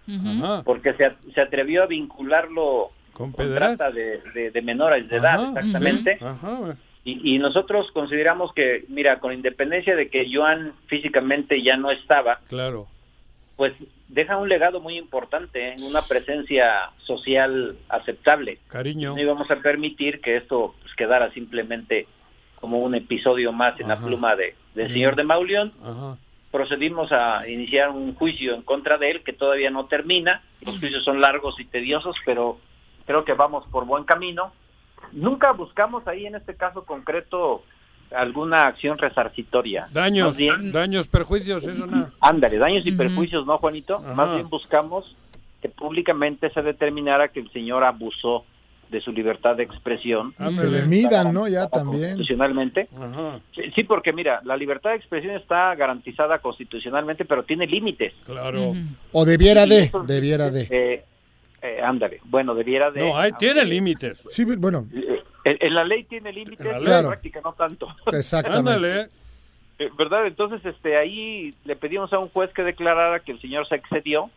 porque 0.63 0.93
se, 0.93 1.11
se 1.33 1.41
atrevió 1.41 1.83
a 1.83 1.87
vincularlo 1.87 2.91
Con 3.11 3.31
con 3.33 3.53
trata 3.53 3.91
de, 3.91 4.21
de- 4.33 4.51
de 4.51 4.61
menores 4.61 5.09
de 5.09 5.17
edad, 5.17 5.35
Ajá, 5.41 5.49
exactamente. 5.59 6.17
sí. 6.17 6.25
Ajá. 6.25 6.75
Y, 7.03 7.35
y 7.35 7.39
nosotros 7.39 7.91
consideramos 7.91 8.53
que, 8.53 8.85
mira, 8.87 9.19
con 9.19 9.33
independencia 9.33 9.97
de 9.97 10.07
que 10.09 10.25
Joan 10.33 10.71
físicamente 10.87 11.61
ya 11.61 11.75
no 11.75 11.91
estaba, 11.91 12.39
Claro. 12.47 12.87
pues 13.57 13.73
deja 14.13 14.37
un 14.37 14.47
legado 14.47 14.79
muy 14.79 14.97
importante, 14.97 15.69
¿eh? 15.69 15.73
una 15.89 16.01
presencia 16.03 16.91
social 16.99 17.75
aceptable. 17.89 18.59
Cariño. 18.67 19.15
No 19.15 19.21
íbamos 19.21 19.49
a 19.49 19.55
permitir 19.55 20.21
que 20.21 20.37
esto 20.37 20.75
pues, 20.81 20.93
quedara 20.95 21.31
simplemente 21.31 22.07
como 22.59 22.77
un 22.79 22.93
episodio 22.93 23.51
más 23.51 23.79
en 23.79 23.87
la 23.87 23.97
pluma 23.97 24.35
de, 24.35 24.55
del 24.75 24.91
señor 24.91 25.15
de 25.15 25.23
Mauleón. 25.23 25.73
Ajá. 25.83 26.17
Procedimos 26.51 27.11
a 27.11 27.47
iniciar 27.49 27.89
un 27.89 28.13
juicio 28.13 28.53
en 28.53 28.61
contra 28.61 28.99
de 28.99 29.09
él 29.09 29.23
que 29.23 29.33
todavía 29.33 29.71
no 29.71 29.87
termina. 29.87 30.43
Los 30.61 30.79
juicios 30.79 31.03
son 31.03 31.19
largos 31.19 31.59
y 31.59 31.65
tediosos, 31.65 32.15
pero 32.23 32.59
creo 33.07 33.25
que 33.25 33.33
vamos 33.33 33.65
por 33.71 33.85
buen 33.85 34.03
camino. 34.03 34.53
Nunca 35.11 35.51
buscamos 35.51 36.07
ahí 36.07 36.27
en 36.27 36.35
este 36.35 36.55
caso 36.55 36.85
concreto 36.85 37.63
alguna 38.15 38.67
acción 38.67 38.97
resarcitoria. 38.97 39.87
Daños, 39.91 40.37
bien, 40.37 40.71
daños, 40.71 41.07
perjuicios, 41.07 41.67
eso 41.67 41.87
no. 41.87 42.09
Ándale, 42.19 42.57
daños 42.57 42.85
y 42.85 42.91
perjuicios, 42.91 43.45
¿no, 43.45 43.57
Juanito? 43.57 43.97
Ajá. 43.97 44.13
Más 44.13 44.35
bien 44.35 44.49
buscamos 44.49 45.15
que 45.61 45.69
públicamente 45.69 46.49
se 46.51 46.61
determinara 46.61 47.29
que 47.29 47.39
el 47.39 47.51
señor 47.51 47.83
abusó 47.83 48.45
de 48.89 49.01
su 49.01 49.11
libertad 49.11 49.55
de 49.55 49.63
expresión. 49.63 50.33
Que 50.33 50.63
le 50.65 50.83
midan, 50.85 51.33
¿no? 51.33 51.47
Ya 51.47 51.67
también. 51.67 52.01
Constitucionalmente. 52.01 52.87
Sí, 53.55 53.63
sí, 53.73 53.83
porque 53.83 54.13
mira, 54.13 54.41
la 54.43 54.55
libertad 54.55 54.91
de 54.91 54.97
expresión 54.97 55.35
está 55.35 55.73
garantizada 55.75 56.39
constitucionalmente, 56.39 57.25
pero 57.25 57.43
tiene 57.43 57.65
límites. 57.65 58.13
Claro. 58.25 58.69
O 59.11 59.25
debiera 59.25 59.65
de, 59.65 59.91
debiera 60.05 60.51
de. 60.51 60.67
Eh, 60.69 61.05
eh, 61.63 61.81
ándale, 61.81 62.19
bueno, 62.25 62.53
debiera 62.53 62.91
de... 62.91 62.99
No, 62.99 63.17
hay, 63.17 63.31
tiene 63.39 63.63
límites. 63.63 64.27
Sí, 64.29 64.43
bueno, 64.43 64.85
Eh, 64.93 65.22
En, 65.45 65.57
en 65.59 65.73
la 65.75 65.83
ley 65.83 66.03
tiene 66.05 66.31
límites, 66.31 66.65
En 66.65 66.71
la 66.71 66.77
en 66.77 66.83
ley. 66.83 66.89
la 66.89 66.93
Claro. 66.99 67.07
práctica 67.09 67.41
no 67.43 67.53
tanto. 67.53 67.87
exactamente. 68.13 68.59
Ándale. 68.71 69.09
Eh, 69.79 69.89
¿Verdad? 69.97 70.27
Entonces, 70.27 70.63
este, 70.65 70.97
ahí 70.97 71.55
le 71.65 71.75
pedimos 71.75 72.13
a 72.13 72.19
un 72.19 72.29
juez 72.29 72.51
que 72.53 72.63
declarara 72.63 73.19
que 73.19 73.31
el 73.31 73.41
señor 73.41 73.67
se 73.67 73.75
excedió 73.75 74.29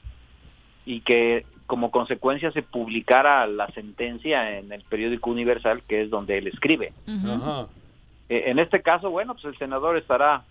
y 0.84 1.00
que 1.00 1.44
como 1.66 1.90
consecuencia 1.90 2.50
se 2.52 2.62
publicara 2.62 3.46
la 3.46 3.66
sentencia 3.72 4.56
en 4.58 4.72
el 4.72 4.82
periódico 4.84 5.30
Universal, 5.30 5.82
que 5.86 6.02
es 6.02 6.10
donde 6.10 6.38
él 6.38 6.46
escribe. 6.46 6.92
Ajá. 7.08 7.66
Eh, 8.28 8.44
en 8.46 8.58
este 8.58 8.82
caso, 8.82 9.10
bueno, 9.10 9.34
pues 9.34 9.44
el 9.46 9.58
senador 9.58 9.96
estará 9.96 10.44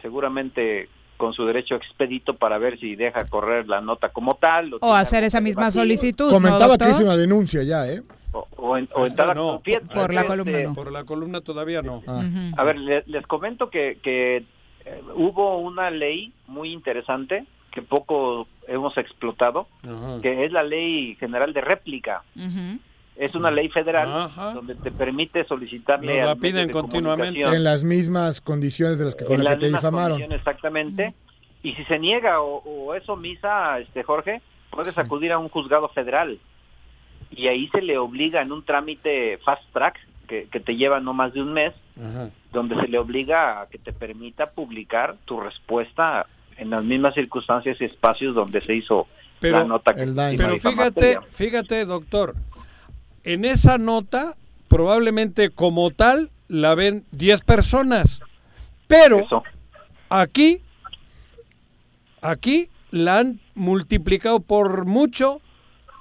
seguramente 0.00 0.88
con 1.16 1.34
su 1.34 1.44
derecho 1.44 1.74
expedito 1.74 2.34
para 2.34 2.56
ver 2.56 2.78
si 2.80 2.96
deja 2.96 3.26
correr 3.26 3.68
la 3.68 3.80
nota 3.82 4.08
como 4.08 4.36
tal. 4.36 4.74
O 4.80 4.94
hacer 4.94 5.22
esa 5.24 5.40
misma 5.40 5.70
solicitud. 5.70 6.26
¿no, 6.28 6.32
Comentaba 6.32 6.78
que 6.78 6.88
hizo 6.88 7.04
una 7.04 7.16
denuncia 7.16 7.62
ya, 7.62 7.86
¿eh? 7.86 8.00
O, 8.32 8.46
o 8.56 8.76
en, 8.76 8.88
o 8.94 9.06
Esta 9.06 9.24
entrar 9.24 9.30
a- 9.30 9.34
no. 9.40 9.60
Por 9.92 10.14
la 10.14 10.20
este, 10.20 10.26
columna 10.26 10.58
no. 10.62 10.72
Por 10.74 10.92
la 10.92 11.04
columna 11.04 11.40
todavía 11.40 11.82
no. 11.82 12.02
Ah. 12.06 12.22
A 12.56 12.64
ver, 12.64 12.78
le- 12.78 13.04
les 13.06 13.26
comento 13.26 13.70
que, 13.70 13.98
que 14.02 14.44
eh, 14.84 15.02
hubo 15.14 15.58
una 15.58 15.90
ley 15.90 16.32
muy 16.46 16.72
interesante 16.72 17.44
que 17.72 17.82
poco 17.82 18.46
hemos 18.66 18.96
explotado, 18.98 19.68
Ajá. 19.84 20.20
que 20.22 20.44
es 20.44 20.52
la 20.52 20.62
ley 20.62 21.16
general 21.20 21.52
de 21.52 21.60
réplica. 21.60 22.22
Es 23.16 23.34
una 23.34 23.50
ley 23.50 23.68
federal 23.68 24.08
Ajá. 24.12 24.52
donde 24.54 24.74
te 24.76 24.90
permite 24.90 25.44
solicitarle 25.44 26.18
Nos 26.20 26.26
la 26.26 26.36
piden 26.36 26.68
de 26.68 26.72
continuamente. 26.72 27.42
En 27.42 27.64
las 27.64 27.84
mismas 27.84 28.40
condiciones 28.40 28.98
de 28.98 29.04
las 29.04 29.14
que 29.14 29.24
con 29.24 29.34
en 29.34 29.44
las 29.44 29.54
que 29.56 29.60
te 29.60 29.66
difamaron. 29.68 30.12
condiciones 30.18 30.38
exactamente. 30.38 31.14
Y 31.62 31.74
si 31.74 31.84
se 31.84 31.98
niega 31.98 32.40
o, 32.40 32.62
o 32.64 32.94
es 32.94 33.06
omisa, 33.08 33.78
este 33.80 34.02
Jorge, 34.02 34.40
puedes 34.70 34.96
acudir 34.96 35.30
a 35.32 35.38
un 35.38 35.48
juzgado 35.50 35.88
federal 35.90 36.38
y 37.30 37.46
ahí 37.48 37.68
se 37.68 37.82
le 37.82 37.98
obliga 37.98 38.40
en 38.42 38.52
un 38.52 38.64
trámite 38.64 39.38
fast 39.44 39.62
track 39.72 39.98
que, 40.28 40.48
que 40.50 40.60
te 40.60 40.76
lleva 40.76 41.00
no 41.00 41.12
más 41.14 41.32
de 41.32 41.42
un 41.42 41.52
mes, 41.52 41.72
Ajá. 41.98 42.30
donde 42.52 42.74
se 42.80 42.88
le 42.88 42.98
obliga 42.98 43.60
a 43.62 43.66
que 43.68 43.78
te 43.78 43.92
permita 43.92 44.50
publicar 44.50 45.16
tu 45.24 45.40
respuesta 45.40 46.26
en 46.56 46.70
las 46.70 46.84
mismas 46.84 47.14
circunstancias 47.14 47.80
y 47.80 47.84
espacios 47.84 48.34
donde 48.34 48.60
se 48.60 48.74
hizo 48.74 49.06
Pero- 49.40 49.58
la 49.58 49.64
nota 49.64 49.94
que 49.94 50.02
el 50.02 50.14
daño. 50.14 50.32
estima 50.32 50.48
Pero 50.48 50.60
fíjate, 50.60 51.14
materia. 51.14 51.20
fíjate, 51.32 51.84
doctor, 51.84 52.34
en 53.24 53.44
esa 53.44 53.78
nota 53.78 54.34
probablemente 54.68 55.50
como 55.50 55.90
tal 55.90 56.30
la 56.48 56.74
ven 56.74 57.04
10 57.12 57.42
personas, 57.44 58.20
pero 58.86 59.20
Eso. 59.20 59.42
aquí, 60.08 60.60
aquí 62.22 62.68
la 62.90 63.18
han 63.18 63.40
multiplicado 63.54 64.40
por 64.40 64.86
mucho, 64.86 65.40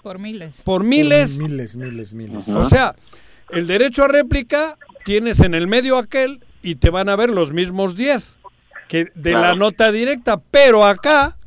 Por 0.04 0.18
miles. 0.20 0.62
por 0.64 0.84
miles, 0.84 1.38
Miles, 1.40 1.76
miles, 1.76 2.14
miles. 2.14 2.48
o 2.50 2.66
sea, 2.66 2.96
el 3.50 3.68
derecho 3.68 4.04
a 4.04 4.08
réplica 4.08 4.78
tienes 5.06 5.40
en 5.42 5.54
el 5.54 5.68
medio 5.68 5.98
aquel 5.98 6.44
y 6.62 6.76
te 6.76 6.90
van 6.90 7.10
a 7.10 7.16
ver 7.16 7.30
los 7.30 7.52
mismos 7.54 7.96
10 7.96 8.36
que 8.88 9.08
de 9.16 9.34
la 9.34 9.56
nota 9.56 9.92
directa, 9.92 10.40
pero 10.52 10.84
acá 10.86 11.38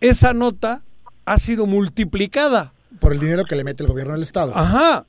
esa 0.00 0.32
nota 0.32 0.82
ha 1.26 1.36
sido 1.38 1.66
multiplicada. 1.66 2.72
Por 3.00 3.12
el 3.12 3.20
dinero 3.20 3.44
que 3.44 3.54
le 3.54 3.64
mete 3.64 3.82
el 3.82 3.88
gobierno 3.90 4.14
del 4.14 4.22
Estado. 4.22 4.52
Ajá. 4.56 5.04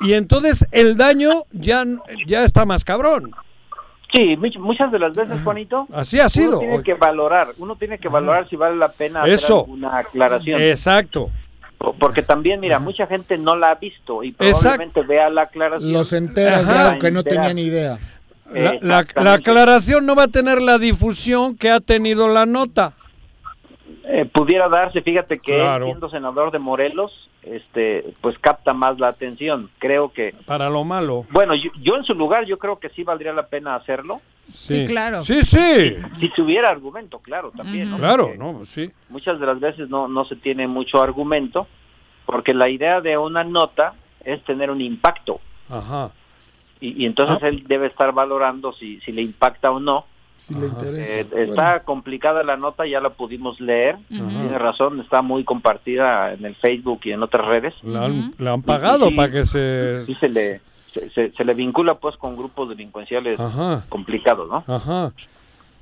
Y 0.00 0.12
entonces 0.14 0.66
el 0.70 0.96
daño 0.96 1.44
ya, 1.52 1.84
ya 2.26 2.44
está 2.44 2.64
más 2.64 2.84
cabrón. 2.84 3.32
Sí, 4.12 4.36
much- 4.36 4.58
muchas 4.58 4.92
de 4.92 4.98
las 5.00 5.14
veces, 5.14 5.36
Juanito. 5.42 5.88
Así 5.92 6.20
ha 6.20 6.28
sido. 6.28 6.60
Uno 6.60 6.68
tiene 6.68 6.82
que 6.84 6.94
valorar, 6.94 7.48
uno 7.58 7.76
tiene 7.76 7.98
que 7.98 8.08
valorar 8.08 8.48
si 8.48 8.54
vale 8.54 8.76
la 8.76 8.88
pena 8.92 9.22
hacer 9.22 9.34
Eso. 9.34 9.60
alguna 9.60 9.98
aclaración. 9.98 10.62
Exacto. 10.62 11.30
Porque 11.92 12.22
también, 12.22 12.60
mira, 12.60 12.78
mucha 12.78 13.06
gente 13.06 13.36
no 13.36 13.54
la 13.56 13.70
ha 13.70 13.74
visto 13.74 14.22
y 14.22 14.32
probablemente 14.32 15.02
vea 15.02 15.28
la 15.28 15.42
aclaración. 15.42 15.92
Los 15.92 16.12
enteras 16.12 16.66
de 16.66 16.72
Ajá. 16.72 16.88
algo 16.88 17.00
que 17.00 17.10
no 17.10 17.22
tenían 17.22 17.54
ni 17.56 17.62
idea. 17.64 17.98
La, 18.52 18.60
la- 18.60 18.70
la 18.80 19.00
Exactamente. 19.00 19.30
aclaración 19.50 20.06
no 20.06 20.14
va 20.14 20.24
a 20.24 20.28
tener 20.28 20.62
la 20.62 20.78
difusión 20.78 21.56
que 21.56 21.70
ha 21.70 21.80
tenido 21.80 22.28
la 22.28 22.46
nota. 22.46 22.94
Eh, 24.06 24.26
pudiera 24.26 24.68
darse, 24.68 25.00
fíjate 25.00 25.38
que 25.38 25.54
Claro. 25.56 25.86
siendo 25.86 26.10
senador 26.10 26.50
de 26.50 26.58
Morelos, 26.58 27.30
este, 27.42 28.04
pues 28.20 28.38
capta 28.38 28.74
más 28.74 28.98
la 28.98 29.08
atención. 29.08 29.70
Creo 29.78 30.12
que, 30.12 30.34
Para 30.44 30.68
lo 30.68 30.84
malo. 30.84 31.24
bueno, 31.30 31.54
yo, 31.54 31.70
yo 31.80 31.96
en 31.96 32.04
su 32.04 32.14
lugar, 32.14 32.44
yo 32.44 32.58
creo 32.58 32.78
que 32.78 32.90
sí 32.90 33.02
valdría 33.02 33.32
la 33.32 33.46
pena 33.46 33.74
hacerlo. 33.76 34.20
Sí, 34.38 34.84
claro. 34.84 35.22
Sí, 35.24 35.42
sí. 35.42 35.96
Si 36.20 36.28
tuviera 36.30 36.68
argumento, 36.68 37.18
claro, 37.18 37.50
también. 37.50 37.90
¿no? 37.90 37.96
Claro, 37.98 38.24
Porque 38.26 38.38
no, 38.38 38.64
sí. 38.66 38.90
Muchas 39.08 39.40
de 39.40 39.46
las 39.46 39.58
veces 39.58 39.88
no, 39.88 40.06
no 40.06 40.26
se 40.26 40.36
tiene 40.36 40.66
mucho 40.68 41.00
argumento, 41.00 41.66
porque 42.26 42.52
la 42.52 42.68
idea 42.68 43.00
de 43.00 43.16
una 43.16 43.42
nota 43.42 43.94
es 44.22 44.42
tener 44.44 44.70
un 44.70 44.82
impacto. 44.82 45.40
Ajá. 45.70 46.10
Y, 46.78 47.02
y 47.02 47.06
entonces 47.06 47.38
Ah. 47.42 47.48
él 47.48 47.64
debe 47.66 47.86
estar 47.86 48.12
valorando 48.12 48.74
si, 48.74 49.00
si 49.00 49.12
le 49.12 49.22
impacta 49.22 49.70
o 49.70 49.80
no. 49.80 50.04
Si 50.36 50.52
le 50.54 50.66
interesa. 50.66 51.20
Eh, 51.20 51.26
está 51.48 51.80
complicada 51.80 52.42
la 52.42 52.56
nota, 52.56 52.86
ya 52.86 53.00
la 53.00 53.10
pudimos 53.10 53.60
leer. 53.60 53.96
Tiene 54.08 54.58
razón, 54.58 55.00
está 55.00 55.22
muy 55.22 55.42
compartida 55.44 56.32
en 56.34 56.44
el 56.44 56.54
Facebook 56.56 57.00
y 57.04 57.12
en 57.12 57.22
otras 57.22 57.46
redes. 57.46 57.74
La 57.82 58.04
han, 58.04 58.34
la 58.38 58.52
han 58.52 58.62
pagado 58.62 59.08
Sí, 59.08 59.14
para 59.14 59.32
que 59.32 59.44
se... 59.46 60.04
Sí 60.06 60.14
se 60.16 60.28
le, 60.28 60.60
se, 60.92 61.08
se- 61.10 61.32
se 61.32 61.44
le 61.44 61.54
vincula 61.54 61.94
pues 61.94 62.16
con 62.16 62.36
grupos 62.36 62.68
delincuenciales 62.68 63.40
Ajá. 63.40 63.84
complicados, 63.88 64.48
¿no? 64.50 64.64
Ajá. 64.74 65.12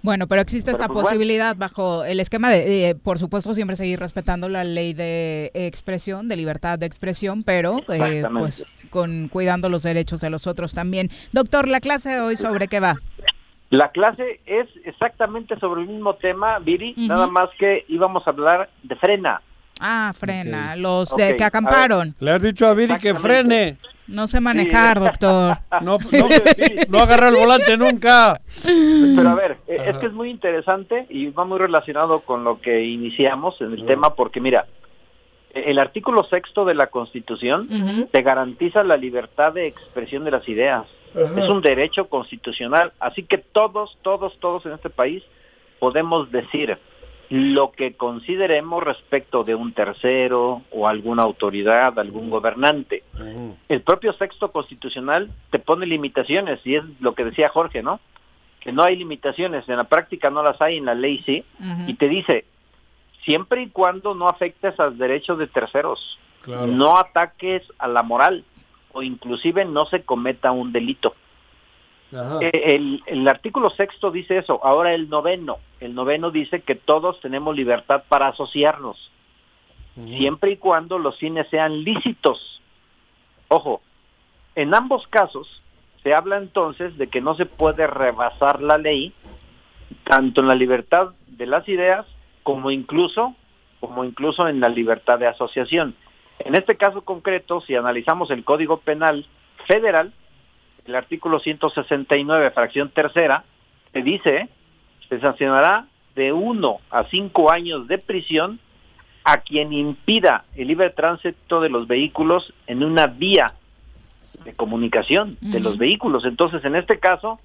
Bueno, 0.03 0.27
pero 0.27 0.41
existe 0.41 0.73
Pero, 0.73 0.77
esta 0.77 0.87
pues, 0.89 0.95
bueno. 0.95 1.09
posibilidad 1.11 1.55
bajo 1.57 2.05
el 2.05 2.19
esquema 2.21 2.51
de, 2.51 2.91
eh, 2.91 2.95
por 2.97 3.19
supuesto, 3.21 3.55
siempre 3.55 3.77
seguir 3.77 4.01
respetando 4.01 4.49
la 4.49 4.65
ley 4.65 4.95
de 4.95 5.51
expresión, 5.55 6.29
de 6.29 6.37
libertad 6.37 6.77
de 6.79 6.87
expresión, 6.87 7.45
pero 7.45 7.79
eh, 7.89 8.25
pues 8.37 8.65
con 8.91 9.29
cuidando 9.29 9.69
los 9.69 9.85
derechos 9.85 10.21
de 10.21 10.29
los 10.31 10.47
otros 10.49 10.75
también. 10.75 11.09
Doctor, 11.33 11.69
la 11.69 11.81
clase 11.81 12.11
de 12.11 12.21
hoy 12.21 12.37
sobre 12.37 12.67
qué 12.69 12.81
va. 12.81 12.97
La 13.73 13.91
clase 13.91 14.41
es 14.45 14.69
exactamente 14.85 15.59
sobre 15.59 15.81
el 15.81 15.89
mismo 15.89 16.13
tema, 16.17 16.59
Viri, 16.59 16.93
nada 16.95 17.27
más 17.27 17.49
que 17.59 17.87
íbamos 17.89 18.27
a 18.27 18.31
hablar 18.31 18.69
de 18.83 18.95
frena. 18.97 19.41
Ah, 19.81 20.13
frena, 20.15 20.77
los 20.77 21.17
de 21.17 21.37
que 21.39 21.43
acamparon. 21.43 22.15
Le 22.21 22.33
has 22.33 22.43
dicho 22.43 22.67
a 22.67 22.75
Viri 22.75 22.99
que 22.99 23.15
frene. 23.15 23.79
No 24.09 24.27
sé 24.27 24.43
manejar, 24.43 25.01
doctor. 25.01 25.57
No, 25.81 25.97
no, 25.97 26.29
no 26.91 26.99
agarra 26.99 27.31
el 27.31 27.37
volante 27.37 27.79
nunca. 27.79 28.43
Pero 28.63 29.31
a 29.31 29.35
ver, 29.35 29.57
eh, 29.67 29.85
es 29.87 29.97
que 29.97 30.07
es 30.07 30.13
muy 30.13 30.29
interesante 30.29 31.07
y 31.09 31.31
va 31.31 31.47
muy 31.47 31.59
relacionado 31.59 32.21
con 32.21 32.45
lo 32.45 32.61
que 32.61 32.85
iniciamos 32.85 33.59
en 33.63 33.73
el 33.73 33.87
tema, 33.87 34.15
porque 34.15 34.43
mira, 34.43 34.67
eh, 35.55 35.65
el 35.69 35.79
artículo 35.79 36.25
sexto 36.25 36.67
de 36.67 36.75
la 36.75 36.89
Constitución 36.89 38.07
te 38.13 38.21
garantiza 38.21 38.85
la 38.85 38.99
libertad 38.99 39.55
de 39.55 39.65
expresión 39.65 40.25
de 40.25 40.31
las 40.31 40.47
ideas. 40.47 40.85
Es 41.15 41.49
un 41.49 41.61
derecho 41.61 42.09
constitucional, 42.09 42.93
así 42.99 43.23
que 43.23 43.39
todos, 43.39 43.99
todos, 44.03 44.39
todos 44.39 44.65
en 44.67 44.73
este 44.73 44.91
país 44.91 45.23
podemos 45.79 46.31
decir 46.31 46.79
lo 47.29 47.73
que 47.73 47.95
consideremos 47.95 48.83
respecto 48.83 49.43
de 49.43 49.55
un 49.55 49.73
tercero 49.73 50.63
o 50.71 50.87
alguna 50.87 51.23
autoridad, 51.23 51.99
algún 51.99 52.29
gobernante. 52.29 53.03
El 53.69 53.81
propio 53.81 54.13
sexto 54.13 54.53
constitucional 54.53 55.31
te 55.51 55.59
pone 55.59 55.87
limitaciones 55.87 56.61
y 56.65 56.77
es 56.77 56.85
lo 57.01 57.15
que 57.15 57.25
decía 57.25 57.49
Jorge, 57.49 57.83
¿no? 57.83 58.01
Que 58.61 58.71
no 58.73 58.83
hay 58.83 58.97
limitaciones, 58.97 59.69
en 59.69 59.77
la 59.77 59.85
práctica 59.85 60.31
no 60.31 60.43
las 60.43 60.61
hay, 60.61 60.77
en 60.77 60.85
la 60.85 60.95
ley 60.95 61.23
sí, 61.25 61.45
y 61.87 61.95
te 61.95 62.09
dice, 62.09 62.45
siempre 63.25 63.63
y 63.63 63.69
cuando 63.71 64.15
no 64.15 64.29
afectes 64.29 64.79
a 64.79 64.87
los 64.87 64.99
derechos 64.99 65.39
de 65.39 65.47
terceros, 65.47 66.19
Claro. 66.43 66.67
no 66.67 66.99
ataques 66.99 67.63
a 67.79 67.87
la 67.87 68.03
moral 68.03 68.45
o 68.93 69.03
inclusive 69.03 69.65
no 69.65 69.87
se 69.87 70.03
cometa 70.03 70.53
un 70.53 70.73
delito. 70.73 71.15
Eh, 72.41 72.75
El, 72.75 73.03
el 73.07 73.27
artículo 73.27 73.71
sexto 73.71 74.11
dice 74.11 74.37
eso. 74.37 74.61
Ahora 74.63 74.93
el 74.93 75.09
noveno. 75.09 75.59
El 75.81 75.95
noveno 75.95 76.31
dice 76.31 76.61
que 76.61 76.75
todos 76.75 77.21
tenemos 77.21 77.57
libertad 77.57 78.05
para 78.09 78.29
asociarnos, 78.29 79.11
siempre 79.95 80.53
y 80.53 80.57
cuando 80.57 80.99
los 80.99 81.19
fines 81.19 81.49
sean 81.49 81.83
lícitos. 81.83 82.61
Ojo, 83.49 83.83
en 84.55 84.75
ambos 84.75 85.07
casos 85.09 85.65
se 86.03 86.15
habla 86.15 86.37
entonces 86.37 86.97
de 86.99 87.09
que 87.09 87.21
no 87.21 87.35
se 87.35 87.47
puede 87.47 87.87
rebasar 87.87 88.63
la 88.63 88.79
ley, 88.79 89.13
tanto 90.05 90.41
en 90.41 90.49
la 90.49 90.55
libertad 90.55 91.13
de 91.27 91.47
las 91.47 91.69
ideas 91.69 92.07
como 92.43 92.71
incluso, 92.71 93.35
como 93.81 94.05
incluso 94.05 94.49
en 94.49 94.61
la 94.61 94.69
libertad 94.69 95.19
de 95.19 95.27
asociación. 95.27 95.95
En 96.45 96.55
este 96.55 96.77
caso 96.77 97.03
concreto, 97.03 97.61
si 97.61 97.75
analizamos 97.75 98.31
el 98.31 98.45
Código 98.45 98.79
Penal 98.79 99.27
Federal, 99.67 100.13
el 100.85 100.95
artículo 100.95 101.39
169, 101.39 102.51
fracción 102.51 102.91
tercera, 102.91 103.45
te 103.93 104.03
dice, 104.03 104.49
se 105.09 105.21
sancionará 105.21 105.87
de 106.15 106.33
uno 106.33 106.81
a 106.91 107.05
cinco 107.05 107.51
años 107.51 107.87
de 107.87 107.99
prisión 107.99 108.59
a 109.25 109.39
quien 109.39 109.73
impida 109.73 110.45
el 110.57 110.69
libre 110.69 110.91
tránsito 110.91 111.61
de 111.61 111.69
los 111.69 111.87
vehículos 111.87 112.53
en 112.67 112.83
una 112.83 113.07
vía 113.07 113.47
de 114.45 114.53
comunicación 114.55 115.37
de 115.41 115.61
los 115.61 115.79
vehículos. 115.79 116.25
Entonces, 116.25 116.65
en 116.65 116.75
este 116.75 116.99
caso, 116.99 117.39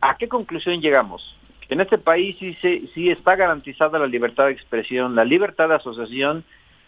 ¿a 0.00 0.16
qué 0.16 0.28
conclusión 0.28 0.80
llegamos? 0.80 1.36
En 1.68 1.80
este 1.80 1.98
país 1.98 2.36
sí, 2.40 2.54
se, 2.54 2.88
sí 2.88 3.10
está 3.10 3.36
garantizada 3.36 4.00
la 4.00 4.08
libertad 4.08 4.46
de 4.46 4.52
expresión, 4.52 5.14
la 5.14 5.24
libertad 5.24 5.68
de 5.68 5.76
asociación, 5.76 6.42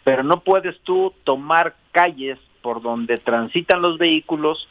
pero 0.04 0.22
no 0.22 0.40
puedes 0.42 0.78
tú 0.80 1.12
tomar 1.24 1.74
calles 1.92 2.38
por 2.62 2.82
donde 2.82 3.16
transitan 3.18 3.82
los 3.82 3.98
vehículos 3.98 4.68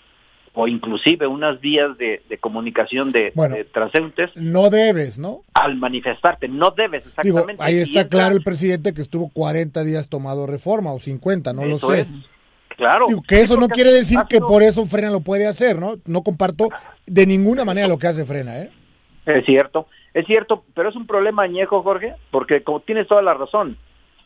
o 0.54 0.68
inclusive 0.68 1.28
unas 1.28 1.62
vías 1.62 1.98
de, 1.98 2.22
de 2.28 2.38
comunicación 2.38 3.12
de, 3.14 3.32
Bueno. 3.36 3.56
de 3.56 3.64
transeúntes 3.64 4.32
No 4.36 4.70
debes, 4.70 5.18
¿no? 5.18 5.44
al 5.54 5.78
manifestarte. 5.78 6.48
No 6.50 6.72
debes 6.72 7.06
Digo, 7.24 7.40
exactamente. 7.40 7.64
ahí 7.64 7.76
está 7.78 8.08
claro 8.10 8.36
el 8.36 8.44
presidente 8.44 8.94
que 8.94 9.02
estuvo 9.02 9.30
40 9.30 9.84
días 9.86 10.10
tomado 10.10 10.48
reforma 10.48 10.92
o 10.92 11.00
50, 11.00 11.54
no 11.54 11.64
lo 11.66 11.80
sé. 11.80 12.02
es. 12.02 12.08
Claro. 12.76 13.06
Digo, 13.08 13.22
que 13.28 13.40
eso 13.42 13.58
no 13.58 13.68
quiere 13.68 13.92
decir 13.92 14.18
que 14.28 14.40
por 14.40 14.64
eso 14.64 14.86
Frena 14.88 15.12
lo 15.12 15.22
puede 15.22 15.46
hacer, 15.48 15.80
¿no? 15.80 15.94
No 16.06 16.22
comparto 16.24 16.68
de 17.06 17.26
ninguna 17.28 17.64
manera 17.64 17.88
lo 17.88 17.98
que 18.00 18.08
hace 18.08 18.26
Frena, 18.26 18.58
¿eh? 18.60 18.72
Es 19.26 19.46
cierto, 19.46 19.88
es 20.16 20.26
cierto, 20.26 20.64
pero 20.74 20.90
es 20.90 20.96
un 20.96 21.06
problema 21.06 21.44
añejo, 21.44 21.84
Jorge, 21.84 22.16
porque 22.32 22.64
como 22.64 22.80
tienes 22.80 23.08
toda 23.08 23.22
la 23.22 23.36
razón, 23.36 23.78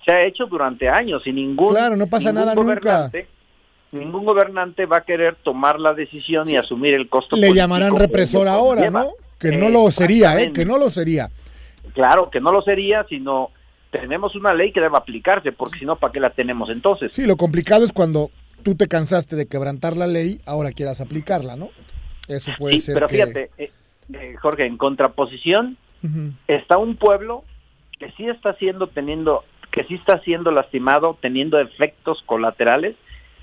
se 0.06 0.12
ha 0.12 0.24
hecho 0.26 0.45
durante 0.45 0.88
años 0.88 1.26
y 1.26 1.34
ningún 1.34 1.70
Claro, 1.74 1.95
no 1.97 2.08
pasa 2.08 2.32
nada 2.32 2.53
nunca. 2.56 2.76
gobernante- 3.10 3.28
Ningún 3.91 4.26
gobernante 4.26 4.86
va 4.86 4.97
a 4.97 5.01
querer 5.06 5.36
tomar 5.36 5.80
la 5.80 5.93
decisión 5.93 6.49
y 6.49 6.58
asumir 6.58 6.93
el 6.93 7.08
costo. 7.08 7.36
Le 7.38 7.53
llamarán 7.53 7.95
represor 7.97 8.47
ahora. 8.47 8.89
¿no? 8.89 9.12
Que 9.39 9.51
no 9.56 9.70
lo 9.70 9.89
sería, 9.91 10.41
¿eh? 10.41 10.51
Que 10.51 10.66
no 10.66 10.78
lo 10.78 10.89
sería. 10.89 11.30
Claro, 11.93 12.30
que 12.30 12.41
no 12.41 12.51
lo 12.51 12.62
sería, 12.62 13.06
sino 13.08 13.51
tenemos 13.91 14.36
una 14.36 14.53
ley 14.53 14.74
que 14.74 14.82
debe 14.82 14.97
aplicarse, 14.97 15.53
porque 15.53 15.80
si 15.80 15.86
no, 15.86 15.95
¿para 15.95 16.12
qué 16.12 16.20
la 16.20 16.30
tenemos 16.32 16.70
entonces? 16.70 17.14
Sí, 17.14 17.26
lo 17.26 17.38
complicado 17.38 17.86
es 17.86 17.93
cuando 17.93 18.30
tú 18.64 18.76
te 18.76 18.88
cansaste 18.88 19.38
de 19.38 19.45
quebrantar 19.45 19.95
la 19.95 20.08
ley, 20.08 20.39
ahora 20.45 20.72
quieras 20.72 20.99
aplicarla, 20.99 21.56
¿no? 21.56 21.70
Eso 22.28 22.51
puede 22.58 22.74
Sí, 22.74 22.80
ser 22.82 22.95
pero 22.95 23.08
que... 23.08 23.16
fíjate, 23.16 23.51
eh, 23.58 23.72
eh, 24.14 24.36
Jorge, 24.41 24.66
en 24.66 24.78
contraposición 24.78 25.78
está 26.47 26.78
un 26.78 26.95
pueblo 26.97 27.43
que 27.97 28.12
sí 28.18 28.28
está 28.28 28.53
siendo 28.58 28.88
teniendo, 28.88 29.43
que 29.76 29.84
sí 29.84 29.95
está 29.95 30.19
siendo 30.21 30.51
lastimado, 30.51 31.17
teniendo 31.19 31.59
efectos 31.59 32.23
colaterales, 32.26 32.95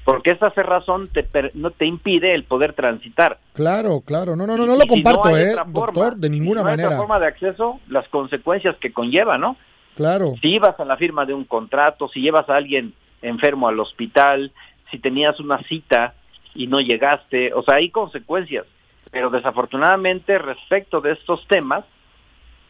porque 0.03 0.31
esa 0.31 0.51
cerrazón 0.51 1.07
te 1.07 1.23
per- 1.25 1.55
no 1.55 1.71
te 1.71 1.85
impide 1.85 2.33
el 2.35 2.45
poder 2.45 2.73
transitar. 2.73 3.39
Claro, 3.53 4.01
claro. 4.01 4.35
No, 4.35 4.47
no, 4.47 4.57
no, 4.57 4.65
no 4.65 4.75
lo 4.77 4.81
si 4.81 4.89
comparto, 4.89 5.27
hay 5.29 5.45
¿eh? 5.45 5.53
forma, 5.55 5.73
Doctor, 5.75 6.17
de 6.17 6.29
si 6.29 6.33
ninguna 6.33 6.63
no 6.63 6.69
hay 6.69 6.75
otra 6.75 6.85
manera. 6.87 6.99
forma 7.01 7.21
de 7.21 7.27
acceso, 7.27 7.81
las 7.89 8.09
consecuencias 8.09 8.77
que 8.79 8.95
conlleva, 8.95 9.37
¿no? 9.37 9.59
Claro. 9.95 10.33
Si 10.41 10.55
ibas 10.55 10.81
a 10.81 10.87
la 10.87 10.97
firma 10.97 11.27
de 11.27 11.35
un 11.35 11.45
contrato, 11.45 12.09
si 12.09 12.23
llevas 12.23 12.49
a 12.49 12.57
alguien 12.57 12.95
enfermo 13.21 13.69
al 13.69 13.79
hospital, 13.79 14.53
si 14.91 14.99
tenías 14.99 15.39
una 15.39 15.63
cita 15.65 16.15
y 16.55 16.67
no 16.67 16.81
llegaste, 16.81 17.53
o 17.53 17.63
sea, 17.63 17.75
hay 17.75 17.91
consecuencias. 17.91 18.65
Pero 19.11 19.29
desafortunadamente 19.29 20.39
respecto 20.39 21.03
de 21.03 21.13
estos 21.13 21.47
temas, 21.47 21.85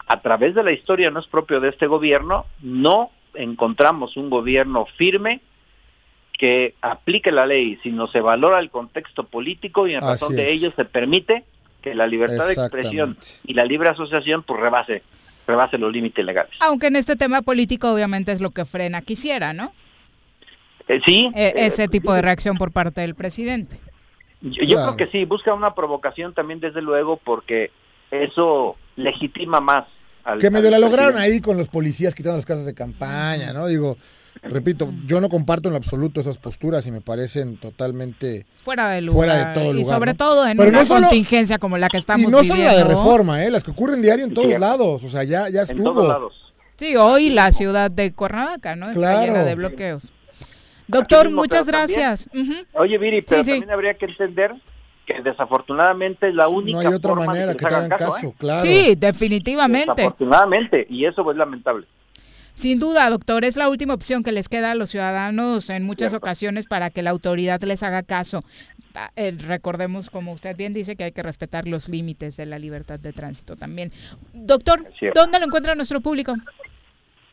a 0.09 0.21
través 0.21 0.57
de 0.57 0.65
la 0.65 0.73
historia 0.73 1.13
no 1.13 1.21
es 1.21 1.29
propio 1.29 1.61
de 1.61 1.69
este 1.69 1.87
gobierno, 1.87 2.45
no 2.61 3.11
encontramos 3.35 4.17
un 4.17 4.31
gobierno 4.31 4.87
firme 4.97 5.41
que 6.39 6.75
aplique 6.81 7.31
la 7.31 7.47
ley, 7.47 7.79
sino 7.83 8.07
se 8.07 8.21
valora 8.21 8.59
el 8.59 8.71
contexto 8.71 9.25
político 9.25 9.87
y 9.87 9.95
en 9.95 10.01
razón 10.01 10.33
Así 10.33 10.37
de 10.37 10.45
es. 10.45 10.51
ello 10.51 10.73
se 10.75 10.85
permite 10.85 11.45
que 11.83 11.95
la 11.95 12.07
libertad 12.07 12.47
de 12.47 12.53
expresión 12.53 13.17
y 13.45 13.55
la 13.55 13.65
libre 13.65 13.91
asociación 13.91 14.43
pues 14.43 14.61
rebase 14.61 15.03
rebase 15.47 15.77
los 15.77 15.93
límites 15.93 16.25
legales. 16.25 16.53
Aunque 16.61 16.87
en 16.87 16.97
este 16.97 17.17
tema 17.17 17.43
político 17.43 17.93
obviamente 17.93 18.31
es 18.33 18.41
lo 18.41 18.51
que 18.51 18.65
frena 18.65 19.03
quisiera, 19.03 19.53
¿no? 19.53 19.73
Eh, 20.89 21.01
sí. 21.05 21.31
E- 21.35 21.49
eh, 21.49 21.53
ese 21.67 21.89
tipo 21.89 22.13
de 22.13 22.23
reacción 22.23 22.57
por 22.57 22.73
parte 22.73 23.01
del 23.01 23.15
presidente. 23.15 23.79
Yo, 24.41 24.65
yo 24.65 24.77
creo 24.77 24.97
que 24.97 25.07
sí, 25.07 25.25
busca 25.25 25.55
una 25.55 25.75
provocación 25.75 26.35
también 26.35 26.61
desde 26.61 26.83
luego 26.83 27.17
porque 27.17 27.71
eso 28.11 28.77
legitima 28.97 29.61
más 29.61 29.87
al 30.25 30.39
Que 30.39 30.51
medio 30.51 30.71
la 30.71 30.79
lograron 30.79 31.17
ahí 31.19 31.41
con 31.41 31.57
los 31.57 31.69
policías 31.69 32.15
quitando 32.15 32.37
las 32.37 32.47
casas 32.47 32.67
de 32.67 32.75
campaña, 32.75 33.53
¿no? 33.53 33.67
Digo, 33.67 33.97
repito, 34.43 34.93
yo 35.07 35.21
no 35.21 35.29
comparto 35.29 35.69
en 35.69 35.73
lo 35.73 35.77
absoluto 35.79 36.21
esas 36.21 36.39
posturas 36.39 36.87
y 36.87 36.93
me 36.93 37.01
parecen 37.01 37.57
totalmente 37.57 38.47
Fuera 38.63 38.91
de 38.91 39.01
lugar. 39.03 39.17
fuera 39.29 39.45
de 39.49 39.55
todo 39.55 39.71
y 39.75 39.79
lugar. 39.83 39.97
sobre 39.97 40.13
¿no? 40.13 40.17
todo 40.17 40.47
en 40.47 40.57
Pero 40.57 40.69
una 40.71 40.81
no 40.81 40.87
solo- 40.87 41.07
contingencia 41.09 41.59
como 41.59 41.79
la 41.79 41.89
que 41.89 41.99
estamos 41.99 42.23
y 42.23 42.27
no 42.31 42.39
solo 42.39 42.49
la 42.63 42.71
de 42.71 42.77
viviendo. 42.79 42.89
reforma, 42.89 43.45
¿eh? 43.45 43.51
Las 43.51 43.63
que 43.65 43.71
ocurren 43.73 44.01
diario 44.03 44.25
en 44.25 44.35
todos 44.35 44.53
Sí. 44.53 44.59
lados. 44.59 45.05
O 45.05 45.09
sea, 45.09 45.25
ya, 45.25 45.49
ya 45.49 45.61
En 45.61 45.71
estuvo. 45.71 45.93
todos 45.93 46.09
lados. 46.09 46.53
Sí, 46.79 46.97
hoy 46.97 47.31
la 47.31 47.53
ciudad 47.53 47.91
de 47.91 48.13
Cuernavaca, 48.13 48.75
¿no? 48.75 48.87
Está 48.89 48.99
Claro. 48.99 49.27
llena 49.33 49.45
de 49.45 49.55
bloqueos. 49.55 50.13
Doctor, 50.89 51.27
mismo, 51.27 51.43
muchas 51.43 51.65
pero 51.65 51.79
también- 51.79 52.01
gracias. 52.01 52.29
Ujú. 52.35 52.55
Oye, 52.75 52.99
Viri, 52.99 53.23
pero 53.23 53.45
sí. 53.45 53.51
también 53.51 53.71
habría 53.71 53.95
que 53.95 54.07
entender 54.07 54.53
que 55.13 55.23
desafortunadamente 55.23 56.29
es 56.29 56.35
la 56.35 56.49
única 56.49 56.83
No 56.83 56.89
hay 56.89 56.95
otra 56.95 57.11
forma 57.11 57.23
de 57.23 57.27
manera 57.27 57.47
les 57.53 57.57
que 57.57 57.69
te 57.69 57.75
hagan 57.75 57.93
¿eh? 57.93 57.97
caso, 57.99 58.35
claro. 58.39 58.63
Sí, 58.63 58.95
definitivamente. 58.97 59.93
Desafortunadamente, 59.97 60.87
y 60.89 61.05
eso 61.05 61.31
es 61.31 61.37
lamentable. 61.37 61.87
Sin 62.55 62.79
duda, 62.79 63.09
doctor, 63.09 63.45
es 63.45 63.57
la 63.57 63.69
última 63.69 63.95
opción 63.95 64.23
que 64.23 64.31
les 64.31 64.49
queda 64.49 64.73
a 64.73 64.75
los 64.75 64.91
ciudadanos 64.91 65.71
en 65.71 65.85
muchas 65.85 66.11
Cierto. 66.11 66.27
ocasiones 66.27 66.67
para 66.67 66.91
que 66.91 67.03
la 67.03 67.11
autoridad 67.11 67.61
les 67.63 67.83
haga 67.83 68.03
caso. 68.03 68.43
Ah, 68.95 69.11
eh, 69.17 69.35
recordemos, 69.39 70.11
como 70.11 70.33
usted 70.33 70.55
bien 70.57 70.75
dice, 70.75 70.97
que 70.97 71.05
hay 71.05 71.13
que 71.13 71.23
respetar 71.23 71.67
los 71.67 71.89
límites 71.89 72.37
de 72.37 72.45
la 72.45 72.59
libertad 72.59 73.01
de 73.01 73.13
tránsito 73.13 73.57
también. 73.57 73.91
Doctor, 74.35 74.85
cierto. 74.99 75.19
¿dónde 75.19 75.39
lo 75.39 75.47
encuentra 75.47 75.75
nuestro 75.75 76.01
público? 76.03 76.35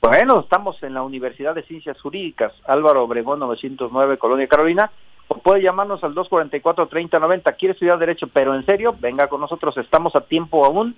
Bueno, 0.01 0.39
estamos 0.39 0.81
en 0.83 0.93
la 0.93 1.03
Universidad 1.03 1.53
de 1.53 1.63
Ciencias 1.63 1.99
Jurídicas, 1.99 2.53
Álvaro 2.65 3.03
Obregón 3.03 3.39
909, 3.39 4.17
Colonia 4.17 4.47
Carolina, 4.47 4.89
o 5.29 5.37
puede 5.37 5.61
llamarnos 5.63 6.03
al 6.03 6.13
244-3090. 6.15 7.55
Quiere 7.57 7.73
estudiar 7.73 7.97
Derecho, 7.99 8.27
pero 8.27 8.53
en 8.55 8.65
serio, 8.65 8.93
venga 8.99 9.27
con 9.29 9.39
nosotros, 9.39 9.77
estamos 9.77 10.15
a 10.15 10.21
tiempo 10.21 10.65
aún 10.65 10.95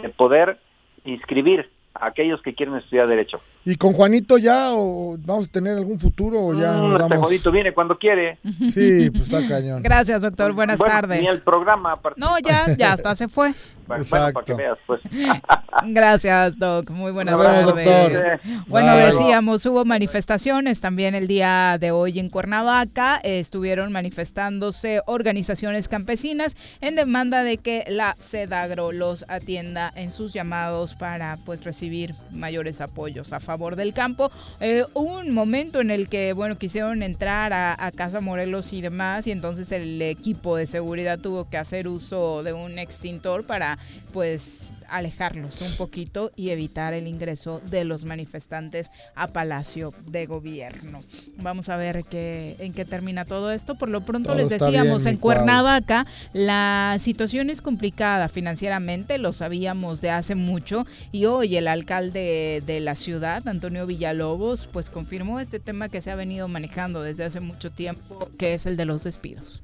de 0.00 0.08
poder 0.08 0.58
inscribir 1.04 1.68
a 1.94 2.06
aquellos 2.06 2.40
que 2.40 2.54
quieren 2.54 2.74
estudiar 2.76 3.06
Derecho. 3.06 3.40
¿Y 3.64 3.76
con 3.76 3.92
Juanito 3.92 4.38
ya 4.38 4.70
o 4.72 5.16
vamos 5.18 5.48
a 5.48 5.52
tener 5.52 5.76
algún 5.76 6.00
futuro 6.00 6.40
o 6.40 6.54
ya 6.54 6.72
Mm, 6.72 6.90
nos 6.90 7.00
este 7.02 7.16
jodito 7.16 7.52
viene 7.52 7.72
cuando 7.72 7.98
quiere. 7.98 8.38
Sí, 8.70 9.10
pues 9.10 9.24
está 9.30 9.46
cañón. 9.46 9.82
Gracias, 9.82 10.22
doctor. 10.22 10.52
Buenas 10.52 10.78
Bueno, 10.78 10.94
tardes. 10.94 11.20
Ni 11.20 11.28
el 11.28 11.42
programa. 11.42 12.00
No, 12.16 12.38
ya, 12.38 12.74
ya 12.76 12.92
hasta 12.94 13.14
se 13.16 13.28
fue. 13.28 13.52
Bueno, 13.86 14.04
para 14.10 14.32
que 14.44 14.54
veas, 14.54 14.78
pues. 14.86 15.00
Gracias, 15.86 16.58
Doc. 16.58 16.90
Muy 16.90 17.12
buenas 17.12 17.38
vemos, 17.38 17.66
tardes. 17.66 17.86
doctor. 17.86 18.40
Bueno, 18.66 18.92
Bye. 18.94 19.06
decíamos, 19.06 19.66
hubo 19.66 19.84
manifestaciones 19.84 20.80
también 20.80 21.14
el 21.14 21.26
día 21.26 21.76
de 21.80 21.90
hoy 21.90 22.18
en 22.18 22.28
Cuernavaca. 22.28 23.16
Estuvieron 23.22 23.92
manifestándose 23.92 25.02
organizaciones 25.06 25.88
campesinas 25.88 26.56
en 26.80 26.94
demanda 26.94 27.42
de 27.42 27.58
que 27.58 27.84
la 27.88 28.16
Sedagro 28.18 28.92
los 28.92 29.24
atienda 29.28 29.92
en 29.94 30.12
sus 30.12 30.32
llamados 30.32 30.94
para 30.94 31.38
pues 31.44 31.64
recibir 31.64 32.14
mayores 32.30 32.80
apoyos 32.80 33.32
a 33.32 33.40
favor 33.40 33.76
del 33.76 33.92
campo. 33.94 34.30
Eh, 34.60 34.84
hubo 34.94 35.18
un 35.18 35.32
momento 35.32 35.80
en 35.80 35.90
el 35.90 36.08
que, 36.08 36.32
bueno, 36.32 36.56
quisieron 36.56 37.02
entrar 37.02 37.52
a, 37.52 37.74
a 37.78 37.90
Casa 37.90 38.20
Morelos 38.20 38.72
y 38.72 38.80
demás, 38.80 39.26
y 39.26 39.32
entonces 39.32 39.72
el 39.72 40.00
equipo 40.02 40.56
de 40.56 40.66
seguridad 40.66 41.18
tuvo 41.18 41.48
que 41.48 41.58
hacer 41.58 41.88
uso 41.88 42.42
de 42.42 42.52
un 42.52 42.78
extintor 42.78 43.44
para, 43.46 43.71
pues, 44.12 44.72
alejarlos 44.88 45.62
un 45.62 45.76
poquito 45.76 46.30
y 46.36 46.50
evitar 46.50 46.92
el 46.92 47.06
ingreso 47.06 47.60
de 47.70 47.84
los 47.84 48.04
manifestantes 48.04 48.90
a 49.14 49.28
Palacio 49.28 49.92
de 50.06 50.26
Gobierno. 50.26 51.02
Vamos 51.38 51.68
a 51.68 51.76
ver 51.76 52.04
qué, 52.04 52.56
en 52.58 52.72
qué 52.72 52.84
termina 52.84 53.24
todo 53.24 53.52
esto. 53.52 53.74
Por 53.74 53.88
lo 53.88 54.02
pronto 54.02 54.30
Todo 54.30 54.38
les 54.38 54.50
decíamos, 54.50 55.04
bien, 55.04 55.14
en. 55.14 55.20
Cuernavaca 55.20 56.06
la 56.32 56.96
situación 57.00 57.50
es 57.50 57.62
complicada 57.62 58.28
financieramente, 58.28 59.18
lo 59.18 59.32
sabíamos 59.32 60.00
de 60.00 60.10
hace 60.10 60.34
mucho, 60.34 60.86
y 61.10 61.26
hoy 61.26 61.56
el 61.56 61.68
alcalde 61.68 62.62
de 62.64 62.80
la 62.80 62.94
ciudad, 62.94 63.46
Antonio 63.46 63.86
Villalobos, 63.86 64.68
pues 64.72 64.90
confirmó 64.90 65.40
este 65.40 65.60
tema 65.60 65.88
que 65.88 66.00
se 66.00 66.10
ha 66.10 66.16
venido 66.16 66.48
manejando 66.48 67.02
desde 67.02 67.24
hace 67.24 67.40
mucho 67.40 67.70
tiempo, 67.70 68.28
que 68.38 68.54
es 68.54 68.66
el 68.66 68.76
de 68.76 68.84
los 68.84 69.04
despidos. 69.04 69.62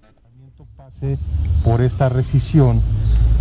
Por 1.64 1.80
esta 1.82 2.08
rescisión 2.08 2.80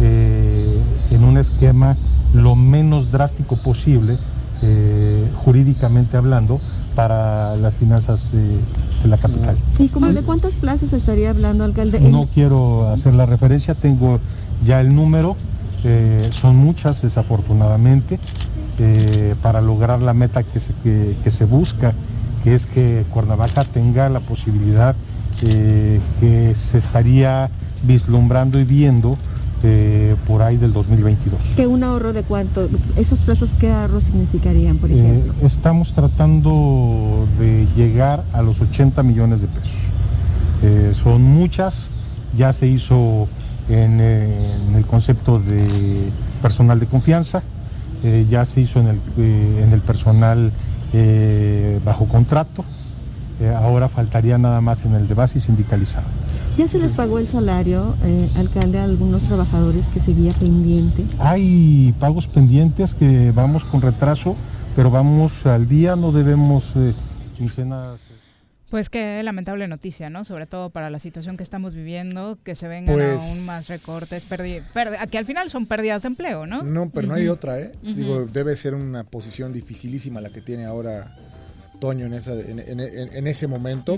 eh, 0.01 0.79
en 1.11 1.23
un 1.23 1.37
esquema 1.37 1.95
lo 2.33 2.55
menos 2.55 3.11
drástico 3.11 3.55
posible, 3.57 4.17
eh, 4.61 5.27
jurídicamente 5.45 6.17
hablando, 6.17 6.59
para 6.95 7.55
las 7.57 7.75
finanzas 7.75 8.31
de, 8.31 8.39
de 9.03 9.07
la 9.07 9.17
capital. 9.17 9.55
¿Y 9.79 9.87
como 9.89 10.07
de 10.11 10.21
cuántas 10.23 10.53
plazas 10.55 10.91
estaría 10.93 11.29
hablando, 11.29 11.63
alcalde? 11.63 11.99
No 12.01 12.27
quiero 12.33 12.89
hacer 12.89 13.13
la 13.13 13.25
referencia, 13.25 13.75
tengo 13.75 14.19
ya 14.65 14.81
el 14.81 14.93
número, 14.95 15.35
eh, 15.83 16.17
son 16.41 16.55
muchas 16.57 17.01
desafortunadamente, 17.01 18.19
eh, 18.79 19.35
para 19.41 19.61
lograr 19.61 20.01
la 20.01 20.13
meta 20.13 20.43
que 20.43 20.59
se, 20.59 20.73
que- 20.83 21.15
que 21.23 21.31
se 21.31 21.45
busca, 21.45 21.93
que 22.43 22.55
es 22.55 22.65
que 22.65 23.05
Cuernavaca 23.11 23.63
tenga 23.63 24.09
la 24.09 24.19
posibilidad 24.19 24.95
eh, 25.45 25.99
que 26.19 26.55
se 26.55 26.77
estaría 26.77 27.49
vislumbrando 27.83 28.59
y 28.59 28.63
viendo 28.63 29.17
eh, 29.63 30.15
por 30.27 30.41
ahí 30.41 30.57
del 30.57 30.71
2022. 30.73 31.39
¿Que 31.55 31.65
un 31.67 31.83
ahorro 31.83 32.13
de 32.13 32.23
cuánto? 32.23 32.67
¿Esos 32.95 33.19
plazos 33.19 33.49
qué 33.59 33.71
ahorro 33.71 34.01
significarían, 34.01 34.77
por 34.77 34.91
Eh, 34.91 34.99
ejemplo? 34.99 35.33
estamos 35.47 35.93
tratando 35.93 37.27
de 37.39 37.65
llegar 37.75 38.23
a 38.33 38.41
los 38.41 38.61
80 38.61 39.01
millones 39.03 39.41
de 39.41 39.47
pesos. 39.47 39.71
Eh, 40.63 40.93
son 41.01 41.21
muchas, 41.23 41.87
ya 42.37 42.53
se 42.53 42.67
hizo 42.67 43.27
en, 43.69 43.99
en 43.99 44.75
el 44.75 44.85
concepto 44.85 45.39
de 45.39 46.09
personal 46.41 46.79
de 46.79 46.85
confianza, 46.87 47.41
ya 48.29 48.45
se 48.45 48.61
hizo 48.61 48.79
en 48.79 48.87
el, 48.89 48.99
en 49.63 49.73
el 49.73 49.81
personal 49.81 50.51
bajo 51.83 52.05
contrato, 52.07 52.63
eh, 53.39 53.49
ahora 53.49 53.89
faltaría 53.89 54.37
nada 54.37 54.61
más 54.61 54.85
en 54.85 54.93
el 54.95 55.07
de 55.07 55.13
base 55.13 55.37
y 55.37 55.41
sindicalizado. 55.41 56.07
¿Ya 56.57 56.67
se 56.67 56.79
les 56.79 56.91
pagó 56.93 57.19
el 57.19 57.27
salario, 57.27 57.95
eh, 58.03 58.29
alcalde, 58.37 58.79
a 58.79 58.83
algunos 58.83 59.23
trabajadores 59.23 59.85
que 59.87 59.99
seguía 59.99 60.31
pendiente? 60.33 61.05
Hay 61.19 61.93
pagos 61.99 62.27
pendientes 62.27 62.93
que 62.95 63.31
vamos 63.31 63.63
con 63.63 63.81
retraso, 63.81 64.35
pero 64.75 64.89
vamos 64.89 65.45
al 65.45 65.67
día, 65.67 65.95
no 65.95 66.11
debemos 66.11 66.71
eh, 66.75 66.93
quincenas. 67.37 67.99
Pues 68.71 68.89
qué 68.89 69.21
lamentable 69.23 69.67
noticia, 69.69 70.09
¿no? 70.09 70.25
Sobre 70.25 70.45
todo 70.45 70.71
para 70.71 70.89
la 70.89 70.99
situación 70.99 71.37
que 71.37 71.43
estamos 71.43 71.73
viviendo, 71.73 72.37
que 72.43 72.53
se 72.53 72.67
vengan 72.67 72.95
Pues- 72.95 73.21
aún 73.21 73.45
más 73.45 73.69
recortes, 73.69 74.27
que 75.09 75.17
al 75.17 75.25
final 75.25 75.49
son 75.49 75.67
pérdidas 75.67 76.01
de 76.01 76.07
empleo, 76.09 76.45
¿no? 76.47 76.63
No, 76.63 76.89
pero 76.89 77.07
no 77.07 77.13
hay 77.13 77.29
otra, 77.29 77.59
¿eh? 77.59 77.71
Digo, 77.81 78.25
debe 78.25 78.55
ser 78.55 78.73
una 78.73 79.03
posición 79.05 79.53
dificilísima 79.53 80.19
la 80.21 80.31
que 80.31 80.41
tiene 80.41 80.65
ahora 80.65 81.15
Toño 81.79 82.05
en, 82.05 82.13
esa, 82.13 82.33
en, 82.33 82.59
en- 82.59 82.79
en- 82.79 83.13
en 83.13 83.27
ese 83.27 83.47
momento. 83.47 83.97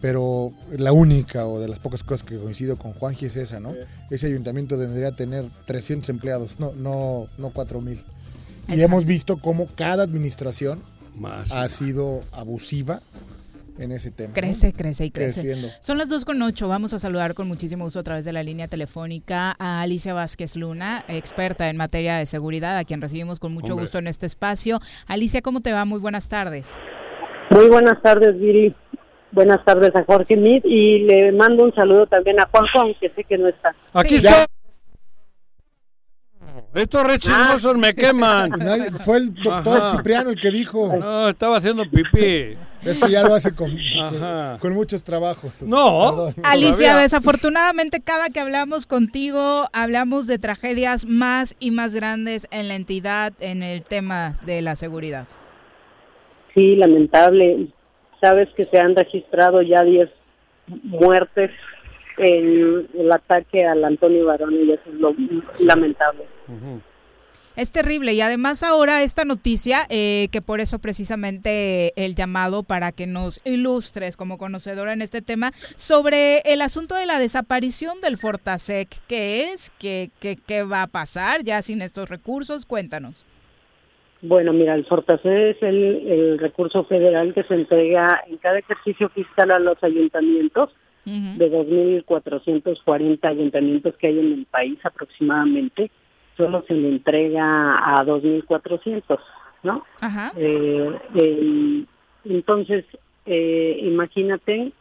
Pero 0.00 0.52
la 0.70 0.92
única 0.92 1.46
o 1.46 1.58
de 1.58 1.66
las 1.66 1.80
pocas 1.80 2.04
cosas 2.04 2.22
que 2.22 2.38
coincido 2.38 2.76
con 2.78 2.92
Juanji 2.92 3.26
es 3.26 3.36
esa, 3.36 3.58
¿no? 3.58 3.74
Ese 4.10 4.28
ayuntamiento 4.28 4.78
tendría 4.78 5.10
tener 5.10 5.46
300 5.66 6.08
empleados, 6.10 6.60
no, 6.60 6.72
no, 6.74 7.26
no 7.36 7.50
4 7.50 7.80
mil. 7.80 7.94
Y 7.96 8.72
Exacto. 8.74 8.84
hemos 8.84 9.04
visto 9.06 9.36
cómo 9.38 9.66
cada 9.74 10.04
administración 10.04 10.80
Más. 11.16 11.50
ha 11.50 11.66
sido 11.68 12.22
abusiva 12.30 13.00
en 13.80 13.90
ese 13.90 14.12
tema. 14.12 14.28
¿no? 14.28 14.34
Crece, 14.34 14.72
crece 14.72 15.06
y 15.06 15.10
crece. 15.10 15.40
Creciendo. 15.40 15.68
Son 15.80 15.98
las 15.98 16.08
2 16.08 16.24
con 16.24 16.40
8. 16.42 16.68
Vamos 16.68 16.92
a 16.92 17.00
saludar 17.00 17.34
con 17.34 17.48
muchísimo 17.48 17.82
gusto 17.82 17.98
a 17.98 18.04
través 18.04 18.24
de 18.24 18.32
la 18.32 18.44
línea 18.44 18.68
telefónica 18.68 19.56
a 19.58 19.80
Alicia 19.80 20.14
Vázquez 20.14 20.54
Luna, 20.54 21.04
experta 21.08 21.68
en 21.70 21.76
materia 21.76 22.18
de 22.18 22.26
seguridad, 22.26 22.78
a 22.78 22.84
quien 22.84 23.00
recibimos 23.00 23.40
con 23.40 23.52
mucho 23.52 23.72
Hombre. 23.72 23.82
gusto 23.86 23.98
en 23.98 24.06
este 24.06 24.26
espacio. 24.26 24.80
Alicia, 25.08 25.42
¿cómo 25.42 25.60
te 25.60 25.72
va? 25.72 25.84
Muy 25.84 25.98
buenas 25.98 26.28
tardes. 26.28 26.68
Muy 27.50 27.68
buenas 27.68 28.00
tardes, 28.02 28.38
Viri. 28.38 28.74
Buenas 29.30 29.62
tardes 29.64 29.94
a 29.94 30.04
Jorge 30.04 30.36
Mid 30.36 30.64
y 30.64 31.04
le 31.04 31.32
mando 31.32 31.64
un 31.64 31.74
saludo 31.74 32.06
también 32.06 32.40
a 32.40 32.48
Juanjo, 32.50 32.80
aunque 32.80 33.10
sé 33.10 33.24
que 33.24 33.36
no 33.36 33.48
está. 33.48 33.74
Aquí 33.92 34.16
está. 34.16 34.46
Estos 36.74 37.06
re 37.06 37.18
chismosos 37.18 37.76
me 37.76 37.94
queman. 37.94 38.50
Nadie- 38.58 38.90
fue 39.04 39.18
el 39.18 39.34
doctor 39.34 39.80
Ajá. 39.80 39.90
Cipriano 39.96 40.30
el 40.30 40.36
que 40.40 40.50
dijo. 40.50 40.94
No, 40.96 41.28
estaba 41.28 41.58
haciendo 41.58 41.84
pipí. 41.90 42.56
Es 42.84 42.96
que 42.98 43.10
ya 43.10 43.22
lo 43.24 43.34
hace 43.34 43.52
con, 43.54 43.70
con 44.60 44.72
muchos 44.72 45.02
trabajos. 45.02 45.62
No. 45.62 46.10
Perdón. 46.10 46.34
Alicia, 46.44 46.96
desafortunadamente 46.96 48.00
cada 48.00 48.28
que 48.30 48.40
hablamos 48.40 48.86
contigo 48.86 49.66
hablamos 49.72 50.26
de 50.26 50.38
tragedias 50.38 51.04
más 51.04 51.56
y 51.58 51.70
más 51.70 51.94
grandes 51.94 52.46
en 52.50 52.68
la 52.68 52.76
entidad 52.76 53.32
en 53.40 53.62
el 53.62 53.82
tema 53.82 54.38
de 54.46 54.62
la 54.62 54.76
seguridad. 54.76 55.26
Sí, 56.58 56.74
lamentable. 56.74 57.68
Sabes 58.20 58.48
que 58.56 58.66
se 58.66 58.80
han 58.80 58.96
registrado 58.96 59.62
ya 59.62 59.84
10 59.84 60.10
muertes 60.82 61.52
en 62.16 62.88
el 62.98 63.12
ataque 63.12 63.64
al 63.64 63.84
Antonio 63.84 64.26
Barón 64.26 64.54
y 64.54 64.72
eso 64.72 64.82
es 64.88 64.94
lo 64.94 65.14
lamentable. 65.60 66.24
Es 67.54 67.70
terrible 67.70 68.12
y 68.12 68.22
además 68.22 68.64
ahora 68.64 69.04
esta 69.04 69.24
noticia, 69.24 69.86
eh, 69.88 70.26
que 70.32 70.42
por 70.42 70.58
eso 70.60 70.80
precisamente 70.80 71.92
el 71.94 72.16
llamado 72.16 72.64
para 72.64 72.90
que 72.90 73.06
nos 73.06 73.40
ilustres 73.44 74.16
como 74.16 74.36
conocedora 74.36 74.92
en 74.92 75.00
este 75.00 75.22
tema, 75.22 75.52
sobre 75.76 76.38
el 76.40 76.60
asunto 76.60 76.96
de 76.96 77.06
la 77.06 77.20
desaparición 77.20 78.00
del 78.00 78.18
Fortasec, 78.18 78.88
¿qué 79.06 79.52
es? 79.52 79.70
¿Qué, 79.78 80.10
qué, 80.18 80.36
qué 80.44 80.64
va 80.64 80.82
a 80.82 80.86
pasar 80.88 81.44
ya 81.44 81.62
sin 81.62 81.82
estos 81.82 82.08
recursos? 82.08 82.66
Cuéntanos. 82.66 83.24
Bueno, 84.20 84.52
mira, 84.52 84.74
el 84.74 84.84
Fortasec 84.84 85.56
es 85.56 85.62
el, 85.62 86.08
el 86.08 86.38
recurso 86.38 86.84
federal 86.84 87.32
que 87.32 87.44
se 87.44 87.54
entrega 87.54 88.22
en 88.26 88.36
cada 88.38 88.58
ejercicio 88.58 89.08
fiscal 89.10 89.50
a 89.50 89.58
los 89.58 89.82
ayuntamientos 89.82 90.70
de 91.04 91.50
2.440 91.50 93.24
ayuntamientos 93.24 93.94
que 93.96 94.08
hay 94.08 94.18
en 94.18 94.32
el 94.32 94.44
país 94.44 94.78
aproximadamente, 94.84 95.90
solo 96.36 96.62
se 96.68 96.74
le 96.74 96.88
entrega 96.88 97.98
a 97.98 98.04
2.400, 98.04 99.18
¿no? 99.62 99.86
Ajá. 100.00 100.32
Eh, 100.36 100.98
eh, 101.14 101.84
entonces, 102.26 102.84
eh, 103.24 103.80
imagínate, 103.84 104.72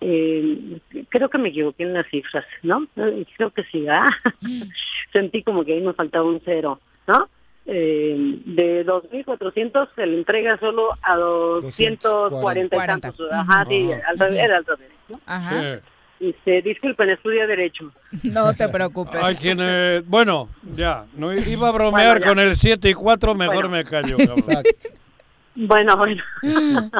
eh, 0.00 0.80
creo 1.08 1.28
que 1.28 1.38
me 1.38 1.48
equivoqué 1.48 1.82
en 1.82 1.94
las 1.94 2.06
cifras, 2.08 2.44
¿no? 2.62 2.86
Eh, 2.96 3.26
Creo 3.36 3.50
que 3.50 3.64
sí, 3.64 3.86
¿ah? 3.88 4.08
Sentí 5.12 5.42
como 5.42 5.64
que 5.64 5.74
ahí 5.74 5.80
me 5.80 5.92
faltaba 5.92 6.24
un 6.24 6.40
cero, 6.44 6.80
¿no? 7.06 7.28
Eh, 7.70 8.16
de 8.46 8.86
2.400 8.86 9.90
se 9.94 10.06
le 10.06 10.16
entrega 10.16 10.58
solo 10.58 10.88
a 11.02 11.16
240 11.16 12.76
y 12.76 12.86
tantos. 12.86 13.20
Ajá, 13.30 13.66
sí, 13.68 13.90
al 13.92 14.18
revés, 14.18 14.38
era 14.42 14.56
al 14.56 14.64
revés, 14.64 14.88
¿no? 15.08 15.20
Ajá. 15.26 15.80
Este, 16.18 16.62
disculpen, 16.62 17.10
estudia 17.10 17.46
Derecho. 17.46 17.92
No 18.32 18.52
te 18.54 18.68
preocupes. 18.68 19.22
Hay 19.22 19.36
quienes... 19.36 20.06
Bueno, 20.06 20.48
ya, 20.74 21.04
no 21.14 21.32
iba 21.32 21.68
a 21.68 21.72
bromear 21.72 22.18
Bueno, 22.18 22.26
con 22.26 22.38
el 22.38 22.56
7 22.56 22.88
y 22.88 22.94
4, 22.94 23.34
mejor 23.34 23.54
Bueno. 23.54 23.68
me 23.68 23.84
callo. 23.84 24.16
Bueno, 25.60 25.96
bueno, 25.96 26.22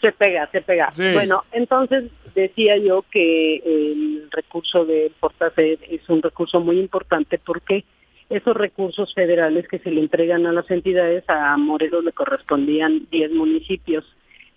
se 0.00 0.12
pega, 0.12 0.48
se 0.50 0.62
pega. 0.62 0.90
Sí. 0.94 1.12
Bueno, 1.12 1.44
entonces 1.52 2.04
decía 2.34 2.78
yo 2.78 3.04
que 3.10 3.56
el 3.56 4.30
recurso 4.30 4.86
de 4.86 5.12
Fortased 5.20 5.80
es 5.90 6.08
un 6.08 6.22
recurso 6.22 6.58
muy 6.58 6.80
importante 6.80 7.36
porque 7.36 7.84
esos 8.30 8.56
recursos 8.56 9.14
federales 9.14 9.66
que 9.68 9.78
se 9.78 9.90
le 9.90 10.00
entregan 10.00 10.46
a 10.46 10.52
las 10.52 10.70
entidades, 10.70 11.24
a 11.28 11.56
Morelos 11.56 12.04
le 12.04 12.12
correspondían 12.12 13.06
10 13.10 13.32
municipios. 13.32 14.04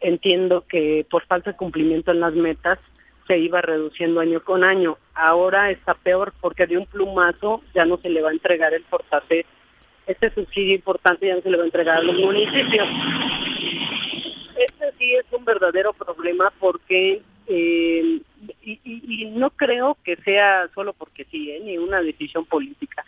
Entiendo 0.02 0.65
que 0.68 1.06
por 1.10 1.26
falta 1.26 1.52
de 1.52 1.57
cumplimiento 1.57 2.11
en 2.11 2.19
las 2.19 2.34
metas 2.34 2.80
se 3.27 3.38
iba 3.38 3.61
reduciendo 3.61 4.19
año 4.19 4.43
con 4.43 4.64
año. 4.64 4.98
Ahora 5.14 5.69
está 5.72 5.93
peor 5.93 6.34
porque 6.41 6.68
de 6.68 6.77
un 6.77 6.85
plumazo 6.85 7.61
ya 7.73 7.85
no 7.85 7.98
se 7.98 8.10
le 8.10 8.22
va 8.22 8.30
a 8.30 8.34
entregar 8.34 8.73
el 8.73 8.84
Fortased 8.85 9.45
este 10.07 10.31
subsidio 10.34 10.73
importante 10.76 11.27
ya 11.27 11.35
no 11.35 11.41
se 11.41 11.49
le 11.52 11.57
va 11.57 11.64
a 11.64 11.68
entregar 11.68 11.98
a 11.98 12.02
los 12.02 12.18
municipios. 12.18 12.88
Este 14.57 14.91
sí 14.98 15.15
es 15.15 15.26
un 15.31 15.45
verdadero 15.45 15.93
problema 15.93 16.52
porque, 16.60 17.22
eh, 17.48 18.19
y, 18.64 18.72
y- 18.84 19.02
y 19.23 19.26
no 19.31 19.52
creo 19.52 19.98
que 20.03 20.15
sea 20.18 20.68
solo 20.73 20.93
porque 20.93 21.26
sí, 21.26 21.52
¿eh? 21.52 21.61
ni 21.64 21.77
una 21.77 22.02
decisión 22.02 22.45
política. 22.45 23.06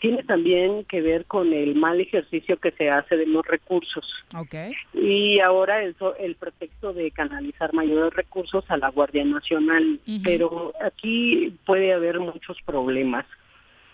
Tiene 0.00 0.22
también 0.22 0.84
que 0.84 1.00
ver 1.00 1.24
con 1.24 1.52
el 1.52 1.74
mal 1.74 2.00
ejercicio 2.00 2.56
que 2.58 2.70
se 2.70 2.88
hace 2.88 3.16
de 3.16 3.26
los 3.26 3.44
recursos. 3.46 4.06
Ok. 4.36 4.54
Y 4.94 5.40
ahora 5.40 5.82
eso, 5.82 6.14
el 6.16 6.36
pretexto 6.36 6.92
de 6.92 7.10
canalizar 7.10 7.74
mayores 7.74 8.14
recursos 8.14 8.64
a 8.70 8.76
la 8.76 8.90
Guardia 8.90 9.24
Nacional. 9.24 9.98
Pero 10.22 10.72
aquí 10.80 11.52
puede 11.66 11.92
haber 11.92 12.20
muchos 12.20 12.58
problemas. 12.64 13.26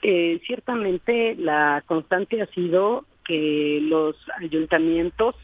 Eh, 0.02 0.42
ciertamente 0.46 1.34
la 1.36 1.82
constante 1.86 2.42
ha 2.42 2.46
sido 2.48 3.06
que 3.24 3.80
los 3.82 4.16
ayuntamientos, 4.38 5.34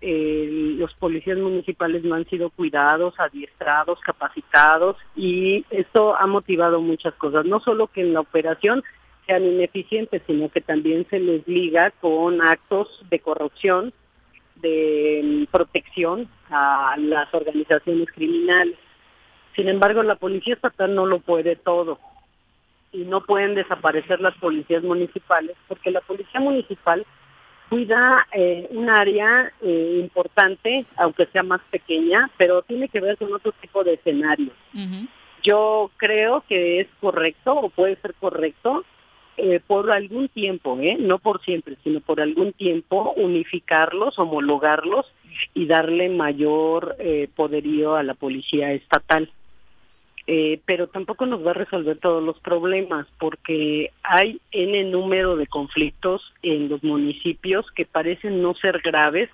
eh, 0.00 0.74
los 0.78 0.94
policías 0.94 1.38
municipales 1.38 2.04
no 2.04 2.14
han 2.14 2.24
sido 2.26 2.50
cuidados, 2.50 3.18
adiestrados, 3.18 3.98
capacitados 4.00 4.96
y 5.16 5.64
esto 5.70 6.14
ha 6.14 6.26
motivado 6.28 6.80
muchas 6.80 7.14
cosas. 7.14 7.46
No 7.46 7.58
solo 7.58 7.88
que 7.88 8.02
en 8.02 8.12
la 8.12 8.20
operación 8.20 8.84
sean 9.26 9.44
ineficientes, 9.44 10.22
sino 10.26 10.48
que 10.48 10.60
también 10.60 11.06
se 11.10 11.18
les 11.18 11.46
liga 11.46 11.90
con 11.90 12.40
actos 12.40 13.04
de 13.10 13.20
corrupción, 13.20 13.92
de 14.56 15.20
mm, 15.22 15.44
protección 15.50 16.28
a 16.50 16.96
las 16.98 17.32
organizaciones 17.34 18.08
criminales. 18.12 18.76
Sin 19.54 19.68
embargo, 19.68 20.02
la 20.02 20.16
policía 20.16 20.54
estatal 20.54 20.94
no 20.94 21.06
lo 21.06 21.18
puede 21.18 21.56
todo 21.56 21.98
y 22.92 22.98
no 22.98 23.22
pueden 23.22 23.54
desaparecer 23.54 24.20
las 24.20 24.34
policías 24.38 24.82
municipales 24.82 25.56
porque 25.68 25.90
la 25.90 26.00
policía 26.00 26.40
municipal 26.40 27.04
cuida 27.68 28.26
eh, 28.32 28.68
un 28.70 28.88
área 28.88 29.52
eh, 29.60 29.98
importante, 30.00 30.86
aunque 30.96 31.26
sea 31.26 31.42
más 31.42 31.60
pequeña, 31.70 32.30
pero 32.36 32.62
tiene 32.62 32.88
que 32.88 33.00
ver 33.00 33.16
con 33.16 33.32
otro 33.34 33.52
tipo 33.52 33.82
de 33.82 33.94
escenarios. 33.94 34.52
Yo 35.42 35.90
creo 35.96 36.44
que 36.48 36.80
es 36.80 36.88
correcto 37.00 37.54
o 37.54 37.68
puede 37.68 37.96
ser 37.96 38.14
correcto 38.14 38.84
eh, 39.36 39.60
por 39.66 39.90
algún 39.90 40.28
tiempo, 40.28 40.78
¿eh? 40.80 40.96
no 40.98 41.18
por 41.18 41.42
siempre, 41.42 41.76
sino 41.84 42.00
por 42.00 42.20
algún 42.20 42.52
tiempo 42.52 43.12
unificarlos, 43.16 44.18
homologarlos 44.18 45.06
y 45.54 45.66
darle 45.66 46.08
mayor 46.08 46.96
eh, 46.98 47.28
poderío 47.34 47.96
a 47.96 48.02
la 48.02 48.14
policía 48.14 48.72
estatal. 48.72 49.30
Eh, 50.28 50.60
pero 50.64 50.88
tampoco 50.88 51.24
nos 51.24 51.46
va 51.46 51.52
a 51.52 51.54
resolver 51.54 51.98
todos 51.98 52.20
los 52.20 52.40
problemas 52.40 53.06
porque 53.20 53.92
hay 54.02 54.40
n 54.50 54.82
número 54.84 55.36
de 55.36 55.46
conflictos 55.46 56.34
en 56.42 56.68
los 56.68 56.82
municipios 56.82 57.70
que 57.70 57.84
parecen 57.84 58.42
no 58.42 58.54
ser 58.54 58.80
graves 58.80 59.30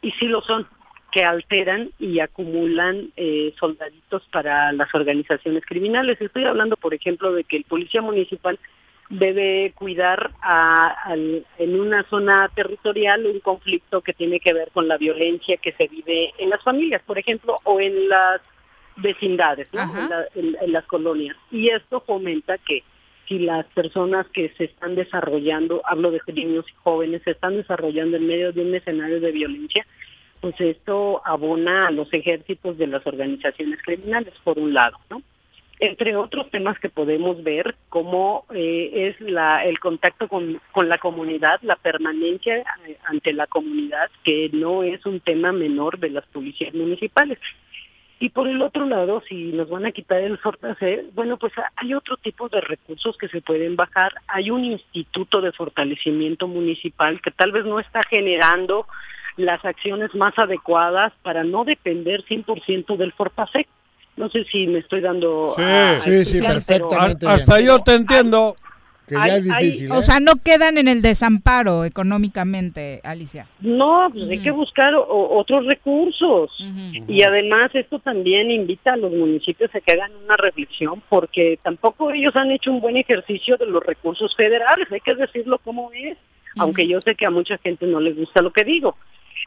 y 0.00 0.12
sí 0.12 0.26
lo 0.26 0.40
son, 0.40 0.66
que 1.12 1.24
alteran 1.24 1.90
y 1.98 2.20
acumulan 2.20 3.10
eh, 3.16 3.52
soldaditos 3.60 4.22
para 4.32 4.72
las 4.72 4.94
organizaciones 4.94 5.64
criminales. 5.66 6.18
Estoy 6.20 6.44
hablando, 6.44 6.76
por 6.76 6.94
ejemplo, 6.94 7.32
de 7.32 7.44
que 7.44 7.58
el 7.58 7.64
policía 7.64 8.00
municipal 8.00 8.58
debe 9.10 9.72
cuidar 9.74 10.30
a- 10.40 10.88
al- 11.04 11.44
en 11.58 11.78
una 11.80 12.02
zona 12.04 12.50
territorial 12.54 13.26
un 13.26 13.40
conflicto 13.40 14.00
que 14.00 14.12
tiene 14.14 14.40
que 14.40 14.52
ver 14.54 14.70
con 14.72 14.88
la 14.88 14.96
violencia 14.96 15.56
que 15.58 15.72
se 15.72 15.88
vive 15.88 16.32
en 16.38 16.50
las 16.50 16.62
familias, 16.62 17.02
por 17.06 17.18
ejemplo, 17.18 17.56
o 17.64 17.80
en 17.80 18.08
las 18.08 18.40
vecindades, 18.96 19.68
¿no? 19.72 19.82
en, 20.04 20.08
la- 20.10 20.26
en- 20.34 20.56
en 20.60 20.72
las 20.72 20.84
colonias. 20.86 21.36
Y 21.50 21.68
esto 21.68 22.00
fomenta 22.00 22.58
que 22.58 22.82
si 23.28 23.38
las 23.38 23.64
personas 23.66 24.26
que 24.28 24.50
se 24.56 24.64
están 24.64 24.94
desarrollando, 24.94 25.82
hablo 25.84 26.10
de 26.10 26.20
niños 26.32 26.66
y 26.70 26.74
jóvenes, 26.82 27.22
se 27.24 27.30
están 27.32 27.56
desarrollando 27.56 28.16
en 28.18 28.26
medio 28.26 28.52
de 28.52 28.62
un 28.62 28.74
escenario 28.74 29.20
de 29.20 29.32
violencia, 29.32 29.86
pues 30.40 30.60
esto 30.60 31.22
abona 31.24 31.86
a 31.86 31.90
los 31.90 32.12
ejércitos 32.12 32.76
de 32.76 32.86
las 32.86 33.06
organizaciones 33.06 33.80
criminales, 33.82 34.34
por 34.44 34.58
un 34.58 34.74
lado, 34.74 34.98
¿no? 35.08 35.22
Entre 35.84 36.16
otros 36.16 36.50
temas 36.50 36.78
que 36.78 36.88
podemos 36.88 37.44
ver, 37.44 37.74
como 37.90 38.46
eh, 38.54 38.90
es 38.94 39.16
el 39.20 39.78
contacto 39.78 40.28
con, 40.28 40.58
la 40.76 40.96
comunidad, 40.96 41.60
la 41.60 41.76
permanencia 41.76 42.64
eh, 42.86 42.96
ante 43.04 43.34
la 43.34 43.46
comunidad, 43.46 44.10
que 44.22 44.48
no 44.50 44.82
es 44.82 45.04
un 45.04 45.20
tema 45.20 45.52
menor 45.52 45.98
de 45.98 46.08
las 46.08 46.24
policías 46.28 46.72
municipales. 46.72 47.38
Y 48.18 48.30
por 48.30 48.48
el 48.48 48.62
otro 48.62 48.86
lado, 48.86 49.22
si 49.28 49.52
nos 49.52 49.68
van 49.68 49.84
a 49.84 49.92
quitar 49.92 50.22
el 50.22 50.38
Fortacer, 50.38 51.04
bueno, 51.12 51.36
pues 51.36 51.52
hay 51.76 51.92
otro 51.92 52.16
tipo 52.16 52.48
de 52.48 52.62
recursos 52.62 53.18
que 53.18 53.28
se 53.28 53.42
pueden 53.42 53.76
bajar. 53.76 54.14
Hay 54.26 54.50
un 54.50 54.64
instituto 54.64 55.42
de 55.42 55.52
fortalecimiento 55.52 56.48
municipal 56.48 57.20
que 57.20 57.30
tal 57.30 57.52
vez 57.52 57.66
no 57.66 57.78
está 57.78 58.00
generando 58.08 58.86
las 59.36 59.62
acciones 59.66 60.14
más 60.14 60.32
adecuadas 60.38 61.12
para 61.20 61.44
no 61.44 61.66
depender 61.66 62.24
100% 62.24 62.96
del 62.96 63.12
Fortasec. 63.12 63.68
No 64.16 64.28
sé 64.30 64.44
si 64.44 64.66
me 64.66 64.78
estoy 64.78 65.00
dando... 65.00 65.52
Sí, 65.56 65.62
a- 65.62 65.90
a 65.92 65.96
explicar, 65.96 66.58
pero- 66.66 66.88
A- 66.92 67.32
Hasta 67.32 67.60
yo 67.60 67.80
te 67.80 67.94
entiendo. 67.94 68.54
Que 69.06 69.16
ya 69.16 69.36
es 69.36 69.44
difícil, 69.44 69.90
O 69.92 70.00
¿eh? 70.00 70.02
sea, 70.02 70.18
no 70.18 70.32
quedan 70.42 70.78
en 70.78 70.88
el 70.88 71.02
desamparo 71.02 71.84
económicamente, 71.84 73.02
Alicia. 73.04 73.46
No, 73.60 74.08
pues 74.10 74.30
hay 74.30 74.40
que 74.42 74.50
buscar 74.50 74.94
o- 74.94 75.36
otros 75.38 75.66
recursos. 75.66 76.50
Y 77.06 77.22
además 77.22 77.70
esto 77.74 77.98
también 77.98 78.50
invita 78.50 78.94
a 78.94 78.96
los 78.96 79.12
municipios 79.12 79.70
a 79.74 79.80
que 79.80 79.92
hagan 79.92 80.10
una 80.24 80.36
reflexión 80.38 81.02
porque 81.10 81.58
tampoco 81.62 82.10
ellos 82.12 82.34
han 82.34 82.50
hecho 82.50 82.70
un 82.72 82.80
buen 82.80 82.96
ejercicio 82.96 83.58
de 83.58 83.66
los 83.66 83.84
recursos 83.84 84.34
federales, 84.36 84.90
hay 84.90 85.00
que 85.00 85.14
decirlo 85.14 85.58
como 85.58 85.90
es, 85.92 86.16
aunque 86.56 86.86
yo 86.88 86.98
sé 87.00 87.14
que 87.14 87.26
a 87.26 87.30
mucha 87.30 87.58
gente 87.58 87.86
no 87.86 88.00
les 88.00 88.16
gusta 88.16 88.40
lo 88.40 88.52
que 88.54 88.64
digo. 88.64 88.96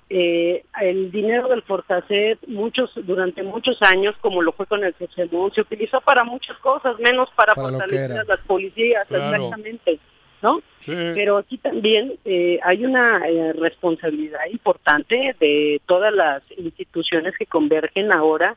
Eh, 0.09 0.63
el 0.81 1.11
dinero 1.11 1.49
del 1.49 1.63
Fortaset 1.63 2.39
muchos 2.47 2.91
durante 2.95 3.43
muchos 3.43 3.81
años 3.81 4.15
como 4.21 4.41
lo 4.41 4.53
fue 4.53 4.65
con 4.65 4.81
el 4.85 4.95
Sexemón 4.95 5.51
se 5.53 5.59
utilizó 5.59 5.99
para 5.99 6.23
muchas 6.23 6.57
cosas 6.59 6.97
menos 6.97 7.29
para, 7.35 7.53
fortalecer 7.53 8.13
a 8.13 8.23
las 8.23 8.39
policías 8.47 9.05
Claro. 9.09 9.25
exactamente 9.25 9.99
no 10.41 10.61
Sí. 10.79 10.93
pero 11.13 11.35
aquí 11.35 11.57
también 11.57 12.13
eh, 12.23 12.57
hay 12.63 12.85
una 12.85 13.27
eh, 13.27 13.51
responsabilidad 13.51 14.39
importante 14.49 15.35
de 15.41 15.81
todas 15.85 16.13
las 16.13 16.41
instituciones 16.57 17.35
que 17.37 17.45
convergen 17.45 18.13
ahora 18.13 18.55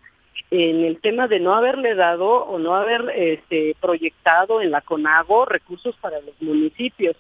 en 0.53 0.85
el 0.85 1.01
tema 1.01 1.29
de 1.29 1.41
no 1.41 1.55
haberle 1.55 1.95
dado 1.95 2.29
o 2.45 2.59
no 2.59 2.75
haber 2.77 3.11
este, 3.15 3.77
proyectado 3.81 4.63
en 4.63 4.71
la 4.71 4.81
CONAGO 4.81 5.47
recursos 5.47 5.97
para 6.01 6.21
los 6.21 6.41
municipios. 6.41 7.17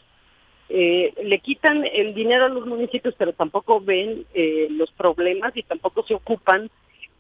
Eh, 0.73 1.13
le 1.25 1.41
quitan 1.41 1.85
el 1.93 2.15
dinero 2.15 2.45
a 2.45 2.49
los 2.49 2.65
municipios, 2.65 3.15
pero 3.19 3.33
tampoco 3.33 3.81
ven 3.81 4.25
eh, 4.35 4.69
los 4.71 4.93
problemas 4.93 5.57
y 5.57 5.65
tampoco 5.65 6.05
se 6.05 6.15
ocupan 6.15 6.71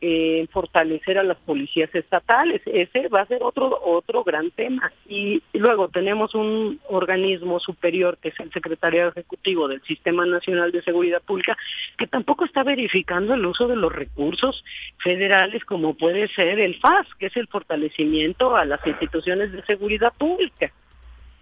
eh, 0.01 0.39
en 0.39 0.49
fortalecer 0.49 1.19
a 1.19 1.25
las 1.25 1.37
policías 1.39 1.93
estatales. 1.93 2.63
Ese 2.65 3.09
va 3.09 3.23
a 3.23 3.27
ser 3.27 3.43
otro 3.43 3.79
otro 3.85 4.23
gran 4.23 4.53
tema. 4.53 4.91
Y 5.09 5.43
luego 5.53 5.89
tenemos 5.89 6.35
un 6.35 6.81
organismo 6.89 7.59
superior 7.59 8.19
que 8.19 8.29
es 8.29 8.39
el 8.39 8.53
Secretariado 8.53 9.11
Ejecutivo 9.11 9.67
del 9.67 9.83
Sistema 9.83 10.25
Nacional 10.25 10.71
de 10.71 10.83
Seguridad 10.83 11.21
Pública 11.21 11.57
que 11.99 12.07
tampoco 12.07 12.45
está 12.45 12.63
verificando 12.63 13.35
el 13.35 13.45
uso 13.45 13.67
de 13.67 13.77
los 13.77 13.93
recursos 13.93 14.65
federales 14.99 15.65
como 15.65 15.95
puede 15.95 16.29
ser 16.29 16.61
el 16.61 16.79
FAS, 16.79 17.07
que 17.19 17.27
es 17.27 17.37
el 17.37 17.49
fortalecimiento 17.49 18.57
a 18.57 18.65
las 18.65 18.87
instituciones 18.87 19.53
de 19.53 19.63
seguridad 19.65 20.13
pública. 20.17 20.73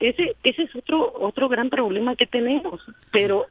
Ese 0.00 0.36
ese 0.42 0.62
es 0.62 0.76
otro 0.76 1.12
otro 1.18 1.48
gran 1.48 1.70
problema 1.70 2.14
que 2.16 2.26
tenemos, 2.26 2.80
pero 3.10 3.46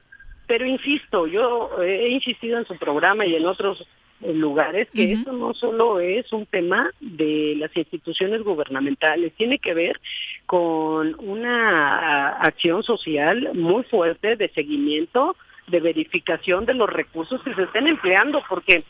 pero 0.47 0.65
insisto, 0.65 1.27
yo 1.27 1.69
he 1.81 2.09
insistido 2.09 2.57
en 2.57 2.65
su 2.65 2.77
programa 2.77 3.25
y 3.25 3.35
en 3.35 3.45
otros 3.45 3.85
en 4.21 4.39
lugares 4.39 4.87
que 4.93 5.03
Ujú. 5.03 5.19
esto 5.19 5.31
no 5.33 5.53
solo 5.53 5.99
es 5.99 6.31
un 6.33 6.45
tema 6.45 6.89
de 6.99 7.55
las 7.57 7.75
instituciones 7.75 8.41
gubernamentales, 8.43 9.33
tiene 9.33 9.59
que 9.59 9.73
ver 9.73 9.99
con 10.45 11.15
una 11.19 12.29
acción 12.29 12.81
social 12.81 13.51
muy 13.53 13.83
fuerte 13.83 14.35
de 14.35 14.49
seguimiento, 14.49 15.35
de 15.67 15.81
verificación 15.81 16.65
de 16.65 16.73
los 16.73 16.89
recursos 16.89 17.41
que 17.43 17.53
se 17.53 17.63
estén 17.63 17.87
empleando, 17.87 18.41
porque 18.49 18.83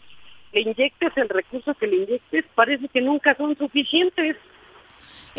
le 0.53 0.61
inyectes 0.61 1.11
el 1.17 1.27
recurso 1.27 1.73
que 1.73 1.87
le 1.87 1.97
inyectes, 1.97 2.45
parece 2.55 2.87
que 2.87 3.01
nunca 3.01 3.35
son 3.35 3.57
suficientes. 3.57 4.37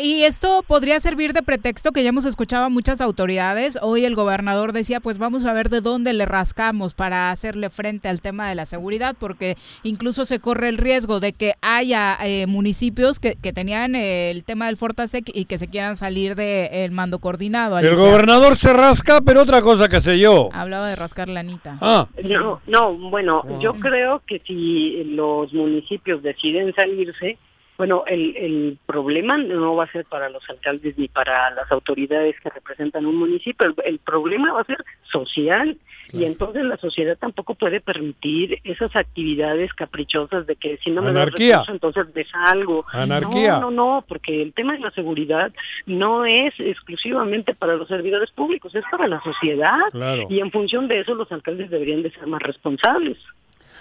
Y 0.01 0.23
esto 0.23 0.63
podría 0.65 0.97
servir 1.01 1.33
de 1.33 1.43
pretexto 1.43 1.91
que 1.91 2.03
ya 2.03 2.09
hemos 2.09 2.23
escuchado 2.23 2.63
a 2.63 2.69
muchas 2.69 3.01
autoridades. 3.01 3.77
Hoy 3.81 4.05
el 4.05 4.15
gobernador 4.15 4.71
decía, 4.71 5.01
pues 5.01 5.17
vamos 5.17 5.43
a 5.43 5.51
ver 5.51 5.69
de 5.69 5.81
dónde 5.81 6.13
le 6.13 6.25
rascamos 6.25 6.93
para 6.93 7.31
hacerle 7.31 7.69
frente 7.69 8.07
al 8.07 8.21
tema 8.21 8.47
de 8.47 8.55
la 8.55 8.65
seguridad, 8.65 9.17
porque 9.19 9.57
incluso 9.83 10.23
se 10.23 10.39
corre 10.39 10.69
el 10.69 10.77
riesgo 10.77 11.19
de 11.19 11.33
que 11.33 11.55
haya 11.61 12.17
eh, 12.23 12.47
municipios 12.47 13.19
que, 13.19 13.35
que 13.35 13.51
tenían 13.51 13.93
eh, 13.93 14.31
el 14.31 14.45
tema 14.45 14.67
del 14.67 14.77
Fortasec 14.77 15.31
y 15.33 15.43
que 15.43 15.57
se 15.57 15.67
quieran 15.67 15.97
salir 15.97 16.35
del 16.35 16.91
mando 16.91 17.19
coordinado. 17.19 17.77
El 17.77 17.95
gobernador 17.95 18.55
se 18.55 18.71
rasca, 18.71 19.19
pero 19.19 19.41
otra 19.41 19.61
cosa 19.61 19.89
que 19.89 19.99
sé 19.99 20.17
yo. 20.17 20.47
Hablaba 20.53 20.87
de 20.87 20.95
rascar 20.95 21.27
la 21.27 21.41
anita. 21.41 21.77
Ah. 21.81 22.07
No, 22.23 22.61
no, 22.67 22.93
bueno, 22.93 23.43
yo 23.59 23.73
creo 23.73 24.21
que 24.25 24.39
si 24.39 25.03
los 25.03 25.53
municipios 25.53 26.23
deciden 26.23 26.73
salirse, 26.73 27.37
bueno, 27.79 28.03
el, 28.07 28.35
el 28.35 28.77
problema 28.85 29.37
no 29.37 29.73
va 29.73 29.85
a 29.85 29.91
ser 29.93 30.03
para 30.03 30.27
los 30.29 30.43
alcaldes 30.49 30.97
ni 30.97 31.07
para 31.07 31.49
las 31.51 31.71
autoridades 31.71 32.35
que 32.43 32.49
representan 32.49 33.05
un 33.05 33.15
municipio, 33.15 33.69
el, 33.69 33.73
el 33.85 33.99
problema 33.99 34.51
va 34.51 34.59
a 34.59 34.65
ser 34.65 34.83
social 35.09 35.77
y 36.11 36.25
entonces 36.25 36.65
la 36.65 36.75
sociedad 36.75 37.17
tampoco 37.17 37.55
puede 37.55 37.79
permitir 37.79 38.59
esas 38.65 38.93
actividades 38.97 39.73
caprichosas 39.73 40.45
de 40.45 40.57
que 40.57 40.77
si 40.83 40.91
no 40.91 41.01
me 41.01 41.13
das 41.13 41.31
recursos, 41.31 41.69
entonces 41.69 42.07
me 42.13 42.25
salgo. 42.25 42.83
Anarquía. 42.91 43.59
No, 43.59 43.71
no, 43.71 43.95
no, 43.95 44.05
porque 44.05 44.41
el 44.41 44.51
tema 44.51 44.73
de 44.73 44.79
la 44.79 44.91
seguridad 44.91 45.53
no 45.85 46.25
es 46.25 46.53
exclusivamente 46.59 47.55
para 47.55 47.77
los 47.77 47.87
servidores 47.87 48.29
públicos, 48.31 48.75
es 48.75 48.83
para 48.91 49.07
la 49.07 49.21
sociedad. 49.21 49.79
Claro. 49.91 50.27
Y 50.29 50.41
en 50.41 50.51
función 50.51 50.89
de 50.89 50.99
eso 50.99 51.15
los 51.15 51.31
alcaldes 51.31 51.69
deberían 51.69 52.03
de 52.03 52.11
ser 52.11 52.27
más 52.27 52.41
responsables. 52.41 53.17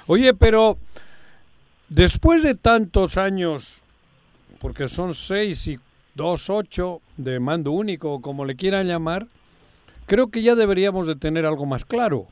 Oye, 0.06 0.34
pero 0.34 0.78
después 1.88 2.44
de 2.44 2.54
tantos 2.54 3.16
años, 3.16 3.82
porque 4.60 4.88
son 4.88 5.14
seis 5.14 5.66
y 5.66 5.78
dos, 6.14 6.50
ocho 6.50 7.00
de 7.16 7.38
mando 7.40 7.72
único, 7.72 8.20
como 8.20 8.44
le 8.44 8.56
quieran 8.56 8.86
llamar, 8.86 9.26
creo 10.06 10.28
que 10.28 10.42
ya 10.42 10.54
deberíamos 10.54 11.06
de 11.06 11.16
tener 11.16 11.46
algo 11.46 11.66
más 11.66 11.84
claro. 11.84 12.26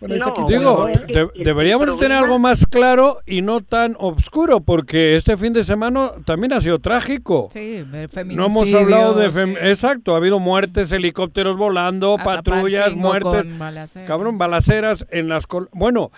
Bueno, 0.00 0.14
está 0.14 0.28
No, 0.28 0.34
Quintana 0.34 0.58
Digo, 0.58 0.86
de- 0.86 1.44
deberíamos 1.44 1.86
de 1.86 1.96
tener 1.96 2.16
algo 2.16 2.38
más 2.38 2.64
claro 2.66 3.18
y 3.26 3.42
no 3.42 3.60
tan 3.60 3.96
oscuro, 3.98 4.60
porque 4.60 5.14
este 5.16 5.36
fin 5.36 5.52
de 5.52 5.62
semana 5.62 6.10
también 6.24 6.54
ha 6.54 6.60
sido 6.62 6.78
trágico. 6.78 7.50
Sí, 7.52 7.82
de 7.82 8.08
No 8.34 8.46
hemos 8.46 8.72
hablado 8.72 9.12
de... 9.14 9.30
fem- 9.30 9.52
sí. 9.60 9.66
Exacto, 9.68 10.14
ha 10.14 10.16
habido 10.16 10.38
muertes, 10.38 10.90
helicópteros 10.92 11.58
volando, 11.58 12.16
patrullas, 12.24 12.94
muertes, 12.94 13.58
balaceras. 13.58 14.08
cabrón, 14.08 14.38
balaceras 14.38 15.04
en 15.10 15.28
las... 15.28 15.46
col- 15.46 15.68
Bueno, 15.72 16.10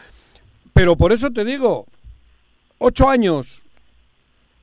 pero 0.72 0.94
por 0.96 1.10
eso 1.10 1.30
te 1.32 1.44
digo, 1.44 1.86
ocho 2.78 3.08
años 3.08 3.61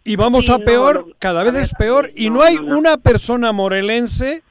y 0.04 0.16
vamos 0.16 0.46
Sí, 0.46 0.52
a 0.52 0.58
no, 0.58 0.66
peor, 0.66 1.16
cada 1.20 1.44
vez 1.44 1.54
ver, 1.54 1.64
es 1.64 1.74
peor 1.74 2.10
y 2.16 2.30
no, 2.30 2.42
hay 2.42 2.56
no, 2.56 2.64
no. 2.64 2.78
una 2.80 2.98
persona 2.98 3.52
morelense 3.52 4.44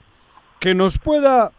que 0.60 0.74
nos 0.74 0.98
pueda 0.98 1.52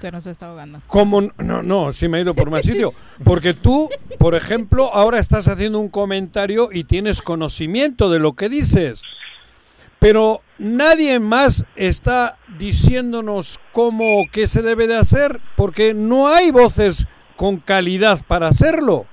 Se 0.00 0.10
nos 0.10 0.26
está 0.26 0.46
ahogando. 0.46 0.80
como 0.86 1.20
no, 1.38 1.62
no, 1.62 1.92
sí 1.92 2.08
me 2.08 2.18
he 2.18 2.22
ido 2.22 2.34
por 2.34 2.50
más 2.50 2.64
sitio, 2.64 2.92
porque 3.24 3.54
tú, 3.54 3.88
por 4.18 4.34
ejemplo, 4.34 4.90
ahora 4.94 5.18
estás 5.18 5.48
haciendo 5.48 5.78
un 5.78 5.88
comentario 5.88 6.68
y 6.72 6.84
tienes 6.84 7.22
conocimiento 7.22 8.10
de 8.10 8.18
lo 8.18 8.34
que 8.34 8.48
dices. 8.48 9.02
Pero 9.98 10.40
nadie 10.58 11.20
más 11.20 11.66
está 11.76 12.38
diciéndonos 12.58 13.60
cómo 13.72 14.24
qué 14.32 14.48
se 14.48 14.62
debe 14.62 14.86
de 14.86 14.96
hacer, 14.96 15.40
porque 15.56 15.92
no 15.92 16.28
hay 16.28 16.50
voces 16.50 17.06
con 17.36 17.58
calidad 17.58 18.18
para 18.26 18.48
hacerlo. 18.48 19.04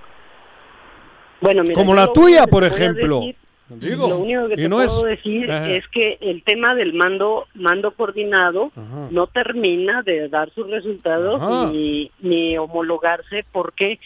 Bueno, 1.42 1.64
mira, 1.64 1.76
Como 1.76 1.94
la 1.94 2.12
tuya, 2.14 2.48
por 2.48 2.64
ejemplo. 2.64 3.20
decir- 3.20 3.36
Digo, 3.70 4.08
lo 4.08 4.20
único 4.20 4.48
que 4.48 4.54
y 4.54 4.58
te 4.64 4.70
no 4.70 4.78
puedo 4.78 5.08
es- 5.10 5.18
decir 5.18 5.52
Ajá. 5.52 5.70
es 5.70 5.86
que 5.90 6.18
el 6.22 6.42
tema 6.42 6.74
del 6.74 6.94
mando 6.94 7.48
mando 7.54 7.92
coordinado 7.92 8.72
Ajá. 8.74 9.10
no 9.12 9.28
termina 9.28 10.04
de 10.04 10.30
dar 10.30 10.50
sus 10.52 10.70
resultados 10.70 11.74
ni, 11.74 12.10
ni 12.22 12.58
homologarse 12.58 13.44
porque 13.52 14.00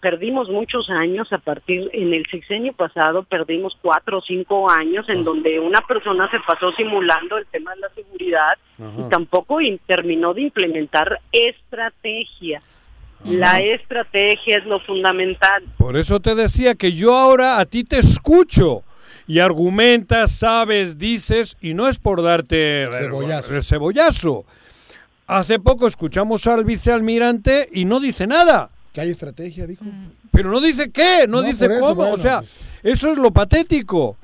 perdimos 0.00 0.48
muchos 0.50 0.88
años 0.88 1.32
a 1.32 1.38
partir 1.38 1.90
en 1.94 2.14
el 2.14 2.26
sexenio 2.30 2.72
pasado 2.74 3.24
perdimos 3.24 3.76
cuatro 3.82 4.18
o 4.18 4.22
cinco 4.22 4.70
años 4.70 5.08
en 5.08 5.24
donde 5.24 5.58
una 5.58 5.80
persona 5.80 6.30
se 6.30 6.38
pasó 6.46 6.70
simulando 6.70 7.38
el 7.38 7.46
tema 7.46 7.74
de 7.74 7.80
la 7.80 7.88
seguridad 7.96 8.56
y 8.78 9.10
tampoco 9.10 9.60
in- 9.60 9.80
terminó 9.84 10.32
de 10.32 10.42
implementar 10.42 11.18
estrategia. 11.32 12.62
La 13.24 13.60
estrategia 13.60 14.58
es 14.58 14.64
lo 14.64 14.80
fundamental. 14.80 15.64
Por 15.76 15.96
eso 15.96 16.20
te 16.20 16.34
decía 16.34 16.74
que 16.74 16.92
yo 16.92 17.16
ahora 17.16 17.58
a 17.58 17.64
ti 17.66 17.84
te 17.84 17.98
escucho 17.98 18.84
y 19.26 19.40
argumentas, 19.40 20.32
sabes, 20.32 20.98
dices, 20.98 21.56
y 21.60 21.74
no 21.74 21.88
es 21.88 21.98
por 21.98 22.22
darte 22.22 22.88
Cebollazo. 22.92 23.56
el 23.56 23.64
cebollazo. 23.64 24.44
Hace 25.26 25.58
poco 25.58 25.86
escuchamos 25.86 26.46
al 26.46 26.64
vicealmirante 26.64 27.68
y 27.72 27.84
no 27.84 28.00
dice 28.00 28.26
nada. 28.26 28.70
Que 28.94 29.02
hay 29.02 29.10
estrategia, 29.10 29.66
dijo. 29.66 29.84
Pero 30.32 30.50
no 30.50 30.60
dice 30.60 30.90
qué, 30.90 31.26
no, 31.28 31.42
No, 31.42 31.46
dice 31.46 31.66
eso, 31.66 31.80
cómo. 31.80 31.94
bueno, 31.96 32.14
o 32.14 32.18
sea, 32.18 32.38
pues. 32.38 32.70
eso 32.82 33.12
es 33.12 33.18
lo 33.18 33.30
patético. 33.32 34.16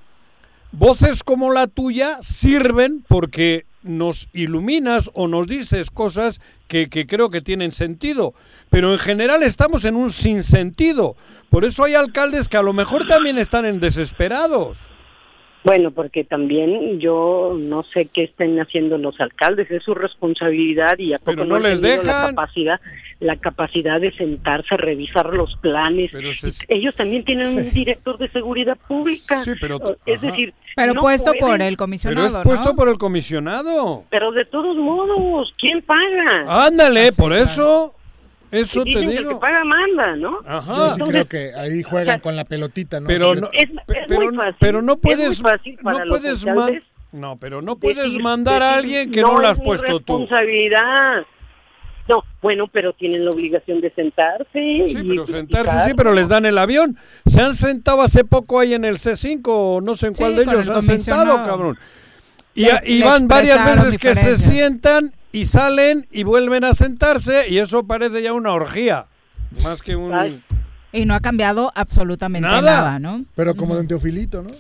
Voces 0.73 1.23
como 1.23 1.53
la 1.53 1.67
tuya 1.67 2.19
sirven 2.23 3.05
porque 3.07 3.67
nos 3.85 4.29
iluminas 4.33 5.11
o 5.15 5.29
nos 5.29 5.47
dices 5.47 5.91
cosas 5.91 6.41
que, 6.67 6.89
que 6.89 7.07
creo 7.07 7.31
que 7.31 7.41
tienen 7.41 7.71
sentido. 7.73 8.35
Pero 8.71 8.93
en 8.93 8.99
general 8.99 9.43
estamos 9.43 9.85
en 9.85 9.95
un 9.95 10.11
sinsentido. 10.11 11.15
Por 11.51 11.65
eso 11.65 11.85
hay 11.85 11.95
alcaldes 11.95 12.49
que 12.49 12.57
a 12.57 12.63
lo 12.63 12.73
mejor 12.73 13.07
también 13.07 13.39
están 13.39 13.65
en 13.67 13.79
desesperados. 13.79 14.79
Bueno, 15.65 15.93
porque 15.93 16.25
también 16.25 17.01
yo 17.01 17.57
no 17.59 17.83
sé 17.83 18.07
qué 18.13 18.25
estén 18.25 18.61
haciendo 18.61 18.99
los 18.99 19.19
alcaldes, 19.19 19.71
es 19.71 19.83
su 19.83 19.95
responsabilidad 19.95 20.99
y 20.99 21.15
a 21.15 21.19
poco 21.19 21.31
Pero 21.31 21.45
no 21.47 21.59
les 21.59 21.81
tenido 21.81 22.03
la 22.03 22.13
dejan. 22.13 22.35
capacidad, 22.35 22.81
la 23.21 23.37
capacidad 23.37 24.01
de 24.01 24.13
sentarse, 24.13 24.77
revisar 24.77 25.27
los 25.33 25.57
planes. 25.57 26.11
Ellos 26.69 26.95
también 26.95 27.25
tienen 27.25 27.57
un 27.57 27.73
director 27.73 28.19
de 28.19 28.29
seguridad 28.31 28.77
pública. 28.89 29.43
Sí, 29.45 29.53
pero 29.61 29.97
es 30.05 30.19
ajá. 30.19 30.27
decir, 30.31 30.55
Pero 30.77 30.95
no 30.95 31.01
puesto 31.01 31.31
por 31.33 31.39
pueden- 31.41 31.61
el 31.63 31.69
Pero 31.75 31.77
comisionado, 31.79 32.39
es 32.39 32.45
puesto 32.45 32.71
¿no? 32.71 32.77
por 32.77 32.89
el 32.89 32.99
comisionado. 32.99 34.05
Pero 34.11 34.33
de 34.33 34.45
todos 34.45 34.77
modos, 34.77 35.55
¿quién 35.59 35.81
paga? 35.83 36.67
Ándale, 36.67 37.13
por 37.13 37.33
eso, 37.33 37.95
eso 38.51 38.83
Y 38.85 38.93
te 38.95 39.01
dicen 39.01 39.09
que 39.11 39.17
el 39.17 39.23
digo. 39.25 39.31
que 39.35 39.41
paga 39.41 39.65
manda, 39.65 40.17
¿no? 40.17 40.39
Ajá. 40.47 40.75
Yo 40.77 40.85
sí 40.87 40.93
Entonces, 40.95 41.09
creo 41.09 41.29
que 41.29 41.51
ahí 41.59 41.83
juegan 41.83 42.21
con 42.21 42.37
la 42.37 42.45
pelotita, 42.45 43.01
¿no? 43.01 43.07
Pero 43.07 43.35
Sí, 43.35 43.41
no, 43.41 43.49
Es- 43.53 43.71
es 43.71 43.77
pero, 44.09 44.25
muy 44.27 44.37
fácil, 44.37 44.57
pero 44.61 44.83
no 44.83 44.93
es 44.95 44.99
puedes, 45.01 45.43
muy 45.43 45.51
fácil 45.51 45.79
para 45.83 45.99
no 45.99 46.05
puedes 46.07 46.45
no, 47.13 47.37
pero 47.37 47.63
no 47.63 47.77
puedes 47.77 48.03
decir- 48.05 48.23
mandar 48.23 48.61
a 48.61 48.77
decir, 48.77 48.79
alguien 48.97 49.11
que 49.13 49.21
no, 49.23 49.39
lo 49.39 49.47
has 49.47 49.57
es 49.59 49.65
puesto 49.65 50.01
tú. 50.01 50.19
responsabilidad. 50.19 51.25
No, 52.09 52.23
bueno, 52.43 52.69
pero 52.71 52.93
tienen 52.93 53.25
la 53.25 53.31
obligación 53.31 53.81
de 53.81 53.91
sentarse. 53.95 54.47
Sí, 54.53 54.85
y 54.89 54.95
pero 55.09 55.27
sentarse 55.27 55.85
sí, 55.89 55.95
pero 55.97 56.13
les 56.13 56.29
dan 56.29 56.45
el 56.45 56.59
avión. 56.59 56.99
Se 57.25 57.41
han 57.41 57.55
sentado 57.55 58.03
hace 58.03 58.25
poco 58.25 58.61
ahí 58.61 58.75
en 58.75 58.85
el 58.85 58.97
C5, 58.97 59.41
o 59.47 59.81
no 59.81 59.97
sé 59.97 60.09
en 60.09 60.15
Sí, 60.15 60.21
cuál 60.23 60.37
de 60.37 60.43
ellos 60.43 60.67
el 60.69 60.75
han 60.75 60.83
sentado, 60.83 61.37
cabrón. 61.45 61.79
Y, 62.55 62.65
Le- 62.67 62.81
y 62.85 63.03
van 63.03 63.27
varias 63.27 63.65
veces 63.65 63.99
que 63.99 64.15
se 64.15 64.37
sientan 64.37 65.13
y 65.33 65.47
salen 65.47 66.07
y 66.13 66.23
vuelven 66.25 66.65
a 66.65 66.75
sentarse 66.75 67.49
y 67.49 67.59
eso 67.59 67.85
parece 67.85 68.23
ya 68.23 68.33
una 68.33 68.53
orgía. 68.53 69.07
Más 69.65 69.83
que 69.83 69.97
un... 69.97 70.13
Ay. 70.15 70.41
Y 70.93 71.07
no 71.07 71.15
ha 71.15 71.21
cambiado 71.21 71.73
absolutamente 71.75 72.47
Nada. 72.49 72.61
nada, 72.61 72.99
¿no? 73.01 73.25
Pero 73.35 73.57
como 73.57 73.75
de 73.75 73.81
un 73.81 73.89
teofilito, 73.89 74.43
¿no? 74.43 74.51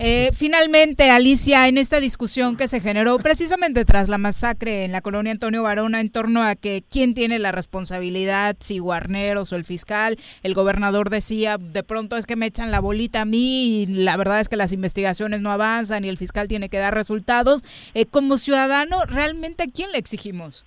Eh, 0.00 0.30
finalmente, 0.32 1.10
Alicia, 1.10 1.66
en 1.66 1.76
esta 1.76 1.98
discusión 1.98 2.56
que 2.56 2.68
se 2.68 2.80
generó 2.80 3.18
precisamente 3.18 3.84
tras 3.84 4.08
la 4.08 4.16
masacre 4.16 4.84
en 4.84 4.92
la 4.92 5.00
colonia 5.00 5.32
Antonio 5.32 5.64
Varona 5.64 6.00
en 6.00 6.10
torno 6.10 6.44
a 6.44 6.54
que 6.54 6.84
quién 6.88 7.14
tiene 7.14 7.40
la 7.40 7.50
responsabilidad, 7.50 8.56
si 8.60 8.78
Guarneros 8.78 9.52
o 9.52 9.56
el 9.56 9.64
fiscal, 9.64 10.16
el 10.44 10.54
gobernador 10.54 11.10
decía, 11.10 11.58
de 11.58 11.82
pronto 11.82 12.16
es 12.16 12.26
que 12.26 12.36
me 12.36 12.46
echan 12.46 12.70
la 12.70 12.78
bolita 12.78 13.22
a 13.22 13.24
mí 13.24 13.82
y 13.82 13.86
la 13.86 14.16
verdad 14.16 14.40
es 14.40 14.48
que 14.48 14.56
las 14.56 14.72
investigaciones 14.72 15.40
no 15.40 15.50
avanzan 15.50 16.04
y 16.04 16.08
el 16.08 16.16
fiscal 16.16 16.46
tiene 16.46 16.68
que 16.68 16.78
dar 16.78 16.94
resultados. 16.94 17.64
Eh, 17.94 18.06
como 18.06 18.36
ciudadano, 18.36 19.04
¿realmente 19.04 19.64
a 19.64 19.72
quién 19.72 19.90
le 19.90 19.98
exigimos? 19.98 20.64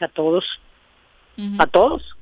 A 0.00 0.08
todos, 0.08 0.44
a 1.58 1.66
todos. 1.66 2.16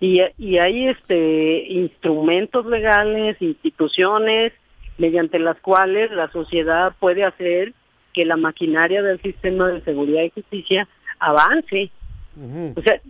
Y, 0.00 0.20
y 0.38 0.58
hay 0.58 0.88
este 0.88 1.64
instrumentos 1.68 2.66
legales, 2.66 3.40
instituciones 3.40 4.52
mediante 5.02 5.40
las 5.40 5.58
cuales 5.58 6.12
la 6.12 6.30
sociedad 6.30 6.94
puede 7.00 7.24
hacer 7.24 7.72
que 8.12 8.24
la 8.24 8.36
maquinaria 8.36 9.02
del 9.02 9.20
sistema 9.20 9.68
de 9.68 9.80
seguridad 9.80 10.22
y 10.22 10.30
justicia 10.30 10.86
avance. 11.18 11.90
O 12.76 12.80
sea, 12.82 13.00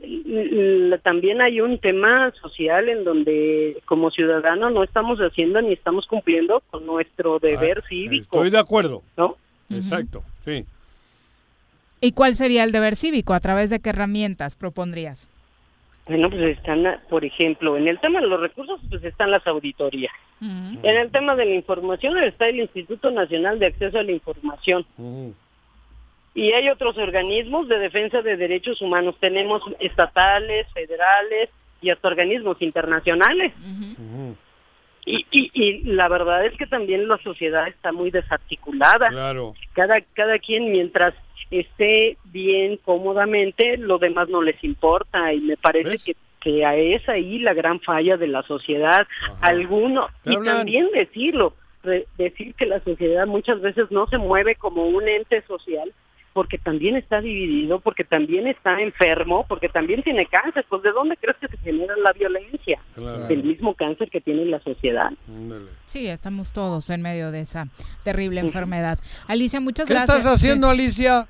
también 1.03 1.43
hay 1.43 1.61
un 1.61 1.79
tema 1.79 2.33
social 2.41 2.89
en 2.89 3.05
donde 3.05 3.77
como 3.85 4.11
ciudadanos 4.11 4.73
no 4.73 4.83
estamos 4.83 5.19
haciendo 5.19 5.61
ni 5.61 5.75
estamos 5.75 6.07
cumpliendo 6.07 6.63
con 6.71 6.87
nuestro 6.87 7.39
deber 7.39 7.85
cívico. 7.87 8.37
Estoy 8.39 8.49
de 8.49 8.59
acuerdo. 8.59 9.03
¿no? 9.19 9.37
Exacto, 9.69 10.25
sí. 10.47 10.65
¿Y 12.01 12.13
cuál 12.13 12.37
sería 12.37 12.65
el 12.65 12.73
deber 12.73 12.97
cívico? 12.97 13.35
¿A 13.35 13.41
través 13.41 13.69
de 13.69 13.81
qué 13.81 13.91
herramientas 13.91 14.57
propondrías? 14.57 15.29
Bueno, 16.07 16.31
pues 16.31 16.43
están, 16.59 17.01
por 17.09 17.25
ejemplo, 17.25 17.77
en 17.77 17.87
el 17.87 18.01
tema 18.01 18.21
de 18.21 18.27
los 18.27 18.41
recursos, 18.41 18.81
pues 18.91 19.05
están 19.05 19.31
las 19.31 19.47
auditorías. 19.47 20.13
En 20.41 20.85
el 20.85 21.11
tema 21.13 21.37
de 21.37 21.45
la 21.45 21.55
información 21.55 22.19
está 22.19 22.49
el 22.49 22.59
Instituto 22.59 23.13
Nacional 23.13 23.61
de 23.61 23.67
Acceso 23.67 24.01
a 24.01 24.03
la 24.03 24.11
Información. 24.11 24.85
Y 26.35 26.53
hay 26.53 26.69
otros 26.69 26.99
organismos 26.99 27.69
de 27.69 27.79
defensa 27.79 28.23
de 28.23 28.37
derechos 28.37 28.83
humanos. 28.83 29.15
Tenemos 29.21 29.63
estatales, 29.79 30.67
federales 30.73 31.51
y 31.81 31.91
hasta 31.91 32.09
organismos 32.09 32.61
internacionales. 32.61 33.53
Y, 35.05 35.27
y, 35.31 35.51
y 35.53 35.83
la 35.85 36.09
verdad 36.09 36.45
es 36.45 36.57
que 36.57 36.67
también 36.67 37.07
la 37.07 37.19
sociedad 37.19 37.69
está 37.69 37.93
muy 37.93 38.11
desarticulada. 38.11 39.11
Claro. 39.11 39.55
Cada, 39.75 40.01
cada 40.01 40.39
quien 40.41 40.73
mientras 40.73 41.15
esté 41.61 42.17
bien 42.25 42.79
cómodamente, 42.85 43.77
lo 43.77 43.99
demás 43.99 44.29
no 44.29 44.43
les 44.43 44.63
importa 44.65 45.33
y 45.33 45.41
me 45.41 45.57
parece 45.57 45.97
que, 46.05 46.17
que 46.41 46.65
a 46.65 46.75
es 46.77 47.09
ahí 47.09 47.39
la 47.39 47.55
gran 47.55 47.81
falla 47.81 48.17
de 48.17 48.29
la 48.29 48.43
sociedad. 48.43 49.07
Alguno, 49.41 50.09
¿Te 50.25 50.33
y 50.33 50.37
hablan? 50.37 50.57
también 50.59 50.89
decirlo, 50.95 51.55
re- 51.83 52.07
decir 52.19 52.55
que 52.55 52.67
la 52.67 52.79
sociedad 52.81 53.27
muchas 53.27 53.61
veces 53.61 53.91
no 53.91 54.07
se 54.09 54.19
mueve 54.19 54.55
como 54.57 54.87
un 54.87 55.07
ente 55.09 55.43
social 55.47 55.93
porque 56.35 56.57
también 56.57 56.97
está 56.97 57.21
dividido, 57.21 57.81
porque 57.81 58.05
también 58.05 58.47
está 58.47 58.81
enfermo, 58.81 59.45
porque 59.47 59.69
también 59.69 60.03
tiene 60.03 60.25
cáncer. 60.25 60.65
Pues 60.67 60.83
¿de 60.83 60.91
dónde 60.91 61.15
crees 61.19 61.37
que 61.37 61.47
se 61.49 61.59
genera 61.59 61.95
la 62.03 62.11
violencia? 62.15 62.81
Claro. 62.95 63.27
Del 63.27 63.45
mismo 63.45 63.75
cáncer 63.75 64.09
que 64.09 64.23
tiene 64.23 64.47
la 64.47 64.59
sociedad. 64.61 65.11
Sí, 65.85 66.07
estamos 66.07 66.55
todos 66.55 66.89
en 66.89 67.03
medio 67.03 67.31
de 67.33 67.41
esa 67.43 67.69
terrible 68.03 68.41
enfermedad. 68.41 68.99
Alicia, 69.29 69.61
muchas 69.61 69.87
¿Qué 69.87 69.93
gracias. 69.93 70.19
estás 70.21 70.33
haciendo, 70.33 70.71
Alicia? 70.71 71.29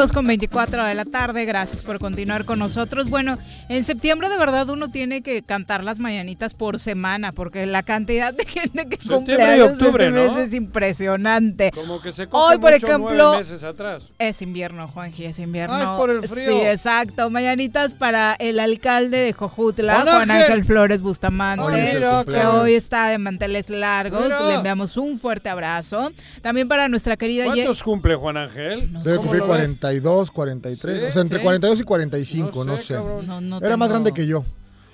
2 0.00 0.12
con 0.12 0.26
24 0.26 0.82
de 0.84 0.94
la 0.94 1.04
tarde, 1.04 1.44
gracias 1.44 1.82
por 1.82 1.98
continuar 1.98 2.46
con 2.46 2.58
nosotros. 2.58 3.10
Bueno, 3.10 3.36
en 3.68 3.84
septiembre 3.84 4.30
de 4.30 4.38
verdad 4.38 4.66
uno 4.70 4.90
tiene 4.90 5.20
que 5.20 5.42
cantar 5.42 5.84
las 5.84 5.98
mañanitas 5.98 6.54
por 6.54 6.78
semana, 6.78 7.32
porque 7.32 7.66
la 7.66 7.82
cantidad 7.82 8.32
de 8.32 8.46
gente 8.46 8.86
que 8.88 8.96
cumple 8.96 9.36
Septiembre 9.36 9.56
y 9.58 9.60
octubre, 9.60 10.06
este 10.06 10.18
mes 10.18 10.32
¿no? 10.32 10.38
es 10.40 10.54
impresionante. 10.54 11.70
Como 11.74 12.00
que 12.00 12.12
se 12.12 12.28
coge 12.28 12.54
Hoy, 12.54 12.58
por 12.58 12.72
mucho 12.72 12.86
ejemplo, 12.86 13.36
meses 13.36 13.62
atrás. 13.62 14.04
es 14.18 14.40
invierno, 14.40 14.88
Juanji, 14.88 15.26
es 15.26 15.38
invierno. 15.38 15.74
Ah, 15.76 15.82
es 15.82 15.88
por 15.90 16.08
el 16.08 16.26
frío. 16.26 16.48
Sí, 16.50 16.60
exacto. 16.62 17.28
Mañanitas 17.28 17.92
para 17.92 18.32
el 18.38 18.58
alcalde 18.58 19.18
de 19.18 19.34
Jojutla, 19.34 19.96
Juan 19.96 20.06
Juan 20.06 20.30
Ángel. 20.30 20.46
Ángel 20.46 20.64
Flores 20.64 21.02
Bustamante, 21.02 21.62
Hoy 21.62 21.78
es 21.78 21.94
el 21.96 22.04
que 22.24 22.46
hoy 22.46 22.72
está 22.72 23.08
de 23.08 23.18
manteles 23.18 23.68
largos. 23.68 24.22
Mira. 24.24 24.40
Le 24.48 24.54
enviamos 24.54 24.96
un 24.96 25.18
fuerte 25.20 25.50
abrazo. 25.50 26.10
También 26.40 26.68
para 26.68 26.88
nuestra 26.88 27.18
querida 27.18 27.44
Ye- 27.44 27.50
¿Cuántos 27.50 27.82
cumple 27.82 28.14
Juan 28.14 28.38
Ángel? 28.38 28.90
Debe 29.04 29.16
¿Cómo 29.16 29.28
cumplir 29.28 29.42
lo 29.42 29.48
ves? 29.48 29.60
42, 30.00 30.30
43. 30.30 31.00
Sí, 31.00 31.04
o 31.06 31.12
sea, 31.12 31.22
entre 31.22 31.38
sí. 31.38 31.44
42 31.44 31.80
y 31.80 31.82
45, 31.82 32.64
no 32.64 32.72
No 32.72 32.78
sé. 32.78 32.84
sé, 32.84 32.94
cabrón. 32.94 33.26
No, 33.26 33.40
no 33.40 33.58
Era 33.58 33.76
más 33.76 33.88
tengo- 33.88 34.00
grande 34.02 34.12
que 34.12 34.26
yo. 34.26 34.44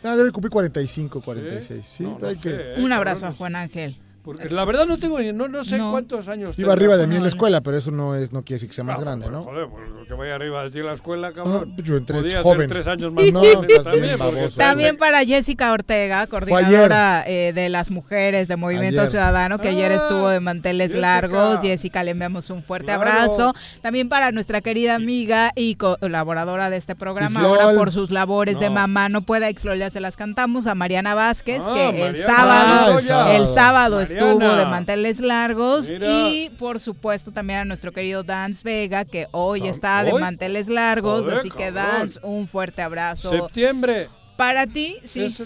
Ah, 0.02 0.14
debe 0.16 0.30
cumplir 0.30 0.50
45, 0.50 1.20
46. 1.20 1.84
Sí, 1.84 2.04
hay 2.22 2.36
que... 2.36 2.50
sé, 2.50 2.74
Un 2.78 2.92
eh, 2.92 2.94
abrazo 2.94 3.26
a. 3.26 3.32
Juan 3.32 3.56
Ángel. 3.56 3.98
Porque 4.26 4.50
la 4.50 4.64
verdad 4.64 4.84
no 4.86 4.98
tengo 4.98 5.18
ni, 5.20 5.32
no, 5.32 5.46
no 5.48 5.64
sé 5.64 5.78
No. 5.78 5.92
cuántos 5.92 6.26
años 6.28 6.58
Iba 6.58 6.72
arriba 6.74 6.96
de 6.96 7.06
mí 7.06 7.16
en 7.16 7.22
la 7.22 7.28
escuela, 7.28 7.60
pero 7.62 7.78
eso 7.78 7.90
no 7.92 8.14
es 8.16 8.32
no 8.32 8.42
quiere 8.42 8.56
decir 8.56 8.68
que 8.68 8.74
sea 8.74 8.84
más 8.84 8.98
grande, 9.00 9.30
¿no? 9.30 9.44
Joder, 9.44 9.68
pues 9.68 9.84
que 10.08 10.14
vaya 10.14 10.34
arriba 10.34 10.62
de 10.64 10.70
ti 10.70 10.80
en 10.80 10.86
la 10.86 10.92
escuela, 10.94 11.32
cabrón. 11.32 11.74
Ah, 11.78 11.80
yo 11.82 11.96
entré 11.96 12.16
Podía 12.18 12.30
ser 12.32 12.42
joven. 12.42 12.68
tres 12.68 12.86
años 12.88 13.12
más 13.12 13.24
No, 13.32 13.40
también, 13.40 14.16
porque 14.16 14.16
baboso. 14.16 14.98
para 14.98 15.24
Jessica 15.24 15.72
Ortega, 15.72 16.26
coordinadora 16.26 17.24
eh, 17.26 17.52
de 17.54 17.68
las 17.68 17.90
mujeres 17.90 18.48
de 18.48 18.56
Movimiento 18.56 19.00
Ayer. 19.00 19.10
Ciudadano, 19.10 19.58
que 19.58 19.68
ayer 19.68 19.92
Ah, 19.92 19.96
estuvo 19.96 20.28
de 20.28 20.40
manteles 20.40 20.88
Jessica. 20.88 21.00
largos. 21.06 21.60
Jessica, 21.60 22.02
le 22.02 22.10
enviamos 22.12 22.50
un 22.50 22.62
fuerte 22.62 22.86
Claro. 22.86 23.02
abrazo. 23.02 23.54
También 23.82 24.08
para 24.08 24.32
nuestra 24.32 24.60
querida 24.60 24.94
amiga 24.96 25.52
y 25.54 25.76
colaboradora 25.76 26.68
de 26.70 26.76
este 26.78 26.94
programa, 26.96 27.40
Islol. 27.40 27.60
ahora 27.60 27.76
por 27.78 27.92
sus 27.92 28.10
labores 28.10 28.58
de 28.58 28.70
mamá 28.70 29.08
no 29.08 29.22
puede, 29.22 29.46
ya 29.78 29.90
se 29.90 30.00
las 30.00 30.16
cantamos, 30.16 30.66
a 30.66 30.74
Mariana 30.74 31.14
Vázquez, 31.14 31.60
Ah, 31.64 31.72
que 31.74 31.88
el 31.88 32.12
Mariana. 32.12 32.26
sábado, 32.34 32.66
Ah, 32.68 32.96
el 32.98 33.02
sábado. 33.04 33.30
el 33.30 33.46
sábado 33.48 34.00
estuvo 34.18 34.56
de 34.56 34.64
manteles 34.66 35.20
largos. 35.20 35.88
Mira. 35.90 36.28
Y 36.30 36.50
por 36.58 36.80
supuesto 36.80 37.32
también 37.32 37.60
a 37.60 37.64
nuestro 37.64 37.92
querido 37.92 38.22
Dance 38.22 38.62
Vega, 38.64 39.04
que 39.04 39.26
hoy 39.32 39.66
está 39.68 40.02
de 40.04 40.12
hoy. 40.12 40.20
manteles 40.20 40.68
largos. 40.68 41.24
Joder, 41.24 41.38
así 41.40 41.50
que 41.50 41.72
cabrón. 41.72 41.74
Dance, 41.98 42.20
un 42.22 42.46
fuerte 42.46 42.82
abrazo. 42.82 43.30
Septiembre. 43.30 44.08
Para 44.36 44.66
ti, 44.66 44.98
sí. 45.04 45.22
Es- 45.24 45.42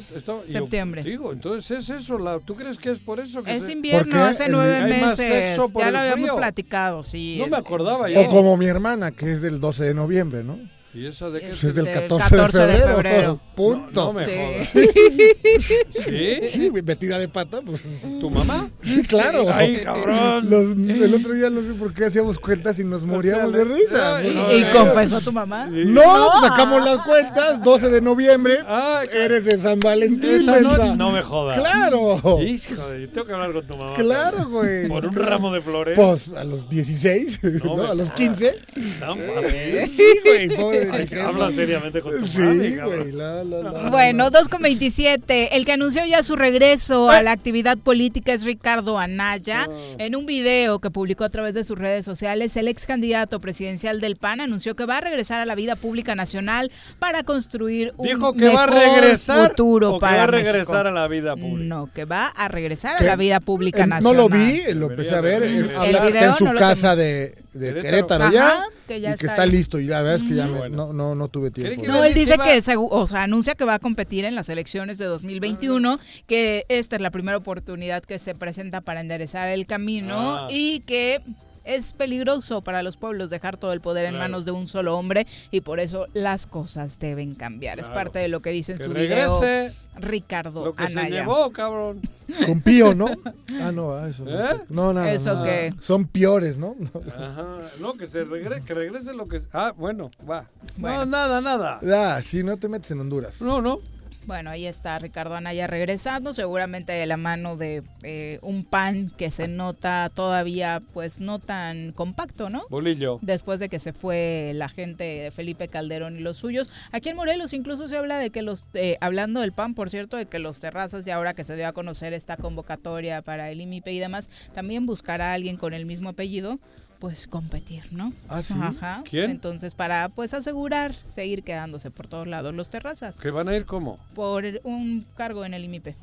septiembre. 0.47 1.05
Digo, 1.05 1.33
entonces 1.33 1.79
es 1.79 1.91
eso. 1.91 2.19
La, 2.19 2.41
¿Tú 2.41 2.57
crees 2.57 2.77
que 2.77 2.91
es 2.91 2.99
por 2.99 3.21
eso 3.21 3.41
que 3.43 3.55
Es 3.55 3.65
se- 3.67 3.73
invierno, 3.73 4.25
hace 4.25 4.49
nueve 4.49 4.83
meses. 4.83 5.57
ya 5.79 5.91
lo 5.93 5.99
habíamos 6.01 6.33
platicado, 6.33 7.05
sí. 7.05 7.37
No 7.39 7.47
me 7.47 7.57
acordaba 7.57 8.07
O 8.07 8.09
yo. 8.09 8.27
como 8.27 8.57
mi 8.57 8.67
hermana, 8.67 9.13
que 9.13 9.27
es 9.31 9.43
del 9.43 9.61
12 9.61 9.85
de 9.85 9.95
noviembre, 9.95 10.43
¿no? 10.43 10.59
¿Y 10.93 11.07
esa 11.07 11.31
de 11.31 11.41
qué 11.41 11.47
Pues 11.49 11.63
es 11.65 11.75
del 11.75 11.85
Del 11.85 11.95
14, 11.95 12.35
de 12.35 12.43
14 12.43 12.59
de 12.59 12.67
febrero. 12.79 12.97
febrero. 12.97 13.41
Punto. 13.55 14.05
No 14.07 14.13
me 14.13 14.27
Sí. 14.27 14.33
jodas. 14.37 14.69
¿Sí? 16.05 16.49
Sí, 16.49 16.71
metida 16.85 17.19
de 17.19 17.29
pata, 17.29 17.61
pues. 17.65 17.85
¿Tu 18.21 18.31
mamá? 18.31 18.69
Sí, 18.83 19.03
claro. 19.03 19.47
Ay, 19.55 19.83
cabrón. 19.85 20.49
Los- 20.51 20.71
el 21.01 21.15
otro 21.15 21.33
día 21.33 21.49
no 21.51 21.61
sé 21.61 21.75
por 21.75 21.93
qué 21.95 22.07
hacíamos 22.07 22.39
cuentas 22.39 22.79
y 22.81 22.85
nos 22.85 23.05
moríamos 23.05 23.53
de 23.53 23.65
risa. 23.65 24.21
Pues, 24.21 24.27
¿Y, 24.27 24.57
y 24.57 24.61
no, 24.63 24.73
confesó 24.85 25.21
tu 25.21 25.33
mamá? 25.33 25.67
No, 25.71 26.29
pues 26.33 26.49
sacamos 26.49 26.85
las 26.85 26.99
cuentas, 27.07 27.63
12 27.63 27.89
de 27.91 28.01
noviembre, 28.01 28.59
Ay, 28.67 29.07
eres 29.13 29.45
de 29.45 29.59
San 29.59 29.79
Valentín, 29.81 30.47
no, 30.47 30.53
mensa. 30.53 30.97
no 30.97 31.13
me 31.13 31.23
jodas. 31.23 31.59
Claro, 31.59 32.17
Hijo 32.43 32.89
de, 32.89 33.07
tengo 33.09 33.27
que 33.27 33.33
hablar 33.33 33.53
con 33.53 33.67
tu 33.67 33.77
mamá. 33.77 33.95
claro, 33.95 34.49
güey. 34.49 34.89
Por 34.89 35.07
un 35.07 35.15
ramo 35.15 35.53
de 35.53 35.61
flores. 35.61 35.97
Pues 35.97 36.31
a 36.37 36.45
los 36.45 36.69
16, 36.69 37.41
No, 37.65 37.77
¿no? 37.77 37.83
A 37.85 37.89
me 37.91 37.95
los 37.97 38.09
jodas. 38.09 38.13
15. 38.13 38.55
Tan 38.99 39.19
fácil. 39.19 39.87
Sí, 39.89 40.05
güey, 40.25 40.49
pobre 40.57 40.80
de. 40.87 41.21
Habla 41.21 41.51
seriamente 41.53 42.01
con 42.03 42.19
tu 42.19 42.27
Sí, 42.27 42.77
cabrón. 42.77 42.99
güey, 43.01 43.13
la, 43.13 43.45
la, 43.45 43.59
la. 43.73 43.91
Bueno, 43.91 44.31
2 44.31 44.49
con 44.49 44.63
27. 44.63 45.57
El 45.57 45.65
que 45.65 45.73
anunció 45.73 46.05
ya 46.07 46.23
su 46.23 46.37
regreso 46.37 47.11
a 47.11 47.23
la 47.23 47.33
actividad 47.33 47.79
política 47.79 48.33
es 48.33 48.43
Ricardo 48.45 48.99
Anaya. 48.99 49.69
En 49.99 50.17
un 50.17 50.27
video 50.27 50.79
que 50.81 50.91
publicó 50.91 51.25
a 51.25 51.29
través 51.29 51.55
de 51.55 51.65
sus 51.65 51.79
redes 51.79 52.05
sociales, 52.05 52.57
el 52.57 52.69
ex 52.69 52.87
candidato 52.87 53.41
presidencial 53.41 54.01
del 54.01 54.17
PAN 54.17 54.41
anunció 54.41 54.75
que 54.77 54.85
va 54.87 54.99
a 54.99 55.01
regresar 55.01 55.41
a 55.41 55.47
la 55.47 55.55
vida 55.55 55.77
pública 55.77 56.15
nacional 56.15 56.71
para 56.99 57.23
construir 57.23 57.93
un 57.97 58.07
Dijo 58.07 58.33
que 58.35 58.49
va 58.49 58.65
a 58.65 58.67
mejor 58.67 58.83
regresar 58.95 59.51
futuro 59.51 59.91
o 59.93 59.99
que 59.99 60.01
para 60.01 60.17
va 60.19 60.23
a 60.25 60.27
regresar 60.27 60.85
México. 60.85 60.89
a 60.89 60.91
la 60.91 61.09
vida 61.09 61.37
pública. 61.37 61.65
No, 61.75 61.91
que 61.93 62.05
va 62.05 62.27
a 62.29 62.49
regresar 62.49 62.97
a 62.97 63.03
la 63.05 63.17
vida 63.17 63.41
pública 63.41 63.85
Eh, 63.85 63.87
no 63.87 63.95
nacional. 63.97 64.17
lo 64.17 64.29
vi, 64.29 64.63
lo 64.75 64.91
empecé 64.91 65.15
a 65.15 65.21
ver. 65.21 65.43
Eh, 65.43 65.71
habla 65.77 66.07
está 66.09 66.27
en 66.27 66.35
su 66.37 66.45
no 66.45 66.55
casa 66.55 66.97
de, 66.97 67.35
de 67.53 67.69
Querétaro. 67.69 67.83
Querétaro 67.83 68.33
ya. 68.33 68.47
Ajá, 68.49 68.65
que 68.87 69.01
ya 69.01 69.13
y 69.15 69.17
que 69.17 69.27
está 69.27 69.47
listo. 69.47 69.79
Y 69.81 69.87
la 69.87 70.03
verdad 70.03 70.17
es 70.17 70.23
que 70.25 70.35
ya 70.35 70.47
me- 70.47 70.59
Bueno. 70.59 70.87
no, 70.89 70.93
no, 70.93 71.15
no 71.15 71.29
tuve 71.29 71.51
tiempo. 71.51 71.83
No, 71.87 72.05
él 72.05 72.15
dice 72.15 72.37
que 72.39 72.45
que, 72.45 72.63
segu- 72.63 72.89
o 72.91 73.07
sea, 73.07 73.23
anuncia 73.23 73.55
que 73.55 73.65
va 73.65 73.75
a 73.75 73.79
competir 73.79 74.25
en 74.25 74.35
las 74.35 74.49
elecciones 74.49 74.99
de 74.99 75.05
2021, 75.07 75.99
que 76.27 76.65
esta 76.69 76.97
es 76.97 77.03
la 77.03 77.11
primera 77.11 77.37
oportunidad 77.37 78.03
que 78.03 78.19
se 78.19 78.35
presenta 78.35 78.81
para 78.81 79.01
enderezar 79.01 79.49
el 79.49 79.67
camino 79.67 80.17
Ah. 80.37 80.49
y 80.51 80.81
que 80.81 81.21
es 81.65 81.93
peligroso 81.93 82.63
para 82.63 82.83
los 82.83 82.97
pueblos 82.97 83.31
dejar 83.31 83.57
todo 83.57 83.73
el 83.73 83.81
poder 83.81 84.07
en 84.07 84.17
manos 84.19 84.45
de 84.45 84.53
un 84.53 84.67
solo 84.67 84.97
hombre 84.97 85.27
y 85.51 85.61
por 85.61 85.81
eso 85.81 86.07
las 86.15 86.47
cosas 86.47 86.99
deben 86.99 87.35
cambiar. 87.35 87.79
Es 87.81 87.89
parte 87.89 88.19
de 88.19 88.29
lo 88.29 88.41
que 88.41 88.51
dice 88.51 88.73
en 88.73 88.79
Que 88.79 88.85
su 88.85 88.91
video 88.93 89.41
regrese 89.41 89.77
Ricardo 89.97 90.65
lo 90.65 90.75
que 90.75 90.89
se 90.89 90.99
Anaya. 90.99 91.21
llevó, 91.21 91.51
cabrón. 91.51 92.01
Con 92.47 92.61
pío, 92.61 92.95
¿no? 92.95 93.09
Ah, 93.63 93.73
no, 93.73 93.93
ah, 93.93 94.09
eso 94.09 94.25
no. 94.25 94.31
¿Eh? 94.31 94.61
No, 94.71 94.93
nada. 94.95 95.13
¿Eso 95.13 95.35
nada. 95.35 95.45
qué? 95.45 95.75
Son 95.81 96.07
piores, 96.07 96.57
¿no? 96.57 96.77
Ajá. 97.17 97.59
No, 97.81 97.95
que 97.95 98.07
se 98.07 98.25
regrese, 98.25 98.65
que 98.65 98.73
regrese 98.75 99.13
lo 99.13 99.27
que... 99.27 99.43
Ah, 99.53 99.75
bueno, 99.77 100.11
va. 100.29 100.47
Bueno. 100.79 100.99
No, 100.99 101.07
nada, 101.07 101.41
nada. 101.41 101.81
Ah, 101.93 102.21
sí, 102.23 102.43
no 102.43 102.57
te 102.57 102.69
metes 102.69 102.93
en 102.93 103.01
Honduras. 103.01 103.43
No, 103.43 103.61
no. 103.61 103.79
Bueno, 104.27 104.51
ahí 104.51 104.67
está 104.67 104.99
Ricardo 104.99 105.35
Anaya 105.35 105.67
regresando, 105.67 106.35
seguramente 106.35 106.93
de 106.93 107.07
la 107.07 107.17
mano 107.17 107.57
de 107.57 107.83
eh, 108.03 108.39
un 108.43 108.65
pan 108.65 109.11
que 109.17 109.31
se 109.31 109.49
nota 109.49 110.11
todavía 110.15 110.83
pues 110.93 111.21
no 111.21 111.39
tan 111.39 111.93
compacto, 111.93 112.51
¿no? 112.51 112.63
Bolillo. 112.69 113.19
después 113.23 113.61
de 113.61 113.69
que 113.69 113.79
se 113.79 113.93
fue 113.93 114.53
la 114.55 114.69
gente 114.69 115.05
de 115.05 115.31
Felipe 115.31 115.69
Calderón 115.69 116.17
y 116.17 116.21
los 116.21 116.37
suyos. 116.37 116.69
Aquí 116.93 117.09
en 117.09 117.17
Morelos 117.17 117.53
incluso 117.53 117.89
se 117.89 117.97
habla 117.97 118.19
de 118.19 118.31
que 118.31 118.43
los, 118.43 118.65
eh, 118.75 118.99
hablando 119.01 119.41
del 119.41 119.53
PAN, 119.53 119.75
por 119.75 119.91
cierto, 119.91 120.17
de 120.17 120.27
que 120.27 120.39
los 120.39 120.61
terrazas, 120.61 121.07
y 121.07 121.11
ahora 121.11 121.35
que 121.35 121.45
se 121.45 121.57
dio 121.57 121.67
a 121.67 121.73
conocer 121.73 122.13
esta 122.13 122.37
convocatoria 122.37 123.23
para 123.23 123.51
el 123.51 123.61
IMIPE 123.61 123.93
y 123.93 123.99
demás, 123.99 124.29
también 124.55 124.87
buscará 124.87 125.31
a 125.31 125.35
alguien 125.35 125.57
con 125.57 125.73
el 125.73 125.87
mismo 125.87 126.11
apellido, 126.11 126.59
pues 127.01 127.27
competir, 127.27 127.85
¿no? 127.93 128.13
Ah, 128.29 128.43
sí. 128.43 128.55
Ajá. 128.61 129.03
¿Quién? 129.09 129.31
Entonces, 129.31 129.75
para 129.75 130.09
pues 130.11 130.35
asegurar 130.35 130.95
seguir 131.09 131.43
quedándose 131.43 131.91
por 131.91 132.07
todos 132.07 132.27
lados 132.29 132.55
los 132.55 132.69
terrazas, 132.71 133.17
¿Que 133.19 133.31
van 133.31 133.49
a 133.49 133.57
ir 133.57 133.65
cómo? 133.65 133.99
por 134.15 134.45
un 134.65 135.05
cargo 135.17 135.45
en 135.45 135.55
el 135.55 135.65
IMIPE. 135.65 135.97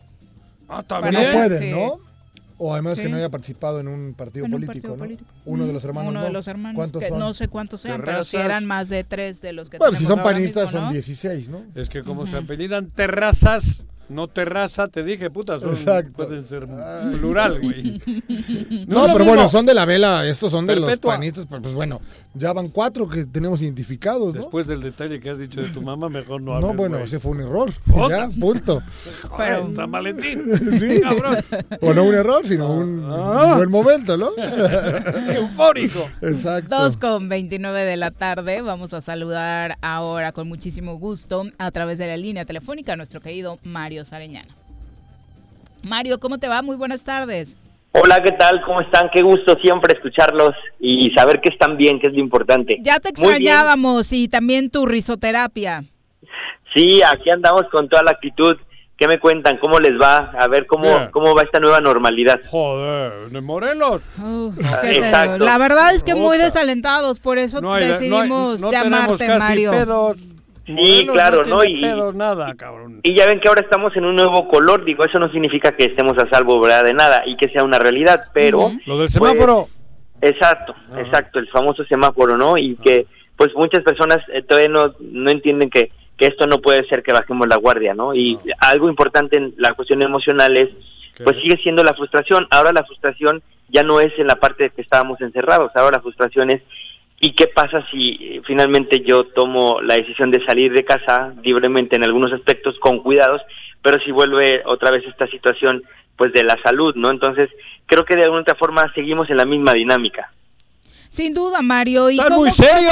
Ah, 0.68 0.78
No 0.78 0.84
también. 0.84 1.32
pueden, 1.34 1.60
Sí. 1.62 1.70
¿no? 1.72 2.00
O 2.60 2.74
además 2.74 2.98
que 3.00 3.08
no 3.08 3.18
haya 3.18 3.30
participado 3.30 3.80
en 3.80 3.88
un 3.88 4.16
partido 4.16 4.48
En 4.48 4.52
un 4.56 4.60
político, 4.62 4.74
partido 4.88 4.96
¿no? 4.98 5.04
político. 5.04 5.32
Uno 5.46 5.68
de 5.68 5.74
los 5.74 5.84
hermanos. 5.86 6.10
Uno 6.10 6.20
no. 6.22 6.26
de 6.26 6.32
los 6.34 6.48
hermanos. 6.48 6.76
¿Cuántos 6.76 7.04
que 7.04 7.10
son? 7.10 7.20
No 7.20 7.34
sé 7.36 7.48
cuántos 7.50 7.82
sean, 7.82 8.02
pero 8.04 8.24
si 8.24 8.32
Terrazas. 8.32 8.46
eran 8.52 8.66
más 8.66 8.90
de 8.90 9.04
tres 9.04 9.42
de 9.42 9.54
los 9.54 9.70
que 9.70 9.78
Bueno, 9.78 9.96
si 9.96 10.06
son 10.06 10.24
panistas 10.24 10.64
mismo, 10.66 10.80
son 10.80 10.88
¿no? 10.88 10.92
16, 10.94 11.50
¿no? 11.50 11.62
Es 11.76 11.88
que 11.88 12.02
como 12.02 12.26
se 12.26 12.36
apellidan 12.36 12.90
terrazas, 12.90 13.84
no 14.10 14.28
terraza, 14.28 14.88
te 14.88 15.04
dije, 15.04 15.30
puta, 15.30 15.60
son, 15.60 15.72
Exacto. 15.72 16.26
pueden 16.26 16.44
ser 16.46 16.66
plural, 17.20 17.60
güey. 17.62 18.02
No, 18.88 19.06
pero 19.14 19.26
bueno, 19.26 19.50
son 19.50 19.66
de 19.66 19.74
la 19.74 19.86
vela, 19.86 20.26
estos 20.26 20.52
son 20.52 20.66
de 20.66 20.76
los 20.78 20.98
panistas, 21.00 21.46
pero 21.50 21.62
pues 21.62 21.74
bueno, 21.74 22.00
ya 22.34 22.54
van 22.54 22.70
cuatro 22.70 23.08
que 23.10 23.26
tenemos 23.26 23.62
identificados, 23.62 24.34
¿no? 24.34 24.42
Después 24.42 24.68
del 24.68 24.82
detalle 24.82 25.20
que 25.20 25.30
has 25.30 25.40
dicho 25.40 25.62
de 25.62 25.70
tu 25.70 25.82
mamá, 25.82 26.08
mejor 26.10 26.42
no 26.42 26.52
No, 26.52 26.58
hables, 26.68 26.76
bueno, 26.78 26.96
güey. 26.98 27.08
ese 27.08 27.20
fue 27.20 27.32
un 27.32 27.42
error. 27.42 27.72
Otra. 27.94 28.30
Ya, 28.30 28.40
punto. 28.40 28.82
Joder, 29.30 29.62
Pero- 29.62 29.76
San 29.76 29.92
Valentín. 29.92 30.42
Sí. 30.80 31.02
Cabrón. 31.02 31.38
O 31.82 31.94
no 31.94 32.04
un 32.04 32.14
error, 32.16 32.46
sino 32.48 32.72
un 32.72 33.04
Ah. 33.10 33.54
buen 33.56 33.70
momento, 33.70 34.16
¿no? 34.18 34.30
Eufórico. 35.34 36.08
Exacto. 36.22 36.76
2 36.78 36.98
con 36.98 37.30
29 37.30 37.84
de 37.84 37.98
la 37.98 38.12
tarde. 38.12 38.62
Vamos 38.62 38.94
a 38.94 39.02
saludar 39.02 39.78
ahora 39.82 40.32
con 40.32 40.48
muchísimo 40.48 40.98
gusto 40.98 41.44
a 41.58 41.72
través 41.72 41.98
de 41.98 42.08
la 42.08 42.18
línea 42.18 42.46
telefónica 42.46 42.94
a 42.94 42.96
nuestro 42.96 43.22
querido 43.22 43.60
Mario 43.64 43.97
Mario 43.98 44.06
Sareñana. 44.06 44.54
Mario, 45.82 46.20
¿cómo 46.20 46.38
te 46.38 46.48
va? 46.48 46.62
Muy 46.62 46.76
buenas 46.76 47.04
tardes. 47.04 47.58
Hola, 47.94 48.22
¿qué 48.22 48.32
tal? 48.32 48.62
¿Cómo 48.62 48.80
están? 48.82 49.10
Qué 49.12 49.24
gusto 49.24 49.58
siempre 49.60 49.94
escucharlos 49.96 50.54
y 50.80 51.10
saber 51.16 51.42
que 51.42 51.50
están 51.50 51.78
bien, 51.78 52.00
que 52.00 52.08
es 52.08 52.14
lo 52.14 52.20
importante. 52.20 52.78
Ya 52.84 53.00
te 53.00 53.10
extrañábamos 53.10 54.14
y 54.14 54.28
también 54.28 54.70
tu 54.70 54.86
risoterapia. 54.86 55.84
Sí, 56.76 57.02
aquí 57.02 57.32
andamos 57.32 57.64
con 57.72 57.90
toda 57.90 58.04
la 58.04 58.12
actitud. 58.12 58.56
¿Qué 58.98 59.08
me 59.08 59.20
cuentan? 59.20 59.58
¿Cómo 59.58 59.80
les 59.80 59.94
va? 60.00 60.32
A 60.40 60.48
ver 60.48 60.68
cómo, 60.68 60.84
Bien. 60.84 61.10
cómo 61.12 61.34
va 61.34 61.42
esta 61.42 61.60
nueva 61.60 61.82
normalidad. 61.82 62.40
Joder, 62.50 63.30
¿de 63.32 63.42
Morelos? 63.42 64.04
Ah, 64.20 64.80
¿Qué 64.84 64.90
te- 64.90 64.96
Exacto. 64.98 65.44
La 65.44 65.58
verdad 65.58 65.96
es 65.96 66.04
que 66.04 66.14
muy 66.14 66.38
desalentados, 66.38 67.20
por 67.20 67.40
eso 67.40 67.62
No 67.62 67.74
hay- 67.74 67.86
no 67.86 67.88
hay- 67.88 67.94
decidimos 67.94 68.62
no 68.62 68.72
llamarte, 68.72 69.28
Mario. 69.40 69.72
pedos. 69.72 70.18
Sí, 70.68 70.74
Morelos 70.74 71.14
claro, 71.14 71.46
no 71.46 71.64
Y, 71.64 71.82
pedos 71.82 72.14
nada, 72.14 72.54
cabrón. 72.56 73.00
y 73.02 73.14
ya 73.16 73.26
ven 73.26 73.40
que 73.40 73.48
ahora 73.48 73.62
estamos 73.62 73.96
en 73.96 74.06
un 74.06 74.16
nuevo 74.16 74.48
color. 74.50 74.84
Digo, 74.84 75.06
eso 75.06 75.18
no 75.18 75.32
significa 75.32 75.72
que 75.72 75.86
estemos 75.86 76.18
a 76.18 76.30
salvo 76.30 76.60
¿verdad? 76.60 76.84
de 76.84 76.94
nada 76.94 77.24
y 77.26 77.38
que 77.38 77.50
sea 77.50 77.64
una 77.64 77.80
realidad, 77.80 78.26
pero... 78.34 78.72
Lo 78.86 79.00
del 79.00 79.10
semáforo. 79.10 79.66
pues, 80.20 80.34
exacto, 80.34 80.76
exacto, 80.98 81.40
el 81.40 81.48
famoso 81.48 81.86
semáforo, 81.86 82.38
¿no? 82.38 82.58
Y 82.58 82.76
que 82.76 83.08
pues 83.38 83.54
muchas 83.56 83.84
personas 83.84 84.18
eh, 84.34 84.42
todavía 84.42 84.70
no, 84.70 84.94
no 85.00 85.30
entienden 85.30 85.70
que, 85.70 85.90
que 86.18 86.26
esto 86.26 86.48
no 86.48 86.60
puede 86.60 86.84
ser 86.88 87.04
que 87.04 87.14
bajemos 87.14 87.48
la 87.48 87.56
guardia, 87.58 87.94
¿no? 87.94 88.14
Y 88.14 88.38
algo 88.60 88.90
importante 88.90 89.38
en 89.38 89.54
la 89.58 89.74
cuestión 89.74 90.02
emocional 90.02 90.58
es, 90.58 90.74
pues 91.24 91.38
sigue 91.38 91.58
siendo 91.58 91.84
la 91.84 91.94
frustración. 91.94 92.48
Ahora 92.50 92.74
la 92.74 92.84
frustración 92.84 93.42
ya 93.70 93.84
no 93.84 94.00
es 94.02 94.12
en 94.18 94.28
la 94.28 94.36
parte 94.38 94.64
de 94.64 94.70
que 94.72 94.82
estábamos 94.82 95.22
encerrados, 95.22 95.72
ahora 95.76 95.98
la 95.98 96.02
frustración 96.02 96.50
es 96.50 96.62
¿Y 97.20 97.32
qué 97.32 97.48
pasa 97.48 97.84
si 97.90 98.18
eh, 98.22 98.42
finalmente 98.46 99.02
yo 99.02 99.24
tomo 99.24 99.82
la 99.82 99.96
decisión 99.96 100.30
de 100.30 100.46
salir 100.46 100.72
de 100.72 100.86
casa 100.86 101.34
libremente 101.44 101.96
en 101.96 102.04
algunos 102.04 102.32
aspectos 102.32 102.78
con 102.80 103.00
cuidados, 103.02 103.42
pero 103.82 104.00
si 104.00 104.12
vuelve 104.12 104.62
otra 104.66 104.92
vez 104.92 105.04
esta 105.06 105.28
situación 105.28 105.84
pues 106.16 106.34
de 106.34 106.44
la 106.44 106.58
salud, 106.62 106.96
¿no? 106.96 107.10
Entonces, 107.12 107.50
creo 107.86 108.04
que 108.06 108.16
de 108.16 108.24
alguna 108.24 108.42
otra 108.42 108.56
forma 108.56 108.92
seguimos 108.94 109.30
en 109.30 109.38
la 109.38 109.46
misma 109.46 109.74
dinámica. 109.74 110.32
Sin 111.10 111.34
duda, 111.34 111.62
Mario. 111.62 112.10
¿Y 112.10 112.16
¿Estás 112.16 112.30
cómo, 112.30 112.42
muy 112.42 112.52
serio? 112.52 112.92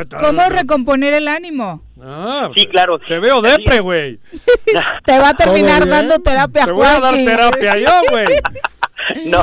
Está- 0.00 0.18
cómo 0.18 0.48
recomponer 0.48 1.14
el 1.14 1.28
ánimo? 1.28 1.82
Ah, 2.02 2.50
Sí, 2.54 2.66
claro. 2.66 2.98
Te 2.98 3.18
veo 3.18 3.40
depre, 3.40 3.80
güey. 3.80 4.18
Te 5.04 5.18
va 5.18 5.30
a 5.30 5.34
terminar 5.34 5.86
dando 5.86 6.18
terapia, 6.18 6.64
Te 6.64 6.72
voy 6.72 6.86
a 6.86 7.00
dar 7.00 7.14
terapia 7.14 7.78
yo, 7.78 7.90
güey. 8.10 8.26
No, 9.26 9.42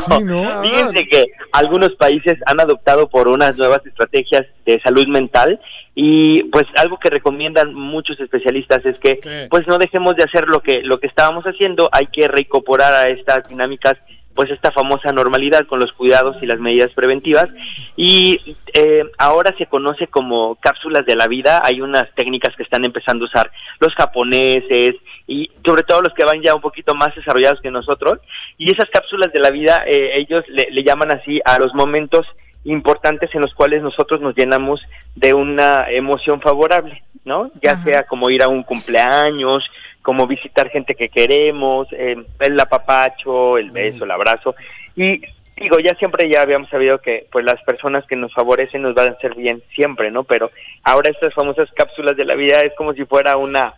fíjense 0.62 1.08
que 1.08 1.26
algunos 1.52 1.96
países 1.96 2.38
han 2.46 2.60
adoptado 2.60 3.10
por 3.10 3.28
unas 3.28 3.58
nuevas 3.58 3.86
estrategias 3.86 4.46
de 4.66 4.80
salud 4.82 5.08
mental 5.08 5.60
y 5.96 6.44
pues 6.46 6.66
algo 6.76 6.98
que 7.00 7.10
recomiendan 7.10 7.74
muchos 7.74 8.20
especialistas 8.20 8.86
es 8.86 9.00
que 9.00 9.20
¿Qué? 9.20 9.48
pues 9.50 9.68
no 9.68 9.78
dejemos 9.78 10.16
de 10.16 10.24
hacer 10.24 10.48
lo 10.48 10.62
que 10.62 10.82
lo 10.84 11.00
que 11.00 11.08
estábamos 11.08 11.44
haciendo, 11.46 11.90
hay 11.92 12.08
que 12.08 12.28
reincorporar 12.28 12.94
a 12.94 13.10
estas 13.10 13.48
dinámicas 13.48 13.98
pues 14.40 14.52
esta 14.52 14.72
famosa 14.72 15.12
normalidad 15.12 15.68
con 15.68 15.82
los 15.82 15.92
cuidados 15.92 16.38
y 16.42 16.46
las 16.46 16.62
medidas 16.62 16.94
preventivas. 16.94 17.50
Y 17.98 18.56
eh, 18.74 19.04
ahora 19.18 19.54
se 19.58 19.66
conoce 19.66 20.08
como 20.08 20.56
cápsulas 20.56 21.06
de 21.06 21.18
la 21.18 21.28
vida, 21.28 21.60
hay 21.62 21.82
unas 21.82 22.10
técnicas 22.16 22.56
que 22.56 22.64
están 22.64 22.86
empezando 22.86 23.26
a 23.26 23.28
usar 23.28 23.52
los 23.82 23.94
japoneses 23.96 24.96
y 25.28 25.52
sobre 25.66 25.84
todo 25.84 26.02
los 26.02 26.14
que 26.14 26.24
van 26.24 26.42
ya 26.42 26.56
un 26.56 26.62
poquito 26.62 26.96
más 26.96 27.14
desarrollados 27.16 27.60
que 27.60 27.70
nosotros. 27.70 28.20
Y 28.58 28.72
esas 28.72 28.90
cápsulas 28.90 29.34
de 29.34 29.40
la 29.42 29.50
vida 29.50 29.84
eh, 29.86 30.12
ellos 30.14 30.46
le, 30.48 30.72
le 30.72 30.84
llaman 30.86 31.12
así 31.12 31.42
a 31.44 31.60
los 31.60 31.74
momentos 31.74 32.26
importantes 32.64 33.36
en 33.36 33.42
los 33.42 33.54
cuales 33.54 33.84
nosotros 33.84 34.22
nos 34.22 34.36
llenamos 34.36 34.86
de 35.16 35.34
una 35.34 35.90
emoción 35.90 36.40
favorable, 36.40 37.04
¿no? 37.26 37.52
Ya 37.62 37.84
sea 37.84 38.04
como 38.04 38.30
ir 38.30 38.42
a 38.42 38.48
un 38.48 38.64
cumpleaños, 38.64 39.70
como 40.10 40.26
visitar 40.26 40.72
gente 40.72 40.96
que 40.96 41.10
queremos, 41.10 41.88
eh, 41.92 42.16
el 42.40 42.60
apapacho, 42.60 43.60
el 43.60 43.70
beso, 43.70 44.06
el 44.06 44.10
abrazo. 44.10 44.56
Y 44.96 45.22
digo, 45.56 45.80
ya 45.80 45.94
siempre 46.00 46.28
ya 46.28 46.42
habíamos 46.42 46.68
sabido 46.70 47.00
que 47.00 47.28
pues 47.32 47.46
las 47.46 47.62
personas 47.62 48.08
que 48.08 48.16
nos 48.16 48.34
favorecen 48.34 48.82
nos 48.82 48.96
van 48.96 49.10
a 49.10 49.12
hacer 49.12 49.36
bien 49.36 49.62
siempre, 49.76 50.10
¿no? 50.10 50.24
Pero 50.24 50.50
ahora 50.82 51.12
estas 51.12 51.36
famosas 51.36 51.70
cápsulas 51.76 52.18
de 52.18 52.26
la 52.26 52.34
vida 52.34 52.62
es 52.62 52.74
como 52.74 52.94
si 52.94 53.06
fuera 53.06 53.38
una 53.38 53.76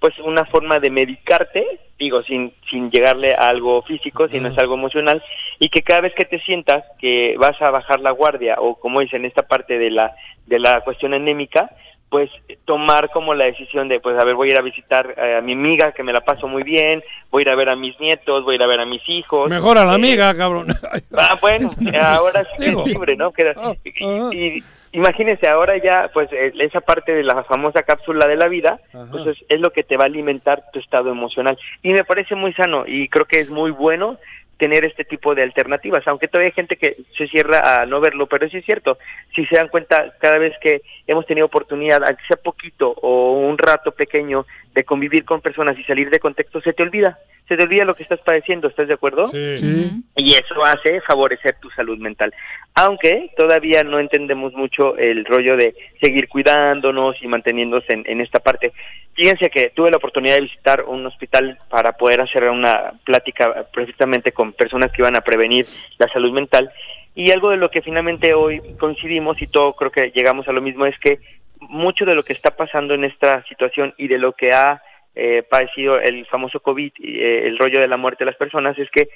pues 0.00 0.18
una 0.20 0.46
forma 0.46 0.80
de 0.80 0.88
medicarte, 0.88 1.80
digo, 1.98 2.22
sin, 2.22 2.54
sin 2.70 2.90
llegarle 2.90 3.34
a 3.34 3.48
algo 3.48 3.82
físico, 3.82 4.26
sino 4.28 4.48
es 4.48 4.56
algo 4.56 4.74
emocional, 4.74 5.22
y 5.58 5.68
que 5.68 5.82
cada 5.82 6.00
vez 6.00 6.14
que 6.14 6.24
te 6.24 6.40
sientas 6.40 6.82
que 6.98 7.36
vas 7.38 7.60
a 7.60 7.70
bajar 7.70 8.00
la 8.00 8.10
guardia, 8.10 8.56
o 8.58 8.74
como 8.76 9.00
dicen, 9.00 9.26
esta 9.26 9.42
parte 9.42 9.78
de 9.78 9.90
la, 9.90 10.14
de 10.46 10.58
la 10.58 10.80
cuestión 10.80 11.14
anémica, 11.14 11.70
pues 12.14 12.30
tomar 12.64 13.10
como 13.10 13.34
la 13.34 13.46
decisión 13.46 13.88
de, 13.88 13.98
pues 13.98 14.16
a 14.16 14.22
ver, 14.22 14.36
voy 14.36 14.48
a 14.48 14.52
ir 14.52 14.58
a 14.58 14.62
visitar 14.62 15.16
eh, 15.18 15.34
a 15.36 15.40
mi 15.40 15.54
amiga, 15.54 15.90
que 15.90 16.04
me 16.04 16.12
la 16.12 16.20
paso 16.20 16.46
muy 16.46 16.62
bien, 16.62 17.02
voy 17.28 17.40
a 17.40 17.42
ir 17.42 17.50
a 17.50 17.56
ver 17.56 17.68
a 17.70 17.74
mis 17.74 17.98
nietos, 17.98 18.44
voy 18.44 18.52
a 18.52 18.54
ir 18.54 18.62
a 18.62 18.68
ver 18.68 18.78
a 18.78 18.86
mis 18.86 19.02
hijos. 19.08 19.50
Mejor 19.50 19.78
a 19.78 19.84
la 19.84 19.90
eh, 19.90 19.96
amiga, 19.96 20.32
cabrón. 20.36 20.68
Ah, 21.18 21.36
bueno, 21.40 21.72
ahora 22.00 22.44
sí 22.56 22.66
Digo. 22.66 22.82
es 22.82 22.86
libre, 22.86 23.16
¿no? 23.16 23.32
Queda- 23.32 23.56
y, 23.82 24.36
y 24.58 24.62
imagínense, 24.92 25.48
ahora 25.48 25.76
ya, 25.76 26.08
pues 26.14 26.28
eh, 26.30 26.52
esa 26.60 26.80
parte 26.82 27.12
de 27.12 27.24
la 27.24 27.42
famosa 27.42 27.82
cápsula 27.82 28.28
de 28.28 28.36
la 28.36 28.46
vida, 28.46 28.78
pues 29.10 29.26
es, 29.26 29.44
es 29.48 29.58
lo 29.60 29.72
que 29.72 29.82
te 29.82 29.96
va 29.96 30.04
a 30.04 30.06
alimentar 30.06 30.62
tu 30.72 30.78
estado 30.78 31.10
emocional. 31.10 31.58
Y 31.82 31.94
me 31.94 32.04
parece 32.04 32.36
muy 32.36 32.52
sano 32.52 32.84
y 32.86 33.08
creo 33.08 33.24
que 33.24 33.40
es 33.40 33.50
muy 33.50 33.72
bueno 33.72 34.18
tener 34.56 34.84
este 34.84 35.04
tipo 35.04 35.34
de 35.34 35.42
alternativas, 35.42 36.06
aunque 36.06 36.28
todavía 36.28 36.48
hay 36.48 36.54
gente 36.54 36.76
que 36.76 36.96
se 37.16 37.26
cierra 37.28 37.82
a 37.82 37.86
no 37.86 38.00
verlo, 38.00 38.26
pero 38.26 38.48
sí 38.48 38.58
es 38.58 38.64
cierto, 38.64 38.98
si 39.34 39.44
se 39.46 39.56
dan 39.56 39.68
cuenta 39.68 40.14
cada 40.20 40.38
vez 40.38 40.52
que 40.60 40.82
hemos 41.06 41.26
tenido 41.26 41.46
oportunidad, 41.46 42.02
aunque 42.04 42.24
sea 42.26 42.36
poquito 42.36 42.90
o 43.02 43.32
un 43.32 43.58
rato 43.58 43.92
pequeño, 43.92 44.46
de 44.74 44.84
convivir 44.84 45.24
con 45.24 45.40
personas 45.40 45.78
y 45.78 45.84
salir 45.84 46.10
de 46.10 46.18
contexto, 46.18 46.60
se 46.60 46.72
te 46.72 46.82
olvida, 46.82 47.18
se 47.48 47.56
te 47.56 47.62
olvida 47.62 47.84
lo 47.84 47.94
que 47.94 48.02
estás 48.02 48.18
padeciendo, 48.20 48.66
¿estás 48.66 48.88
de 48.88 48.94
acuerdo? 48.94 49.30
Y 49.32 50.32
eso 50.32 50.64
hace 50.64 51.00
favorecer 51.02 51.56
tu 51.60 51.70
salud 51.70 51.96
mental. 51.98 52.34
Aunque 52.74 53.30
todavía 53.36 53.84
no 53.84 54.00
entendemos 54.00 54.52
mucho 54.52 54.96
el 54.96 55.24
rollo 55.24 55.56
de 55.56 55.76
seguir 56.00 56.28
cuidándonos 56.28 57.22
y 57.22 57.28
manteniéndose 57.28 57.92
en, 57.92 58.04
en 58.06 58.20
esta 58.20 58.40
parte. 58.40 58.72
Fíjense 59.14 59.48
que 59.48 59.70
tuve 59.70 59.92
la 59.92 59.98
oportunidad 59.98 60.34
de 60.34 60.42
visitar 60.42 60.82
un 60.82 61.06
hospital 61.06 61.58
para 61.70 61.92
poder 61.92 62.20
hacer 62.20 62.48
una 62.50 62.94
plática 63.04 63.66
precisamente 63.72 64.32
con 64.32 64.52
personas 64.52 64.90
que 64.90 65.02
iban 65.02 65.16
a 65.16 65.20
prevenir 65.20 65.64
la 65.98 66.08
salud 66.08 66.32
mental. 66.32 66.72
Y 67.14 67.30
algo 67.30 67.50
de 67.50 67.58
lo 67.58 67.70
que 67.70 67.80
finalmente 67.80 68.34
hoy 68.34 68.60
coincidimos 68.76 69.40
y 69.40 69.46
todo 69.46 69.74
creo 69.74 69.92
que 69.92 70.10
llegamos 70.10 70.48
a 70.48 70.52
lo 70.52 70.60
mismo 70.60 70.84
es 70.84 70.98
que 70.98 71.20
mucho 71.68 72.04
de 72.04 72.14
lo 72.14 72.22
que 72.22 72.32
está 72.32 72.56
pasando 72.56 72.94
en 72.94 73.04
esta 73.04 73.44
situación 73.44 73.94
y 73.96 74.08
de 74.08 74.18
lo 74.18 74.32
que 74.32 74.52
ha 74.52 74.82
eh, 75.14 75.42
padecido 75.48 76.00
el 76.00 76.26
famoso 76.26 76.60
COVID, 76.60 76.92
eh, 77.02 77.46
el 77.46 77.58
rollo 77.58 77.80
de 77.80 77.88
la 77.88 77.96
muerte 77.96 78.24
de 78.24 78.30
las 78.30 78.36
personas, 78.36 78.78
es 78.78 78.90
que 78.90 79.08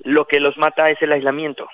lo 0.00 0.26
que 0.26 0.40
los 0.40 0.56
mata 0.58 0.90
es 0.90 1.00
el 1.02 1.12
aislamiento. 1.12 1.68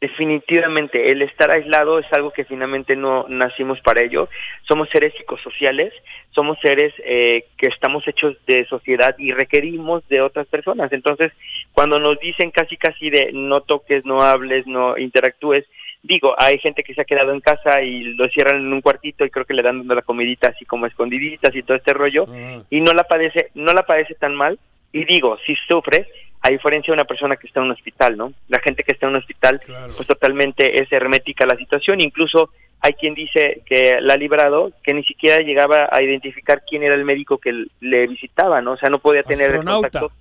Definitivamente, 0.00 1.10
el 1.10 1.20
estar 1.20 1.50
aislado 1.50 1.98
es 1.98 2.10
algo 2.12 2.30
que 2.30 2.46
finalmente 2.46 2.96
no 2.96 3.26
nacimos 3.28 3.82
para 3.82 4.00
ello. 4.00 4.30
Somos 4.66 4.88
seres 4.88 5.12
psicosociales, 5.14 5.92
somos 6.30 6.58
seres 6.60 6.94
eh, 7.04 7.44
que 7.58 7.66
estamos 7.66 8.08
hechos 8.08 8.34
de 8.46 8.64
sociedad 8.64 9.14
y 9.18 9.32
requerimos 9.32 10.06
de 10.08 10.22
otras 10.22 10.46
personas. 10.46 10.90
Entonces, 10.92 11.32
cuando 11.72 12.00
nos 12.00 12.18
dicen 12.18 12.50
casi 12.50 12.78
casi 12.78 13.10
de 13.10 13.30
no 13.34 13.60
toques, 13.60 14.06
no 14.06 14.22
hables, 14.22 14.66
no 14.66 14.96
interactúes, 14.96 15.66
digo, 16.02 16.34
hay 16.38 16.58
gente 16.58 16.82
que 16.82 16.94
se 16.94 17.02
ha 17.02 17.04
quedado 17.04 17.32
en 17.32 17.40
casa 17.40 17.82
y 17.82 18.02
lo 18.14 18.28
cierran 18.28 18.56
en 18.56 18.72
un 18.72 18.80
cuartito 18.80 19.24
y 19.24 19.30
creo 19.30 19.44
que 19.44 19.54
le 19.54 19.62
dan 19.62 19.86
la 19.86 20.02
comidita 20.02 20.48
así 20.48 20.64
como 20.64 20.86
escondiditas 20.86 21.54
y 21.54 21.62
todo 21.62 21.76
este 21.76 21.92
rollo 21.92 22.26
y 22.70 22.80
no 22.80 22.92
la 22.92 23.04
padece, 23.04 23.50
no 23.54 23.72
la 23.72 23.84
padece 23.84 24.14
tan 24.14 24.34
mal 24.34 24.58
y 24.92 25.04
digo, 25.04 25.38
si 25.46 25.54
sufre, 25.68 26.08
a 26.42 26.50
diferencia 26.50 26.90
de 26.92 26.94
una 26.96 27.04
persona 27.04 27.36
que 27.36 27.46
está 27.46 27.60
en 27.60 27.66
un 27.66 27.72
hospital, 27.72 28.16
¿no? 28.16 28.32
La 28.48 28.60
gente 28.60 28.82
que 28.82 28.92
está 28.92 29.06
en 29.06 29.10
un 29.10 29.18
hospital, 29.18 29.60
pues 29.66 30.06
totalmente 30.06 30.80
es 30.80 30.90
hermética 30.90 31.44
la 31.44 31.56
situación, 31.56 32.00
incluso 32.00 32.50
hay 32.80 32.94
quien 32.94 33.12
dice 33.14 33.60
que 33.66 34.00
la 34.00 34.14
ha 34.14 34.16
librado, 34.16 34.72
que 34.82 34.94
ni 34.94 35.04
siquiera 35.04 35.42
llegaba 35.42 35.90
a 35.92 36.02
identificar 36.02 36.62
quién 36.66 36.82
era 36.82 36.94
el 36.94 37.04
médico 37.04 37.36
que 37.36 37.66
le 37.80 38.06
visitaba, 38.06 38.62
¿no? 38.62 38.72
O 38.72 38.76
sea, 38.78 38.88
no 38.88 39.00
podía 39.00 39.22
tener 39.22 39.50
el 39.50 39.56
Astronauta. 39.58 40.00
contacto. 40.00 40.16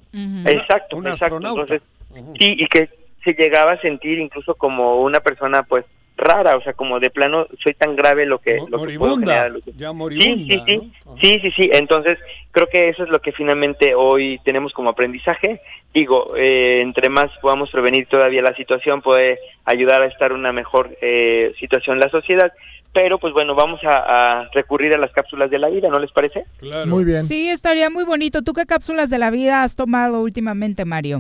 Exacto, 0.49 0.97
Un 0.97 1.07
exacto. 1.07 1.35
astronauta. 1.35 1.61
Entonces, 1.61 1.84
sí, 2.38 2.56
y 2.60 2.68
que 2.68 2.89
se 3.23 3.33
llegaba 3.33 3.73
a 3.73 3.81
sentir 3.81 4.19
incluso 4.19 4.55
como 4.55 4.91
una 5.01 5.19
persona, 5.19 5.63
pues, 5.63 5.85
rara, 6.17 6.57
o 6.57 6.61
sea, 6.61 6.73
como 6.73 6.99
de 6.99 7.09
plano, 7.09 7.47
soy 7.63 7.73
tan 7.75 7.95
grave 7.95 8.25
lo 8.25 8.39
que... 8.39 8.57
lo 8.57 8.65
que 8.65 8.71
puedo 8.71 8.79
Moribunda. 9.15 9.15
generar, 9.25 9.51
lo 9.53 9.61
que- 9.61 9.71
Ya 9.77 9.87
Sí, 9.89 9.93
moribunda. 9.95 10.43
sí, 10.45 10.63
sí, 10.67 10.91
sí, 11.21 11.39
sí, 11.41 11.51
sí. 11.55 11.69
Entonces, 11.71 12.17
creo 12.51 12.67
que 12.67 12.89
eso 12.89 13.03
es 13.03 13.09
lo 13.09 13.21
que 13.21 13.31
finalmente 13.31 13.95
hoy 13.95 14.37
tenemos 14.43 14.73
como 14.73 14.89
aprendizaje. 14.89 15.61
Digo, 15.93 16.33
eh, 16.35 16.81
entre 16.81 17.07
más 17.07 17.31
podamos 17.41 17.69
prevenir 17.71 18.05
todavía 18.07 18.41
la 18.41 18.53
situación, 18.53 19.01
puede 19.01 19.39
ayudar 19.63 20.01
a 20.01 20.07
estar 20.07 20.31
en 20.31 20.39
una 20.39 20.51
mejor 20.51 20.89
eh, 21.01 21.53
situación 21.57 21.95
en 21.95 22.01
la 22.01 22.09
sociedad. 22.09 22.51
Pero, 22.91 23.17
pues 23.17 23.31
bueno, 23.33 23.55
vamos 23.55 23.81
a, 23.85 24.41
a 24.41 24.49
recurrir 24.51 24.93
a 24.93 24.97
las 24.97 25.11
cápsulas 25.11 25.49
de 25.49 25.59
la 25.59 25.69
vida, 25.69 25.87
¿no 25.89 25.99
les 25.99 26.11
parece? 26.11 26.43
Muy 26.87 27.05
bien. 27.05 27.23
Sí, 27.23 27.47
estaría 27.47 27.89
muy 27.89 28.03
bonito. 28.03 28.41
¿Tú 28.41 28.51
qué 28.51 28.65
cápsulas 28.65 29.09
de 29.09 29.19
la 29.19 29.29
vida 29.29 29.63
has 29.63 29.75
tomado 29.77 30.19
últimamente, 30.21 30.83
Mario? 30.83 31.19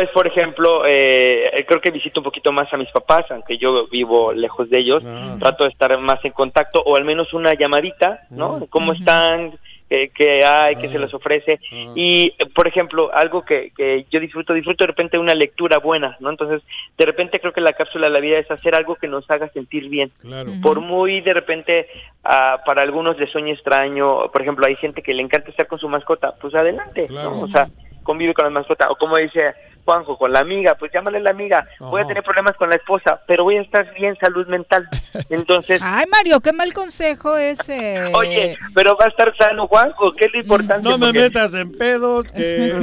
Pues, 0.00 0.12
por 0.12 0.26
ejemplo, 0.26 0.84
eh, 0.86 1.62
creo 1.68 1.82
que 1.82 1.90
visito 1.90 2.20
un 2.20 2.24
poquito 2.24 2.52
más 2.52 2.72
a 2.72 2.78
mis 2.78 2.90
papás, 2.90 3.26
aunque 3.28 3.58
yo 3.58 3.86
vivo 3.88 4.32
lejos 4.32 4.70
de 4.70 4.78
ellos. 4.78 5.02
Trato 5.38 5.64
de 5.64 5.70
estar 5.70 5.98
más 5.98 6.24
en 6.24 6.32
contacto, 6.32 6.82
o 6.82 6.96
al 6.96 7.04
menos 7.04 7.34
una 7.34 7.52
llamadita, 7.52 8.22
¿no? 8.30 8.66
¿Cómo 8.70 8.94
están? 8.94 9.58
que, 9.90 10.08
que 10.10 10.44
hay, 10.44 10.76
que 10.76 10.88
se 10.88 10.98
les 10.98 11.12
ofrece. 11.12 11.60
Y, 11.94 12.32
eh, 12.38 12.46
por 12.46 12.66
ejemplo, 12.66 13.10
algo 13.12 13.42
que, 13.44 13.72
que 13.76 14.06
yo 14.08 14.20
disfruto, 14.20 14.54
disfruto 14.54 14.84
de 14.84 14.86
repente 14.86 15.18
una 15.18 15.34
lectura 15.34 15.78
buena, 15.78 16.16
¿no? 16.20 16.30
Entonces, 16.30 16.62
de 16.96 17.04
repente 17.04 17.40
creo 17.40 17.52
que 17.52 17.60
la 17.60 17.72
cápsula 17.72 18.06
de 18.06 18.12
la 18.12 18.20
vida 18.20 18.38
es 18.38 18.50
hacer 18.50 18.74
algo 18.74 18.94
que 18.94 19.08
nos 19.08 19.28
haga 19.30 19.50
sentir 19.50 19.90
bien. 19.90 20.12
Claro. 20.22 20.52
Por 20.62 20.80
muy 20.80 21.20
de 21.20 21.34
repente, 21.34 21.88
ah, 22.24 22.62
para 22.64 22.82
algunos 22.82 23.18
les 23.18 23.30
sueña 23.30 23.52
extraño, 23.52 24.30
por 24.30 24.40
ejemplo, 24.40 24.64
hay 24.64 24.76
gente 24.76 25.02
que 25.02 25.12
le 25.12 25.22
encanta 25.22 25.50
estar 25.50 25.66
con 25.66 25.78
su 25.78 25.88
mascota, 25.88 26.36
pues 26.40 26.54
adelante, 26.54 27.08
¿no? 27.10 27.40
O 27.42 27.48
sea, 27.48 27.68
convive 28.04 28.32
con 28.32 28.44
la 28.44 28.50
mascota. 28.50 28.90
O 28.90 28.96
como 28.96 29.16
dice 29.16 29.54
Juanjo, 29.90 30.16
con 30.16 30.32
la 30.32 30.38
amiga, 30.38 30.76
pues 30.78 30.92
llámale 30.92 31.18
a 31.18 31.20
la 31.20 31.30
amiga. 31.30 31.66
Voy 31.80 32.02
a 32.02 32.06
tener 32.06 32.22
problemas 32.22 32.56
con 32.56 32.68
la 32.70 32.76
esposa, 32.76 33.20
pero 33.26 33.42
voy 33.42 33.56
a 33.56 33.60
estar 33.60 33.92
bien 33.94 34.16
salud 34.20 34.46
mental. 34.46 34.88
Entonces, 35.30 35.80
Ay, 35.82 36.04
Mario, 36.10 36.40
qué 36.40 36.52
mal 36.52 36.72
consejo 36.72 37.36
ese. 37.36 38.12
oye, 38.14 38.56
pero 38.72 38.96
va 38.96 39.06
a 39.06 39.08
estar 39.08 39.36
sano, 39.36 39.66
Juanjo, 39.66 40.12
¿qué 40.12 40.26
es 40.26 40.32
lo 40.32 40.38
importante? 40.40 40.88
No 40.88 40.96
me 40.96 41.06
Porque- 41.06 41.18
metas 41.20 41.54
en 41.54 41.72
pedos, 41.72 42.26
que... 42.32 42.70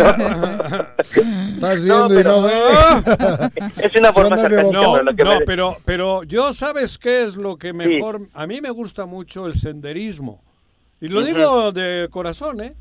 Estás 0.98 1.84
viendo 1.84 2.20
y 2.20 2.24
no 2.24 2.42
ves. 2.42 3.78
Es 3.82 3.96
una 3.96 4.12
forma 4.12 4.36
sarcástica, 4.38 4.82
No, 4.82 4.92
pero 4.94 5.04
lo 5.04 5.16
que 5.16 5.24
no, 5.24 5.40
me- 5.40 5.46
pero, 5.46 5.78
pero 5.86 6.24
yo 6.24 6.52
sabes 6.54 6.98
qué 6.98 7.24
es 7.24 7.36
lo 7.38 7.58
que 7.58 7.72
mejor... 7.74 8.22
A 8.34 8.48
mí 8.48 8.60
me 8.60 8.70
gusta 8.72 9.06
mucho 9.06 9.46
el 9.48 9.56
senderismo. 9.56 10.44
Y 11.00 11.08
lo 11.08 11.22
digo 11.22 11.72
de 11.72 12.08
corazón, 12.12 12.60
¿eh? 12.62 12.74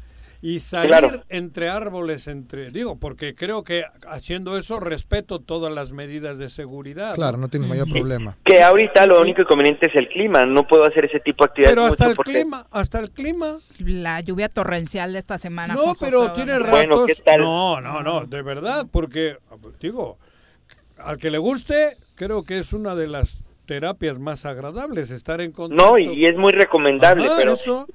Y 0.48 0.60
salir 0.60 0.88
Claro. 0.90 1.24
entre 1.28 1.68
árboles, 1.68 2.28
entre... 2.28 2.70
Digo, 2.70 3.00
porque 3.00 3.34
creo 3.34 3.64
que 3.64 3.82
haciendo 4.08 4.56
eso 4.56 4.78
respeto 4.78 5.40
todas 5.40 5.72
las 5.74 5.90
medidas 5.90 6.38
de 6.38 6.48
seguridad. 6.48 7.16
Claro, 7.16 7.36
no 7.36 7.48
tienes 7.48 7.68
mayor 7.68 7.88
problema. 7.88 8.36
Que 8.44 8.62
ahorita 8.62 9.06
lo 9.06 9.20
único 9.20 9.42
inconveniente 9.42 9.86
es 9.88 9.96
el 9.96 10.08
clima, 10.08 10.46
no 10.46 10.64
puedo 10.68 10.84
hacer 10.84 11.06
ese 11.06 11.18
tipo 11.18 11.42
de 11.42 11.48
actividades. 11.48 11.74
Pero 11.74 11.86
hasta 11.88 12.04
mucho 12.04 12.10
el 12.12 12.16
porque- 12.16 12.32
clima, 12.32 12.64
hasta 12.70 13.00
el 13.00 13.10
clima. 13.10 13.58
La 13.80 14.20
lluvia 14.20 14.48
torrencial 14.48 15.14
de 15.14 15.18
esta 15.18 15.36
semana. 15.38 15.74
No, 15.74 15.80
Juanjo, 15.80 15.98
pero 16.00 16.32
tiene 16.32 16.56
ratos. 16.60 16.70
Bueno, 16.70 17.06
¿qué 17.06 17.14
tal? 17.24 17.40
No, 17.40 17.80
no, 17.80 18.04
no, 18.04 18.24
de 18.26 18.42
verdad, 18.42 18.86
porque 18.88 19.38
digo, 19.80 20.16
al 20.98 21.16
que 21.18 21.30
le 21.32 21.38
guste, 21.38 21.96
creo 22.14 22.44
que 22.44 22.58
es 22.60 22.72
una 22.72 22.94
de 22.94 23.08
las 23.08 23.42
terapias 23.66 24.20
más 24.20 24.46
agradables 24.46 25.10
estar 25.10 25.40
en 25.40 25.50
contacto. 25.50 25.84
No, 25.90 25.98
y 25.98 26.24
es 26.24 26.36
muy 26.36 26.52
recomendable, 26.52 27.26
Ajá, 27.26 27.34
pero 27.36 27.54
eso, 27.54 27.88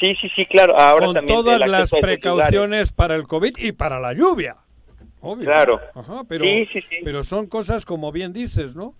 sí, 0.00 0.14
sí, 0.20 0.28
sí, 0.34 0.46
claro. 0.46 0.78
Ahora 0.78 1.06
con 1.06 1.14
también 1.14 1.36
todas 1.38 1.68
las 1.68 1.90
precauciones 1.90 2.92
para 2.92 3.14
el 3.16 3.24
COVID 3.26 3.56
y 3.58 3.72
para 3.72 3.98
la 4.00 4.12
lluvia. 4.12 4.56
Obvio. 5.20 5.46
Claro. 5.46 5.80
Ajá, 5.94 6.22
pero, 6.28 6.44
Sí, 6.44 6.66
sí, 6.72 6.80
sí. 6.82 6.96
pero 7.04 7.24
son 7.24 7.46
cosas 7.46 7.84
como 7.86 8.12
bien 8.12 8.32
dices, 8.32 8.76
¿no? 8.76 8.94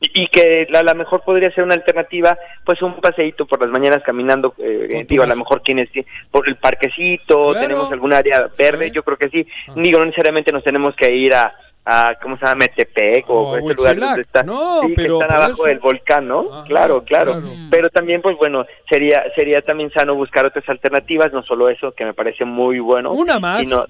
Y 0.00 0.22
y 0.24 0.26
que 0.28 0.66
a 0.74 0.82
lo 0.82 0.94
mejor 0.94 1.22
podría 1.24 1.50
ser 1.52 1.64
una 1.64 1.74
alternativa, 1.74 2.36
pues 2.64 2.82
un 2.82 3.00
paseíto 3.00 3.46
por 3.46 3.60
las 3.62 3.70
mañanas 3.70 4.02
caminando, 4.04 4.54
eh, 4.58 5.06
digo, 5.08 5.22
a 5.22 5.26
lo 5.26 5.36
mejor 5.36 5.62
que- 5.62 6.06
por 6.30 6.46
el 6.48 6.56
parquecito, 6.56 7.52
Claro. 7.52 7.60
tenemos 7.60 7.90
algún 7.92 8.12
área 8.12 8.48
verde, 8.58 8.90
yo 8.90 9.02
creo 9.02 9.16
que 9.16 9.30
sí. 9.30 9.46
Ah. 9.68 9.72
Digo, 9.76 9.98
no 9.98 10.04
necesariamente 10.06 10.52
nos 10.52 10.62
tenemos 10.64 10.94
que 10.96 11.14
ir 11.14 11.32
a, 11.34 11.54
a 11.88 12.16
¿cómo 12.20 12.36
se 12.36 12.44
llama? 12.44 12.56
Metepec 12.66 13.30
o, 13.30 13.52
O 13.52 13.56
ese 13.58 13.74
lugar 13.74 13.96
donde 14.00 14.22
está, 14.22 14.42
No, 14.42 14.80
sí, 14.82 14.92
pero 14.96 15.18
que 15.20 15.24
están 15.24 15.36
abajo 15.36 15.52
eso- 15.52 15.64
del 15.68 15.78
volcán, 15.78 16.26
¿no? 16.26 16.52
Ajá, 16.52 16.64
claro, 16.66 17.04
claro, 17.04 17.32
claro. 17.40 17.48
Pero 17.70 17.88
también, 17.90 18.20
pues 18.22 18.36
bueno, 18.36 18.66
sería 18.90 19.22
sería 19.36 19.62
también 19.62 19.90
sano 19.92 20.16
buscar 20.16 20.44
otras 20.44 20.68
alternativas, 20.68 21.32
no 21.32 21.42
solo 21.44 21.68
eso, 21.68 21.92
que 21.92 22.04
me 22.04 22.12
parece 22.12 22.44
muy 22.44 22.80
bueno. 22.80 23.12
Una 23.12 23.38
más. 23.38 23.60
sino- 23.60 23.86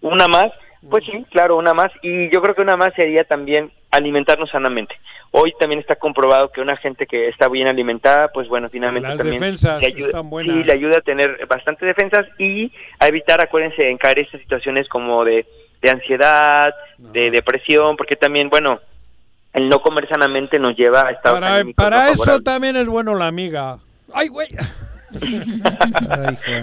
una 0.00 0.26
más, 0.28 0.48
pues 0.90 1.04
sí, 1.04 1.24
claro, 1.30 1.56
una 1.56 1.74
más. 1.74 1.92
Y 2.02 2.28
yo 2.30 2.42
creo 2.42 2.54
que 2.56 2.62
una 2.62 2.76
más 2.76 2.92
sería 2.94 3.22
también 3.24 3.70
alimentarnos 3.90 4.50
sanamente. 4.50 4.96
Hoy 5.30 5.52
también 5.60 5.80
está 5.80 5.94
comprobado 5.96 6.50
que 6.50 6.60
una 6.60 6.76
gente 6.76 7.06
que 7.06 7.28
está 7.28 7.48
bien 7.48 7.68
alimentada, 7.68 8.28
pues 8.32 8.48
bueno, 8.48 8.68
finalmente 8.70 9.08
Las 9.08 9.18
también 9.18 9.40
defensas 9.40 9.80
le 9.80 9.86
ayuda, 9.88 10.06
están 10.08 10.28
buenas. 10.30 10.56
sí, 10.56 10.64
le 10.64 10.72
ayuda 10.72 10.98
a 10.98 11.02
tener 11.02 11.46
bastante 11.46 11.86
defensas 11.86 12.26
y 12.38 12.72
a 12.98 13.08
evitar, 13.08 13.40
acuérdense, 13.40 13.88
en 13.88 13.96
caer 13.98 14.18
estas 14.20 14.40
situaciones 14.40 14.88
como 14.88 15.24
de, 15.24 15.46
de 15.82 15.90
ansiedad, 15.90 16.74
de 16.98 17.30
depresión, 17.30 17.96
porque 17.96 18.16
también, 18.16 18.48
bueno, 18.50 18.80
el 19.52 19.68
no 19.68 19.80
comer 19.80 20.08
sanamente 20.08 20.58
nos 20.58 20.76
lleva 20.76 21.06
a 21.08 21.10
estados 21.10 21.40
Para, 21.40 21.64
para 21.74 22.04
no 22.06 22.10
eso 22.12 22.40
también 22.42 22.76
es 22.76 22.88
bueno 22.88 23.14
la 23.14 23.26
amiga. 23.26 23.78
Ay, 24.12 24.28
güey. 24.28 24.48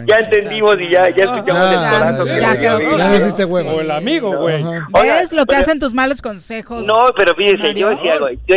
Ya 0.06 0.20
entendimos 0.20 0.80
y 0.80 0.90
ya, 0.90 1.10
ya 1.10 1.24
escuchamos 1.24 1.72
Ya, 1.72 1.84
el 1.84 1.92
corazón. 2.00 2.28
ya, 2.28 2.34
que 2.56 2.62
ya, 2.64 2.80
ya, 2.80 2.98
ya 2.98 3.08
no 3.10 3.16
hiciste 3.16 3.46
huevo. 3.46 3.72
O 3.72 3.82
el 3.82 3.90
amigo, 3.92 4.38
güey. 4.38 4.64
¿Ves 4.94 5.32
lo 5.32 5.46
que 5.46 5.56
hacen 5.56 5.80
tus 5.80 5.94
malos 5.94 6.22
consejos? 6.22 6.86
No, 6.86 7.08
pero 7.18 7.34
fíjese, 7.36 7.58
Mario. 7.64 7.92
yo 7.92 7.98
decía. 7.98 8.20
Yo, 8.48 8.56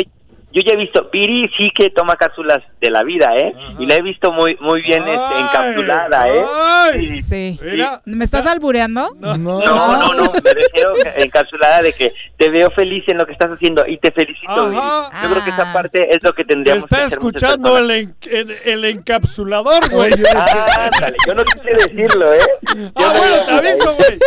yo 0.59 0.66
ya 0.66 0.72
he 0.72 0.76
visto, 0.76 1.10
Piri 1.10 1.51
sí 1.56 1.70
que 1.74 1.90
toma 1.90 2.16
cápsulas 2.16 2.62
de 2.80 2.90
la 2.90 3.02
vida, 3.05 3.36
¿eh? 3.36 3.55
Y 3.78 3.86
la 3.86 3.97
he 3.97 4.02
visto 4.02 4.32
muy 4.32 4.56
muy 4.60 4.82
bien 4.82 5.06
este, 5.06 5.20
Ay, 5.35 5.43
encapsulada, 5.43 6.28
¿eh? 6.28 6.44
ay. 6.93 7.22
Sí. 7.22 7.59
Mira, 7.62 8.01
¿Me 8.05 8.24
estás 8.24 8.47
albureando? 8.47 9.10
No, 9.18 9.36
No, 9.36 9.60
no, 9.60 10.14
no, 10.14 10.32
me 10.32 10.51
refiero 10.51 10.93
encapsulada 11.16 11.82
de 11.82 11.93
que 11.93 12.12
te 12.36 12.48
veo 12.51 12.70
feliz 12.70 13.05
en 13.09 13.18
lo 13.18 13.26
que 13.26 13.32
estás 13.32 13.51
haciendo 13.51 13.85
y 13.86 13.98
te 13.98 14.10
felicito. 14.12 14.51
Ajá. 14.51 15.10
Viri. 15.10 15.22
Yo 15.22 15.30
creo 15.30 15.44
que 15.44 15.51
esa 15.51 15.70
Ah. 15.70 15.72
parte 15.72 16.14
es 16.14 16.22
lo 16.22 16.32
que 16.32 16.44
Te 16.44 16.55
tendríamos 16.55 16.85
que 16.86 16.94
está 16.94 17.06
hacer 17.06 17.18
escuchando 17.18 17.78
el, 17.78 17.90
en- 17.90 18.14
el, 18.30 18.51
el 18.64 18.85
encapsulador, 18.85 19.89
güey. 19.90 20.12
Ah, 20.36 20.90
yo 21.26 21.35
no 21.35 21.44
quise 21.44 21.74
decirlo, 21.89 22.32
¿eh? 22.32 22.39
Yo 22.76 22.89
Ah, 22.94 23.12
no 23.12 23.18
bueno, 23.18 23.36
te 23.47 23.52
aviso, 23.52 23.94
güey. 23.94 24.18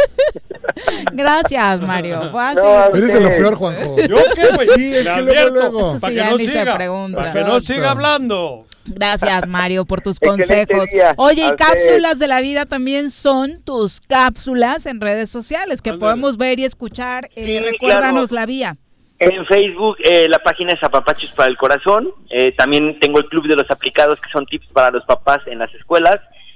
Gracias, 1.13 1.81
Mario. 1.81 2.21
Fue 2.31 2.43
así. 2.43 2.55
No, 2.57 2.85
Eres 2.95 3.13
de 3.13 3.21
lo 3.21 3.29
peor, 3.29 3.55
Juanjo. 3.55 3.97
¿Yo 3.97 4.17
qué, 4.35 4.47
güey? 4.53 4.67
Sí, 4.75 4.95
es 4.95 5.07
que 5.07 5.21
luego, 5.21 5.49
luego. 5.49 5.99
Para 5.99 6.13
que 6.13 6.20
ya 6.23 6.29
no 6.31 6.37
ni 6.37 6.45
se 6.45 6.65
pregunta. 6.75 7.17
Para 7.17 7.33
que 7.33 7.43
no 7.43 7.59
siga 7.59 7.91
hablando. 7.91 8.65
Gracias, 8.85 9.47
Mario, 9.47 9.85
por 9.85 10.01
tus 10.01 10.19
consejos. 10.19 10.89
Oye, 11.17 11.45
y 11.47 11.55
cápsulas 11.55 12.17
de 12.19 12.27
la 12.27 12.41
vida 12.41 12.65
también 12.65 13.11
son 13.11 13.61
tus 13.61 14.01
cápsulas 14.01 14.85
en 14.85 14.99
redes 15.01 15.29
sociales 15.29 15.81
que 15.81 15.91
Ándale. 15.91 15.99
podemos 16.11 16.37
ver 16.37 16.59
y 16.59 16.65
escuchar. 16.65 17.25
Eh, 17.35 17.45
Sí, 17.45 17.59
recuérdanos 17.59 18.29
claro. 18.29 18.41
la 18.41 18.45
vía. 18.45 18.77
En 19.19 19.45
Facebook 19.45 19.97
eh, 20.03 20.27
la 20.27 20.39
página 20.39 20.73
es 20.73 20.81
Apapachos 20.83 21.31
para 21.33 21.47
el 21.47 21.55
Corazón. 21.57 22.09
Eh, 22.31 22.53
también 22.57 22.99
tengo 22.99 23.19
el 23.19 23.25
Club 23.27 23.47
de 23.47 23.55
los 23.55 23.69
Aplicados, 23.69 24.19
que 24.19 24.31
son 24.31 24.47
tips 24.47 24.67
para 24.73 24.89
los 24.89 25.05
papás 25.05 25.39
en 25.45 25.59
las 25.59 25.71
escuelas. 25.75 26.15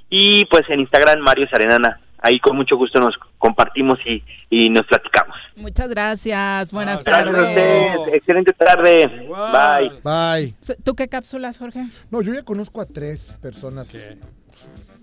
Y 0.09 0.45
pues 0.45 0.63
en 0.69 0.79
Instagram, 0.79 1.19
Mario 1.19 1.47
Sarenana. 1.47 1.99
Ahí 2.25 2.39
con 2.39 2.55
mucho 2.55 2.75
gusto 2.75 2.99
nos 2.99 3.15
compartimos 3.37 3.99
y, 4.03 4.23
y 4.49 4.71
nos 4.71 4.83
platicamos. 4.87 5.37
Muchas 5.55 5.89
gracias. 5.89 6.71
Buenas 6.71 7.03
Gracias 7.03 7.27
a 7.27 7.31
Gracias 7.31 7.51
a 7.51 7.55
tardes. 7.55 7.95
ustedes. 7.99 8.15
Excelente 8.17 8.53
tarde. 8.53 9.23
Igual. 9.23 10.01
Bye. 10.01 10.01
Bye. 10.03 10.75
¿Tú 10.83 10.95
qué 10.95 11.07
cápsulas, 11.07 11.59
Jorge? 11.59 11.85
No, 12.09 12.23
yo 12.23 12.33
ya 12.33 12.41
conozco 12.41 12.81
a 12.81 12.85
tres 12.87 13.37
personas 13.43 13.91
¿Qué? 13.91 14.17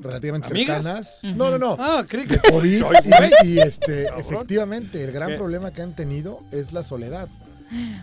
relativamente 0.00 0.48
¿Amigas? 0.48 0.82
cercanas. 0.82 1.20
No, 1.36 1.50
no, 1.52 1.58
no. 1.58 1.76
Ah, 1.78 2.04
creí 2.08 2.26
que... 2.26 2.38
de 2.38 2.50
COVID 2.50 2.82
y, 3.44 3.48
y, 3.50 3.58
este 3.60 4.06
efectivamente 4.18 5.04
el 5.04 5.12
gran 5.12 5.30
¿Qué? 5.30 5.36
problema 5.36 5.70
que 5.70 5.82
han 5.82 5.94
tenido 5.94 6.40
es 6.50 6.72
la 6.72 6.82
soledad. 6.82 7.28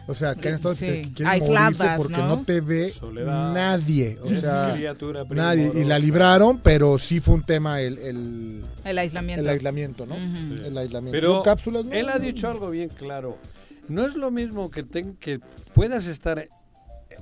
O 0.08 0.16
sea, 0.16 0.36
que 0.36 0.48
han 0.48 0.56
estado 0.56 0.76
Sí, 0.76 0.86
que 0.86 1.02
quieren 1.14 1.28
aisladas, 1.28 1.78
morirse 1.78 1.94
porque 1.98 2.18
¿no? 2.18 2.28
¿no? 2.28 2.42
te 2.44 2.62
ve 2.62 2.90
Soledad. 2.92 3.54
nadie. 3.54 4.18
O 4.24 4.34
sea, 4.34 4.74
criatura 4.76 5.24
nadie. 5.30 5.72
Y 5.76 5.84
la 5.86 6.00
libraron, 6.00 6.60
pero 6.60 6.98
sí 6.98 7.20
fue 7.20 7.36
un 7.36 7.44
tema 7.44 7.80
el, 7.82 7.98
el, 8.00 8.66
El 8.84 8.98
aislamiento. 8.98 9.42
el 9.44 9.50
aislamiento, 9.50 10.06
¿no? 10.06 10.16
El 10.16 10.78
aislamiento. 10.78 11.12
Pero 11.12 11.44
cápsulas, 11.44 11.86
no, 11.86 11.94
él 11.94 12.10
ha 12.10 12.18
dicho 12.20 12.50
algo 12.50 12.70
bien 12.70 12.90
claro. 12.90 13.38
No 13.88 14.06
es 14.06 14.16
lo 14.16 14.32
mismo 14.32 14.70
que, 14.72 14.84
ten- 14.84 15.16
que 15.20 15.40
puedas 15.74 16.06
estar 16.08 16.48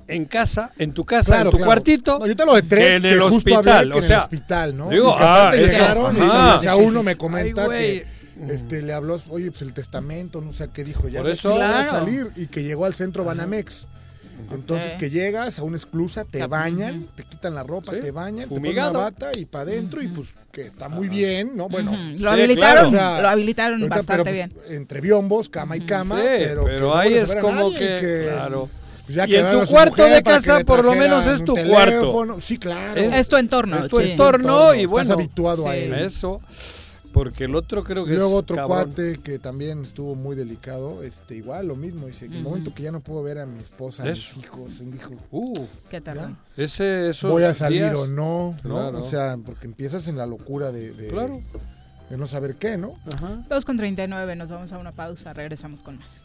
en 0.06 0.24
casa, 0.24 0.72
en 0.78 0.92
tu 0.92 1.04
casa, 1.04 1.32
Claro, 1.34 1.48
en 1.48 1.50
tu 1.50 1.56
claro. 1.58 1.66
cuartito, 1.68 2.18
No, 2.18 2.26
yo 2.26 2.36
te 2.36 2.46
lo 2.46 2.54
de 2.54 2.62
tres 2.62 2.84
que 2.86 2.96
en 2.96 3.02
que 3.02 3.10
el 3.12 3.20
justo 3.20 3.36
hospital. 3.36 3.68
hablé, 3.78 3.90
que 3.92 3.98
o 3.98 4.00
en 4.02 4.06
sea, 4.06 4.16
el 4.16 4.22
hospital, 4.22 4.76
¿no? 4.76 4.88
digo, 4.90 5.12
y 5.14 5.18
que 5.18 5.22
aparte 5.24 5.56
ah, 5.56 5.60
eso, 5.60 5.72
llegaron 5.72 6.16
y 6.16 6.20
ajá. 6.20 6.56
o 6.56 6.60
sea, 6.60 6.76
uno 6.76 7.02
me 7.02 7.16
comenta 7.16 7.64
Ay, 7.64 7.68
que 7.70 8.06
este, 8.50 8.82
le 8.82 8.92
habló, 8.92 9.20
oye, 9.30 9.50
pues 9.50 9.62
el 9.62 9.72
testamento, 9.72 10.40
no 10.40 10.52
sé 10.52 10.68
qué 10.72 10.84
dijo, 10.84 11.08
ya 11.08 11.20
Por 11.22 11.30
eso- 11.30 11.50
voy 11.50 11.60
a 11.62 11.66
Claro. 11.82 11.90
salir 11.90 12.30
y 12.36 12.46
que 12.46 12.62
llegó 12.62 12.84
al 12.86 12.94
centro 12.94 13.24
Banamex. 13.24 13.86
Entonces 14.52 14.94
que 14.94 15.10
llegas 15.10 15.58
a 15.58 15.64
una 15.64 15.76
esclusa, 15.76 16.24
te 16.24 16.46
bañan, 16.46 17.06
te 17.16 17.24
quitan 17.24 17.56
la 17.56 17.64
ropa, 17.64 17.92
Sí, 17.92 18.00
te 18.00 18.12
bañan, 18.12 18.48
te 18.48 18.54
ponen 18.54 18.72
una 18.72 18.90
bata 18.90 19.34
y 19.36 19.44
para 19.46 19.62
adentro 19.64 20.00
y 20.00 20.06
pues 20.08 20.28
que 20.52 20.62
está 20.66 20.88
muy 20.88 21.08
bien, 21.08 21.56
¿no? 21.56 21.68
Bueno. 21.68 21.90
Sí, 21.92 22.22
Lo 22.22 22.30
habilitaron, 22.30 22.56
claro. 22.56 22.88
O 22.88 22.90
sea, 22.90 23.20
lo 23.22 23.28
habilitaron 23.28 23.80
ahorita, 23.82 23.96
bastante 23.96 24.22
pero, 24.24 24.34
bien. 24.34 24.50
pues, 24.50 24.70
entre 24.70 25.00
biombos, 25.00 25.48
cama 25.48 25.76
y 25.76 25.80
cama, 25.80 26.20
Sí, 26.20 26.26
pero, 26.38 26.64
que 26.66 26.90
ahí 26.94 27.14
es 27.14 27.34
como 27.34 27.72
que, 27.74 28.28
claro. 28.32 28.68
pues, 29.04 29.16
ya 29.16 29.26
Y 29.26 29.30
que 29.32 29.40
en 29.40 29.60
tu 29.60 29.66
cuarto 29.66 30.04
de 30.04 30.16
que 30.16 30.22
casa 30.22 30.60
por 30.60 30.84
lo 30.84 30.94
menos 30.94 31.26
es 31.26 31.44
tu 31.44 31.54
teléfono. 31.54 32.12
cuarto. 32.12 32.40
Sí, 32.40 32.58
claro. 32.58 33.00
Es- 33.00 33.12
Es 33.14 33.28
tu 33.28 33.36
entorno. 33.36 33.80
es 33.80 33.88
tu 33.88 34.00
sí. 34.00 34.10
entorno 34.10 34.72
y 34.72 34.78
Estás 34.78 34.90
bueno, 34.92 35.14
habituado 35.14 35.68
a 35.68 35.72
sí. 35.74 35.80
él. 35.80 35.94
eso, 35.94 36.40
porque 37.12 37.44
el 37.44 37.54
otro 37.54 37.82
creo 37.84 38.04
que 38.04 38.12
Y 38.12 38.16
luego 38.16 38.32
es 38.32 38.38
otro 38.42 38.56
cabrón. 38.56 38.84
cuate 38.94 39.18
que 39.22 39.38
también 39.38 39.82
estuvo 39.82 40.14
muy 40.14 40.36
delicado, 40.36 41.02
este 41.02 41.36
igual 41.36 41.66
lo 41.68 41.76
mismo, 41.76 42.06
dice, 42.06 42.26
en 42.26 42.34
el 42.34 42.42
momento 42.42 42.72
que 42.74 42.82
ya 42.84 42.92
no 42.92 43.00
puedo 43.00 43.22
ver 43.22 43.38
a 43.38 43.46
mi 43.46 43.58
esposa, 43.60 44.02
a 44.04 44.06
mis 44.06 44.36
hijos, 44.36 44.80
dijo, 44.90 45.12
Uh, 45.30 45.66
¿Qué 45.90 46.00
tal? 46.00 46.36
ese, 46.56 47.10
esos 47.10 47.30
voy 47.30 47.42
a 47.44 47.54
salir 47.54 47.82
días- 47.82 47.94
o 47.96 48.06
no, 48.06 48.56
¿no? 48.64 48.74
Claro. 48.74 48.98
O 48.98 49.02
sea, 49.02 49.36
porque 49.44 49.66
empiezas 49.66 50.06
en 50.08 50.16
la 50.16 50.26
locura 50.26 50.70
de, 50.72 50.92
de, 50.92 51.08
Claro. 51.08 51.40
de 52.10 52.16
no 52.16 52.26
saber 52.26 52.56
qué, 52.56 52.76
¿no? 52.78 52.98
Ajá. 53.14 53.44
2 53.48 53.64
con 53.64 53.76
39, 53.76 54.36
nos 54.36 54.50
vamos 54.50 54.72
a 54.72 54.78
una 54.78 54.92
pausa, 54.92 55.32
regresamos 55.32 55.82
con 55.82 55.98
más. 55.98 56.22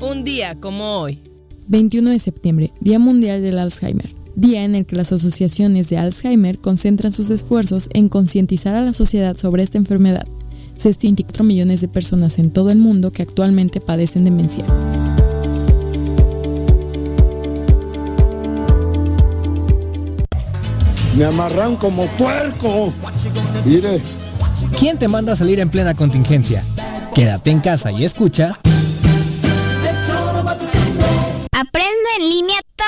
Un 0.00 0.24
día 0.24 0.54
como 0.60 1.00
hoy. 1.00 1.22
21 1.68 2.10
de 2.10 2.18
septiembre, 2.18 2.72
Día 2.80 2.98
Mundial 2.98 3.42
del 3.42 3.58
Alzheimer, 3.58 4.10
día 4.40 4.64
en 4.64 4.74
el 4.74 4.86
que 4.86 4.96
las 4.96 5.12
asociaciones 5.12 5.88
de 5.88 5.98
Alzheimer 5.98 6.58
concentran 6.58 7.12
sus 7.12 7.30
esfuerzos 7.30 7.88
en 7.92 8.08
concientizar 8.08 8.74
a 8.74 8.82
la 8.82 8.92
sociedad 8.92 9.36
sobre 9.36 9.62
esta 9.62 9.78
enfermedad. 9.78 10.26
Se 10.76 10.88
estima 10.88 11.16
4 11.16 11.42
millones 11.42 11.80
de 11.80 11.88
personas 11.88 12.38
en 12.38 12.52
todo 12.52 12.70
el 12.70 12.78
mundo 12.78 13.10
que 13.10 13.22
actualmente 13.22 13.80
padecen 13.80 14.24
demencia. 14.24 14.64
Me 21.16 21.24
amarran 21.24 21.74
como 21.74 22.06
puerco. 22.06 22.92
Mire. 23.64 24.00
¿Quién 24.78 24.98
te 24.98 25.08
manda 25.08 25.32
a 25.32 25.36
salir 25.36 25.58
en 25.58 25.68
plena 25.68 25.94
contingencia? 25.94 26.62
Quédate 27.14 27.50
en 27.50 27.58
casa 27.60 27.90
y 27.90 28.04
escucha. 28.04 28.58
Aprendo 31.52 32.08
en 32.18 32.28
línea 32.28 32.60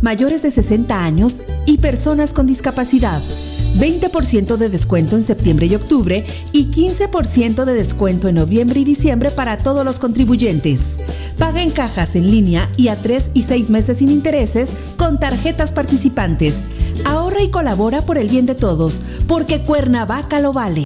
mayores 0.00 0.42
de 0.42 0.50
60 0.50 1.04
años 1.04 1.42
y 1.66 1.78
personas 1.78 2.32
con 2.32 2.46
discapacidad. 2.46 3.20
20% 3.78 4.56
de 4.56 4.68
descuento 4.68 5.16
en 5.16 5.24
septiembre 5.24 5.66
y 5.66 5.74
octubre 5.74 6.24
y 6.52 6.70
15% 6.70 7.64
de 7.64 7.74
descuento 7.74 8.28
en 8.28 8.36
noviembre 8.36 8.80
y 8.80 8.84
diciembre 8.84 9.30
para 9.30 9.58
todos 9.58 9.84
los 9.84 9.98
contribuyentes. 9.98 10.96
Paga 11.38 11.62
en 11.62 11.70
cajas 11.70 12.16
en 12.16 12.30
línea 12.30 12.68
y 12.78 12.88
a 12.88 12.96
3 12.96 13.32
y 13.34 13.42
6 13.42 13.68
meses 13.68 13.98
sin 13.98 14.10
intereses 14.10 14.70
con 14.96 15.20
tarjetas 15.20 15.72
participantes. 15.72 16.68
Ahorra 17.04 17.42
y 17.42 17.50
colabora 17.50 18.00
por 18.00 18.16
el 18.16 18.28
bien 18.28 18.46
de 18.46 18.54
todos, 18.54 19.02
porque 19.28 19.62
Cuernavaca 19.62 20.40
lo 20.40 20.54
vale. 20.54 20.85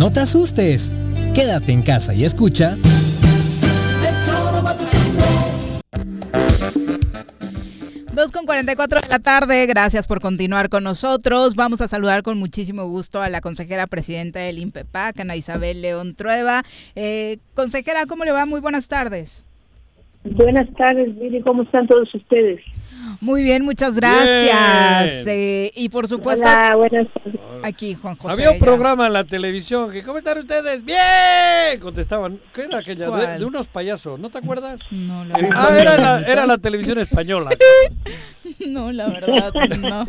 No 0.00 0.10
te 0.10 0.20
asustes. 0.20 0.90
Quédate 1.34 1.72
en 1.72 1.82
casa 1.82 2.14
y 2.14 2.24
escucha. 2.24 2.74
Dos 8.14 8.32
con 8.32 8.46
44 8.46 9.00
de 9.02 9.08
la 9.08 9.18
tarde, 9.18 9.66
gracias 9.66 10.06
por 10.06 10.22
continuar 10.22 10.70
con 10.70 10.84
nosotros. 10.84 11.54
Vamos 11.54 11.82
a 11.82 11.88
saludar 11.88 12.22
con 12.22 12.38
muchísimo 12.38 12.86
gusto 12.86 13.20
a 13.20 13.28
la 13.28 13.42
consejera 13.42 13.86
presidenta 13.86 14.38
del 14.38 14.56
INPEPAC, 14.56 15.20
Ana 15.20 15.36
Isabel 15.36 15.82
León 15.82 16.14
Trueba. 16.14 16.62
Eh, 16.96 17.36
consejera, 17.52 18.06
¿cómo 18.06 18.24
le 18.24 18.32
va? 18.32 18.46
Muy 18.46 18.60
buenas 18.60 18.88
tardes. 18.88 19.44
Buenas 20.24 20.72
tardes, 20.78 21.14
Miri, 21.14 21.42
¿cómo 21.42 21.64
están 21.64 21.86
todos 21.86 22.14
ustedes? 22.14 22.62
Muy 23.20 23.42
bien, 23.42 23.64
muchas 23.64 23.94
gracias. 23.94 25.26
Eh, 25.26 25.72
y 25.74 25.88
por 25.88 26.08
supuesto, 26.08 26.44
Hola, 26.46 26.74
buenas 26.76 27.06
tardes. 27.12 27.40
aquí 27.62 27.94
Juan 27.94 28.16
José. 28.16 28.32
Había 28.32 28.50
un 28.50 28.58
ya. 28.58 28.64
programa 28.64 29.06
en 29.06 29.12
la 29.12 29.24
televisión 29.24 29.90
que, 29.90 30.02
¿cómo 30.02 30.18
están 30.18 30.38
ustedes? 30.38 30.84
¡Bien! 30.84 31.78
Contestaban. 31.80 32.40
¿Qué 32.52 32.62
era 32.62 32.78
aquella? 32.78 33.10
De, 33.38 33.44
unos 33.44 33.68
payasos, 33.68 34.18
¿no 34.18 34.30
te 34.30 34.38
acuerdas? 34.38 34.80
No, 34.90 35.24
la 35.24 35.34
Ah, 35.54 35.70
verdad. 35.70 35.78
era 35.78 35.96
la, 35.98 36.20
era 36.22 36.46
la 36.46 36.58
televisión 36.58 36.98
española. 36.98 37.50
No, 38.66 38.92
la 38.92 39.06
verdad, 39.06 39.52
no. 39.78 40.06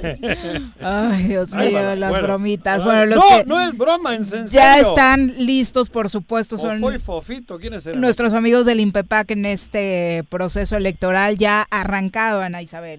Ay, 0.82 1.24
Dios 1.24 1.54
mío, 1.54 1.96
las 1.96 2.10
bueno. 2.10 2.28
bromitas. 2.28 2.84
Bueno, 2.84 3.06
los 3.06 3.16
no, 3.18 3.38
que 3.38 3.46
no 3.46 3.62
es 3.62 3.78
broma, 3.78 4.14
en 4.16 4.24
en 4.24 4.48
ya 4.50 4.74
serio. 4.76 4.90
están 4.90 5.34
listos, 5.46 5.90
por 5.90 6.10
supuesto, 6.10 6.58
son 6.58 6.80
Fofo 6.80 6.92
y 6.94 6.98
Fofito, 7.00 7.60
¿quiénes 7.60 7.86
eran? 7.86 8.02
nuestros 8.02 8.34
amigos 8.34 8.66
del 8.66 8.80
INPEPAC 8.82 9.32
en 9.32 9.46
este 9.46 10.26
proceso 10.28 10.76
electoral 10.76 11.38
ya 11.38 11.66
arrancado, 11.72 12.42
Ana 12.42 12.62
Isabel. 12.62 12.91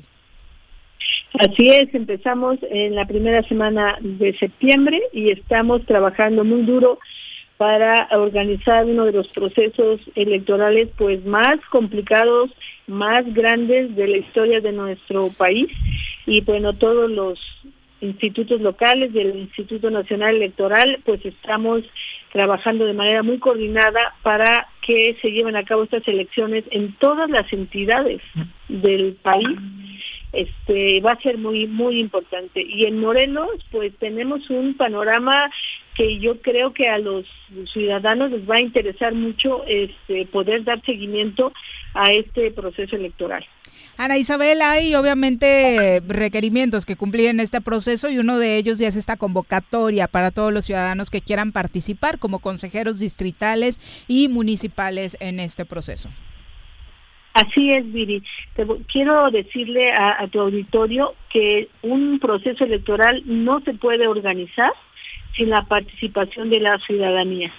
Así 1.38 1.70
es, 1.70 1.94
empezamos 1.94 2.58
en 2.70 2.94
la 2.94 3.06
primera 3.06 3.42
semana 3.44 3.96
de 4.00 4.36
septiembre 4.36 5.00
y 5.12 5.30
estamos 5.30 5.84
trabajando 5.86 6.44
muy 6.44 6.62
duro 6.62 6.98
para 7.56 8.08
organizar 8.10 8.84
uno 8.84 9.04
de 9.04 9.12
los 9.12 9.28
procesos 9.28 10.00
electorales 10.14 10.88
pues 10.98 11.24
más 11.24 11.58
complicados, 11.70 12.50
más 12.86 13.32
grandes 13.32 13.94
de 13.96 14.08
la 14.08 14.16
historia 14.18 14.60
de 14.60 14.72
nuestro 14.72 15.28
país. 15.38 15.68
Y 16.26 16.40
bueno, 16.42 16.74
todos 16.74 17.10
los 17.10 17.38
institutos 18.02 18.60
locales 18.60 19.12
del 19.12 19.38
Instituto 19.38 19.90
Nacional 19.90 20.34
Electoral 20.34 20.98
pues 21.04 21.24
estamos 21.24 21.82
trabajando 22.32 22.84
de 22.84 22.94
manera 22.94 23.22
muy 23.22 23.38
coordinada 23.38 24.14
para 24.22 24.68
que 24.82 25.16
se 25.22 25.30
lleven 25.30 25.56
a 25.56 25.64
cabo 25.64 25.84
estas 25.84 26.06
elecciones 26.08 26.64
en 26.70 26.92
todas 26.94 27.30
las 27.30 27.50
entidades 27.52 28.20
del 28.68 29.14
país 29.22 29.56
este 30.32 31.00
va 31.00 31.12
a 31.12 31.20
ser 31.20 31.38
muy 31.38 31.66
muy 31.66 32.00
importante 32.00 32.62
y 32.62 32.86
en 32.86 32.98
Morelos 32.98 33.50
pues 33.70 33.92
tenemos 33.98 34.48
un 34.50 34.74
panorama 34.74 35.50
que 35.94 36.18
yo 36.18 36.40
creo 36.40 36.72
que 36.72 36.88
a 36.88 36.98
los 36.98 37.26
ciudadanos 37.72 38.30
les 38.30 38.48
va 38.48 38.56
a 38.56 38.60
interesar 38.60 39.14
mucho 39.14 39.64
este 39.66 40.24
poder 40.26 40.64
dar 40.64 40.82
seguimiento 40.84 41.52
a 41.94 42.12
este 42.12 42.50
proceso 42.50 42.96
electoral. 42.96 43.44
Ana 43.98 44.16
Isabel, 44.16 44.62
hay 44.62 44.94
obviamente 44.94 46.02
requerimientos 46.06 46.86
que 46.86 46.96
cumplir 46.96 47.26
en 47.26 47.40
este 47.40 47.60
proceso 47.60 48.09
y 48.09 48.18
uno 48.18 48.38
de 48.38 48.56
ellos 48.56 48.78
ya 48.78 48.88
es 48.88 48.96
esta 48.96 49.16
convocatoria 49.16 50.09
para 50.09 50.30
todos 50.30 50.52
los 50.52 50.64
ciudadanos 50.64 51.10
que 51.10 51.20
quieran 51.20 51.52
participar 51.52 52.18
como 52.18 52.38
consejeros 52.38 52.98
distritales 52.98 53.78
y 54.09 54.28
municipales 54.28 55.16
en 55.20 55.40
este 55.40 55.66
proceso. 55.66 56.09
Así 57.34 57.72
es, 57.72 57.90
Viri. 57.90 58.22
Quiero 58.90 59.30
decirle 59.30 59.92
a, 59.92 60.26
tu 60.28 60.40
auditorio 60.40 61.14
que 61.30 61.68
un 61.82 62.18
proceso 62.18 62.64
electoral 62.64 63.22
no 63.24 63.60
se 63.60 63.74
puede 63.74 64.06
organizar 64.06 64.72
sin 65.34 65.48
la 65.48 65.62
participación 65.62 66.50
de 66.50 66.60
la 66.60 66.78
ciudadanía. 66.78 67.50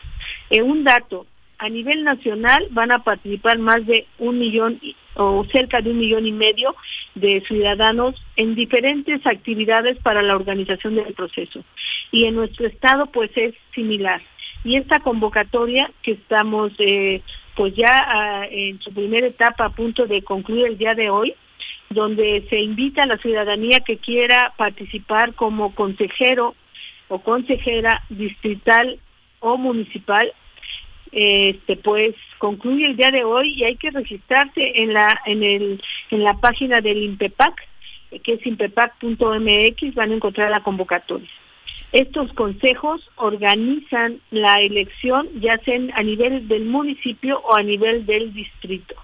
Eh, 0.52 0.62
un 0.62 0.84
dato, 0.84 1.26
a 1.58 1.70
nivel 1.70 2.04
nacional 2.04 2.68
van 2.72 2.92
a 2.92 3.04
participar 3.04 3.58
más 3.58 3.86
de 3.86 4.06
un 4.20 4.38
millón 4.38 4.80
o 5.16 5.46
cerca 5.52 5.82
de 5.82 5.92
un 5.92 6.00
millón 6.00 6.26
y 6.26 6.32
medio 6.32 6.76
de 7.16 7.42
ciudadanos 7.48 8.22
en 8.36 8.56
diferentes 8.56 9.26
actividades 9.26 9.98
para 10.00 10.22
la 10.22 10.36
organización 10.36 10.96
del 10.96 11.14
proceso. 11.14 11.64
Y 12.12 12.26
en 12.26 12.36
nuestro 12.36 12.68
estado 12.68 13.08
pues 13.08 13.32
es 13.36 13.54
similar. 13.74 14.22
Y 14.64 14.78
esta 14.78 15.02
convocatoria 15.02 15.92
que 16.02 16.12
estamos 16.12 16.72
eh, 16.80 17.22
pues 17.56 17.76
ya 17.76 17.92
ah, 17.92 18.48
en 18.50 18.82
su 18.82 18.94
primera 18.94 19.28
etapa 19.28 19.66
a 19.66 19.70
punto 19.70 20.08
de 20.08 20.24
concluir 20.24 20.68
el 20.68 20.78
día 20.78 20.96
de 20.96 21.10
hoy, 21.10 21.36
donde 21.90 22.46
se 22.50 22.60
invita 22.60 23.04
a 23.04 23.08
la 23.08 23.18
ciudadanía 23.18 23.82
que 23.82 23.98
quiera 23.98 24.54
participar 24.58 25.34
como 25.34 25.76
consejero 25.76 26.56
o 27.10 27.20
consejera 27.20 28.04
distrital 28.10 29.00
o 29.40 29.58
municipal, 29.58 30.32
este 31.12 31.76
pues 31.76 32.16
concluye 32.40 32.86
el 32.86 32.96
día 32.96 33.12
de 33.12 33.24
hoy 33.24 33.54
y 33.54 33.66
hay 33.66 33.76
que 33.76 33.92
registrarse 33.92 34.82
en 34.82 34.94
la 34.94 35.22
en 35.26 35.44
el 35.44 35.82
en 36.10 36.24
la 36.24 36.34
página 36.36 36.82
del 36.82 36.98
INPEPAC, 37.04 37.54
eh, 38.12 38.20
que 38.20 38.34
es 38.34 38.46
impepac.mx, 38.46 39.94
van 39.94 40.12
a 40.12 40.16
encontrar 40.16 40.50
la 40.50 40.64
convocatoria. 40.64 41.30
Estos 41.94 42.34
consejos 42.34 43.08
organizan 43.18 44.20
la 44.32 44.62
elección 44.62 45.30
ya 45.40 45.60
sea 45.60 45.80
a 45.94 46.02
nivel 46.02 46.48
del 46.48 46.66
municipio 46.66 47.40
o 47.42 47.56
a 47.56 47.62
nivel 47.62 48.08
del 48.08 48.34
distrito. 48.34 48.96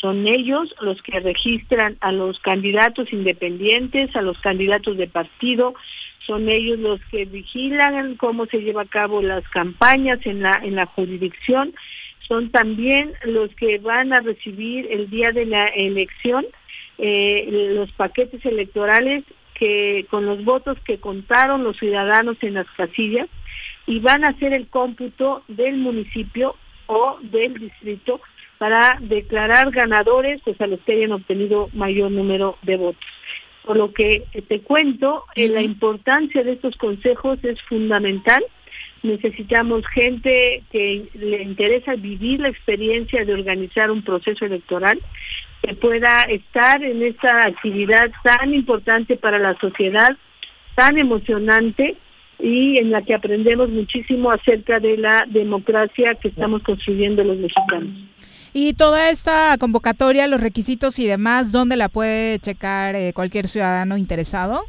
Son 0.00 0.26
ellos 0.26 0.74
los 0.80 1.00
que 1.00 1.20
registran 1.20 1.96
a 2.00 2.10
los 2.10 2.40
candidatos 2.40 3.12
independientes, 3.12 4.14
a 4.16 4.22
los 4.22 4.36
candidatos 4.40 4.96
de 4.96 5.06
partido, 5.06 5.74
son 6.26 6.48
ellos 6.48 6.80
los 6.80 7.00
que 7.04 7.24
vigilan 7.24 8.16
cómo 8.16 8.46
se 8.46 8.62
lleva 8.62 8.82
a 8.82 8.86
cabo 8.86 9.22
las 9.22 9.48
campañas 9.50 10.18
en 10.24 10.42
la 10.42 10.60
en 10.62 10.74
la 10.74 10.86
jurisdicción, 10.86 11.72
son 12.26 12.50
también 12.50 13.12
los 13.26 13.54
que 13.54 13.78
van 13.78 14.12
a 14.12 14.20
recibir 14.20 14.88
el 14.90 15.08
día 15.08 15.30
de 15.30 15.46
la 15.46 15.66
elección 15.66 16.44
eh, 16.98 17.70
los 17.76 17.92
paquetes 17.92 18.44
electorales 18.44 19.22
que 19.58 20.06
con 20.10 20.26
los 20.26 20.44
votos 20.44 20.78
que 20.84 20.98
contaron 20.98 21.64
los 21.64 21.76
ciudadanos 21.76 22.36
en 22.42 22.54
las 22.54 22.66
casillas 22.76 23.28
y 23.86 24.00
van 24.00 24.24
a 24.24 24.28
hacer 24.28 24.52
el 24.52 24.68
cómputo 24.68 25.42
del 25.48 25.78
municipio 25.78 26.56
o 26.86 27.18
del 27.22 27.54
distrito 27.54 28.20
para 28.58 28.98
declarar 29.00 29.70
ganadores 29.70 30.40
pues 30.44 30.60
a 30.60 30.66
los 30.66 30.80
que 30.80 30.92
hayan 30.92 31.12
obtenido 31.12 31.70
mayor 31.72 32.10
número 32.10 32.58
de 32.62 32.76
votos. 32.76 33.04
Por 33.64 33.76
lo 33.76 33.92
que 33.92 34.24
te 34.48 34.60
cuento, 34.60 35.24
eh, 35.34 35.48
la 35.48 35.62
importancia 35.62 36.42
de 36.42 36.52
estos 36.52 36.76
consejos 36.76 37.38
es 37.42 37.60
fundamental. 37.62 38.44
Necesitamos 39.02 39.86
gente 39.88 40.62
que 40.72 41.08
le 41.14 41.42
interesa 41.42 41.94
vivir 41.94 42.40
la 42.40 42.48
experiencia 42.48 43.24
de 43.24 43.34
organizar 43.34 43.90
un 43.90 44.02
proceso 44.02 44.46
electoral, 44.46 45.00
que 45.62 45.74
pueda 45.74 46.22
estar 46.22 46.82
en 46.82 47.02
esta 47.02 47.46
actividad 47.46 48.10
tan 48.22 48.54
importante 48.54 49.16
para 49.16 49.38
la 49.38 49.58
sociedad, 49.58 50.16
tan 50.74 50.98
emocionante 50.98 51.96
y 52.38 52.78
en 52.78 52.90
la 52.90 53.02
que 53.02 53.14
aprendemos 53.14 53.68
muchísimo 53.68 54.30
acerca 54.30 54.78
de 54.78 54.96
la 54.96 55.24
democracia 55.26 56.14
que 56.14 56.28
estamos 56.28 56.62
construyendo 56.62 57.24
los 57.24 57.36
mexicanos. 57.38 57.90
Y 58.52 58.74
toda 58.74 59.10
esta 59.10 59.56
convocatoria, 59.58 60.26
los 60.26 60.40
requisitos 60.40 60.98
y 60.98 61.06
demás, 61.06 61.52
¿dónde 61.52 61.76
la 61.76 61.88
puede 61.88 62.38
checar 62.38 62.94
eh, 62.94 63.12
cualquier 63.12 63.48
ciudadano 63.48 63.96
interesado? 63.96 64.62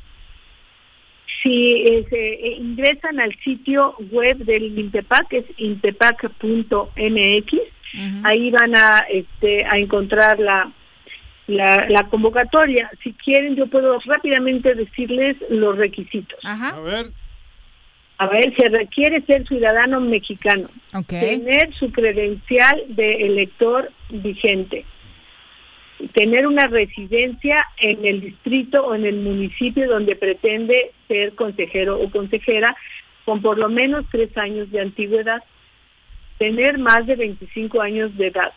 Si 1.42 1.76
eh, 1.76 2.06
se 2.10 2.34
eh, 2.34 2.58
ingresan 2.60 3.20
al 3.20 3.34
sitio 3.44 3.96
web 4.12 4.38
del 4.40 4.78
INPEPAC, 4.78 5.28
que 5.30 5.38
es 5.38 5.46
intepac.mx, 5.58 7.54
ahí 8.24 8.52
van 8.52 8.76
a, 8.76 9.00
este, 9.10 9.66
a 9.66 9.78
encontrar 9.78 10.40
la, 10.40 10.72
la, 11.50 11.88
la 11.90 12.04
convocatoria. 12.04 12.90
Si 13.04 13.14
quieren, 13.14 13.56
yo 13.56 13.68
puedo 13.68 14.00
rápidamente 14.00 14.76
decirles 14.76 15.38
los 15.50 15.78
requisitos. 15.78 16.44
A 16.46 16.80
ver. 16.80 17.12
A 18.18 18.28
ver, 18.28 18.54
se 18.56 18.68
requiere 18.68 19.22
ser 19.22 19.48
ciudadano 19.48 20.02
mexicano, 20.02 20.70
tener 21.08 21.74
su 21.74 21.90
credencial 21.94 22.84
de 22.90 23.26
elector 23.26 23.94
vigente, 24.10 24.84
tener 26.14 26.46
una 26.46 26.68
residencia 26.68 27.66
en 27.78 28.06
el 28.06 28.20
distrito 28.20 28.86
o 28.86 28.94
en 28.94 29.06
el 29.06 29.22
municipio 29.22 29.88
donde 29.88 30.18
pretende 30.18 30.92
ser 31.08 31.34
consejero 31.36 31.98
o 31.98 32.12
consejera 32.12 32.76
con 33.24 33.42
por 33.42 33.58
lo 33.58 33.70
menos 33.70 34.04
tres 34.12 34.38
años 34.38 34.70
de 34.70 34.82
antigüedad, 34.82 35.42
tener 36.40 36.78
más 36.78 37.08
de 37.08 37.16
25 37.16 37.82
años 37.82 38.18
de 38.18 38.28
edad, 38.28 38.52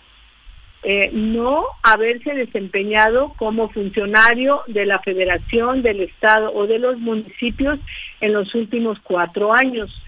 eh, 0.84 1.10
no 1.12 1.64
haberse 1.82 2.34
desempeñado 2.34 3.34
como 3.36 3.68
funcionario 3.70 4.62
de 4.66 4.84
la 4.84 4.98
federación, 4.98 5.82
del 5.82 6.00
estado 6.00 6.52
o 6.52 6.66
de 6.66 6.80
los 6.80 6.98
municipios 6.98 7.78
en 8.20 8.32
los 8.32 8.54
últimos 8.54 8.98
cuatro 9.00 9.52
años. 9.52 10.02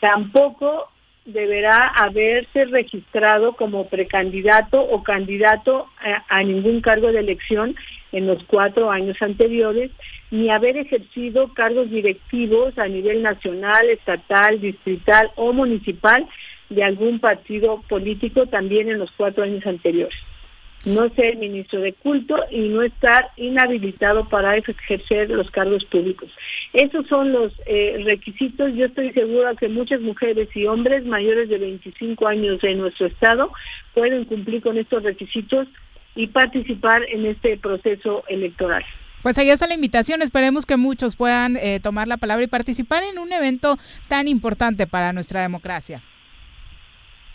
Tampoco 0.00 0.88
deberá 1.24 1.86
haberse 1.88 2.64
registrado 2.66 3.54
como 3.54 3.88
precandidato 3.88 4.80
o 4.80 5.02
candidato 5.02 5.86
a, 5.98 6.24
a 6.28 6.42
ningún 6.42 6.80
cargo 6.80 7.10
de 7.10 7.20
elección 7.20 7.74
en 8.12 8.26
los 8.26 8.44
cuatro 8.44 8.90
años 8.90 9.20
anteriores, 9.22 9.90
ni 10.30 10.50
haber 10.50 10.76
ejercido 10.76 11.52
cargos 11.54 11.90
directivos 11.90 12.78
a 12.78 12.86
nivel 12.86 13.22
nacional, 13.22 13.88
estatal, 13.88 14.60
distrital 14.60 15.30
o 15.34 15.52
municipal 15.52 16.28
de 16.72 16.84
algún 16.84 17.18
partido 17.20 17.82
político 17.88 18.46
también 18.46 18.88
en 18.88 18.98
los 18.98 19.10
cuatro 19.12 19.44
años 19.44 19.66
anteriores. 19.66 20.16
no 20.84 21.08
ser 21.10 21.36
ministro 21.36 21.80
de 21.80 21.92
culto 21.92 22.44
y 22.50 22.68
no 22.68 22.82
estar 22.82 23.30
inhabilitado 23.36 24.28
para 24.28 24.56
ejercer 24.56 25.30
los 25.30 25.48
cargos 25.52 25.84
públicos. 25.84 26.28
Esos 26.72 27.06
son 27.06 27.30
los 27.30 27.52
eh, 27.66 28.02
requisitos. 28.04 28.74
Yo 28.74 28.86
estoy 28.86 29.12
segura 29.12 29.54
que 29.54 29.68
muchas 29.68 30.00
mujeres 30.00 30.48
y 30.56 30.66
hombres 30.66 31.04
mayores 31.04 31.48
de 31.48 31.58
25 31.58 32.26
años 32.26 32.64
en 32.64 32.78
nuestro 32.78 33.06
estado 33.06 33.52
pueden 33.94 34.24
cumplir 34.24 34.60
con 34.60 34.76
estos 34.76 35.04
requisitos 35.04 35.68
y 36.16 36.26
participar 36.26 37.04
en 37.08 37.26
este 37.26 37.56
proceso 37.58 38.24
electoral. 38.28 38.84
Pues 39.22 39.38
ahí 39.38 39.50
está 39.50 39.68
la 39.68 39.74
invitación, 39.74 40.20
esperemos 40.20 40.66
que 40.66 40.76
muchos 40.76 41.14
puedan 41.14 41.56
eh, 41.56 41.78
tomar 41.80 42.08
la 42.08 42.16
palabra 42.16 42.42
y 42.42 42.48
participar 42.48 43.04
en 43.04 43.20
un 43.20 43.32
evento 43.32 43.78
tan 44.08 44.26
importante 44.26 44.88
para 44.88 45.12
nuestra 45.12 45.42
democracia. 45.42 46.02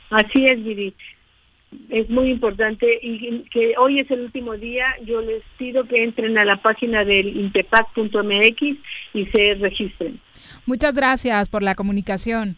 Así 0.10 0.46
es, 0.46 0.64
Viri. 0.64 0.94
Es 1.90 2.10
muy 2.10 2.30
importante 2.30 3.00
y 3.02 3.42
que 3.52 3.76
hoy 3.78 4.00
es 4.00 4.10
el 4.10 4.22
último 4.22 4.54
día. 4.54 4.86
Yo 5.06 5.22
les 5.22 5.44
pido 5.58 5.86
que 5.86 6.04
entren 6.04 6.38
a 6.38 6.46
la 6.46 6.62
página 6.62 7.04
del 7.04 7.36
intepac.mx 7.36 8.62
y 9.14 9.26
se 9.26 9.56
registren. 9.56 10.20
Muchas 10.66 10.96
gracias 10.96 11.50
por 11.50 11.64
la 11.64 11.76
comunicación. 11.76 12.56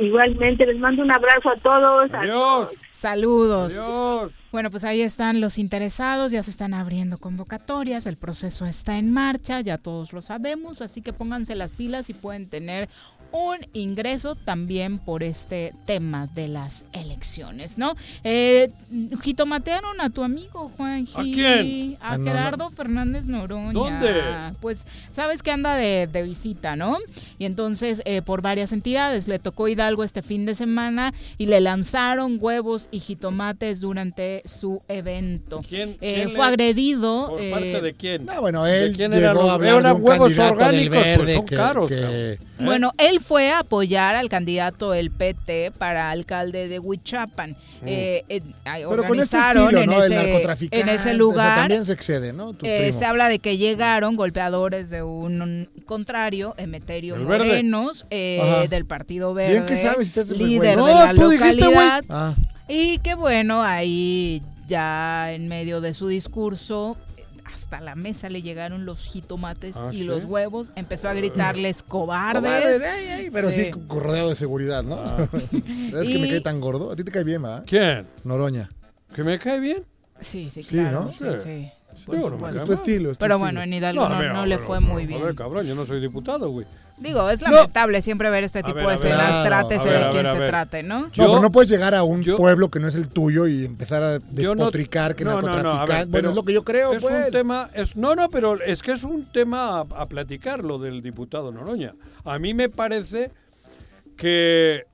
Igualmente, 0.00 0.64
les 0.64 0.78
mando 0.78 1.02
un 1.02 1.12
abrazo 1.12 1.50
a 1.50 1.56
todos. 1.56 2.10
Adiós. 2.14 2.70
Saludos. 2.94 3.78
Adiós. 3.78 4.40
Bueno, 4.50 4.70
pues 4.70 4.82
ahí 4.84 5.02
están 5.02 5.42
los 5.42 5.58
interesados, 5.58 6.32
ya 6.32 6.42
se 6.42 6.50
están 6.50 6.72
abriendo 6.72 7.18
convocatorias, 7.18 8.06
el 8.06 8.16
proceso 8.16 8.64
está 8.64 8.96
en 8.96 9.12
marcha, 9.12 9.60
ya 9.60 9.76
todos 9.76 10.14
lo 10.14 10.22
sabemos, 10.22 10.80
así 10.80 11.02
que 11.02 11.12
pónganse 11.12 11.54
las 11.54 11.72
pilas 11.72 12.08
y 12.08 12.14
pueden 12.14 12.48
tener 12.48 12.88
un 13.32 13.56
ingreso 13.72 14.34
también 14.34 14.98
por 14.98 15.22
este 15.22 15.72
tema 15.86 16.26
de 16.34 16.48
las 16.48 16.84
elecciones, 16.92 17.78
¿no? 17.78 17.94
Eh, 18.24 18.70
jitomatearon 19.22 20.00
a 20.00 20.10
tu 20.10 20.22
amigo, 20.24 20.70
Juan 20.76 21.06
¿A 21.14 21.22
quién? 21.22 21.96
A 22.00 22.12
Ah, 22.12 22.18
no, 22.18 22.24
Gerardo 22.24 22.70
Fernández 22.70 23.26
Noroña. 23.26 23.72
¿Dónde? 23.72 24.12
Pues 24.60 24.86
sabes 25.12 25.42
que 25.42 25.50
anda 25.50 25.76
de, 25.76 26.06
de 26.06 26.22
visita, 26.22 26.76
¿no? 26.76 26.98
Y 27.38 27.44
entonces 27.44 28.02
eh, 28.04 28.22
por 28.22 28.42
varias 28.42 28.72
entidades 28.72 29.28
le 29.28 29.38
tocó 29.38 29.68
Hidalgo 29.68 30.02
este 30.04 30.22
fin 30.22 30.44
de 30.46 30.54
semana 30.54 31.12
y 31.38 31.46
le 31.46 31.60
lanzaron 31.60 32.38
huevos 32.40 32.88
y 32.90 33.00
jitomates 33.00 33.80
durante 33.80 34.42
su 34.44 34.82
evento. 34.88 35.62
¿Quién- 35.68 35.96
Eh, 36.00 36.14
quién 36.14 36.28
fue 36.30 36.38
le- 36.38 36.44
agredido. 36.44 37.28
¿Por 37.28 37.40
eh, 37.40 37.50
parte 37.50 37.80
de 37.80 37.94
quién? 37.94 38.24
No, 38.26 38.40
bueno, 38.40 38.64
¿De 38.64 38.84
él 38.84 38.96
quién 38.96 39.12
llegó 39.12 39.34
los- 39.34 39.48
a 39.50 39.54
hablar 39.54 39.82
de 39.82 39.92
un 39.92 40.02
huevos 40.02 40.38
orgánicos, 40.38 40.98
pues 40.98 41.18
Verde 41.18 41.34
son 41.34 41.46
que- 41.46 41.56
caros, 41.56 41.88
que- 41.88 41.96
cabrón. 41.96 42.12
¿Eh? 42.14 42.38
Bueno, 42.58 42.92
él 42.98 43.19
fue 43.20 43.50
a 43.50 43.60
apoyar 43.60 44.16
al 44.16 44.28
candidato 44.28 44.90
del 44.90 45.10
PT 45.10 45.72
para 45.72 46.10
alcalde 46.10 46.68
de 46.68 46.78
Huichapan. 46.78 47.56
Eh, 47.86 48.24
eh, 48.28 48.42
ay, 48.64 48.84
Pero 48.88 49.04
con 49.04 49.20
este 49.20 49.36
organizaron 49.36 49.64
estilo, 49.64 49.80
en, 49.80 49.86
¿no? 49.90 50.02
El 50.04 50.12
ese, 50.12 50.22
narcotraficante. 50.22 50.80
en 50.80 50.88
ese 50.88 51.00
o 51.00 51.02
sea, 51.02 51.12
lugar. 51.14 51.58
también 51.60 51.86
se 51.86 51.92
excede, 51.92 52.32
¿no? 52.32 52.52
Tu 52.52 52.66
eh, 52.66 52.78
primo. 52.84 52.98
se 52.98 53.04
habla 53.06 53.28
de 53.28 53.38
que 53.38 53.56
llegaron 53.56 54.16
golpeadores 54.16 54.90
de 54.90 55.02
un, 55.02 55.40
un 55.42 55.68
contrario, 55.86 56.54
Emeterio 56.58 57.16
El. 57.16 57.22
Morenos, 57.22 58.06
eh, 58.10 58.66
del 58.68 58.84
Partido 58.84 59.34
Verde. 59.34 59.52
Bien 59.52 59.66
que 59.66 59.76
sabes, 59.76 60.08
si 60.08 60.36
líder 60.36 60.70
de 60.70 60.76
No, 60.76 60.86
la 60.88 61.14
tú 61.14 61.28
dijiste, 61.30 61.66
güey. 61.66 61.74
localidad. 61.74 62.04
Ah. 62.08 62.34
Y 62.68 62.98
que 62.98 63.14
bueno, 63.14 63.62
ahí 63.62 64.42
ya 64.68 65.32
en 65.32 65.48
medio 65.48 65.80
de 65.80 65.92
su 65.94 66.06
discurso 66.06 66.96
eh, 66.96 67.09
hasta 67.70 67.84
la 67.84 67.94
mesa 67.94 68.28
le 68.28 68.42
llegaron 68.42 68.84
los 68.84 69.06
jitomates 69.06 69.76
Ah, 69.76 69.90
y 69.92 69.98
¿sí? 69.98 70.04
los 70.04 70.24
huevos, 70.24 70.70
empezó 70.74 71.08
a 71.08 71.14
gritarles 71.14 71.82
cobardes. 71.86 72.42
Cobardes, 72.42 72.82
ay, 72.82 73.06
ay, 73.08 73.30
pero 73.32 73.52
sí, 73.52 73.64
Sí. 73.66 73.70
rodeado 73.88 74.28
de 74.30 74.34
seguridad, 74.36 74.82
¿no? 74.82 74.98
es 76.00 76.08
que 76.08 76.18
me 76.18 76.28
cae 76.28 76.40
tan 76.40 76.60
gordo. 76.60 76.90
A 76.90 76.96
ti 76.96 77.04
te 77.04 77.12
cae 77.12 77.22
bien, 77.22 77.42
¿verdad? 77.42 77.62
¿Quién? 77.66 78.06
Noroña. 78.24 78.68
¿Que 79.14 79.22
me 79.22 79.38
cae 79.38 79.60
bien? 79.60 79.84
Sí, 80.20 80.50
sí, 80.50 80.64
Sí, 80.64 80.76
claro. 80.76 81.04
¿no? 81.04 81.12
Sí, 81.12 81.70
sí. 81.96 82.10
Es 82.54 82.64
tu 82.64 82.72
estilo, 82.72 83.10
es 83.10 83.18
tu 83.18 83.22
Pero 83.22 83.34
estilo. 83.34 83.38
bueno, 83.38 83.62
en 83.62 83.72
Hidalgo 83.72 84.08
no, 84.08 84.16
mira, 84.18 84.32
no 84.32 84.46
le 84.46 84.58
fue 84.58 84.80
muy 84.80 85.04
A 85.04 85.06
bien. 85.06 85.22
ver, 85.24 85.34
cabrón, 85.34 85.66
yo 85.66 85.74
no 85.74 85.84
soy 85.86 86.00
diputado, 86.00 86.50
güey. 86.50 86.66
Digo, 86.98 87.30
es 87.30 87.40
No. 87.40 87.50
lamentable 87.50 88.02
siempre 88.02 88.28
ver 88.28 88.44
este 88.44 88.58
A 88.58 88.62
tipo 88.62 88.76
ver, 88.76 88.86
de 88.86 88.92
a 88.92 88.94
escenas, 88.96 89.44
trátese 89.44 89.88
A 89.88 89.92
ver, 89.92 89.98
de 90.00 90.04
a 90.06 90.10
quien 90.10 90.22
ver, 90.24 90.32
a 90.32 90.36
se 90.38 90.46
trate, 90.48 90.82
¿no? 90.82 91.00
No, 91.00 91.10
pero 91.16 91.40
no 91.40 91.50
puedes 91.50 91.70
llegar 91.70 91.94
a 91.94 92.02
un 92.02 92.22
pueblo 92.22 92.70
que 92.70 92.78
no 92.78 92.88
es 92.88 92.94
el 92.94 93.08
tuyo 93.08 93.46
y 93.46 93.64
empezar 93.64 94.02
a 94.02 94.18
despotricar 94.18 95.14
que 95.16 95.24
no, 95.24 95.40
no, 95.40 95.40
no, 95.40 95.48
a 95.48 95.54
ver, 95.54 95.62
narcotraficante. 95.64 95.94
bueno, 96.10 96.12
pero 96.12 96.28
es 96.30 96.36
lo 96.36 96.42
que 96.42 96.52
yo 96.52 96.62
creo, 96.62 96.92
es 96.92 97.02
pues. 97.02 97.26
un 97.26 97.32
tema, 97.32 97.70
es, 97.74 97.96
no, 97.96 98.14
no, 98.14 98.28
pero 98.28 98.60
es 98.60 98.82
que 98.82 98.92
es 98.92 99.04
un 99.04 99.24
tema 99.32 99.78
a, 99.78 99.80
a 99.80 100.06
platicar 100.06 100.62
lo 100.62 100.78
del 100.78 101.00
diputado 101.00 101.50
Noroña. 101.52 101.94
A 102.26 102.38
mí 102.38 102.52
me 102.52 102.68
parece 102.68 103.30
que, 104.18 104.84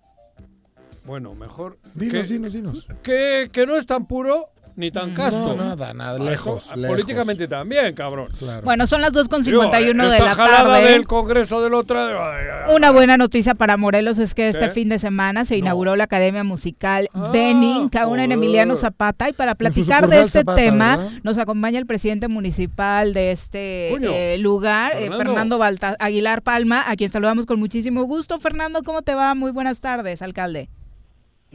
bueno, 1.05 1.35
mejor 1.35 1.79
Dinos, 1.95 2.13
que, 2.27 2.33
dinos, 2.33 2.53
dinos. 2.53 2.87
que, 3.03 3.49
que 3.53 3.67
no 3.67 3.75
es 3.77 3.85
tan 3.87 4.07
puro 4.07 4.51
ni 4.77 4.91
tan 4.91 5.13
casto. 5.13 5.55
No, 5.57 5.65
nada, 5.65 5.93
nada, 5.95 6.19
Ah, 6.21 6.25
lejos, 6.25 6.67
eso, 6.67 6.77
lejos. 6.77 6.91
Políticamente 6.97 7.49
también, 7.49 7.95
cabrón. 7.95 8.29
Bueno, 8.63 8.87
son 8.87 9.01
las 9.01 9.11
2.51 9.13 10.05
Digo, 10.05 10.13
de 10.13 10.19
la 10.21 10.35
jalada 10.35 10.65
tarde. 10.75 10.91
del 10.93 11.07
Congreso 11.07 11.63
del 11.63 11.75
otro. 11.75 11.99
ay, 11.99 12.75
Una 12.75 12.91
buena 12.93 13.17
noticia 13.17 13.55
para 13.55 13.77
Morelos 13.77 14.19
es 14.19 14.35
que 14.35 14.49
este 14.51 14.67
¿Qué? 14.67 14.71
fin 14.71 14.89
de 14.89 14.99
semana 14.99 15.45
se 15.45 15.57
inauguró 15.57 15.97
la 15.97 16.05
Academia 16.05 16.45
Musical 16.45 17.09
Benin, 17.33 17.89
que 17.91 17.99
aún 17.99 18.21
en. 18.21 18.33
Emiliano 18.33 18.77
Zapata. 18.77 19.29
Y 19.31 19.33
para 19.33 19.55
platicar 19.55 20.09
de 20.09 20.21
este 20.21 20.41
Zapata, 20.41 20.57
tema, 20.57 20.97
¿verdad? 20.99 21.13
nos 21.23 21.39
acompaña 21.39 21.79
el 21.79 21.87
presidente 21.87 22.29
municipal 22.29 23.15
de 23.15 23.33
este 23.33 23.89
Coño, 23.93 24.11
eh, 24.13 24.37
lugar, 24.39 24.93
eh, 24.93 24.95
Fernando. 25.01 25.17
Fernando 25.19 25.59
Balta- 25.59 25.97
Aguilar 25.99 26.43
Palma, 26.43 26.85
a 26.87 26.97
quien 26.97 27.11
saludamos 27.11 27.47
con 27.47 27.59
muchísimo 27.59 28.03
gusto. 28.05 28.39
Fernando, 28.39 28.83
¿cómo 28.83 29.01
te 29.03 29.15
va? 29.15 29.35
Muy 29.35 29.53
buenas 29.53 29.81
tardes, 29.81 30.21
alcalde. 30.23 30.69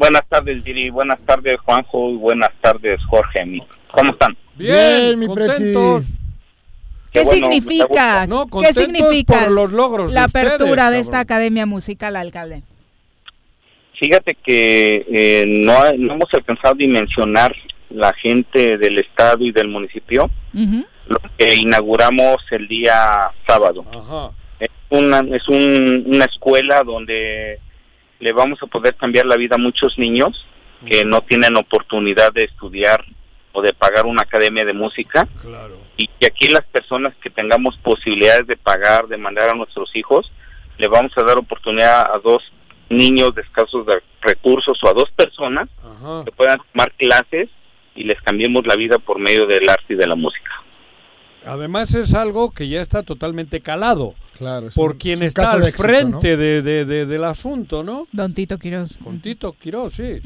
Buenas 0.01 0.23
tardes, 0.27 0.63
Viri. 0.63 0.89
Buenas 0.89 1.21
tardes, 1.27 1.59
Juanjo. 1.59 2.09
Y 2.09 2.15
buenas 2.15 2.49
tardes, 2.59 2.99
Jorge. 3.05 3.45
¿Cómo 3.91 4.13
están? 4.13 4.35
Bien, 4.55 5.19
mi 5.19 5.27
contentos. 5.27 6.05
¿Qué 7.13 7.19
Qué 7.19 7.23
bueno, 7.25 7.47
me 7.49 7.53
significa? 7.53 8.25
No, 8.25 8.47
¿Qué 8.47 8.73
significa 8.73 9.41
por 9.43 9.51
los 9.51 9.71
logros 9.71 10.11
la 10.11 10.21
de 10.21 10.25
ustedes, 10.25 10.45
apertura 10.47 10.85
de 10.85 10.97
cabrón. 10.97 11.01
esta 11.01 11.19
Academia 11.19 11.67
Musical, 11.67 12.15
alcalde? 12.15 12.63
Fíjate 13.93 14.35
que 14.43 15.05
eh, 15.07 15.45
no, 15.47 15.93
no 15.99 16.13
hemos 16.13 16.33
alcanzado 16.33 16.73
a 16.73 16.77
dimensionar 16.77 17.55
la 17.91 18.11
gente 18.13 18.79
del 18.79 18.97
estado 18.97 19.43
y 19.45 19.51
del 19.51 19.67
municipio 19.67 20.31
lo 20.53 21.17
que 21.37 21.53
inauguramos 21.53 22.37
el 22.49 22.67
día 22.67 23.29
sábado. 23.45 23.85
Ajá. 23.93 24.31
Es 24.59 24.69
una, 24.89 25.19
es 25.35 25.47
un- 25.47 26.05
una 26.07 26.25
escuela 26.25 26.81
donde 26.83 27.59
le 28.21 28.31
vamos 28.31 28.63
a 28.63 28.67
poder 28.67 28.95
cambiar 28.95 29.25
la 29.25 29.35
vida 29.35 29.55
a 29.55 29.59
muchos 29.59 29.97
niños 29.97 30.47
que 30.85 31.03
no 31.03 31.21
tienen 31.21 31.57
oportunidad 31.57 32.31
de 32.31 32.43
estudiar 32.45 33.03
o 33.51 33.61
de 33.61 33.73
pagar 33.73 34.05
una 34.05 34.21
academia 34.21 34.63
de 34.63 34.73
música. 34.73 35.27
Claro. 35.41 35.77
y 35.97 36.07
que 36.07 36.27
aquí 36.27 36.47
las 36.47 36.65
personas 36.65 37.13
que 37.21 37.29
tengamos 37.29 37.77
posibilidades 37.77 38.47
de 38.47 38.57
pagar, 38.57 39.07
de 39.07 39.17
mandar 39.17 39.49
a 39.49 39.55
nuestros 39.55 39.95
hijos, 39.95 40.31
le 40.77 40.87
vamos 40.87 41.15
a 41.17 41.23
dar 41.23 41.37
oportunidad 41.37 42.11
a 42.11 42.17
dos 42.19 42.41
niños 42.89 43.35
de 43.35 43.41
escasos 43.41 43.85
de 43.85 44.01
recursos 44.21 44.83
o 44.83 44.89
a 44.89 44.93
dos 44.93 45.11
personas 45.11 45.69
Ajá. 45.83 46.23
que 46.25 46.31
puedan 46.31 46.59
tomar 46.71 46.91
clases 46.93 47.49
y 47.95 48.03
les 48.03 48.19
cambiemos 48.21 48.65
la 48.65 48.75
vida 48.75 48.97
por 48.99 49.19
medio 49.19 49.45
del 49.45 49.69
arte 49.69 49.93
y 49.93 49.95
de 49.95 50.07
la 50.07 50.15
música. 50.15 50.63
Además 51.45 51.93
es 51.95 52.13
algo 52.13 52.51
que 52.51 52.67
ya 52.69 52.81
está 52.81 53.03
totalmente 53.03 53.61
calado 53.61 54.13
Claro, 54.37 54.67
es 54.67 54.75
por 54.75 54.91
un- 54.91 54.97
quien 54.97 55.15
es 55.23 55.29
está 55.29 55.51
al 55.53 55.61
de 55.61 55.69
éxito, 55.69 55.87
frente 55.87 56.37
de, 56.37 56.61
de- 56.61 56.85
de- 56.85 57.05
del 57.05 57.23
asunto, 57.23 57.83
¿no? 57.83 58.07
Don 58.11 58.33
Tito 58.33 58.57
Quiroz. 58.59 58.97
Con 59.03 59.19
Tito 59.21 59.53
Quiroz, 59.53 59.93
sí. 59.93 60.19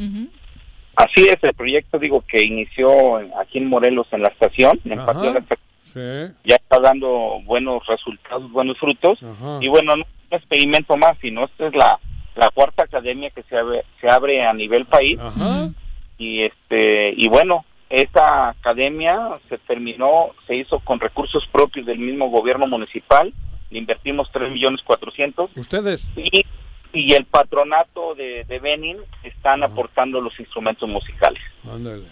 Así 0.96 1.26
es, 1.28 1.38
el 1.42 1.54
proyecto 1.54 2.00
digo 2.00 2.24
que 2.28 2.44
inició 2.44 3.18
aquí 3.40 3.58
en 3.60 3.68
Morelos 3.68 4.08
en 4.12 4.22
la 4.22 4.30
estación, 4.30 4.80
en 4.86 4.94
el 4.94 5.00
Ajá. 5.00 5.08
patio 5.14 5.22
de 5.24 5.34
la 5.34 5.40
estación, 5.40 5.66
Sí. 5.84 6.36
ya 6.46 6.56
está 6.56 6.80
dando 6.80 7.40
buenos 7.46 7.86
resultados, 7.88 8.52
buenos 8.52 8.78
frutos. 8.78 9.20
Ajá. 9.24 9.60
Y 9.62 9.68
bueno, 9.68 9.96
no 9.96 10.04
es 10.04 10.10
un 10.32 10.38
experimento 10.38 10.96
más, 10.98 11.18
sino 11.22 11.46
esta 11.46 11.68
es 11.68 11.76
la, 11.76 12.00
la 12.36 12.50
cuarta 12.52 12.84
academia 12.84 13.30
que 13.30 13.44
se 13.44 13.58
abre, 13.58 13.84
se 14.02 14.10
abre 14.10 14.44
a 14.46 14.54
nivel 14.54 14.86
país. 14.86 15.18
Ajá. 15.20 15.70
y 16.18 16.44
este 16.44 17.14
y 17.18 17.28
bueno 17.28 17.66
esta 17.90 18.50
academia 18.50 19.40
se 19.50 19.58
terminó 19.60 20.32
se 20.48 20.56
hizo 20.56 20.80
con 20.80 21.00
recursos 21.00 21.48
propios 21.52 21.86
del 21.86 22.00
mismo 22.00 22.30
gobierno 22.30 22.68
municipal 22.68 23.34
le 23.70 23.80
invertimos 23.80 24.32
tres 24.32 24.52
millones 24.52 24.82
cuatrocientos 24.84 25.50
Ustedes. 25.56 26.10
y 26.16 26.46
y 26.94 27.14
el 27.14 27.26
patronato 27.26 28.16
de, 28.16 28.46
de 28.46 28.60
Benin 28.60 28.98
están 29.24 29.64
aportando 29.64 30.22
los 30.22 30.40
instrumentos 30.40 30.88
musicales 30.88 31.42
Ándale. 31.70 32.04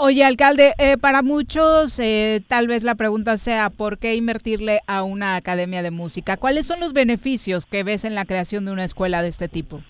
Oye, 0.00 0.24
alcalde, 0.24 0.74
eh, 0.78 0.96
para 0.96 1.22
muchos 1.22 1.98
eh, 1.98 2.40
tal 2.46 2.68
vez 2.68 2.84
la 2.84 2.94
pregunta 2.94 3.36
sea, 3.36 3.68
¿por 3.68 3.98
qué 3.98 4.14
invertirle 4.14 4.78
a 4.86 5.02
una 5.02 5.34
academia 5.34 5.82
de 5.82 5.90
música? 5.90 6.36
¿Cuáles 6.36 6.68
son 6.68 6.78
los 6.78 6.92
beneficios 6.92 7.66
que 7.66 7.82
ves 7.82 8.04
en 8.04 8.14
la 8.14 8.24
creación 8.24 8.64
de 8.64 8.70
una 8.70 8.84
escuela 8.84 9.22
de 9.22 9.28
este 9.28 9.48
tipo? 9.48 9.82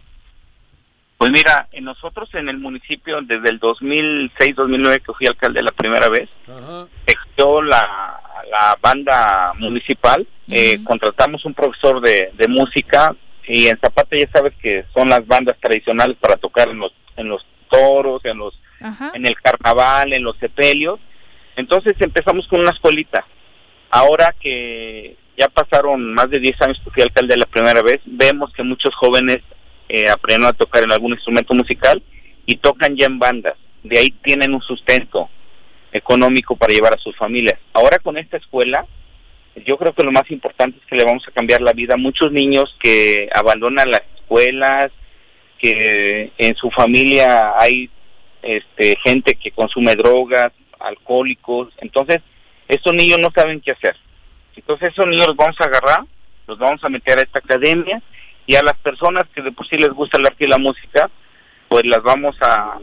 Pues 1.19 1.31
mira 1.31 1.69
nosotros 1.81 2.33
en 2.35 2.49
el 2.49 2.59
municipio 2.59 3.21
desde 3.23 3.51
el 3.51 3.61
2006-2009 3.61 5.03
que 5.03 5.13
fui 5.13 5.27
alcalde 5.27 5.63
la 5.63 5.73
primera 5.73 6.09
vez 6.09 6.31
existió 7.07 7.61
la, 7.61 8.21
la 8.51 8.79
banda 8.81 9.53
municipal, 9.59 10.27
eh, 10.49 10.83
contratamos 10.85 11.45
un 11.45 11.55
profesor 11.55 12.01
de, 12.01 12.31
de 12.35 12.49
música 12.49 13.15
y 13.47 13.67
en 13.67 13.79
Zapata 13.79 14.17
ya 14.17 14.29
sabes 14.31 14.53
que 14.61 14.85
son 14.95 15.09
las 15.09 15.27
bandas 15.27 15.57
tradicionales 15.61 16.17
para 16.19 16.37
tocar 16.37 16.69
en 16.69 16.79
los, 16.79 16.93
en 17.17 17.29
los 17.29 17.47
toros, 17.71 18.25
en 18.25 18.39
los 18.39 18.59
Ajá. 18.81 19.13
en 19.15 19.27
el 19.27 19.35
carnaval, 19.41 20.13
en 20.13 20.23
los 20.23 20.37
sepelios. 20.39 21.01
Entonces 21.57 21.97
empezamos 21.99 22.47
con 22.47 22.61
una 22.61 22.71
escuelita. 22.71 23.25
Ahora 23.91 24.35
que 24.39 25.17
ya 25.37 25.49
pasaron 25.49 26.13
más 26.13 26.31
de 26.31 26.41
10 26.41 26.63
años 26.63 26.81
que 26.85 26.91
fui 26.91 27.03
alcalde 27.03 27.37
la 27.37 27.47
primera 27.47 27.83
vez, 27.83 28.01
vemos 28.05 28.53
que 28.53 28.63
muchos 28.63 28.95
jóvenes 28.95 29.39
eh, 29.89 30.09
aprendieron 30.09 30.47
a 30.47 30.57
tocar 30.57 30.85
en 30.85 30.93
algún 30.93 31.13
instrumento 31.13 31.55
musical 31.55 32.03
y 32.47 32.57
tocan 32.57 32.97
ya 32.97 33.07
en 33.07 33.19
bandas. 33.19 33.55
De 33.83 33.99
ahí 33.99 34.11
tienen 34.11 34.55
un 34.55 34.63
sustento 34.63 35.29
económico 35.93 36.57
para 36.57 36.75
llevar 36.75 36.95
a 36.95 36.99
sus 36.99 37.17
familias. 37.17 37.59
Ahora 37.73 37.99
con 37.99 38.19
esta 38.19 38.37
escuela, 38.37 38.87
yo 39.67 39.77
creo 39.77 39.93
que 39.95 40.05
lo 40.05 40.13
más 40.13 40.31
importante 40.31 40.79
es 40.79 40.87
que 40.87 40.97
le 40.97 41.05
vamos 41.05 41.27
a 41.27 41.33
cambiar 41.33 41.63
la 41.63 41.73
vida 41.73 41.95
a 41.95 41.99
muchos 41.99 42.33
niños 42.33 42.77
que 42.81 43.29
abandonan 43.35 43.91
las 43.91 44.03
escuelas, 44.17 44.93
que 45.59 46.33
en 46.39 46.55
su 46.57 46.71
familia 46.71 47.55
hay 47.59 47.91
este 48.43 48.97
gente 49.03 49.35
que 49.35 49.51
consume 49.51 49.97
drogas, 49.97 50.53
alcohólicos, 50.79 51.73
entonces 51.79 52.21
estos 52.69 52.95
niños 52.95 53.19
no 53.19 53.31
saben 53.35 53.61
qué 53.61 53.73
hacer. 53.73 53.97
Entonces 54.55 54.93
esos 54.93 55.07
niños 55.07 55.29
los 55.29 55.37
vamos 55.37 55.61
a 55.61 55.65
agarrar, 55.65 56.01
los 56.47 56.59
vamos 56.59 56.83
a 56.85 56.89
meter 56.89 57.19
a 57.19 57.23
esta 57.23 57.39
academia 57.39 58.03
y 58.49 58.57
a 58.57 58.63
las 58.63 58.77
personas 58.79 59.25
que 59.35 59.43
de 59.43 59.53
por 59.53 59.69
sí 59.69 59.77
les 59.77 59.91
gusta 59.91 60.19
el 60.19 60.27
arte 60.27 60.47
y 60.47 60.49
la 60.49 60.57
música, 60.57 61.11
pues 61.69 61.85
las 61.85 62.03
vamos 62.03 62.35
a, 62.41 62.79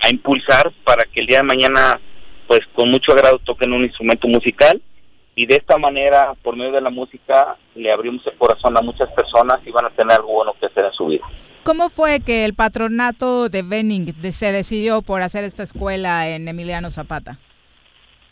a 0.00 0.10
impulsar 0.10 0.72
para 0.84 1.04
que 1.04 1.20
el 1.20 1.26
día 1.28 1.38
de 1.38 1.44
mañana 1.44 2.00
pues 2.48 2.60
con 2.74 2.90
mucho 2.90 3.12
agrado 3.12 3.38
toquen 3.38 3.72
un 3.72 3.84
instrumento 3.84 4.26
musical 4.26 4.82
y 5.36 5.46
de 5.46 5.56
esta 5.56 5.78
manera 5.78 6.34
por 6.42 6.56
medio 6.56 6.72
de 6.72 6.80
la 6.80 6.90
música 6.90 7.56
le 7.76 7.92
abrimos 7.92 8.26
el 8.26 8.34
corazón 8.34 8.76
a 8.76 8.80
muchas 8.80 9.08
personas 9.12 9.60
y 9.64 9.70
van 9.70 9.84
a 9.84 9.90
tener 9.90 10.16
algo 10.16 10.32
bueno 10.32 10.54
que 10.58 10.66
hacer 10.66 10.84
en 10.86 10.92
su 10.92 11.06
vida. 11.06 11.24
¿Cómo 11.62 11.88
fue 11.88 12.18
que 12.20 12.44
el 12.44 12.54
patronato 12.54 13.48
de 13.48 13.62
Benning 13.62 14.12
se 14.32 14.50
decidió 14.50 15.02
por 15.02 15.22
hacer 15.22 15.44
esta 15.44 15.62
escuela 15.62 16.28
en 16.28 16.48
Emiliano 16.48 16.90
Zapata? 16.90 17.38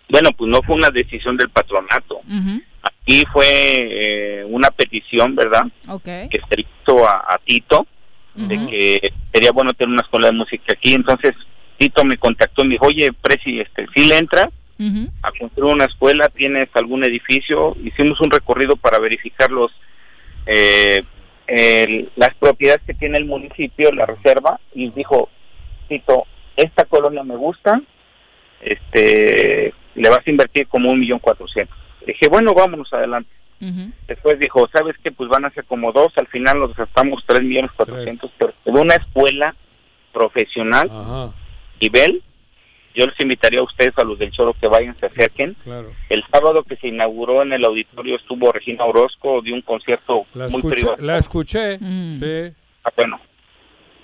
Bueno, 0.08 0.30
pues 0.36 0.50
no 0.50 0.60
fue 0.62 0.74
una 0.74 0.90
decisión 0.90 1.36
del 1.36 1.50
patronato. 1.50 2.16
Ujú, 2.16 2.62
Aquí 2.84 3.24
fue 3.32 3.46
eh, 3.48 4.44
una 4.46 4.70
petición, 4.70 5.34
¿verdad? 5.34 5.64
Ok. 5.88 6.04
Que 6.04 6.40
se 6.48 6.56
le 6.56 6.66
hizo 6.82 7.08
a, 7.08 7.24
a 7.34 7.38
Tito 7.44 7.86
de 8.34 8.66
que 8.66 9.12
sería 9.32 9.52
bueno 9.52 9.72
tener 9.74 9.92
una 9.92 10.02
escuela 10.02 10.26
de 10.26 10.32
música 10.32 10.72
aquí. 10.72 10.92
Entonces 10.94 11.34
Tito 11.78 12.04
me 12.04 12.16
contactó 12.18 12.62
y 12.62 12.68
me 12.68 12.72
dijo, 12.74 12.86
oye, 12.86 13.12
Presi, 13.12 13.60
este, 13.60 13.86
si 13.94 14.04
le 14.06 14.18
entras 14.18 14.48
ujú. 14.78 15.08
a 15.22 15.30
construir 15.38 15.72
una 15.72 15.84
escuela, 15.84 16.28
tienes 16.28 16.68
algún 16.74 17.04
edificio. 17.04 17.76
Hicimos 17.82 18.20
un 18.20 18.30
recorrido 18.30 18.76
para 18.76 18.98
verificar 18.98 19.50
los 19.50 19.70
eh, 20.46 21.02
el- 21.46 22.10
las 22.16 22.34
propiedades 22.34 22.82
que 22.86 22.94
tiene 22.94 23.18
el 23.18 23.24
municipio, 23.26 23.92
la 23.92 24.04
reserva, 24.06 24.58
y 24.74 24.90
dijo, 24.90 25.28
Tito, 25.88 26.26
esta 26.56 26.84
colonia 26.86 27.22
me 27.22 27.36
gusta, 27.36 27.80
este, 28.60 29.72
le 29.94 30.08
vas 30.08 30.26
a 30.26 30.30
invertir 30.30 30.66
como 30.66 30.90
un 30.90 30.98
millón 31.00 31.18
cuatrocientos. 31.18 31.76
Dije, 32.06 32.28
bueno, 32.28 32.54
vámonos 32.54 32.92
adelante. 32.92 33.30
Después 34.06 34.38
dijo, 34.38 34.68
¿sabes 34.70 34.94
qué? 35.02 35.10
Pues 35.10 35.30
van 35.30 35.46
a 35.46 35.50
ser 35.50 35.64
como 35.64 35.90
dos, 35.90 36.12
al 36.18 36.26
final 36.26 36.58
nos 36.58 36.76
gastamos 36.76 37.24
tres 37.26 37.42
millones 37.42 37.72
cuatrocientos, 37.72 38.30
pero 38.36 38.52
de 38.64 38.70
una 38.72 38.94
escuela 38.96 39.54
profesional, 40.12 40.90
nivel, 41.80 42.22
yo 42.94 43.06
les 43.06 43.18
invitaría 43.20 43.60
a 43.60 43.64
ustedes, 43.64 43.96
a 43.98 44.04
los 44.04 44.18
del 44.18 44.30
Choro, 44.32 44.52
que 44.54 44.68
vayan, 44.68 44.96
se 44.98 45.06
acerquen. 45.06 45.54
Claro. 45.64 45.90
El 46.10 46.22
sábado 46.30 46.62
que 46.62 46.76
se 46.76 46.88
inauguró 46.88 47.42
en 47.42 47.52
el 47.54 47.64
auditorio 47.64 48.16
estuvo 48.16 48.52
Regina 48.52 48.84
Orozco, 48.84 49.40
de 49.42 49.52
un 49.52 49.62
concierto 49.62 50.26
La 50.34 50.48
muy 50.48 50.56
escuché, 50.58 50.74
privado. 50.76 50.96
la 51.00 51.18
escuché, 51.18 51.78
Mm. 51.80 52.14
sí. 52.16 52.54
Ah, 52.84 52.92
bueno, 52.96 53.20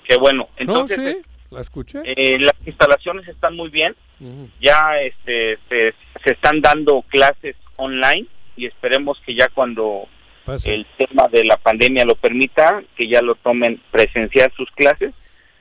qué 0.05 0.17
bueno. 0.17 0.49
No, 0.53 0.57
Entonces, 0.57 1.17
sí, 1.23 1.29
la 1.51 1.61
escuché. 1.61 1.99
eh, 2.03 2.39
las 2.39 2.55
instalaciones 2.65 3.27
están 3.27 3.55
muy 3.55 3.69
bien. 3.69 3.95
Ya 4.59 4.99
este, 4.99 5.57
se, 5.69 5.93
se 6.23 6.31
están 6.31 6.61
dando 6.61 7.01
clases 7.03 7.55
online 7.81 8.27
y 8.55 8.65
esperemos 8.65 9.19
que 9.25 9.33
ya 9.35 9.47
cuando 9.53 10.07
Pase. 10.45 10.73
el 10.73 10.85
tema 10.97 11.27
de 11.27 11.43
la 11.45 11.57
pandemia 11.57 12.05
lo 12.05 12.15
permita, 12.15 12.83
que 12.95 13.07
ya 13.07 13.21
lo 13.21 13.35
tomen 13.35 13.81
presencial 13.91 14.51
sus 14.55 14.69
clases, 14.71 15.13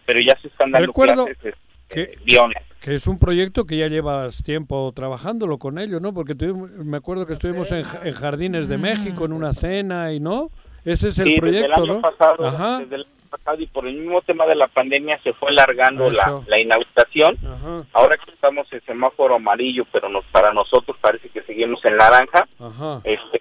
pero 0.07 0.21
ya 0.21 0.37
se 0.41 0.49
están 0.49 0.71
dando 0.73 0.87
Recuerdo 0.89 1.25
clases 1.27 1.37
este, 1.45 1.55
que, 1.89 2.19
vía 2.25 2.43
online. 2.43 2.63
que 2.81 2.95
es 2.95 3.07
un 3.07 3.19
proyecto 3.19 3.65
que 3.65 3.77
ya 3.77 3.89
llevas 3.89 4.43
tiempo 4.43 4.93
trabajándolo 4.95 5.59
con 5.59 5.79
ellos, 5.79 6.01
¿no? 6.01 6.13
Porque 6.15 6.35
tuvimos- 6.35 6.71
me 6.71 6.97
acuerdo 6.97 7.27
que 7.27 7.35
estuvimos 7.35 7.71
en, 7.73 7.83
Ja- 7.85 8.01
en 8.05 8.15
Jardines 8.15 8.69
de 8.69 8.79
México 8.79 9.25
en 9.25 9.33
una 9.33 9.53
cena 9.53 10.13
y 10.13 10.21
no. 10.21 10.51
Ese 10.85 11.09
es 11.09 11.19
el 11.19 11.27
Sí, 11.27 11.31
desde 11.35 11.41
proyecto, 11.41 11.85
el 11.85 11.91
año 11.91 11.95
¿no? 11.95 12.01
pasado, 12.01 12.47
Ajá. 12.47 12.79
desde 12.79 12.95
el 12.97 13.01
año 13.03 13.11
pasado 13.31 13.62
y 13.62 13.66
por 13.66 13.86
el 13.86 13.94
mismo 13.94 14.20
tema 14.23 14.44
de 14.47 14.57
la 14.57 14.66
pandemia 14.69 15.20
se 15.23 15.32
fue 15.32 15.51
alargando 15.51 16.11
la, 16.11 16.43
la 16.47 16.59
inauguración. 16.59 17.39
Ajá. 17.44 17.85
Ahora 17.93 18.16
que 18.19 18.31
estamos 18.32 18.70
en 18.73 18.82
semáforo 18.85 19.36
amarillo, 19.36 19.86
pero 19.93 20.09
nos, 20.09 20.24
para 20.27 20.52
nosotros 20.52 20.97
parece 21.01 21.28
que 21.28 21.43
seguimos 21.43 21.85
en 21.85 21.97
naranja, 21.97 22.48
Ajá. 22.59 23.01
este, 23.05 23.40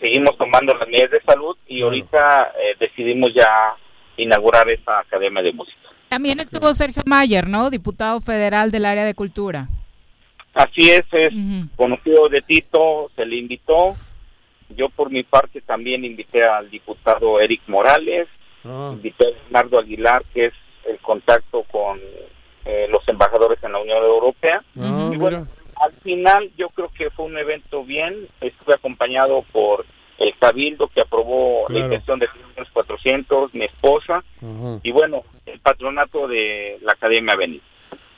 seguimos 0.00 0.36
tomando 0.36 0.74
las 0.74 0.88
medidas 0.88 1.12
de 1.12 1.22
salud 1.22 1.56
y 1.66 1.82
ahorita 1.82 2.52
eh, 2.60 2.76
decidimos 2.78 3.32
ya 3.32 3.74
inaugurar 4.16 4.68
esta 4.68 4.98
academia 4.98 5.42
de 5.42 5.52
música. 5.52 5.78
También 6.08 6.40
estuvo 6.40 6.74
Sergio 6.74 7.02
Mayer, 7.06 7.48
¿no? 7.48 7.70
Diputado 7.70 8.20
federal 8.20 8.70
del 8.70 8.84
área 8.84 9.04
de 9.04 9.14
cultura. 9.14 9.68
Así 10.52 10.90
es, 10.90 11.04
es 11.12 11.32
conocido 11.76 12.28
de 12.28 12.42
Tito, 12.42 13.10
se 13.16 13.24
le 13.24 13.36
invitó. 13.36 13.96
Yo 14.76 14.90
por 14.90 15.10
mi 15.10 15.22
parte 15.22 15.62
también 15.62 16.04
invité 16.04 16.44
al 16.44 16.70
diputado 16.70 17.40
Eric 17.40 17.62
Morales, 17.66 18.28
Ah. 18.64 18.90
invité 18.92 19.26
a 19.26 19.30
Leonardo 19.30 19.78
Aguilar, 19.78 20.24
que 20.32 20.46
es 20.46 20.52
el 20.88 20.98
contacto 20.98 21.62
con 21.64 21.98
eh, 22.64 22.86
los 22.90 23.06
embajadores 23.08 23.58
en 23.62 23.72
la 23.72 23.78
Unión 23.80 23.98
Europea. 24.04 24.62
Ah, 24.78 25.10
y 25.12 25.16
bueno, 25.16 25.46
al 25.80 25.92
final 25.92 26.50
yo 26.56 26.68
creo 26.70 26.90
que 26.96 27.10
fue 27.10 27.24
un 27.26 27.36
evento 27.38 27.84
bien. 27.84 28.28
Estuve 28.40 28.74
acompañado 28.74 29.42
por 29.52 29.84
el 30.18 30.32
Cabildo 30.38 30.86
que 30.88 31.00
aprobó 31.00 31.62
la 31.68 31.74
Claro. 31.74 31.84
inversión 31.86 32.18
de 32.20 32.28
400, 32.72 33.54
mi 33.54 33.64
esposa, 33.64 34.16
Ajá. 34.40 34.78
y 34.82 34.92
bueno, 34.92 35.22
el 35.46 35.58
patronato 35.60 36.28
de 36.28 36.78
la 36.82 36.92
Academia 36.92 37.34
Benítez. 37.36 37.66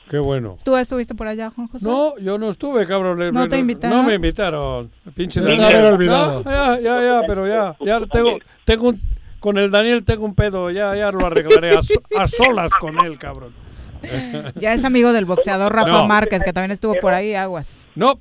Qué 0.09 0.19
bueno. 0.19 0.59
¿Tú 0.63 0.75
estuviste 0.77 1.15
por 1.15 1.25
allá, 1.27 1.49
Juan 1.49 1.67
José? 1.67 1.87
No, 1.89 2.13
yo 2.19 2.37
no 2.37 2.51
estuve, 2.51 2.85
cabrón. 2.85 3.17
¿No 3.33 3.47
te 3.49 3.57
invitaron? 3.57 3.97
No 3.97 4.03
me 4.03 4.13
invitaron. 4.13 4.91
Pinche 5.15 5.41
Daniel. 5.41 5.63
haber 5.63 5.93
olvidado. 5.93 6.43
Ah, 6.45 6.77
ya, 6.79 6.79
ya, 6.79 7.01
ya, 7.01 7.21
pero 7.27 7.47
ya. 7.47 7.75
Ya 7.79 7.99
tengo, 8.05 8.37
tengo 8.65 8.89
un, 8.89 9.01
con 9.45 9.59
el 9.59 9.69
Daniel 9.69 10.03
tengo 10.03 10.25
un 10.25 10.33
pedo. 10.33 10.71
Ya, 10.71 10.95
ya 10.95 11.11
lo 11.11 11.23
arreglaré 11.23 11.77
a, 11.77 11.83
so- 11.83 12.01
a 12.17 12.25
solas 12.27 12.71
con 12.79 12.99
él, 13.05 13.19
cabrón. 13.19 13.53
Ya 14.55 14.73
es 14.73 14.83
amigo 14.83 15.13
del 15.13 15.25
boxeador 15.25 15.71
Rafa 15.71 15.87
No. 15.91 16.07
Márquez, 16.07 16.43
que 16.43 16.51
también 16.51 16.71
estuvo 16.71 16.95
por 16.99 17.13
ahí, 17.13 17.35
aguas. 17.35 17.85
No, 17.93 18.19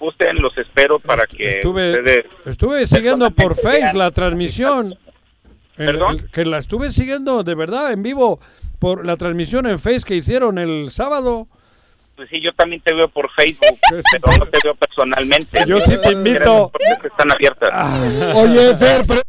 ustedes 0.00 0.34
los 0.38 0.56
espero 0.58 0.98
para 0.98 1.26
que 1.26 1.56
estuve, 1.56 1.92
ustedes 1.98 2.26
estuve 2.44 2.86
siguiendo 2.86 3.30
por 3.30 3.54
Face 3.56 3.92
la 3.94 4.10
transmisión. 4.10 4.98
El- 5.78 5.86
¿Perdón? 5.86 6.16
el- 6.18 6.30
que 6.30 6.44
la 6.44 6.58
estuve 6.58 6.90
siguiendo 6.90 7.42
de 7.42 7.54
verdad 7.54 7.90
en 7.92 8.02
vivo 8.02 8.38
por 8.78 9.06
la 9.06 9.16
transmisión 9.16 9.66
en 9.66 9.78
Face 9.78 10.02
que 10.06 10.14
hicieron 10.16 10.58
el 10.58 10.90
sábado. 10.90 11.48
Pues 12.16 12.30
sí, 12.30 12.40
yo 12.40 12.52
también 12.54 12.80
te 12.80 12.94
veo 12.94 13.08
por 13.08 13.30
Facebook, 13.30 13.78
pero 14.10 14.38
no 14.38 14.46
te 14.46 14.58
veo 14.64 14.74
personalmente. 14.74 15.60
Yo 15.66 15.78
sí 15.80 15.92
te 16.02 16.12
invito. 16.12 16.70
Porque 16.72 17.08
están 17.08 17.30
abiertas. 17.30 17.70
Oye, 18.36 18.74
Fer, 18.74 19.02
pero 19.06 19.20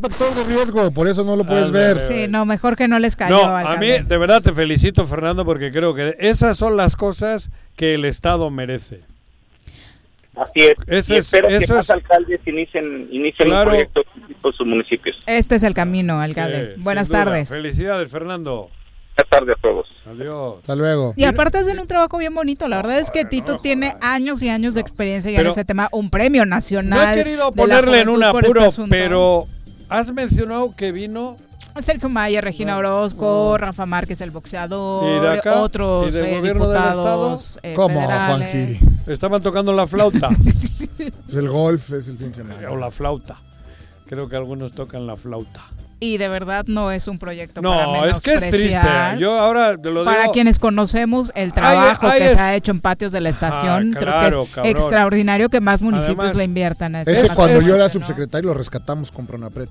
por 0.00 0.12
factor 0.12 0.34
de 0.34 0.44
riesgo, 0.54 0.90
por 0.90 1.06
eso 1.08 1.24
no 1.24 1.36
lo 1.36 1.44
puedes 1.44 1.70
ver. 1.70 1.96
Sí, 1.96 2.26
no, 2.28 2.44
mejor 2.44 2.74
que 2.76 2.88
no 2.88 2.98
les 2.98 3.14
cayó 3.14 3.36
No, 3.46 3.56
a 3.56 3.76
mí 3.76 3.86
de 3.88 4.18
verdad 4.18 4.42
te 4.42 4.52
felicito, 4.52 5.06
Fernando, 5.06 5.44
porque 5.44 5.70
creo 5.70 5.94
que 5.94 6.16
esas 6.18 6.56
son 6.58 6.76
las 6.76 6.96
cosas 6.96 7.50
que 7.76 7.94
el 7.94 8.04
Estado 8.04 8.50
merece. 8.50 9.00
Así 10.36 10.62
es. 10.62 10.74
Eso 10.86 11.14
y 11.14 11.16
es- 11.18 11.26
espero 11.26 11.48
que 11.48 11.66
más 11.66 11.90
es- 11.90 11.96
inicien, 12.46 12.54
inicien, 12.58 13.08
inicien 13.10 13.48
Claro. 13.48 13.70
un 13.70 13.76
proyecto 13.76 14.02
en 14.44 14.52
sus 14.52 14.66
municipios. 14.66 15.16
Este 15.26 15.54
es 15.56 15.62
el 15.62 15.74
camino, 15.74 16.20
alcalde. 16.20 16.74
Sí, 16.74 16.80
Buenas 16.82 17.08
tardes. 17.08 17.48
Felicidades, 17.48 18.10
Fernando. 18.10 18.70
Buenas 19.20 19.28
tardes 19.28 19.56
a 19.56 19.60
todos. 19.60 19.86
Adiós. 20.06 20.54
Hasta 20.60 20.76
luego. 20.76 21.12
Y 21.16 21.24
aparte 21.24 21.58
hacen 21.58 21.78
un 21.78 21.86
trabajo 21.86 22.16
bien 22.18 22.34
bonito. 22.34 22.68
La 22.68 22.76
verdad 22.76 22.98
es 22.98 23.10
que 23.10 23.24
Tito 23.24 23.58
tiene 23.58 23.94
años 24.00 24.42
y 24.42 24.48
años 24.48 24.74
de 24.74 24.80
experiencia 24.80 25.30
en 25.38 25.46
ese 25.46 25.64
tema. 25.64 25.88
Un 25.92 26.10
premio 26.10 26.44
No 26.46 26.50
nacional. 26.56 27.18
he 27.18 27.22
querido 27.24 27.52
ponerle 27.52 28.00
en 28.00 28.08
un 28.08 28.22
este 28.22 28.38
apuro, 28.38 28.64
asunto. 28.64 28.90
pero 28.90 29.46
has 29.88 30.12
mencionado 30.12 30.74
que 30.74 30.92
vino 30.92 31.36
Sergio 31.80 32.08
Maya, 32.08 32.40
Regina 32.40 32.76
Orozco, 32.78 33.56
Rafa 33.58 33.86
Márquez, 33.86 34.20
el 34.22 34.30
boxeador, 34.30 35.04
¿Y 35.04 35.20
de 35.20 35.38
acá? 35.38 35.60
otros 35.62 36.08
¿Y 36.08 36.10
del 36.12 36.24
eh, 36.26 36.36
gobierno 36.38 36.68
del 36.68 36.78
diputados 36.82 37.58
eh, 37.62 37.74
¿Cómo. 37.74 38.00
Juanji? 38.02 38.78
Estaban 39.06 39.42
tocando 39.42 39.72
la 39.72 39.86
flauta. 39.86 40.30
El 41.32 41.48
golf 41.48 41.92
es 41.92 42.08
el 42.08 42.18
fin 42.18 42.28
de 42.28 42.34
semana. 42.34 42.70
o 42.70 42.76
la 42.76 42.90
flauta. 42.90 43.36
Creo 44.06 44.28
que 44.28 44.36
algunos 44.36 44.72
tocan 44.72 45.06
la 45.06 45.16
flauta. 45.16 45.60
Y 46.02 46.16
de 46.16 46.28
verdad 46.28 46.64
no 46.66 46.90
es 46.90 47.08
un 47.08 47.18
proyecto 47.18 47.60
para 47.60 47.84
No, 47.84 48.04
es 48.06 48.20
que 48.20 48.32
es 48.32 48.40
triste. 48.40 48.56
menospreciar. 48.68 49.18
Yo 49.18 49.38
ahora 49.38 49.76
te 49.76 49.90
lo 49.90 50.02
Para 50.04 50.22
digo. 50.22 50.32
quienes 50.32 50.58
conocemos 50.58 51.30
el 51.34 51.52
trabajo 51.52 52.06
hay 52.08 52.20
que 52.20 52.26
es- 52.28 52.32
se 52.36 52.40
ha 52.40 52.54
hecho 52.56 52.70
en 52.72 52.80
patios 52.80 53.12
de 53.12 53.20
la 53.20 53.28
estación, 53.28 53.90
creo 53.92 54.04
claro, 54.04 54.36
que 54.44 54.48
es 54.48 54.54
cabrón. 54.54 54.70
extraordinario 54.76 55.48
que 55.50 55.60
más 55.60 55.82
municipios 55.82 56.18
Además, 56.20 56.36
le 56.36 56.44
inviertan 56.44 56.94
a 56.96 57.00
este 57.02 57.12
Ese 57.12 57.28
cuando 57.34 57.60
yo 57.60 57.74
era 57.74 57.84
¿no? 57.84 57.90
subsecretario 57.90 58.48
lo 58.48 58.54
rescatamos 58.54 59.10
con 59.12 59.26
Pronapred. 59.26 59.68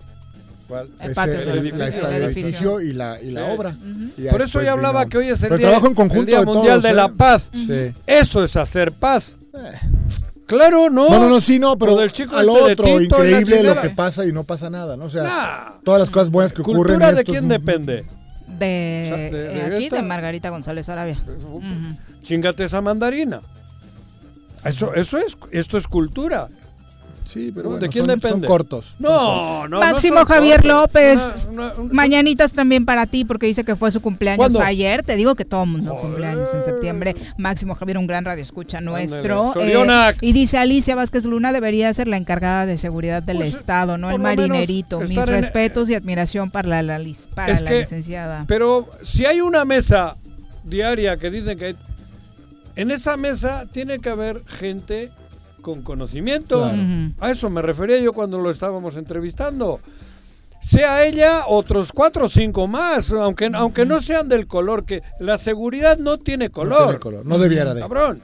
¿Cuál? 0.67 0.87
Ese, 1.01 1.23
el, 1.23 1.49
edificio. 1.65 2.01
la 2.03 2.17
edificio. 2.17 2.79
y 2.81 2.93
la, 2.93 3.19
y 3.19 3.31
la 3.31 3.45
Sí. 3.45 3.51
obra. 3.57 3.75
Y 4.15 4.27
Por 4.27 4.41
eso 4.43 4.61
yo 4.61 4.71
hablaba 4.71 4.99
vino- 5.05 5.09
que 5.09 5.17
hoy 5.17 5.29
es 5.29 5.41
el 5.41 5.49
Pero 5.49 5.57
día, 5.57 5.67
trabajo 5.69 5.87
en 5.87 5.95
conjunto 5.95 6.21
el 6.21 6.27
día 6.27 6.39
de 6.41 6.45
mundial 6.45 6.67
todos, 6.67 6.83
de 6.83 6.89
¿eh? 6.91 6.93
la 6.93 7.07
paz. 7.07 7.49
Sí. 7.57 7.91
Eso 8.05 8.43
es 8.43 8.55
hacer 8.55 8.91
paz. 8.91 9.35
Claro, 10.49 10.89
¿no? 10.89 11.07
No, 11.09 11.19
no, 11.19 11.29
no, 11.29 11.39
sí, 11.41 11.59
no, 11.59 11.77
pero 11.77 11.95
del 11.95 12.11
chico 12.11 12.35
al 12.35 12.49
este 12.49 12.57
de 12.65 12.71
otro, 12.73 12.85
Tito 12.85 13.23
increíble 13.23 13.63
lo 13.63 13.81
que 13.81 13.89
pasa 13.91 14.25
y 14.25 14.31
no 14.31 14.43
pasa 14.43 14.69
nada, 14.71 14.97
¿no? 14.97 15.05
O 15.05 15.09
sea, 15.09 15.75
todas 15.83 15.99
las 15.99 16.09
cosas 16.09 16.31
buenas 16.31 16.53
que 16.53 16.63
ocurren. 16.63 16.83
¿Cultura 16.83 17.11
de 17.11 17.19
estos- 17.21 17.33
quién 17.35 17.47
depende? 17.47 18.03
De, 18.47 19.03
O 19.03 19.07
sea, 19.07 19.17
de- 19.17 19.29
de 19.31 19.61
aquí, 19.75 19.83
esta- 19.85 19.95
de 19.97 20.01
Margarita 20.01 20.49
González 20.49 20.89
Arabia. 20.89 21.17
Chingate 22.23 22.63
esa 22.63 22.81
mandarina. 22.81 23.41
Eso, 24.65 24.93
eso 24.95 25.17
es, 25.19 25.37
esto 25.51 25.77
es 25.77 25.87
cultura. 25.87 26.47
Sí, 27.29 27.51
pero 27.53 27.77
¿De 27.77 27.89
quién 27.89 28.05
son- 28.05 28.15
depende? 28.19 28.29
son 28.29 28.41
cortos, 28.41 28.85
son 28.99 29.01
No, 29.03 29.09
cortos. 29.09 29.69
no. 29.69 29.79
Máximo 29.79 30.15
no 30.15 30.19
son 30.21 30.27
Javier 30.27 30.61
cortos. 30.63 30.71
López. 30.81 31.33
Una- 31.51 31.73
una- 31.77 31.93
Mañanitas 31.93 32.53
también 32.53 32.85
para 32.85 33.05
ti 33.05 33.23
porque 33.23 33.45
dice 33.45 33.63
que 33.63 33.75
fue 33.75 33.91
su 33.91 34.01
cumpleaños 34.01 34.37
¿Cuándo? 34.39 34.61
ayer. 34.61 35.03
Te 35.03 35.15
digo 35.15 35.35
que 35.35 35.45
todo 35.45 35.63
el 35.63 35.69
mundo 35.69 35.95
cumpleaños 35.95 36.47
en 36.53 36.63
septiembre. 36.63 37.15
Máximo 37.37 37.75
Javier, 37.75 37.97
un 37.99 38.07
gran 38.07 38.25
radioescucha 38.25 38.81
nuestro. 38.81 39.49
Ándale. 39.49 39.53
Sorionac. 39.73 40.17
y 40.21 40.31
dice 40.33 40.57
Alicia 40.57 40.95
Vázquez 40.95 41.25
Luna 41.25 41.53
debería 41.53 41.93
ser 41.93 42.07
la 42.07 42.17
encargada 42.17 42.65
de 42.65 42.77
seguridad 42.77 43.21
del 43.21 43.37
Pues, 43.37 43.53
Estado, 43.53 43.97
no 43.97 44.09
el 44.09 44.19
marinerito. 44.19 44.99
Mis 45.01 45.11
en- 45.17 45.27
respetos 45.27 45.89
y 45.89 45.95
admiración 45.95 46.49
para 46.49 46.81
la, 46.81 46.99
para 47.35 47.53
Es 47.53 47.61
la 47.61 47.69
que- 47.69 47.79
licenciada. 47.81 48.45
Pero 48.47 48.89
si 49.03 49.25
hay 49.25 49.41
una 49.41 49.65
mesa 49.65 50.15
diaria 50.63 51.17
que 51.17 51.29
dicen 51.29 51.57
que 51.57 51.65
hay, 51.65 51.75
en 52.75 52.91
esa 52.91 53.17
mesa 53.17 53.65
tiene 53.71 53.99
que 53.99 54.09
haber 54.09 54.43
gente 54.47 55.11
con 55.59 55.81
conocimiento. 55.81 56.61
Claro. 56.61 56.81
A 57.19 57.31
eso 57.31 57.49
me 57.49 57.61
refería 57.61 57.99
yo 57.99 58.13
cuando 58.13 58.39
lo 58.39 58.51
estábamos 58.51 58.95
entrevistando. 58.95 59.79
Sea 60.61 61.05
ella, 61.05 61.45
otros 61.47 61.93
cuatro 61.93 62.25
o 62.25 62.29
cinco 62.29 62.67
más, 62.67 63.11
aunque, 63.11 63.49
aunque 63.53 63.85
no 63.85 64.01
sean 64.01 64.27
del 64.27 64.45
color 64.45 64.85
que 64.85 65.01
la 65.19 65.37
seguridad 65.37 65.97
no 65.97 66.17
tiene 66.17 66.49
color. 66.49 66.79
No 66.79 66.85
tiene 66.85 66.99
color, 66.99 67.25
no 67.25 67.37
debiera 67.37 67.73
de. 67.73 67.81
Cabrón. 67.81 68.21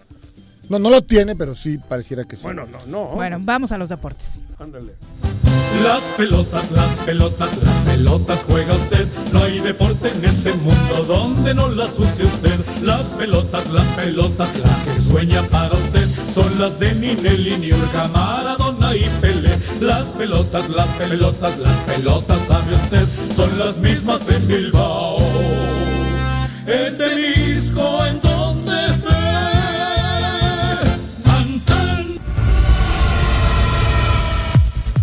No, 0.70 0.80
no 0.80 0.90
lo 0.90 1.02
tiene, 1.02 1.36
pero 1.36 1.54
sí 1.56 1.78
pareciera 1.78 2.24
que 2.26 2.36
sí. 2.36 2.44
Bueno, 2.44 2.66
no, 2.66 2.86
no. 2.88 3.16
Bueno, 3.16 3.38
vamos 3.40 3.72
a 3.72 3.78
los 3.78 3.90
deportes. 3.90 4.40
Ándale. 4.60 4.94
Las 5.84 6.04
pelotas, 6.18 6.72
las 6.72 6.90
pelotas, 7.06 7.62
las 7.62 7.78
pelotas 7.80 8.44
juega 8.44 8.74
usted. 8.74 9.06
No 9.32 9.44
hay 9.44 9.60
deporte 9.60 10.10
en 10.10 10.26
este 10.26 10.54
mundo 10.54 11.04
donde 11.08 11.54
no 11.54 11.70
las 11.70 12.00
use 12.00 12.24
usted. 12.24 12.60
Las 12.82 13.08
pelotas, 13.14 13.70
las 13.72 13.88
pelotas, 13.90 14.58
las 14.60 14.86
que 14.86 14.94
sueña 14.94 15.44
para 15.44 15.76
usted. 15.76 16.08
Son 16.36 16.60
las 16.60 16.78
de 16.78 16.94
Ninelli, 16.96 17.56
Niurka, 17.60 18.10
Maradona 18.10 18.94
y 18.94 19.08
Pelé. 19.22 19.58
Las 19.80 20.08
pelotas, 20.08 20.70
las 20.70 20.90
pelotas, 20.90 21.58
las 21.60 21.78
pelotas, 21.78 22.42
sabe 22.42 22.76
usted. 22.76 23.06
Son 23.34 23.58
las 23.58 23.78
mismas 23.78 24.28
en 24.28 24.46
Bilbao. 24.46 25.16
En 26.68 26.98
Temisco, 26.98 28.06
en 28.06 28.20
donde 28.20 28.86
esté. 28.86 29.16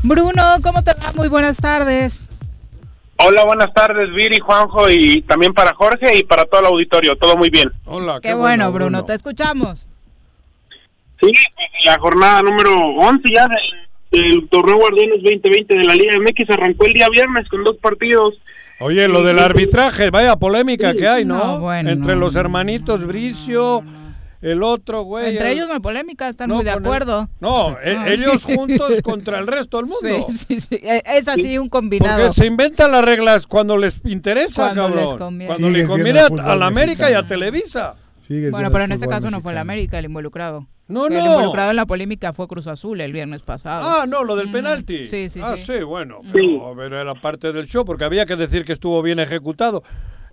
Bruno, 0.02 0.42
¿cómo 0.62 0.84
te 0.84 0.90
va? 0.90 1.12
Muy 1.14 1.28
buenas 1.28 1.56
tardes. 1.56 2.24
Hola, 3.24 3.46
buenas 3.46 3.72
tardes, 3.72 4.12
Viri, 4.12 4.38
Juanjo 4.38 4.90
y 4.90 5.22
también 5.22 5.54
para 5.54 5.72
Jorge 5.72 6.14
y 6.18 6.24
para 6.24 6.44
todo 6.44 6.60
el 6.60 6.66
auditorio. 6.66 7.16
Todo 7.16 7.38
muy 7.38 7.48
bien. 7.48 7.72
Hola, 7.86 8.20
Qué, 8.20 8.34
bueno, 8.34 8.70
Bruno. 8.70 9.06
te 9.06 9.14
escuchamos. 9.14 9.86
Sí, 11.22 11.32
la 11.84 11.98
jornada 11.98 12.42
número 12.42 12.76
11 12.96 13.22
ya 13.32 13.46
del, 13.48 14.20
del 14.22 14.48
torneo 14.48 14.76
Guardianes 14.76 15.22
2020 15.22 15.74
de 15.74 15.84
la 15.84 15.94
Liga 15.94 16.14
MX 16.18 16.50
arrancó 16.50 16.86
el 16.86 16.92
día 16.94 17.08
viernes 17.08 17.48
con 17.48 17.62
dos 17.64 17.76
partidos. 17.78 18.34
Oye, 18.80 19.06
lo 19.06 19.22
del 19.22 19.38
arbitraje, 19.38 20.10
vaya 20.10 20.34
polémica 20.36 20.92
que 20.94 21.06
hay, 21.06 21.24
¿no? 21.24 21.36
No, 21.38 21.60
bueno, 21.60 21.90
Entre 21.90 22.16
los 22.16 22.34
hermanitos 22.34 23.06
Bricio, 23.06 23.84
el 24.40 24.64
otro, 24.64 25.02
güey. 25.02 25.30
Entre 25.30 25.52
el- 25.52 25.56
ellos 25.58 25.68
no 25.68 25.74
hay 25.74 25.80
polémica, 25.80 26.28
están 26.28 26.48
No, 26.48 26.56
muy 26.56 26.64
de 26.64 26.72
con 26.72 26.82
el- 26.82 26.86
acuerdo. 26.88 27.28
No, 27.40 27.70
e- 27.84 27.96
Ah, 27.96 28.08
ellos 28.08 28.42
sí. 28.42 28.56
juntos 28.56 29.00
contra 29.02 29.38
el 29.38 29.46
resto 29.46 29.76
del 29.76 29.86
mundo. 29.86 30.26
Sí, 30.28 30.36
sí, 30.48 30.60
sí. 30.60 30.80
E- 30.82 31.02
Es 31.06 31.28
así 31.28 31.56
un 31.58 31.68
combinado. 31.68 32.20
Porque 32.26 32.34
se 32.40 32.46
inventan 32.46 32.90
las 32.90 33.04
reglas 33.04 33.46
cuando 33.46 33.76
les 33.76 34.00
interesa, 34.04 34.72
Cuando 34.72 34.82
cabrón. 34.96 35.04
les 35.10 35.14
conviene. 35.14 35.46
Cuando 35.46 35.68
le 35.68 35.74
Sigues 35.74 35.88
conviene 35.88 36.18
a, 36.18 36.26
a 36.52 36.56
la 36.56 36.66
América 36.66 37.08
y 37.08 37.14
a. 37.14 37.22
Televisa. 37.22 37.94
Sigues 38.20 38.50
Bueno, 38.50 38.70
pero 38.72 38.82
en 38.84 38.92
este 38.92 39.06
caso 39.06 39.30
no 39.30 39.40
fue 39.40 39.52
el 39.52 39.56
mexicano. 39.56 39.60
América 39.60 39.98
el 40.00 40.04
involucrado. 40.06 40.66
No, 40.88 41.06
El 41.06 41.14
no. 41.14 41.24
involucrado 41.24 41.70
en 41.70 41.76
la 41.76 41.86
polémica 41.86 42.32
fue 42.32 42.48
Cruz 42.48 42.66
Azul 42.66 43.00
el 43.00 43.12
viernes 43.12 43.42
pasado. 43.42 43.86
Ah, 43.88 44.04
no, 44.06 44.24
lo 44.24 44.36
del 44.36 44.50
penalti. 44.50 45.06
Sí, 45.06 45.28
sí, 45.28 45.40
ah, 45.42 45.54
sí. 45.56 45.64
sí, 45.78 45.82
bueno. 45.84 46.20
Pero, 46.32 46.74
pero 46.76 47.00
era 47.00 47.14
parte 47.14 47.52
del 47.52 47.66
show 47.66 47.84
porque 47.84 48.04
había 48.04 48.26
que 48.26 48.36
decir 48.36 48.64
que 48.64 48.72
estuvo 48.72 49.00
bien 49.02 49.18
ejecutado. 49.20 49.82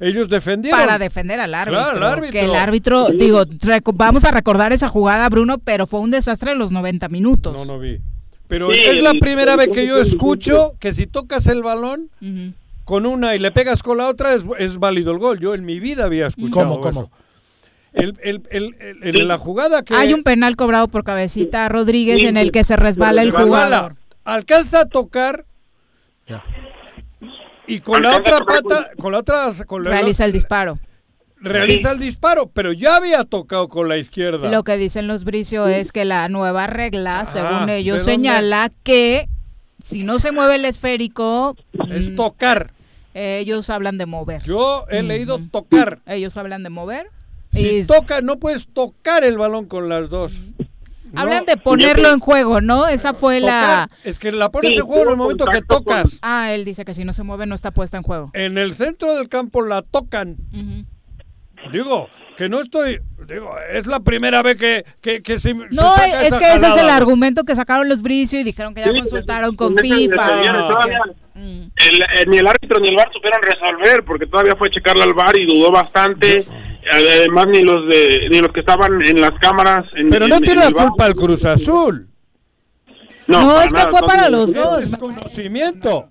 Ellos 0.02 0.28
defendieron. 0.30 0.80
Para 0.80 0.98
defender 0.98 1.40
al 1.40 1.54
árbitro. 1.54 1.82
Claro, 1.84 1.98
el 1.98 2.04
árbitro. 2.04 2.32
Que 2.32 2.46
el 2.46 2.56
árbitro, 2.56 3.08
digo, 3.10 3.44
reco- 3.46 3.94
vamos 3.94 4.24
a 4.26 4.32
recordar 4.32 4.72
esa 4.74 4.88
jugada, 4.90 5.28
Bruno, 5.30 5.58
pero 5.60 5.86
fue 5.86 6.00
un 6.00 6.10
desastre 6.12 6.54
en 6.54 6.58
los 6.58 6.72
90 6.72 7.10
minutos. 7.10 7.54
No, 7.54 7.66
no 7.66 7.80
vi. 7.80 8.00
Pero 8.48 8.72
Sí, 8.72 8.80
es 8.80 9.04
la 9.04 9.14
primera 9.20 9.56
vez 9.56 9.68
que 9.70 9.86
yo 9.86 10.00
escucho 10.02 10.74
que 10.80 10.92
si 10.94 11.06
tocas 11.06 11.46
el 11.48 11.62
balón 11.62 12.10
Ujú. 12.22 12.54
con 12.86 13.06
una 13.06 13.36
y 13.36 13.40
le 13.40 13.52
pegas 13.52 13.84
con 13.84 13.98
la 13.98 14.08
otra 14.08 14.34
es, 14.34 14.46
es 14.58 14.78
válido 14.78 15.12
el 15.12 15.20
gol. 15.20 15.40
Yo 15.40 15.54
en 15.54 15.64
mi 15.66 15.80
vida 15.80 16.06
había 16.06 16.26
escuchado 16.28 16.70
¿Cómo, 16.70 16.82
cómo? 16.82 17.02
eso. 17.02 17.12
El, 17.12 17.20
el, 17.94 18.18
el, 18.22 18.42
el- 18.50 18.76
en 19.20 19.28
la 19.28 19.38
jugada 19.38 19.82
que... 19.84 19.94
Hay 19.96 20.14
un 20.14 20.24
penal 20.24 20.56
cobrado 20.56 20.88
por 20.88 21.04
cabecita 21.04 21.68
Rodríguez 21.70 22.20
Sí, 22.20 22.28
en 22.28 22.38
el 22.38 22.52
que 22.52 22.64
se 22.64 22.76
resbala 22.76 23.22
el 23.22 23.32
jugador. 23.32 23.96
alcanza 24.26 24.82
a 24.82 24.86
tocar 24.86 25.46
Ya. 26.28 26.44
y 27.68 27.80
con 27.80 28.04
la 28.04 28.18
otra 28.18 28.40
pata, 28.40 28.90
con 29.00 29.12
la 29.12 29.20
otra, 29.20 29.52
con 29.66 29.84
la- 29.84 29.90
Realiza 29.92 30.26
el 30.26 30.32
disparo. 30.32 30.80
realiza 31.42 31.92
el 31.92 32.00
disparo, 32.00 32.48
pero 32.54 32.74
ya 32.74 32.96
había 32.98 33.24
tocado 33.24 33.68
con 33.70 33.88
la 33.90 33.98
izquierda. 33.98 34.50
Lo 34.50 34.64
que 34.64 34.78
dicen 34.78 35.08
los 35.08 35.24
Bricio 35.24 35.68
es 35.68 35.92
que 35.92 36.04
la 36.06 36.28
nueva 36.30 36.68
regla, 36.68 37.26
según 37.26 37.66
¿de 37.68 37.78
ellos, 37.78 38.04
señala 38.04 38.72
que 38.84 39.28
si 39.84 40.04
no 40.04 40.20
se 40.20 40.32
mueve 40.34 40.56
el 40.56 40.66
esférico, 40.66 41.56
Es 41.90 42.10
mm, 42.12 42.16
tocar. 42.16 42.72
ellos 43.14 43.70
hablan 43.70 43.98
de 43.98 44.06
mover. 44.06 44.44
Yo 44.44 44.86
he 44.90 45.02
leído 45.02 45.40
tocar. 45.52 46.00
Ellos 46.06 46.36
hablan 46.38 46.64
de 46.64 46.70
mover. 46.70 47.08
Si 47.62 47.84
toca, 47.86 48.22
no 48.22 48.38
puedes 48.38 48.68
tocar 48.68 49.24
el 49.24 49.38
balón 49.38 49.66
con 49.66 49.90
las 49.90 50.10
dos. 50.10 50.34
No, 51.12 51.22
hablan 51.22 51.46
de 51.46 51.58
ponerlo 51.58 52.12
en 52.14 52.20
juego, 52.20 52.62
¿no? 52.62 52.86
Esa 52.88 53.16
fue 53.16 53.40
la... 53.40 53.90
Es 54.04 54.20
que 54.20 54.32
la 54.32 54.50
pones 54.52 54.74
Sí, 54.74 54.78
en 54.80 54.86
juego 54.86 55.04
en 55.06 55.10
el 55.10 55.16
momento 55.18 55.46
que 55.46 55.62
con- 55.64 55.84
tocas. 55.84 56.20
Ah, 56.22 56.54
él 56.54 56.66
dice 56.66 56.86
que 56.86 56.94
si 56.94 57.04
no 57.04 57.14
se 57.14 57.24
mueve 57.24 57.48
no 57.48 57.56
está 57.56 57.72
puesta 57.72 57.98
en 57.98 58.04
juego. 58.04 58.30
En 58.34 58.58
el 58.60 58.74
centro 58.74 59.16
del 59.16 59.28
campo 59.28 59.64
la 59.64 59.82
tocan. 59.82 60.38
Digo, 61.72 62.10
que 62.38 62.48
no 62.48 62.62
estoy. 62.62 63.00
Digo, 63.28 63.52
es 63.74 63.86
la 63.88 64.00
primera 64.02 64.42
vez 64.44 64.58
que, 64.58 64.86
que, 65.02 65.22
que 65.24 65.34
se. 65.40 65.50
se 65.50 65.56
No, 65.72 65.94
saca 65.96 66.22
es 66.22 66.28
esa 66.28 66.38
que 66.38 66.54
ese 66.54 66.68
es 66.70 66.78
el 66.78 66.90
argumento 66.90 67.44
que 67.44 67.56
sacaron 67.56 67.90
los 67.90 68.02
Bricio 68.04 68.40
y 68.40 68.44
dijeron 68.44 68.74
que 68.76 68.82
ya 68.82 68.92
Sí, 68.92 69.00
consultaron 69.00 69.56
con 69.56 69.76
FIFA. 69.76 70.42
ni 72.28 72.38
el 72.38 72.48
árbitro 72.48 72.80
ni 72.80 72.90
el 72.90 72.96
VAR 72.96 73.10
supieron 73.12 73.42
resolver 73.42 74.04
porque 74.06 74.26
todavía 74.28 74.56
fue 74.56 74.70
checarle 74.70 75.04
al 75.04 75.14
VAR 75.14 75.38
y 75.38 75.46
dudó 75.46 75.72
bastante. 75.72 76.44
Además, 76.92 77.48
ni 77.48 77.62
los 77.64 77.88
de 77.88 78.28
ni 78.30 78.40
los 78.40 78.52
que 78.52 78.62
estaban 78.62 79.02
en 79.02 79.20
las 79.22 79.32
cámaras. 79.40 79.86
en- 79.96 80.10
Pero 80.10 80.28
no 80.28 80.36
en- 80.36 80.42
tiene 80.42 80.62
en 80.64 80.74
la 80.74 80.80
el 80.82 80.88
culpa 80.88 81.06
el 81.08 81.16
Cruz 81.16 81.46
Azul. 81.46 82.08
No, 83.28 83.46
para 83.48 83.64
es 83.66 83.72
que 83.74 83.78
nada, 83.78 83.92
fue 83.92 84.02
no 84.02 84.08
para 84.08 84.22
tiene- 84.24 84.38
los 84.38 84.54
dos. 84.54 84.80
desconocimiento. 84.90 86.10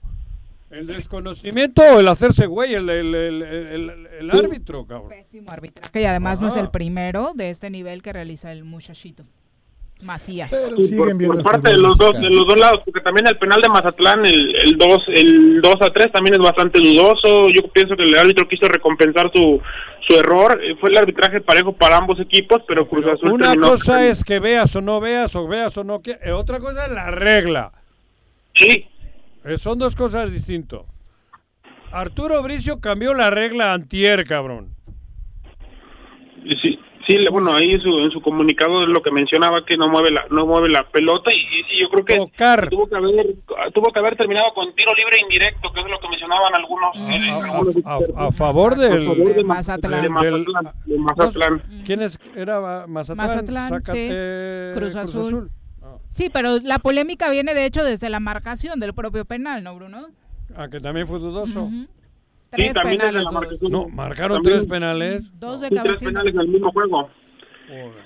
El 0.71 0.87
desconocimiento 0.87 1.81
o 1.83 2.01
el 2.01 2.09
hacerse 2.09 2.47
güey, 2.47 2.75
el, 2.75 2.89
el, 2.91 3.15
el, 3.15 3.43
el- 3.43 4.07
el 4.21 4.31
árbitro, 4.31 4.87
cabrón. 4.87 5.09
Pésimo 5.09 5.51
arbitraje 5.51 6.03
y 6.03 6.05
además 6.05 6.41
no 6.41 6.49
es 6.49 6.57
el 6.57 6.69
primero 6.71 7.33
de 7.35 7.49
este 7.51 7.71
nivel 7.71 8.03
que 8.03 8.13
realiza 8.13 8.53
el 8.53 8.65
muchachito. 8.65 9.25
Macías. 10.05 10.51
Pero 10.51 10.77
Sí, 10.77 10.85
siguen 10.89 11.19
por, 11.27 11.43
parte 11.43 11.71
de 11.71 11.77
los 11.77 11.99
dos 11.99 12.21
de 12.21 12.31
los 12.31 12.47
dos 12.47 12.59
lados 12.59 12.83
porque 12.85 13.01
también 13.01 13.27
el 13.27 13.37
penal 13.37 13.61
de 13.61 13.69
Mazatlán 13.69 14.25
el 14.27 14.55
el 14.55 14.79
2 14.79 15.05
el 15.09 15.61
2 15.61 15.83
a 15.83 15.93
3 15.93 16.13
también 16.13 16.35
es 16.35 16.41
bastante 16.41 16.79
dudoso 16.81 17.49
yo 17.49 17.63
pienso 17.73 17.97
que 17.97 18.05
el 18.05 18.17
árbitro 18.17 18.47
quiso 18.47 18.67
recompensar 18.69 19.31
su 19.33 19.61
su 20.07 20.15
error 20.15 20.61
Eh, 20.63 20.77
fue 20.81 20.91
el 20.91 20.99
arbitraje 20.99 21.41
parejo 21.41 21.73
para 21.73 21.97
ambos 21.97 22.21
equipos 22.21 22.63
pero 22.69 22.89
Cruz 22.89 23.07
Azul 23.07 23.33
Una 23.33 23.57
cosa 23.57 24.07
es 24.07 24.23
que 24.23 24.39
veas 24.39 24.75
o 24.77 24.81
no 24.81 25.01
veas, 25.01 25.35
o 25.35 25.49
veas 25.49 25.77
o 25.79 25.83
no 25.85 26.01
que- 26.01 26.19
eh, 26.23 26.31
Otra 26.33 26.61
cosa 26.61 26.87
es 26.87 26.93
la 26.93 27.11
regla. 27.11 27.73
sí 28.55 28.87
Eh, 29.45 29.57
son 29.59 29.79
dos 29.79 29.97
cosas 29.97 30.31
distintas. 30.31 30.81
Arturo 31.91 32.43
Bricio 32.43 32.81
cambió 32.81 33.15
la 33.15 33.31
regla 33.31 33.73
antier, 33.73 34.25
cabrón. 34.27 34.75
sí 36.63 36.79
sí 37.09 37.19
le- 37.19 37.31
bueno 37.31 37.53
ahí 37.55 37.73
en 37.73 37.81
su 37.81 37.99
en 37.99 38.11
su 38.13 38.21
comunicado 38.21 38.83
es 38.85 38.89
lo 38.89 39.03
que 39.03 39.11
mencionaba 39.11 39.65
que 39.65 39.77
no 39.77 39.89
mueve 39.89 40.11
la 40.13 40.27
no 40.31 40.47
mueve 40.47 40.69
la 40.69 40.87
pelota 40.89 41.33
y, 41.33 41.39
y 41.39 41.65
sí, 41.65 41.79
yo 41.81 41.89
creo 41.89 42.05
que 42.05 42.17
Tocar. 42.19 42.69
tuvo 42.69 42.87
que 42.89 42.95
haber 42.97 43.27
tuvo 43.75 43.91
que 43.93 43.99
haber 43.99 44.15
terminado 44.17 44.53
con 44.55 44.73
tiro 44.75 44.93
libre 44.95 45.19
indirecto 45.21 45.73
que 45.73 45.81
es 45.81 45.87
lo 45.91 45.99
que 45.99 46.09
mencionaban 46.09 46.55
algunos 46.55 46.95
Mm. 46.95 47.11
eh, 47.11 47.31
A, 47.31 47.37
algunos 47.37 47.77
a- 47.85 48.23
a- 48.25 48.27
a 48.29 48.31
favor 48.33 48.77
del. 48.77 49.03
a 49.09 49.15
favor 49.15 49.35
de 49.35 49.45
Mazatlán. 49.45 50.03
de 50.03 50.09
Mazatlán, 50.09 50.73
de 50.85 50.99
Mazatlán. 50.99 51.63
¿Quién 51.85 52.03
es? 52.03 52.19
Era 52.37 52.87
Mazatlán. 52.87 53.27
Mazatlán, 53.27 53.69
Sácate 53.83 54.73
sí. 54.75 54.79
Cruz 54.79 54.95
Azul. 54.97 55.51
Sí, 56.11 56.31
pero 56.33 56.59
la 56.63 56.79
polémica 56.79 57.31
viene 57.31 57.55
de 57.55 57.65
hecho 57.67 57.85
desde 57.85 58.09
la 58.11 58.21
marcación 58.21 58.81
del 58.81 58.95
propio 58.95 59.25
penal, 59.25 59.63
¿no, 59.65 59.75
Bruno? 59.75 60.09
Ah, 60.57 60.69
que 60.69 60.81
también 60.81 61.07
fue 61.07 61.19
dudoso. 61.19 61.69
Tres 62.51 62.73
también 62.73 62.99
desde 62.99 63.11
penales. 63.13 63.25
la 63.33 63.41
marcación. 63.41 63.71
No, 63.73 63.89
marcaron 63.89 64.37
También- 64.39 64.59
tres 64.61 64.69
penales. 64.71 65.39
Dos 65.39 65.61
de 65.61 65.69
Sí, 65.69 65.77
tres 65.83 66.03
penales 66.03 66.35
en 66.35 66.41
el 66.41 66.49
mismo 66.49 66.73
juego. 66.73 67.11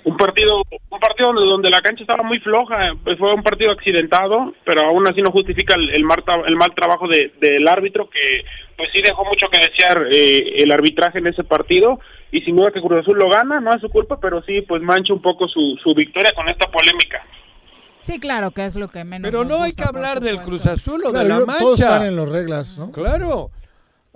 Un 0.02 0.16
partido, 0.16 0.64
un 0.90 0.98
partido 0.98 1.28
donde, 1.32 1.44
donde 1.48 1.70
la 1.70 1.80
cancha 1.82 2.02
estaba 2.02 2.24
muy 2.24 2.40
floja, 2.40 2.96
pues 3.04 3.16
fue 3.16 3.32
un 3.32 3.44
partido 3.44 3.70
accidentado, 3.70 4.52
pero 4.64 4.80
aún 4.82 5.06
así 5.06 5.22
no 5.22 5.30
justifica 5.30 5.76
el, 5.76 5.88
el 5.90 6.02
mal, 6.02 6.24
el 6.46 6.56
mal 6.56 6.74
trabajo 6.74 7.06
de- 7.06 7.32
del 7.40 7.68
árbitro, 7.68 8.10
que 8.10 8.44
pues 8.76 8.88
sí 8.92 9.00
dejó 9.02 9.24
mucho 9.24 9.48
que 9.50 9.60
desear 9.60 10.08
eh, 10.10 10.62
el 10.64 10.72
arbitraje 10.72 11.18
en 11.18 11.28
ese 11.28 11.44
partido, 11.44 12.00
y 12.32 12.40
sin 12.40 12.56
duda 12.56 12.72
que 12.72 12.80
Cruz 12.80 13.02
Azul 13.02 13.16
lo 13.16 13.28
gana, 13.30 13.60
no 13.60 13.72
es 13.72 13.80
su 13.80 13.88
culpa, 13.88 14.18
pero 14.18 14.42
sí 14.42 14.62
pues 14.62 14.82
mancha 14.82 15.12
un 15.14 15.22
poco 15.22 15.46
su, 15.46 15.78
su 15.80 15.94
victoria 15.94 16.32
con 16.34 16.48
esta 16.48 16.68
polémica. 16.68 17.24
Sí, 18.02 18.18
claro, 18.18 18.50
que 18.50 18.64
es 18.64 18.74
lo 18.74 18.88
que 18.88 19.04
menos. 19.04 19.30
Pero 19.30 19.44
nos 19.44 19.58
no 19.58 19.62
hay 19.62 19.74
que 19.74 19.84
hablar 19.84 20.18
del. 20.18 20.40
Cruz 20.40 20.66
Azul 20.66 21.00
o 21.06 21.10
Claro, 21.12 21.22
de 21.22 21.28
la 21.28 21.46
Mancha. 21.46 21.58
todos 21.60 21.80
están 21.80 22.04
en 22.04 22.16
las 22.16 22.28
reglas, 22.28 22.78
¿no? 22.78 22.90
Claro. 22.90 23.52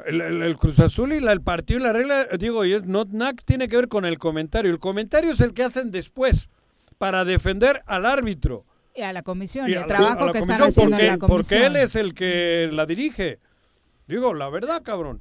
El, 0.04 0.20
el- 0.20 0.42
el 0.42 0.56
Cruz 0.58 0.78
Azul 0.80 1.12
y 1.14 1.20
la- 1.20 1.32
el 1.32 1.40
partido 1.40 1.80
y 1.80 1.82
la 1.82 1.92
regla, 1.92 2.26
digo, 2.38 2.64
y 2.64 2.74
es- 2.74 2.84
no 2.84 3.04
nada 3.10 3.32
tiene 3.44 3.68
que 3.68 3.76
ver 3.76 3.88
con 3.88 4.04
el 4.04 4.18
comentario. 4.18 4.70
El 4.70 4.78
comentario 4.78 5.30
es 5.30 5.40
el 5.40 5.54
que 5.54 5.62
hacen 5.64 5.90
después 5.90 6.50
para 6.98 7.24
defender 7.24 7.82
al 7.86 8.04
árbitro. 8.06 8.64
Y 8.94 9.02
a 9.02 9.12
la 9.12 9.22
comisión, 9.22 9.68
Y 9.70 9.74
el 9.74 9.86
trabajo 9.86 10.32
que 10.32 10.38
están 10.38 10.62
haciendo 10.62 10.92
porque, 10.96 11.06
en 11.06 11.12
la 11.12 11.18
comisión. 11.18 11.60
Porque 11.60 11.66
él 11.66 11.76
es 11.76 11.96
el 11.96 12.14
que 12.14 12.68
la 12.72 12.86
dirige. 12.86 13.40
Digo, 14.06 14.34
la 14.34 14.48
verdad, 14.48 14.82
cabrón. 14.82 15.20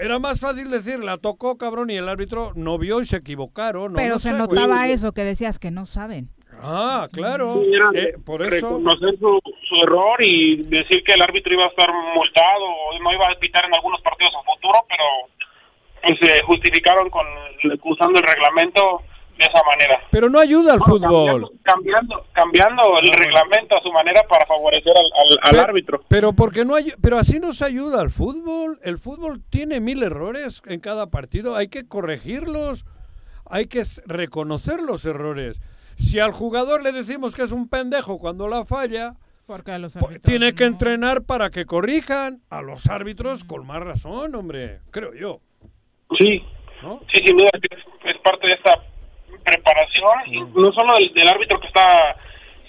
Era 0.00 0.18
más 0.18 0.40
fácil 0.40 0.70
decir, 0.70 0.98
la 1.02 1.18
tocó, 1.18 1.56
cabrón, 1.56 1.90
y 1.90 1.96
el 1.96 2.08
árbitro 2.08 2.52
no 2.56 2.78
vio 2.78 3.00
y 3.00 3.06
se 3.06 3.16
equivocaron. 3.16 3.92
no, 3.92 3.96
Pero 3.96 4.14
no 4.14 4.18
se 4.18 4.30
sé, 4.32 4.34
güey. 4.34 4.48
notaba 4.60 4.88
eso 4.88 5.12
que 5.12 5.22
decías 5.24 5.58
que 5.60 5.70
no 5.70 5.86
saben. 5.86 6.30
Ah, 6.62 7.08
claro. 7.12 7.62
Eh, 7.94 8.14
por 8.24 8.42
eso. 8.42 8.54
reconocer 8.78 9.18
su, 9.18 9.40
su 9.68 9.74
error 9.82 10.22
y 10.22 10.62
decir 10.64 11.02
que 11.04 11.12
el 11.12 11.22
árbitro 11.22 11.52
iba 11.54 11.64
a 11.64 11.68
estar 11.68 11.90
multado 12.14 12.64
o 12.64 12.98
no 13.00 13.12
iba 13.12 13.28
a 13.28 13.34
pitar 13.38 13.64
en 13.66 13.74
algunos 13.74 14.00
partidos 14.02 14.32
a 14.34 14.42
futuro, 14.42 14.84
pero 14.88 15.04
pues 16.02 16.18
se 16.20 16.42
justificaron 16.42 17.10
con 17.10 17.26
usando 17.82 18.18
el 18.20 18.26
reglamento 18.26 19.02
de 19.38 19.44
esa 19.46 19.62
manera. 19.64 20.00
Pero 20.10 20.30
no 20.30 20.38
ayuda 20.38 20.74
al 20.74 20.78
Bueno, 20.78 21.08
fútbol. 21.08 21.50
Cambiando, 21.64 22.24
cambiando, 22.24 22.26
cambiando 22.32 22.98
el 23.00 23.12
reglamento 23.12 23.76
a 23.76 23.82
su 23.82 23.90
manera 23.92 24.22
para 24.28 24.46
favorecer 24.46 24.92
al, 24.96 25.56
al- 25.56 25.60
árbitro. 25.64 26.02
Pero 26.08 26.32
porque 26.34 26.64
no 26.64 26.74
hay, 26.76 26.92
pero 27.02 27.18
así 27.18 27.40
no 27.40 27.52
se 27.52 27.64
ayuda 27.64 28.00
al 28.00 28.10
fútbol. 28.10 28.78
El 28.84 28.96
fútbol 28.98 29.42
tiene 29.50 29.80
mil 29.80 30.02
errores 30.02 30.62
en 30.66 30.78
cada 30.80 31.10
partido. 31.10 31.56
Hay 31.56 31.68
que 31.68 31.86
corregirlos. 31.88 32.84
Hay 33.50 33.66
que 33.66 33.82
reconocer 34.06 34.80
los 34.80 35.04
errores. 35.04 35.60
Si 36.04 36.20
al 36.20 36.32
jugador 36.32 36.82
le 36.82 36.92
decimos 36.92 37.34
que 37.34 37.42
es 37.42 37.50
un 37.50 37.68
pendejo 37.68 38.18
cuando 38.18 38.46
la 38.46 38.64
falla, 38.64 39.14
Porque 39.46 39.78
los 39.78 39.96
tiene 40.22 40.54
que 40.54 40.64
entrenar 40.64 41.24
para 41.24 41.50
que 41.50 41.64
corrijan 41.66 42.42
a 42.50 42.60
los 42.62 42.86
árbitros 42.86 43.44
con 43.44 43.66
más 43.66 43.82
razón, 43.82 44.34
hombre. 44.34 44.80
Creo 44.90 45.14
yo. 45.14 45.40
Sí, 46.18 46.44
¿no? 46.82 47.00
sí, 47.12 47.22
sin 47.26 47.36
duda 47.36 47.50
es, 47.54 47.78
es 48.04 48.18
parte 48.18 48.46
de 48.46 48.52
esta 48.52 48.80
preparación, 49.42 50.10
y 50.26 50.40
no 50.40 50.72
solo 50.72 50.94
del, 50.94 51.12
del 51.14 51.28
árbitro 51.28 51.58
que 51.60 51.66
está 51.66 52.16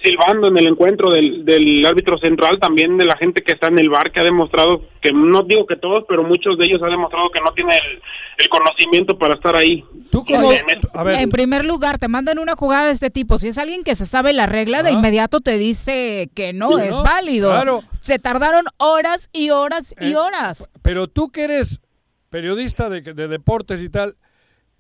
silbando 0.06 0.48
en 0.48 0.58
el 0.58 0.68
encuentro 0.68 1.10
del, 1.10 1.44
del 1.44 1.86
árbitro 1.86 2.18
central, 2.18 2.60
también 2.60 2.98
de 2.98 3.06
la 3.06 3.18
gente 3.18 3.42
que 3.44 3.54
está 3.54 3.68
en 3.68 3.80
el 3.80 3.90
bar, 3.90 4.12
que 4.12 4.20
ha 4.20 4.24
demostrado 4.24 4.82
que, 5.02 5.12
no 5.12 5.42
digo 5.44 5.66
que 5.66 5.76
todos, 5.76 6.06
pero 6.08 6.24
muchos 6.24 6.58
de 6.58 6.66
ellos 6.66 6.82
han 6.84 6.92
demostrado 6.92 7.30
que 7.32 7.40
no 7.42 7.52
tienen 7.54 7.74
el, 7.76 8.02
el 8.38 8.50
conocimiento 8.50 9.18
para 9.18 9.34
estar 9.34 9.56
ahí. 9.56 9.84
¿Tú 10.12 10.24
cómo? 10.24 10.52
A 10.94 11.04
ver, 11.04 11.20
En 11.22 11.30
primer 11.32 11.66
lugar, 11.66 11.98
te 11.98 12.08
mandan 12.08 12.38
una 12.40 12.54
jugada 12.56 12.86
de 12.86 12.92
este 12.94 13.10
tipo. 13.10 13.40
Si 13.40 13.48
es 13.48 13.58
alguien 13.58 13.84
que 13.84 13.96
se 13.96 14.06
sabe 14.06 14.32
la 14.34 14.46
regla, 14.46 14.84
de 14.84 14.92
inmediato 14.92 15.40
te 15.42 15.58
dice 15.58 16.30
que 16.36 16.54
no 16.54 16.70
Sí, 16.78 16.84
es 16.86 16.92
¿no? 16.92 17.04
válido. 17.04 17.50
Claro. 17.50 17.84
Se 18.02 18.20
tardaron 18.20 18.66
horas 18.78 19.30
y 19.34 19.50
horas 19.50 19.96
y 20.00 20.12
Eh, 20.12 20.16
horas. 20.16 20.70
Pero 20.84 21.08
tú 21.08 21.32
que 21.32 21.46
eres 21.46 21.82
periodista 22.30 22.90
de, 22.90 23.02
de 23.02 23.28
deportes 23.28 23.82
y 23.82 23.90
tal, 23.90 24.16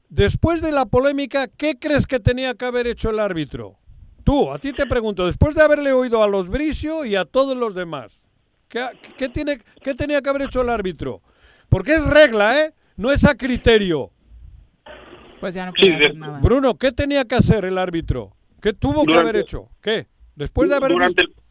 después 0.10 0.62
de 0.62 0.72
la 0.72 0.86
polémica, 0.86 1.48
¿qué 1.48 1.78
crees 1.80 2.06
que 2.08 2.20
tenía 2.20 2.54
que 2.54 2.66
haber 2.66 2.86
hecho 2.88 3.10
el 3.10 3.20
árbitro? 3.20 3.78
Tú, 4.26 4.52
a 4.52 4.58
ti 4.60 4.74
te 4.74 4.86
pregunto, 4.88 5.26
después 5.26 5.56
de 5.56 5.62
haberle 5.62 5.94
oído 5.94 6.22
a 6.24 6.28
los 6.28 6.50
Bricio 6.50 7.06
y 7.06 7.16
a 7.16 7.24
todos 7.26 7.56
los 7.56 7.76
demás, 7.76 8.18
¿qué, 8.68 8.84
qué 9.18 9.30
tiene, 9.30 9.62
qué 9.84 9.94
tenía 9.94 10.22
que 10.22 10.30
haber 10.30 10.42
hecho 10.42 10.62
el 10.62 10.70
árbitro? 10.70 11.22
Porque 11.70 11.94
es 11.94 12.04
regla, 12.06 12.60
¿eh? 12.60 12.74
No 12.98 13.12
es 13.12 13.24
a 13.24 13.36
criterio. 13.36 14.12
Pues 15.40 15.54
ya 15.54 15.68
no 15.68 15.74
Sí, 15.80 15.92
de- 15.92 16.14
nada. 16.14 16.40
Bruno, 16.40 16.76
¿qué 16.76 16.92
tenía 16.92 17.26
que 17.26 17.36
hacer 17.36 17.66
el 17.66 17.78
árbitro? 17.78 18.36
¿Qué 18.62 18.74
tuvo 18.74 19.02
que 19.06 19.12
Durante- 19.14 19.30
haber 19.30 19.42
hecho? 19.42 19.70
¿Qué? 19.82 20.08
Después 20.36 20.70
de 20.70 20.76
haber 20.76 20.92
durante, 20.92 21.24
visto... 21.28 21.42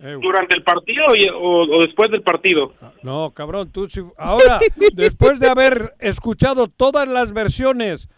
el, 0.00 0.08
Eh, 0.14 0.18
durante 0.22 0.54
el 0.56 0.62
partido 0.62 1.14
y- 1.14 1.28
o, 1.28 1.38
o 1.40 1.82
después 1.82 2.10
del 2.10 2.22
partido. 2.22 2.72
No, 3.02 3.30
cabrón, 3.32 3.70
tú 3.70 3.86
sí- 3.88 4.02
Ahora, 4.16 4.58
después 4.94 5.38
de 5.38 5.48
haber 5.48 5.94
escuchado 5.98 6.68
todas 6.68 7.06
las 7.08 7.32
versiones, 7.32 8.08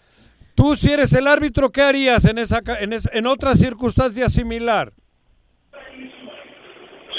tú 0.58 0.74
si 0.74 0.90
eres 0.92 1.12
el 1.12 1.28
árbitro, 1.28 1.70
¿qué 1.70 1.82
harías 1.82 2.24
en 2.24 2.36
esa 2.38 2.60
en, 2.80 2.92
es- 2.92 3.08
en 3.12 3.26
otra 3.28 3.54
circunstancia 3.54 4.28
similar? 4.28 4.92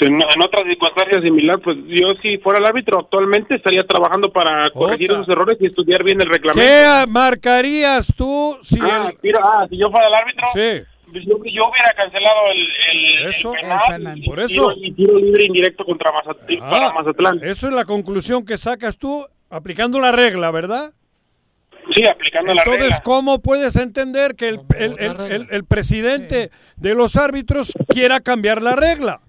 En, 0.02 0.14
en 0.14 0.42
otras 0.42 0.64
circunstancias 0.66 1.22
similares, 1.22 1.60
pues 1.62 1.76
yo 1.86 2.14
si 2.22 2.38
fuera 2.38 2.58
el 2.58 2.64
árbitro 2.66 3.00
actualmente 3.00 3.54
estaría 3.56 3.86
trabajando 3.86 4.32
para 4.32 4.70
corregir 4.70 5.10
esos 5.10 5.28
errores 5.28 5.58
y 5.60 5.66
estudiar 5.66 6.02
bien 6.04 6.18
el 6.22 6.28
reglamento. 6.28 6.62
¿Qué 6.70 7.04
marcarías 7.06 8.10
tú 8.16 8.56
si 8.62 8.78
Ah, 8.80 9.08
el... 9.10 9.18
mira, 9.22 9.40
ah, 9.42 9.66
si 9.68 9.76
yo 9.76 9.90
fuera 9.90 10.06
el 10.08 10.14
árbitro, 10.14 10.46
Sí, 10.54 10.86
pues 11.12 11.24
yo, 11.26 11.36
yo 11.44 11.68
hubiera 11.68 11.92
cancelado 11.94 12.38
el, 12.52 13.28
Eso. 13.28 13.52
penal 13.52 13.80
El 13.90 13.96
penal. 13.96 14.18
y 14.18 14.26
Por 14.26 14.40
eso. 14.40 14.72
y 14.80 14.92
tiro 14.92 15.18
libre 15.18 15.44
indirecto 15.44 15.84
contra 15.84 16.10
Mazat- 16.12 16.58
para 16.60 16.86
Ah, 16.86 16.92
Mazatlán. 16.94 17.40
eso 17.42 17.68
es 17.68 17.74
la 17.74 17.84
conclusión 17.84 18.46
que 18.46 18.56
sacas 18.56 18.96
tú 18.96 19.26
aplicando 19.50 20.00
la 20.00 20.12
regla, 20.12 20.50
¿verdad? 20.50 20.94
Sí, 21.94 22.04
aplicando 22.06 22.54
la 22.54 22.62
Entonces. 22.64 23.00
¿cómo 23.02 23.40
puedes 23.40 23.76
entender 23.76 24.34
que 24.36 24.48
el, 24.48 24.60
el- 24.78 24.96
el- 24.98 25.20
el- 25.32 25.48
el 25.50 25.64
presidente 25.64 26.50
de 26.76 26.94
los 26.94 27.16
árbitros 27.16 27.72
quiera 27.88 28.20
cambiar 28.20 28.62
la 28.62 28.76
regla? 28.76 29.20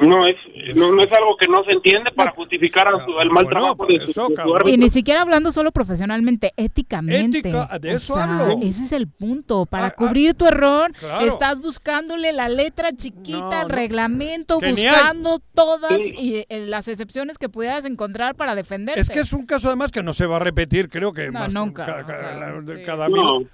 No 0.00 0.26
es, 0.26 0.36
no, 0.74 0.92
no 0.92 1.02
es 1.02 1.12
algo 1.12 1.36
que 1.36 1.46
no 1.46 1.62
se 1.64 1.72
entiende 1.72 2.10
para 2.12 2.30
justificar 2.30 2.88
a 2.88 3.04
su- 3.04 3.20
el 3.20 3.28
mal 3.30 3.44
Bueno, 3.44 3.48
trabajo 3.50 3.86
de 3.86 3.98
su, 4.00 4.10
eso, 4.10 4.28
de 4.28 4.36
su. 4.64 4.68
Y 4.70 4.76
ni 4.78 4.88
siquiera 4.88 5.20
hablando 5.20 5.52
solo 5.52 5.72
profesionalmente, 5.72 6.52
éticamente. 6.56 7.38
Ética, 7.40 7.78
de 7.78 7.92
O 7.92 7.96
eso 7.96 8.14
sea, 8.14 8.24
hablo. 8.24 8.58
Ese 8.62 8.84
es 8.84 8.92
el 8.92 9.08
punto. 9.08 9.66
Para 9.66 9.86
Ah, 9.86 9.88
ah, 9.88 9.94
cubrir 9.94 10.34
tu 10.34 10.46
error, 10.46 10.90
claro. 10.98 11.26
estás 11.26 11.60
buscándole 11.60 12.32
la 12.32 12.48
letra 12.48 12.92
chiquita 12.96 13.38
No, 13.40 13.50
al 13.52 13.68
no. 13.68 13.74
reglamento, 13.74 14.58
buscando 14.58 15.38
todas 15.54 16.00
Sí. 16.00 16.14
y, 16.16 16.34
eh, 16.48 16.66
las 16.66 16.88
excepciones 16.88 17.36
que 17.36 17.48
pudieras 17.50 17.84
encontrar 17.84 18.34
para 18.36 18.54
defenderte. 18.54 19.00
Es 19.00 19.10
que 19.10 19.20
es 19.20 19.32
un 19.34 19.44
caso 19.44 19.68
además 19.68 19.90
que 19.92 20.02
no 20.02 20.12
se 20.14 20.24
va 20.26 20.36
a 20.36 20.40
repetir, 20.40 20.88
creo 20.88 21.12
que 21.12 21.26
No, 21.26 21.40
más- 21.40 21.52
nunca, 21.52 21.84
ca- 21.84 22.00
o 22.02 22.06
ca- 22.06 22.18
sea, 22.18 22.34
la- 22.36 22.60
de 22.62 22.76
sí. 22.78 22.82
cada 22.84 23.08
No. 23.08 23.40
mil. 23.40 23.50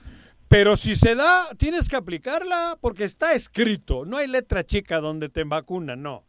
Pero 0.48 0.76
si 0.76 0.94
se 0.94 1.16
da, 1.16 1.48
tienes 1.58 1.88
que 1.88 1.96
aplicarla 1.96 2.78
porque 2.80 3.02
está 3.02 3.32
escrito. 3.34 4.04
No 4.04 4.16
hay 4.18 4.28
letra 4.28 4.62
chica 4.62 5.00
donde 5.00 5.28
te 5.28 5.42
vacunan, 5.42 6.00
no. 6.02 6.22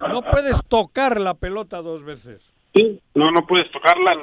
No 0.00 0.22
puedes 0.22 0.60
tocar 0.68 1.20
la 1.20 1.34
pelota 1.34 1.82
dos 1.82 2.04
veces. 2.04 2.52
Sí, 2.74 3.00
no, 3.14 3.30
no 3.30 3.46
puedes 3.46 3.70
tocarla. 3.70 4.16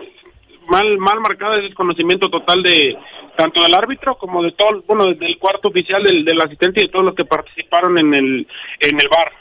Mal, 0.68 0.98
mal 0.98 1.20
marcada 1.20 1.58
es 1.58 1.66
el 1.66 1.74
conocimiento 1.76 2.30
total 2.30 2.64
de 2.64 2.98
tanto 3.36 3.64
del 3.64 3.74
árbitro 3.74 4.18
como 4.18 4.42
de 4.44 4.52
todo, 4.54 4.82
bueno, 4.88 5.08
del 5.14 5.38
cuarto 5.38 5.68
oficial, 5.70 6.04
del, 6.04 6.24
del 6.24 6.40
asistente 6.40 6.82
y 6.82 6.86
de 6.88 6.90
todos 6.92 7.04
los 7.04 7.16
que 7.16 7.26
participaron 7.26 7.98
en 7.98 8.14
el, 8.14 8.48
en 8.80 9.02
el 9.02 9.10
bar. 9.10 9.32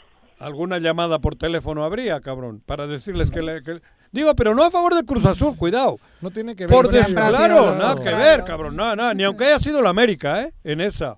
Alguna 0.41 0.79
llamada 0.79 1.21
por 1.21 1.37
teléfono 1.37 1.85
habría, 1.85 2.21
cabrón, 2.21 2.61
para 2.67 2.89
decirles 2.89 3.31
que, 3.31 3.43
le, 3.43 3.63
que- 3.63 3.81
Digo, 4.11 4.35
pero 4.35 4.55
no 4.55 4.65
a 4.65 4.71
favor 4.71 4.95
del 4.95 5.05
Cruz 5.07 5.25
Azul, 5.25 5.57
cuidado. 5.57 5.99
No 6.21 6.31
tiene 6.31 6.57
que 6.57 6.67
ver 6.67 6.75
Por 6.75 6.89
des- 6.89 7.15
claro, 7.15 7.77
nada 7.77 7.95
que 7.95 8.13
ver, 8.15 8.43
cabrón. 8.45 8.75
Nada, 8.77 8.97
nada, 8.97 9.15
ni 9.15 9.23
aunque 9.23 9.45
haya 9.45 9.59
sido 9.59 9.81
la 9.81 9.91
América, 9.91 10.43
¿eh? 10.43 10.53
En 10.65 10.81
esa. 10.81 11.17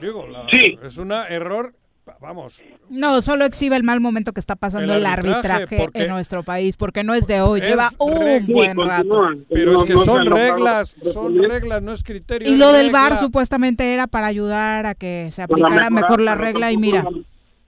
Digo, 0.00 0.26
la- 0.26 0.46
Sí. 0.50 0.78
es 0.82 0.98
un 0.98 1.12
error, 1.12 1.72
vamos, 2.20 2.60
No, 2.88 3.20
solo 3.22 3.44
exhibe 3.44 3.76
el 3.76 3.82
mal 3.82 4.00
momento 4.00 4.32
que 4.32 4.40
está 4.40 4.56
pasando 4.56 4.92
El 4.92 5.00
el, 5.00 5.06
arbitraje, 5.06 5.76
porque 5.76 6.04
en 6.04 6.10
nuestro 6.10 6.42
país, 6.42 6.76
porque 6.76 7.02
no 7.04 7.14
es 7.14 7.26
de 7.26 7.40
hoy, 7.40 7.60
es 7.60 7.68
lleva 7.68 7.88
un 7.98 8.46
buen 8.46 8.76
rato. 8.76 9.30
Pero 9.48 9.72
No- 9.72 9.78
es 9.80 9.84
que 9.84 9.94
no 9.94 10.00
son 10.04 10.26
reglas, 10.26 10.96
son 11.02 11.36
reglas, 11.42 11.82
no 11.82 11.92
es 11.92 12.02
criterio. 12.02 12.48
Y 12.48 12.56
lo 12.56 12.72
del 12.72 12.90
VAR 12.90 13.16
supuestamente 13.16 13.92
era 13.92 14.06
para 14.06 14.26
ayudar 14.28 14.86
a 14.86 14.94
que 14.94 15.28
se 15.30 15.46
Para 15.46 15.62
aplicara 15.66 15.90
mejorar, 15.90 15.92
mejor 15.92 16.20
la 16.20 16.34
regla 16.34 16.70
y 16.72 16.76
mira, 16.76 17.04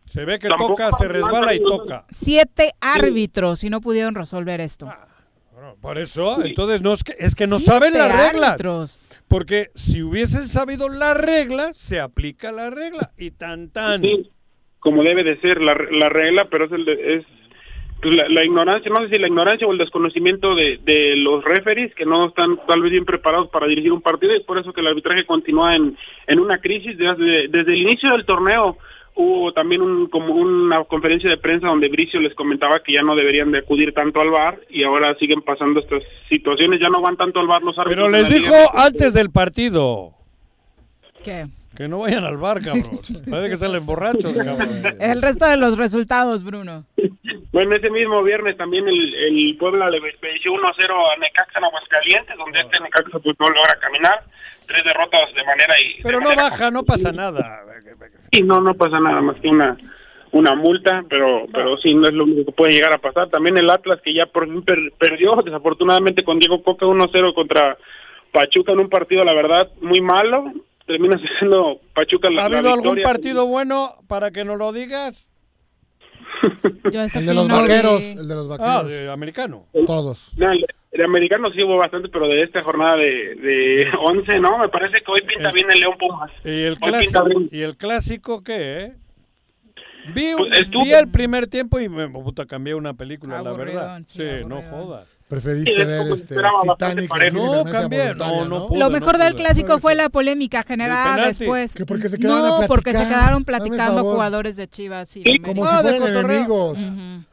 Se 0.06 0.24
ve 0.24 0.39
que 0.39 0.48
toca, 0.48 0.90
se 0.93 1.09
resbala 1.09 1.55
y 1.55 1.60
toca. 1.62 2.05
siete 2.10 2.73
árbitros 2.81 3.62
y 3.65 3.70
no 3.70 3.81
pudieron 3.81 4.15
resolver 4.15 4.60
esto. 4.60 4.86
Bueno, 4.86 5.01
Por 5.89 5.98
eso, 5.98 6.44
entonces 6.44 6.82
no 6.82 6.93
es 6.93 7.02
que, 7.02 7.15
es 7.19 7.35
que 7.35 7.47
no 7.47 7.59
saben 7.59 7.94
las 7.94 8.31
reglas. 8.31 8.56
Porque 9.27 9.70
si 9.74 10.02
hubiesen 10.02 10.47
sabido 10.47 10.90
las 10.90 11.16
reglas, 11.16 11.78
se 11.78 11.98
aplica 11.98 12.52
la 12.52 12.69
regla. 12.69 13.10
Y 13.16 13.31
tan 13.31 13.70
tan. 13.70 14.02
Sí, 14.02 14.31
como 14.81 15.02
debe 15.02 15.24
de 15.24 15.40
ser 15.40 15.62
la, 15.62 15.74
la 15.90 16.10
regla, 16.10 16.48
pero 16.51 16.66
es, 16.66 16.73
el 16.73 16.85
de- 16.85 17.15
es 17.16 17.24
pues, 18.02 18.15
la, 18.15 18.28
la 18.28 18.44
ignorancia, 18.44 18.90
no 18.90 19.01
sé 19.02 19.09
si 19.09 19.19
la 19.19 19.28
ignorancia 19.28 19.66
o 19.66 19.73
el 19.73 19.78
desconocimiento 19.78 20.55
de, 20.55 20.78
de 20.85 21.16
los 21.16 21.43
referees 21.43 21.94
que 21.94 22.05
no 22.05 22.27
están 22.27 22.59
tal 22.69 22.82
vez 22.82 22.90
bien 22.93 23.06
preparados 23.06 23.48
para 23.48 23.66
dirigir 23.66 23.90
un 23.93 24.02
partido 24.02 24.35
y 24.35 24.36
es 24.36 24.43
por 24.44 24.59
eso 24.59 24.74
que 24.74 24.82
el 24.82 24.89
arbitraje 24.89 25.24
continúa 25.24 25.74
en, 25.74 25.97
en 26.27 26.39
una 26.39 26.59
crisis 26.59 26.98
desde, 26.98 27.48
desde 27.48 27.73
el 27.73 27.78
inicio 27.81 28.12
del 28.12 28.27
torneo. 28.27 28.77
Hubo 29.19 29.53
también 29.53 29.82
un, 29.82 30.07
como 30.07 30.32
una 30.32 30.85
conferencia 30.85 31.28
de 31.28 31.36
prensa 31.36 31.66
donde 31.66 31.89
Bricio 31.89 32.20
les 32.20 32.35
comentaba 32.35 32.82
que 32.82 32.93
ya 32.93 33.03
no 33.03 33.16
deberían 33.16 33.51
de 33.51 33.59
acudir 33.59 33.93
tanto 33.93 34.20
al 34.20 34.31
bar 34.31 34.61
y 34.70 34.85
ahora 34.85 35.16
siguen 35.19 35.43
pasando 35.43 35.81
estas 35.81 36.05
situaciones, 36.28 36.78
ya 36.81 36.89
no 36.89 37.03
van 37.03 37.16
tanto 37.16 37.40
al 37.40 37.49
bar 37.49 37.62
los 37.62 37.77
árbitros. 37.78 38.07
Pero 38.07 38.16
de 38.16 38.23
les 38.23 38.28
dijo 38.28 38.55
liga. 38.55 38.86
antes 38.86 39.15
del 39.15 39.31
partido 39.31 40.15
¿Qué? 41.24 41.47
que 41.77 41.89
no 41.89 41.99
vayan 41.99 42.24
al 42.24 42.39
bar, 42.39 42.62
cabrón. 42.62 42.85
Parece 43.31 43.51
que 43.51 43.57
salen 43.57 43.86
borrachos, 43.86 44.36
cabrón. 44.36 44.82
El 45.01 45.20
resto 45.20 45.47
de 45.47 45.57
los 45.57 45.77
resultados, 45.77 46.45
Bruno. 46.45 46.86
Bueno, 47.53 47.74
ese 47.74 47.90
mismo 47.90 48.23
viernes 48.23 48.57
también 48.57 48.89
el, 48.89 49.15
el 49.15 49.57
Puebla 49.59 49.90
le 49.90 50.01
venció 50.01 50.53
1-0 50.53 50.62
a 50.62 51.16
Necaxa 51.19 51.59
en 51.59 51.65
Aguascalientes, 51.65 52.36
donde 52.36 52.61
este 52.61 52.81
Necaxa 52.81 53.19
pues 53.19 53.36
no 53.39 53.51
logra 53.51 53.78
caminar, 53.81 54.24
tres 54.66 54.85
derrotas 54.85 55.35
de 55.35 55.45
manera 55.45 55.74
y 55.81 56.03
Pero 56.03 56.20
no 56.20 56.35
baja, 56.36 56.70
no 56.70 56.85
pasa 56.85 57.11
nada. 57.11 57.65
Y 58.31 58.43
no 58.43 58.61
no 58.61 58.75
pasa 58.75 59.01
nada 59.01 59.21
más 59.21 59.37
que 59.41 59.49
una 59.49 59.77
una 60.31 60.55
multa, 60.55 61.05
pero 61.09 61.47
pero 61.53 61.77
sí 61.79 61.95
no 61.95 62.07
es 62.07 62.15
lo 62.15 62.25
único 62.25 62.45
que 62.47 62.53
puede 62.53 62.73
llegar 62.73 62.93
a 62.93 62.99
pasar. 62.99 63.29
También 63.31 63.57
el 63.57 63.71
Atlas 63.71 64.01
que 64.03 64.13
ya 64.13 64.27
por 64.27 64.47
fin 64.47 64.63
per- 64.63 64.93
perdió 64.99 65.37
desafortunadamente 65.45 66.23
con 66.25 66.39
Diego 66.39 66.63
Coca 66.63 66.87
1-0 66.87 67.35
contra 67.35 67.79
Pachuca 68.33 68.73
en 68.73 68.81
un 68.81 68.89
partido 68.91 69.25
la 69.25 69.33
verdad 69.35 69.71
muy 69.81 70.01
malo. 70.01 70.53
Termina 70.87 71.19
siendo 71.39 71.81
Pachuca 71.95 72.31
la, 72.31 72.45
¿Ha 72.47 72.49
la 72.49 72.59
habido 72.59 72.73
algún 72.75 73.03
partido 73.03 73.47
bueno 73.47 73.91
para 74.07 74.31
que 74.31 74.45
nos 74.45 74.59
lo 74.59 74.73
digas? 74.73 75.29
Yo 76.93 77.03
ese 77.03 77.19
El 77.19 77.27
de 77.27 77.35
los 77.35 77.49
no 77.49 77.61
vaqueros, 77.63 78.01
vi. 78.01 78.21
el 78.21 78.29
de 78.29 78.35
los 78.35 78.47
Ah, 78.47 78.57
vaqueros. 78.59 78.89
de 78.89 79.11
americano. 79.11 79.67
Todos. 79.87 80.33
No, 80.37 80.51
el, 80.53 80.65
el 80.93 81.03
americano 81.05 81.51
sí 81.53 81.63
hubo 81.63 81.77
bastante, 81.77 82.09
pero 82.09 82.27
de 82.29 82.43
esta 82.43 82.63
jornada 82.63 82.97
de, 82.97 83.35
de 83.37 83.89
11, 84.01 84.41
¿no? 84.41 84.59
Me 84.59 84.69
parece 84.69 85.01
que 85.03 85.11
hoy 85.13 85.23
pinta 85.23 85.51
bien 85.53 85.67
el 85.71 85.81
León 85.81 85.95
Pumas. 85.99 86.31
¿Y 86.45 86.63
el, 86.63 86.79
clásico. 86.79 87.25
¿Y 87.51 87.61
el 87.63 87.77
clásico 87.77 88.43
qué, 88.43 88.81
eh? 88.83 88.97
Vi, 90.15 90.33
Pues 90.37 90.71
vi 90.71 90.93
el 90.93 91.09
primer 91.11 91.47
tiempo 91.49 91.79
y 91.81 91.89
me 91.89 92.09
puta, 92.09 92.47
cambié 92.47 92.75
una 92.75 92.95
película, 92.95 93.43
la 93.43 93.53
verdad. 93.53 94.01
sí, 94.07 94.21
Sí, 94.21 94.27
no 94.47 94.63
jodas. 94.63 95.07
Preferiste 95.29 95.71
Sí, 95.77 95.85
ver 95.85 96.07
este, 96.11 96.37
Titanic 96.63 97.11
en 97.23 97.35
No, 97.35 97.65
cambié, 97.65 98.01
voluntaria, 98.05 98.15
no, 98.39 98.49
no 98.49 98.59
¿no? 98.61 98.67
pude. 98.69 98.79
Lo 98.79 98.89
mejor 98.89 99.19
del 99.19 99.35
clásico 99.35 99.79
fue 99.79 99.95
la 99.95 100.09
polémica 100.09 100.63
generada 100.63 101.27
después. 101.27 101.75
Que 101.75 101.85
porque 101.85 102.09
se 102.09 102.19
quedaron 102.19 102.45
a 102.47 102.61
no, 102.63 102.67
porque 102.67 102.95
se 102.95 103.05
quedaron 103.07 103.45
platicando 103.45 104.03
jugadores 104.05 104.57
de 104.57 104.69
Chivas 104.69 105.15
y 105.19 105.23
Sí, 105.25 105.39
Como. 105.41 105.67
Ah, 105.67 105.83
si 105.83 105.89
fueran 105.99 106.25
enemigos. 106.25 106.79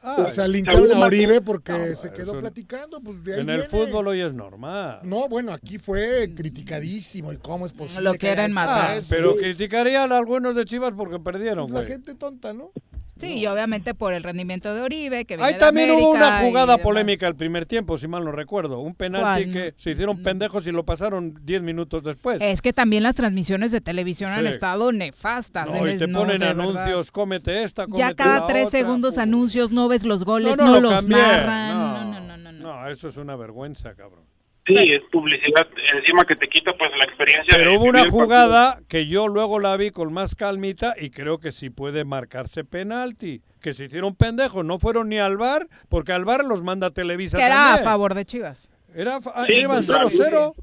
Ah, 0.03 0.25
O 0.27 0.31
sea, 0.31 0.45
lincharon 0.47 0.91
a 0.91 0.99
Oribe 1.05 1.39
porque 1.39 1.71
No, 1.71 1.95
se 1.95 2.11
quedó 2.11 2.31
eso- 2.33 2.39
platicando, 2.39 2.99
pues 2.99 3.23
de 3.23 3.35
ahí 3.35 3.39
En 3.41 3.49
el 3.49 3.61
viene. 3.61 3.69
fútbol 3.69 4.07
hoy 4.09 4.21
es 4.21 4.33
normal. 4.33 4.99
No, 5.03 5.29
bueno, 5.29 5.53
aquí 5.53 5.77
fue 5.77 6.33
criticadísimo 6.35 7.31
y 7.31 7.37
cómo 7.37 7.65
es 7.65 7.71
posible 7.71 8.03
Lo 8.03 8.13
que 8.15 8.27
haya 8.27 8.33
era 8.33 8.45
en 8.45 8.51
hecho 8.51 8.55
Madrid. 8.65 8.97
eso. 8.97 9.07
Pero 9.09 9.35
criticarían 9.37 10.11
a 10.11 10.17
algunos 10.17 10.53
de 10.53 10.65
Chivas 10.65 10.91
porque 10.97 11.17
perdieron, 11.19 11.69
Pues 11.69 11.83
la 11.83 11.89
gente 11.89 12.13
tonta, 12.15 12.53
¿no? 12.53 12.71
Sí, 13.17 13.37
y 13.37 13.45
obviamente 13.47 13.93
por 13.93 14.13
el 14.13 14.23
rendimiento 14.23 14.73
de 14.75 14.81
Oribe, 14.81 15.23
que 15.25 15.35
viene 15.37 15.47
Ahí 15.47 15.53
de 15.53 15.59
también 15.59 15.91
hubo 15.91 16.13
América 16.15 16.27
una 16.39 16.39
jugada 16.41 16.77
polémica 16.79 17.27
el 17.27 17.35
primer 17.35 17.65
tiempo, 17.65 17.97
si 17.97 18.07
mal 18.09 18.25
no 18.25 18.31
recuerdo. 18.33 18.79
Un 18.79 18.93
penalti 18.93 19.43
¿Cuál? 19.45 19.53
que 19.53 19.73
se 19.77 19.91
hicieron 19.91 20.21
pendejos 20.21 20.67
y 20.67 20.71
lo 20.71 20.83
pasaron 20.83 21.33
10 21.43 21.61
minutos 21.61 22.03
después. 22.03 22.39
Es 22.41 22.61
que 22.61 22.73
también 22.73 23.03
las 23.03 23.15
transmisiones 23.15 23.71
de 23.71 23.79
televisión 23.79 24.31
han 24.31 24.45
Sí. 24.45 24.51
estado 24.53 24.91
nefastas. 24.91 25.67
No, 25.73 25.87
y 25.89 25.97
te 25.97 26.07
no, 26.07 26.19
ponen 26.19 26.39
de 26.39 26.47
verdad. 26.47 26.61
anuncios, 26.63 27.11
cómete 27.11 27.63
esta, 27.63 27.83
Ya 27.83 27.89
cómete 27.89 28.15
cada 28.15 28.39
la 28.41 28.45
tres 28.47 28.67
otra. 28.67 28.79
segundos 28.79 29.17
anuncios, 29.17 29.71
no 29.71 29.87
ves 29.87 30.05
los 30.05 30.25
goles, 30.25 30.57
No, 30.57 30.65
no, 30.65 30.71
no, 30.73 30.79
lo 30.81 30.89
los 30.91 30.95
cambié. 31.01 31.17
narran. 31.17 31.69
No, 31.77 32.03
No, 32.03 32.03
no, 32.03 32.19
no, 32.19 32.37
no. 32.37 32.51
no. 32.51 32.81
No, 32.83 32.87
eso 32.89 33.07
es 33.07 33.15
una 33.17 33.35
vergüenza, 33.37 33.95
cabrón. 33.95 34.24
Sí, 34.67 34.93
es 34.93 35.01
publicidad 35.11 35.67
encima 35.93 36.23
que 36.25 36.35
te 36.35 36.47
quita 36.47 36.75
pues 36.75 36.89
la 36.97 37.03
experiencia. 37.03 37.53
Pero 37.55 37.71
de 37.71 37.77
hubo 37.77 37.85
una 37.85 37.99
partido. 37.99 38.11
jugada 38.23 38.79
que 38.87 39.05
yo 39.07 39.27
luego 39.27 39.59
la 39.59 39.77
vi 39.77 39.91
con 39.91 40.11
más 40.11 40.33
calmita 40.35 40.95
y 40.99 41.11
creo 41.11 41.37
que 41.39 41.51
sí 41.51 41.69
puede 41.69 42.03
marcarse 42.03 42.63
penalti. 42.63 43.41
Que 43.61 43.73
se 43.75 43.85
hicieron 43.85 44.15
pendejos, 44.15 44.65
no 44.65 44.79
fueron 44.79 45.09
ni 45.09 45.19
al 45.19 45.37
bar, 45.37 45.67
porque 45.89 46.13
al 46.13 46.25
bar 46.25 46.43
los 46.45 46.63
manda 46.63 46.89
Televisa 46.91 47.37
Que 47.37 47.43
era 47.43 47.75
a 47.75 47.77
favor 47.79 48.13
de 48.15 48.25
Chivas. 48.25 48.69
Era, 48.95 49.19
fa- 49.21 49.45
Sí, 49.45 49.53
iban 49.53 49.77
contra- 49.85 50.03
0-0. 50.09 50.53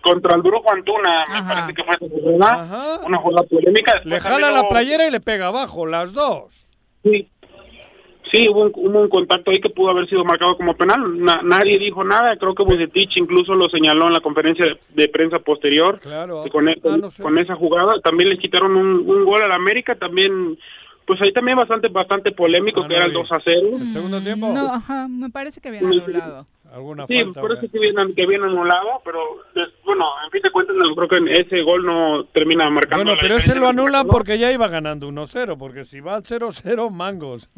Contra 0.00 0.34
el 0.36 0.42
Brujo 0.42 0.72
Antuna, 0.72 1.24
me 1.28 1.38
Ajá. 1.38 1.48
parece 1.48 1.74
que 1.74 1.84
fue 1.84 1.94
esa 1.96 2.06
jugada. 2.08 2.62
Ajá. 2.62 3.00
Una 3.06 3.18
jugada 3.18 3.46
polémica. 3.48 3.92
Después 3.94 4.12
Le 4.14 4.20
jala 4.20 4.50
la 4.52 4.68
playera 4.68 5.06
y 5.06 5.10
le 5.10 5.20
pega 5.20 5.48
abajo, 5.48 5.86
las 5.86 6.12
dos. 6.14 6.68
Sí, 7.02 7.28
sí 8.30 8.48
hubo, 8.48 8.62
un, 8.62 8.72
hubo 8.74 9.00
un 9.00 9.08
contacto 9.08 9.50
ahí 9.50 9.60
que 9.60 9.70
pudo 9.70 9.90
haber 9.90 10.08
sido 10.08 10.24
marcado 10.24 10.56
como 10.56 10.76
penal. 10.76 11.18
Na- 11.22 11.40
nadie 11.42 11.78
dijo 11.78 12.04
nada. 12.04 12.36
Creo 12.36 12.54
que 12.54 12.62
Bucetich 12.64 13.16
incluso 13.16 13.54
lo 13.54 13.68
señaló 13.68 14.06
en 14.06 14.12
la 14.12 14.20
conferencia 14.20 14.64
de, 14.64 14.78
de 14.94 15.08
prensa 15.08 15.38
posterior. 15.38 15.98
Claro. 16.00 16.44
con, 16.50 16.68
e- 16.68 16.78
Ah, 16.84 16.96
no 17.00 17.10
sé. 17.10 17.22
con 17.22 17.38
esa 17.38 17.54
jugada 17.56 18.00
también 18.00 18.30
le 18.30 18.38
quitaron 18.38 18.76
un, 18.76 19.08
un 19.08 19.24
gol 19.24 19.42
al 19.42 19.52
América. 19.52 19.94
También, 19.94 20.58
pues 21.06 21.20
ahí 21.22 21.32
también 21.32 21.56
bastante 21.56 21.88
bastante 21.88 22.32
polémico, 22.32 22.80
Ah, 22.80 22.88
que 22.88 22.88
no 22.88 22.94
era 22.96 23.04
el 23.06 23.10
vi. 23.12 23.16
2 23.18 23.32
a 23.32 23.40
0. 23.44 23.60
¿El 23.80 23.88
segundo 23.88 24.20
tiempo? 24.22 24.48
No, 24.52 24.66
ajá, 24.74 25.08
me 25.08 25.30
parece 25.30 25.60
que 25.60 25.70
viene 25.70 25.86
anulado. 25.86 26.46
Alguna 26.70 27.06
Sí, 27.06 27.24
falta. 27.24 27.40
güey. 27.40 27.58
que 27.70 27.78
viene, 27.78 28.14
que 28.14 28.26
viene 28.26 28.44
anulado, 28.44 29.00
pero 29.02 29.18
bueno, 29.86 30.04
en 30.22 30.30
fin 30.30 30.42
de 30.42 30.50
cuentas, 30.50 30.76
no, 30.76 30.94
creo 30.94 31.08
que 31.08 31.32
ese 31.40 31.62
gol 31.62 31.86
no 31.86 32.24
termina 32.26 32.68
marcando. 32.68 33.06
Bueno, 33.06 33.18
pero 33.22 33.36
ese 33.38 33.54
lo 33.54 33.68
anulan 33.68 34.06
porque 34.06 34.38
ya 34.38 34.52
iba 34.52 34.68
ganando 34.68 35.08
1-0, 35.08 35.56
porque 35.56 35.86
si 35.86 36.00
va 36.00 36.16
al 36.16 36.24
0-0, 36.24 36.90
mangos. 36.90 37.48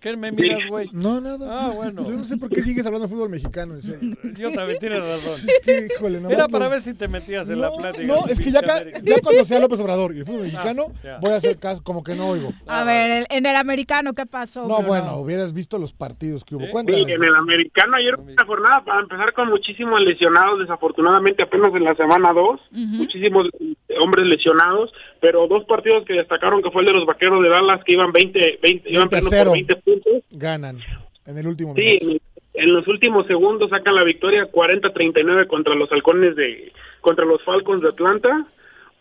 ¿Qué 0.00 0.16
me 0.16 0.32
miras, 0.32 0.66
güey? 0.68 0.88
No, 0.92 1.20
nada. 1.20 1.46
Ah, 1.66 1.72
bueno. 1.74 2.04
Yo 2.04 2.10
no 2.16 2.24
sé 2.24 2.38
por 2.38 2.48
qué 2.48 2.62
sigues 2.62 2.86
hablando 2.86 3.06
de 3.06 3.12
fútbol 3.14 3.28
mexicano, 3.28 3.74
en 3.74 3.82
serio. 3.82 4.16
Yo 4.38 4.50
también 4.52 4.78
tienes 4.78 5.00
razón. 5.00 5.50
Sí, 5.62 5.72
híjole, 5.94 6.20
nomás 6.20 6.38
Era 6.38 6.48
para 6.48 6.68
ver 6.68 6.80
si 6.80 6.94
te 6.94 7.06
metías 7.06 7.48
en 7.50 7.60
la 7.60 7.68
No, 7.68 7.76
plática. 7.76 8.04
no, 8.06 8.26
es 8.26 8.40
que 8.40 8.50
ya, 8.50 8.60
ya 9.02 9.20
cuando 9.22 9.44
sea 9.44 9.60
López 9.60 9.78
Obrador 9.80 10.14
y 10.16 10.20
el 10.20 10.24
fútbol 10.24 10.42
mexicano, 10.42 10.86
ya. 11.04 11.18
voy 11.18 11.32
a 11.32 11.36
hacer 11.36 11.58
caso 11.58 11.82
como 11.82 12.02
que 12.02 12.14
no 12.14 12.28
oigo. 12.30 12.52
A 12.66 12.82
ver, 12.84 13.10
el- 13.10 13.26
en 13.28 13.44
el 13.44 13.56
americano, 13.56 14.14
¿qué 14.14 14.24
pasó? 14.24 14.66
No, 14.66 14.82
bueno, 14.82 15.16
hubieras 15.18 15.52
visto 15.52 15.78
los 15.78 15.92
partidos 15.92 16.44
que 16.44 16.54
hubo. 16.56 16.64
Sí, 16.64 16.70
Cuéntanos. 16.70 17.06
en 17.08 17.22
el 17.24 17.34
americano 17.36 17.96
ayer 17.96 18.16
fue 18.16 18.32
una 18.32 18.46
jornada 18.46 18.84
para 18.84 19.00
empezar 19.00 19.34
con 19.34 19.48
muchísimos 19.50 20.00
lesionados, 20.00 20.60
desafortunadamente 20.60 21.42
apenas 21.42 21.74
en 21.74 21.84
la 21.84 21.94
semana 21.94 22.32
2, 22.32 22.58
muchísimos 22.70 23.48
eh, 23.60 23.96
hombres 24.02 24.26
lesionados, 24.26 24.92
pero 25.20 25.46
dos 25.46 25.64
partidos 25.64 26.04
que 26.04 26.14
destacaron 26.14 26.62
que 26.62 26.70
fue 26.70 26.82
el 26.82 26.88
de 26.88 26.94
los 26.94 27.06
vaqueros 27.06 27.42
de 27.42 27.48
Dallas 27.48 27.82
que 27.84 27.92
iban 27.92 28.12
20, 28.12 28.58
20, 28.62 28.90
iban 28.90 29.08
20 29.08 29.16
a 29.16 29.20
perdiendo 29.20 29.30
cero. 29.30 29.50
por 29.50 29.52
20 29.54 29.76
puntos. 29.76 30.12
Ganan 30.30 30.78
en 31.26 31.38
el 31.38 31.46
último 31.46 31.74
Sí, 31.76 31.98
minuto. 32.00 32.24
en 32.54 32.72
los 32.72 32.88
últimos 32.88 33.26
segundos 33.26 33.70
sacan 33.70 33.94
la 33.94 34.04
victoria 34.04 34.50
40-39 34.50 35.46
contra 35.46 35.74
los 35.74 35.90
halcones 35.92 36.34
de, 36.36 36.72
contra 37.00 37.24
los 37.24 37.42
Falcons 37.44 37.82
de 37.82 37.88
Atlanta. 37.90 38.46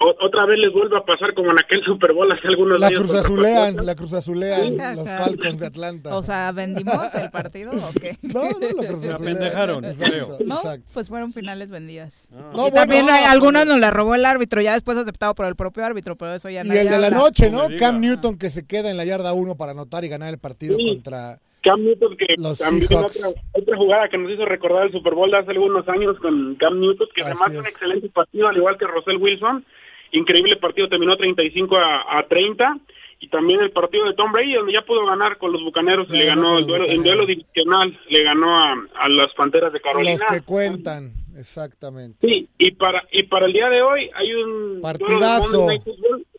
Otra 0.01 0.45
vez 0.45 0.57
les 0.59 0.71
vuelve 0.71 0.95
a 0.97 1.01
pasar 1.03 1.33
como 1.33 1.51
en 1.51 1.59
aquel 1.59 1.83
Super 1.83 2.13
Bowl 2.13 2.31
hace 2.31 2.47
algunos 2.47 2.79
La 2.79 2.87
años. 2.87 3.01
cruz 3.01 3.15
azulean, 3.15 3.85
la 3.85 3.95
cruz 3.95 4.13
azulean 4.13 4.79
Ajá. 4.79 4.95
los 4.95 5.05
Falcons 5.09 5.59
de 5.59 5.67
Atlanta. 5.67 6.15
O 6.15 6.23
sea, 6.23 6.53
¿vendimos 6.53 7.13
el 7.15 7.29
partido 7.29 7.71
o 7.73 7.99
qué? 7.99 8.17
no, 8.21 8.43
no, 8.49 8.81
la 8.81 8.87
cruz 8.87 9.01
Se 9.01 9.09
azulean. 9.09 9.15
apendejaron, 9.15 9.83
Exacto, 9.83 10.11
creo. 10.37 10.37
¿No? 10.47 10.55
exacto. 10.55 10.85
Pues 10.93 11.09
fueron 11.09 11.33
finales 11.33 11.69
vendidas. 11.69 12.29
No, 12.31 12.37
y 12.39 12.53
bueno, 12.53 12.71
también 12.71 13.05
no, 13.07 13.11
no, 13.11 13.27
algunos 13.27 13.65
nos 13.65 13.77
la 13.77 13.91
robó 13.91 14.15
el 14.15 14.23
árbitro, 14.25 14.61
ya 14.61 14.71
después 14.73 14.97
aceptado 14.97 15.35
por 15.35 15.47
el 15.47 15.57
propio 15.57 15.83
árbitro, 15.83 16.15
pero 16.15 16.33
eso 16.33 16.49
ya 16.49 16.63
Y 16.63 16.67
nadie 16.69 16.81
el 16.81 16.89
de 16.89 16.97
la 16.97 17.07
habla. 17.07 17.19
noche, 17.19 17.51
No 17.51 17.67
¿no? 17.67 17.77
Cam 17.77 17.99
Newton 17.99 18.37
que 18.37 18.51
se 18.51 18.65
queda 18.65 18.89
en 18.91 18.95
la 18.95 19.03
yarda 19.03 19.33
1 19.33 19.57
para 19.57 19.73
anotar 19.73 20.05
y 20.05 20.07
ganar 20.07 20.29
el 20.29 20.37
partido 20.39 20.77
Sí. 20.77 20.93
contra 20.93 21.37
Cam 21.61 21.83
Newton, 21.83 22.15
que 22.15 22.35
Los 22.37 22.59
también 22.59 22.85
otra, 22.93 23.27
otra 23.51 23.75
jugada 23.75 24.07
que 24.07 24.17
nos 24.17 24.31
hizo 24.31 24.45
recordar 24.45 24.85
el 24.85 24.93
Super 24.93 25.13
Bowl 25.13 25.29
de 25.29 25.39
hace 25.39 25.51
algunos 25.51 25.85
años 25.89 26.15
con 26.21 26.55
Cam 26.55 26.79
Newton, 26.79 27.07
que 27.13 27.19
Así 27.21 27.31
además 27.31 27.47
fue 27.49 27.57
un 27.59 27.65
es. 27.65 27.71
excelente 27.73 28.09
partido, 28.11 28.47
al 28.47 28.55
igual 28.55 28.77
que 28.77 28.87
Russell 28.87 29.17
Wilson. 29.17 29.65
Increíble 30.11 30.55
partido, 30.55 30.89
terminó 30.89 31.15
35 31.15 31.77
a, 31.77 32.17
a 32.17 32.27
30. 32.27 32.77
Y 33.21 33.27
también 33.27 33.59
el 33.59 33.71
partido 33.71 34.05
de 34.05 34.13
Tom 34.13 34.31
Brady, 34.31 34.53
donde 34.53 34.73
ya 34.73 34.85
pudo 34.85 35.05
ganar 35.05 35.37
con 35.37 35.51
los 35.51 35.61
Bucaneros, 35.61 36.09
le 36.09 36.25
ganó 36.25 36.57
el 36.57 36.65
duelo, 36.65 36.85
en 36.85 36.97
Bucaneros. 36.97 37.03
duelo 37.03 37.25
divisional, 37.25 37.99
le 38.07 38.23
ganó 38.23 38.57
a, 38.57 38.75
a 38.97 39.09
las 39.09 39.33
Panteras 39.33 39.73
de 39.73 39.81
Carolina. 39.81 40.17
los 40.21 40.37
que 40.37 40.41
cuentan. 40.45 41.13
Exactamente. 41.39 42.27
Sí, 42.27 42.49
y 42.57 42.71
para 42.71 43.03
y 43.11 43.23
para 43.23 43.45
el 43.45 43.53
día 43.53 43.69
de 43.69 43.81
hoy 43.81 44.09
hay 44.13 44.33
un 44.33 44.75
de 44.75 44.81
Partidazo. 44.81 45.67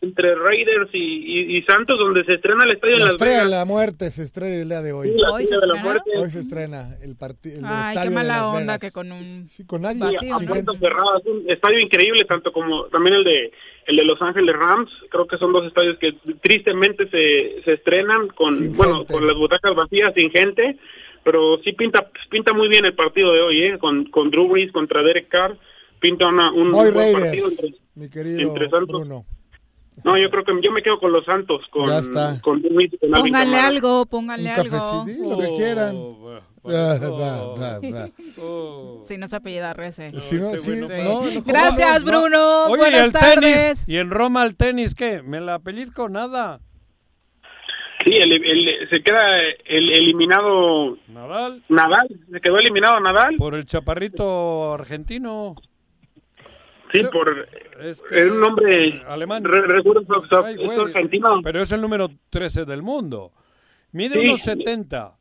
Entre 0.03 0.33
Raiders 0.33 0.89
y, 0.93 0.97
y- 0.97 1.57
y 1.57 1.61
Santos, 1.63 1.99
donde 1.99 2.23
se 2.25 2.33
estrena 2.33 2.63
el 2.63 2.71
estadio 2.71 2.97
La 2.97 3.05
Las 3.05 3.11
estrella 3.13 3.43
de 3.43 3.49
la 3.51 3.65
muerte 3.65 4.09
se 4.09 4.23
estrena 4.23 4.55
el 4.55 4.67
día 4.67 4.81
de 4.81 4.93
hoy. 4.93 5.09
Sí, 5.09 5.17
la 5.17 5.31
¿Hoy 5.31 5.45
se 5.45 5.53
de 5.53 5.59
la 5.59 5.65
estrena? 5.65 5.83
muerte. 5.83 6.11
Hoy 6.17 6.29
se 6.31 6.39
estrena 6.39 6.95
el, 7.03 7.15
partido 7.15 7.59
el 7.59 7.65
Ay, 7.65 7.89
estadio 7.89 8.01
qué 8.01 8.09
de 8.09 8.15
mala 8.15 8.33
Las 8.37 8.45
onda 8.47 8.59
Vegas. 8.59 8.81
que 8.81 8.91
con 8.91 9.11
un... 9.11 9.47
Sí, 9.47 9.63
con 9.65 9.81
nadie. 9.83 9.99
Vacío, 9.99 10.19
Sí, 10.39 10.77
cerradas. 10.79 11.21
Un 11.25 11.43
estadio 11.47 11.79
increíble, 11.79 12.25
tanto 12.25 12.51
como 12.51 12.85
también 12.85 13.15
el 13.17 13.23
de 13.23 13.51
el 13.87 13.95
de 13.95 14.05
Los 14.05 14.19
Ángeles 14.21 14.55
Rams. 14.55 14.89
Creo 15.11 15.27
que 15.27 15.37
son 15.37 15.53
dos 15.53 15.65
estadios 15.67 15.97
que 15.99 16.13
tristemente 16.41 17.07
se, 17.09 17.61
se 17.63 17.73
estrenan 17.73 18.27
con 18.29 18.55
Sin 18.57 18.75
bueno 18.75 18.97
gente. 18.99 19.13
con 19.13 19.27
las 19.27 19.35
butacas 19.35 19.75
vacías, 19.75 20.13
sin 20.15 20.31
gente. 20.31 20.77
Pero 21.23 21.59
sí 21.63 21.73
pinta 21.73 22.09
pinta 22.29 22.53
muy 22.53 22.67
bien 22.67 22.85
el 22.85 22.95
partido 22.95 23.31
de 23.33 23.41
hoy, 23.41 23.61
¿eh? 23.63 23.77
Con, 23.79 24.05
con 24.05 24.31
Drew 24.31 24.47
Brees 24.49 24.71
contra 24.71 25.03
Derek 25.03 25.27
Carr. 25.29 25.57
Pinta 25.99 26.27
una, 26.27 26.51
un 26.51 26.73
Hoy 26.73 26.91
buen 26.91 27.13
partido. 27.13 27.47
Entre- 27.49 27.75
mi 27.95 28.09
querido 28.09 28.39
entre 28.41 28.69
Santos. 28.69 28.99
Bruno. 29.01 29.25
no, 30.03 30.17
yo 30.17 30.31
creo 30.31 30.43
que 30.43 30.53
yo 30.63 30.71
me 30.71 30.81
quedo 30.81 30.99
con 30.99 31.11
los 31.11 31.25
Santos, 31.25 31.67
con, 31.69 31.87
Ya 31.87 31.99
está. 31.99 32.41
con 32.41 32.61
Drew 32.61 32.73
Brees 32.73 32.91
con 32.99 33.11
Kamara. 33.11 33.67
algo, 33.67 34.01
Un 34.01 34.07
pónganle 34.07 34.49
algo. 34.49 34.71
cafecito, 34.77 35.29
lo 35.29 35.37
que 35.37 35.55
quieran. 35.55 35.95
Oh, 35.95 36.39
va, 36.67 36.97
va, 36.97 37.09
va, 37.09 37.41
oh, 37.43 37.93
va. 37.93 38.09
oh. 38.41 39.01
Si 39.05 39.17
no 39.17 39.27
se 39.27 39.35
apellida 39.35 39.73
Rece. 39.73 40.11
Si 40.19 40.35
no, 40.37 40.55
sí, 40.55 40.79
güey 40.79 40.81
no, 40.81 40.87
no 40.87 41.03
no, 41.03 41.19
¿cómo 41.21 41.43
Gracias, 41.45 42.03
no? 42.03 42.11
Bruno. 42.11 42.63
Oye, 42.65 42.73
¿y 42.73 42.77
Buenas 42.77 43.05
el 43.05 43.11
tardes. 43.13 43.41
tenis? 43.41 43.83
¿Y 43.87 43.97
en 43.97 44.09
Roma 44.09 44.43
el 44.43 44.55
tenis 44.55 44.95
qué? 44.95 45.21
¿Me 45.21 45.39
la 45.39 45.59
pellizco? 45.59 46.09
Nada. 46.09 46.61
Sí, 48.03 48.15
el, 48.17 48.31
el- 48.31 48.89
se 48.89 49.01
queda 49.03 49.39
el 49.65 49.91
eliminado 49.91 50.97
Nadal. 51.07 51.61
Nadal, 51.69 52.07
se 52.31 52.41
quedó 52.41 52.57
eliminado 52.57 52.99
Nadal. 52.99 53.35
Por 53.37 53.55
el 53.55 53.65
chaparrito 53.65 54.73
argentino. 54.73 55.55
Sí, 56.93 57.01
por 57.11 57.47
Este, 57.81 58.25
es 58.25 58.31
un 58.31 58.43
hombre 58.43 59.01
alemán. 59.07 59.43
Re- 59.43 59.61
recuerdo 59.61 60.03
Ay, 60.43 60.57
güey, 60.57 60.79
argentino. 60.79 61.41
Pero 61.41 61.61
es 61.61 61.71
el 61.71 61.79
número 61.81 62.09
13 62.29 62.65
del 62.65 62.81
mundo. 62.81 63.31
Mide 63.93 64.19
Sí. 64.19 64.27
unos 64.27 64.41
70. 64.41 65.17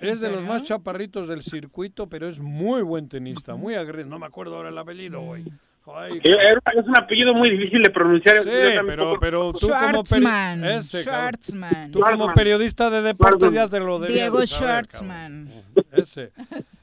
Es 0.00 0.20
de 0.20 0.30
los 0.30 0.42
más 0.42 0.62
chaparritos 0.62 1.28
del 1.28 1.42
circuito, 1.42 2.08
pero 2.08 2.26
es 2.28 2.40
muy 2.40 2.82
buen 2.82 3.08
tenista, 3.08 3.54
muy 3.56 3.74
aguerrido. 3.74 4.08
No 4.08 4.18
me 4.18 4.26
acuerdo 4.26 4.56
ahora 4.56 4.70
el 4.70 4.78
apellido, 4.78 5.20
güey. 5.20 5.44
Ay, 5.86 6.20
era- 6.22 6.60
Es 6.76 6.86
un 6.86 6.96
apellido 6.96 7.34
muy 7.34 7.50
difícil 7.50 7.82
de 7.82 7.90
pronunciar. 7.90 8.42
Sí, 8.44 8.50
Yo 8.50 8.74
también 8.74 8.86
pero, 8.86 9.04
poco- 9.08 9.20
pero 9.20 9.52
tú 9.52 9.68
como, 9.68 10.04
Schwartzman. 10.04 10.64
ese, 10.64 11.04
cabrón. 11.04 11.20
Schwartzman. 11.32 11.90
tú 11.90 12.00
como 12.00 12.10
Schwartzman. 12.12 12.34
periodista 12.34 12.90
de 12.90 13.02
deportes 13.02 13.52
ya 13.52 13.68
te 13.68 13.80
lo 13.80 13.98
debías 13.98 14.18
Diego 14.20 14.40
de 14.40 14.46
saber, 14.46 14.84
Schwartzman. 14.86 15.46
cabrón. 15.46 15.86
Ese. 15.92 16.32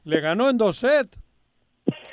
Le 0.03 0.19
ganó 0.19 0.49
en 0.49 0.57
dos 0.57 0.77
sets. 0.77 1.17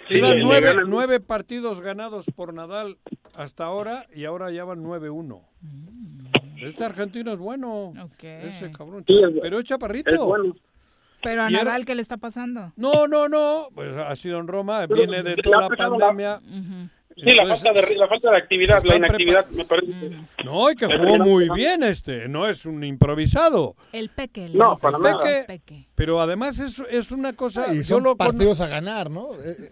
Sí, 0.08 0.18
Iban 0.18 0.36
le- 0.36 0.42
nueve, 0.44 0.66
ganan. 0.74 0.90
nueve 0.90 1.18
partidos 1.20 1.80
ganados 1.80 2.26
por 2.36 2.52
Nadal 2.54 2.98
hasta 3.34 3.64
ahora 3.64 4.06
y 4.14 4.24
ahora 4.26 4.50
ya 4.52 4.64
van 4.64 4.82
9-1. 4.84 5.42
Este 6.58 6.84
argentino 6.84 7.32
es 7.32 7.38
bueno. 7.38 7.92
Ese 8.20 8.70
cabrón. 8.70 9.04
Sí, 9.06 9.20
es- 9.22 9.30
pero 9.42 9.58
es 9.58 9.64
chaparrito. 9.64 10.10
es 10.10 10.18
bueno. 10.20 10.54
Pero 11.24 11.42
a 11.42 11.50
Y 11.50 11.54
era- 11.54 11.64
Nadal, 11.64 11.84
¿qué 11.84 11.94
le 11.94 12.02
está 12.02 12.16
pasando? 12.18 12.72
No, 12.76 13.08
no, 13.08 13.28
no. 13.28 13.68
Pues 13.74 13.92
ha 13.96 14.14
sido 14.16 14.38
en 14.38 14.46
Roma, 14.46 14.86
Pero 14.86 14.94
viene 14.96 15.22
de 15.22 15.36
toda 15.36 15.62
la 15.62 15.68
pegado 15.68 15.98
la- 15.98 16.06
pandemia. 16.06 16.40
Sí, 17.16 17.22
la 17.26 17.42
Entonces, 17.42 17.62
falta, 17.62 17.80
de, 17.88 17.94
la 17.96 18.08
falta 18.08 18.30
de 18.32 18.36
actividad, 18.38 18.82
la 18.82 18.96
inactividad, 18.96 19.46
me 19.50 19.64
parece. 19.64 20.10
No, 20.44 20.68
y 20.68 20.74
que 20.74 20.86
jugó 20.86 21.16
muy 21.18 21.48
bien 21.50 21.84
este. 21.84 22.26
No 22.28 22.48
es 22.48 22.66
un 22.66 22.82
improvisado. 22.82 23.76
El 23.92 24.08
Peque. 24.08 24.48
le 24.48 24.58
No, 24.58 24.76
para 24.76 24.98
nada. 24.98 25.22
Peque, 25.22 25.44
Peque. 25.46 25.88
Pero 25.94 26.20
además 26.20 26.58
es, 26.58 26.80
es 26.90 27.12
una 27.12 27.32
cosa. 27.32 27.72
Y 27.72 27.78
yo 27.78 27.84
son 27.84 28.02
lo 28.02 28.16
con- 28.16 28.26
partidos 28.26 28.60
a 28.60 28.66
ganar, 28.66 29.10
¿no? 29.12 29.32
Eh, 29.34 29.38
eh, 29.46 29.70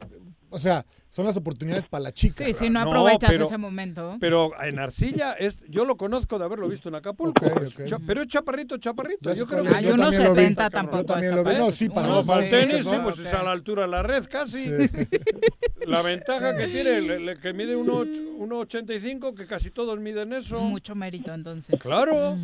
o 0.51 0.59
sea, 0.61 0.87
son 1.15 1.27
las 1.27 1.37
oportunidades 1.37 1.85
para 1.85 2.05
la 2.05 2.13
chica. 2.13 2.43
Sí, 2.43 2.55
si 2.55 2.71
no 2.71 2.83
No, 2.85 2.91
aprovechas 2.91 3.31
pero- 3.31 3.45
ese 3.45 3.59
momento. 3.59 4.17
Pero 4.19 4.51
en 4.63 4.79
Arcilla, 4.79 5.33
es, 5.35 5.59
yo 5.69 5.85
lo 5.85 5.99
conozco 5.99 6.39
de 6.39 6.47
haberlo 6.47 6.67
visto 6.69 6.89
en 6.89 6.95
Acapulco. 6.95 7.45
Cha- 7.87 7.99
pero 8.07 8.23
es 8.23 8.29
chaparrito, 8.29 8.79
chaparrito. 8.79 9.35
Yo 9.35 9.47
creo 9.47 9.63
que 9.63 9.69
es. 9.69 9.75
Hay 9.77 9.85
Yo 9.85 9.93
unos 9.95 10.07
también 10.11 10.25
lo 10.25 10.33
vi. 10.35 10.41
70 10.41 10.71
tampoco. 10.71 10.97
Yo 10.99 11.05
también 11.05 11.37
lo 11.37 11.45
vi. 11.45 11.55
No, 11.59 11.71
sí, 11.71 11.91
para 11.91 12.09
No, 12.09 12.15
los 12.15 12.25
para 12.25 12.45
el 12.45 12.51
tenis, 12.51 12.87
sí, 12.87 12.91
¿no? 12.93 13.03
pues 13.03 13.19
es 13.19 13.33
a 13.35 13.43
la 13.43 13.53
altura 13.53 13.83
de 13.83 13.89
la 13.89 14.03
red 14.03 14.25
casi. 14.31 14.71
La 15.87 16.01
ventaja 16.01 16.57
que 16.57 16.69
tiene, 16.69 17.01
le- 17.01 17.19
le- 17.19 17.37
que 17.41 17.53
mide 17.53 17.77
1,85, 17.77 19.35
que 19.35 19.47
casi 19.47 19.71
todos 19.71 19.99
miden 20.01 20.33
eso. 20.33 20.61
Mucho 20.61 20.95
mérito 20.95 21.35
entonces. 21.35 21.81
Claro. 21.83 22.39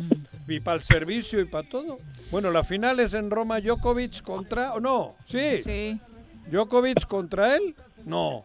Y 0.47 0.59
para 0.59 0.75
el 0.77 0.83
servicio 0.83 1.39
y 1.39 1.45
para 1.45 1.67
todo. 1.67 1.97
Bueno, 2.31 2.51
la 2.51 2.63
final 2.63 2.99
es 2.99 3.13
en 3.13 3.29
Roma, 3.31 3.61
Djokovic 3.61 4.21
contra... 4.23 4.73
¿O 4.73 4.79
no? 4.79 5.15
Sí. 5.25 5.61
Sí. 5.63 5.99
Djokovic 6.51 7.05
contra 7.07 7.55
él. 7.55 7.75
No. 8.05 8.43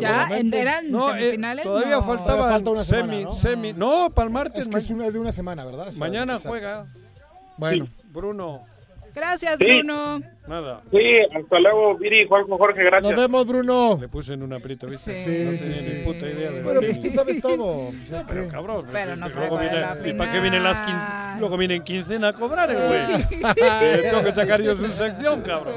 Ya 0.00 0.28
en- 0.36 0.52
eran 0.54 0.90
No, 0.90 1.10
eh, 1.14 1.18
semifinales. 1.20 1.64
todavía 1.64 1.96
no. 1.96 2.02
faltaba 2.02 2.24
Todavía 2.36 2.52
falta 2.52 2.70
una 2.70 2.84
semi, 2.84 3.00
semana, 3.02 3.22
¿no? 3.24 3.34
semi. 3.34 3.72
No, 3.72 4.10
para 4.10 4.26
el 4.26 4.32
martes. 4.32 4.62
Es 4.62 4.68
que 4.68 4.76
es, 4.78 4.90
una, 4.90 5.06
es 5.06 5.12
de 5.14 5.20
una 5.20 5.32
semana, 5.32 5.64
¿verdad? 5.64 5.88
O 5.88 5.92
sea, 5.92 5.98
Mañana 6.00 6.34
exacto. 6.34 6.48
juega. 6.50 6.86
Bueno, 7.56 7.86
Bruno. 8.12 8.60
Gracias, 9.14 9.56
Sí. 9.58 9.64
Bruno. 9.78 10.22
Nada. 10.48 10.80
Sí, 10.90 11.18
hasta 11.34 11.60
luego, 11.60 11.96
Viri, 11.98 12.26
Juanjo, 12.26 12.56
Jorge, 12.58 12.82
gracias. 12.82 13.12
nos 13.12 13.20
vemos, 13.20 13.46
Bruno. 13.46 13.98
Le 14.00 14.08
puse 14.08 14.32
en 14.32 14.42
un 14.42 14.52
aprieto, 14.54 14.86
¿viste? 14.86 15.14
Sí. 15.14 15.44
no 15.44 15.50
tenía 15.58 15.78
sí, 15.80 15.88
ni 15.88 15.94
sí. 15.96 16.02
puta 16.04 16.26
idea 16.26 16.50
de 16.50 16.62
Bueno, 16.62 16.80
pues 16.80 17.00
tú 17.00 17.10
sabes 17.10 17.40
todo. 17.40 17.90
Pero 18.28 18.48
cabrón, 18.48 18.86
Pero 18.90 19.16
no 19.16 19.28
luego 19.28 19.58
viene, 19.58 19.80
la 19.80 19.96
¿y 20.04 20.12
para 20.14 20.32
qué 20.32 20.40
vienen 20.40 20.62
las 20.64 20.78
final? 20.80 20.86
quince? 21.30 21.40
Luego 21.40 21.56
vienen 21.58 21.82
quincena 21.84 22.28
a 22.28 22.32
cobrar 22.32 22.70
el 22.70 22.76
güey. 22.76 23.42
Eh, 23.82 24.00
Tengo 24.10 24.24
que 24.24 24.32
sacar 24.32 24.60
yo 24.62 24.74
su 24.74 24.90
sección, 24.90 25.42
cabrón. 25.42 25.74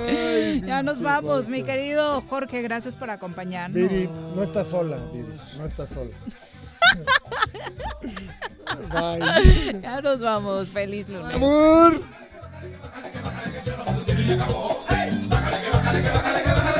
Ya 0.63 0.81
nos 0.81 1.01
vamos, 1.01 1.47
mi 1.47 1.63
querido 1.63 2.21
Jorge. 2.29 2.61
Gracias 2.61 2.95
por 2.95 3.09
acompañarnos. 3.09 3.75
Viri, 3.75 4.09
no 4.35 4.41
estás 4.43 4.69
sola, 4.69 4.97
Viri, 5.13 5.27
no 5.59 5.65
estás 5.65 5.89
sola. 5.89 6.11
Bye. 8.89 9.81
Ya 9.81 10.01
nos 10.01 10.19
vamos. 10.19 10.69
Feliz 10.69 11.07
lunes. 11.09 11.35
Amor. 11.35 11.99
Bájale, 13.25 13.61
que 13.63 13.71
bájale, 15.29 16.01
que 16.03 16.09
bájale, 16.11 16.41
que 16.43 16.49
bájale. 16.49 16.74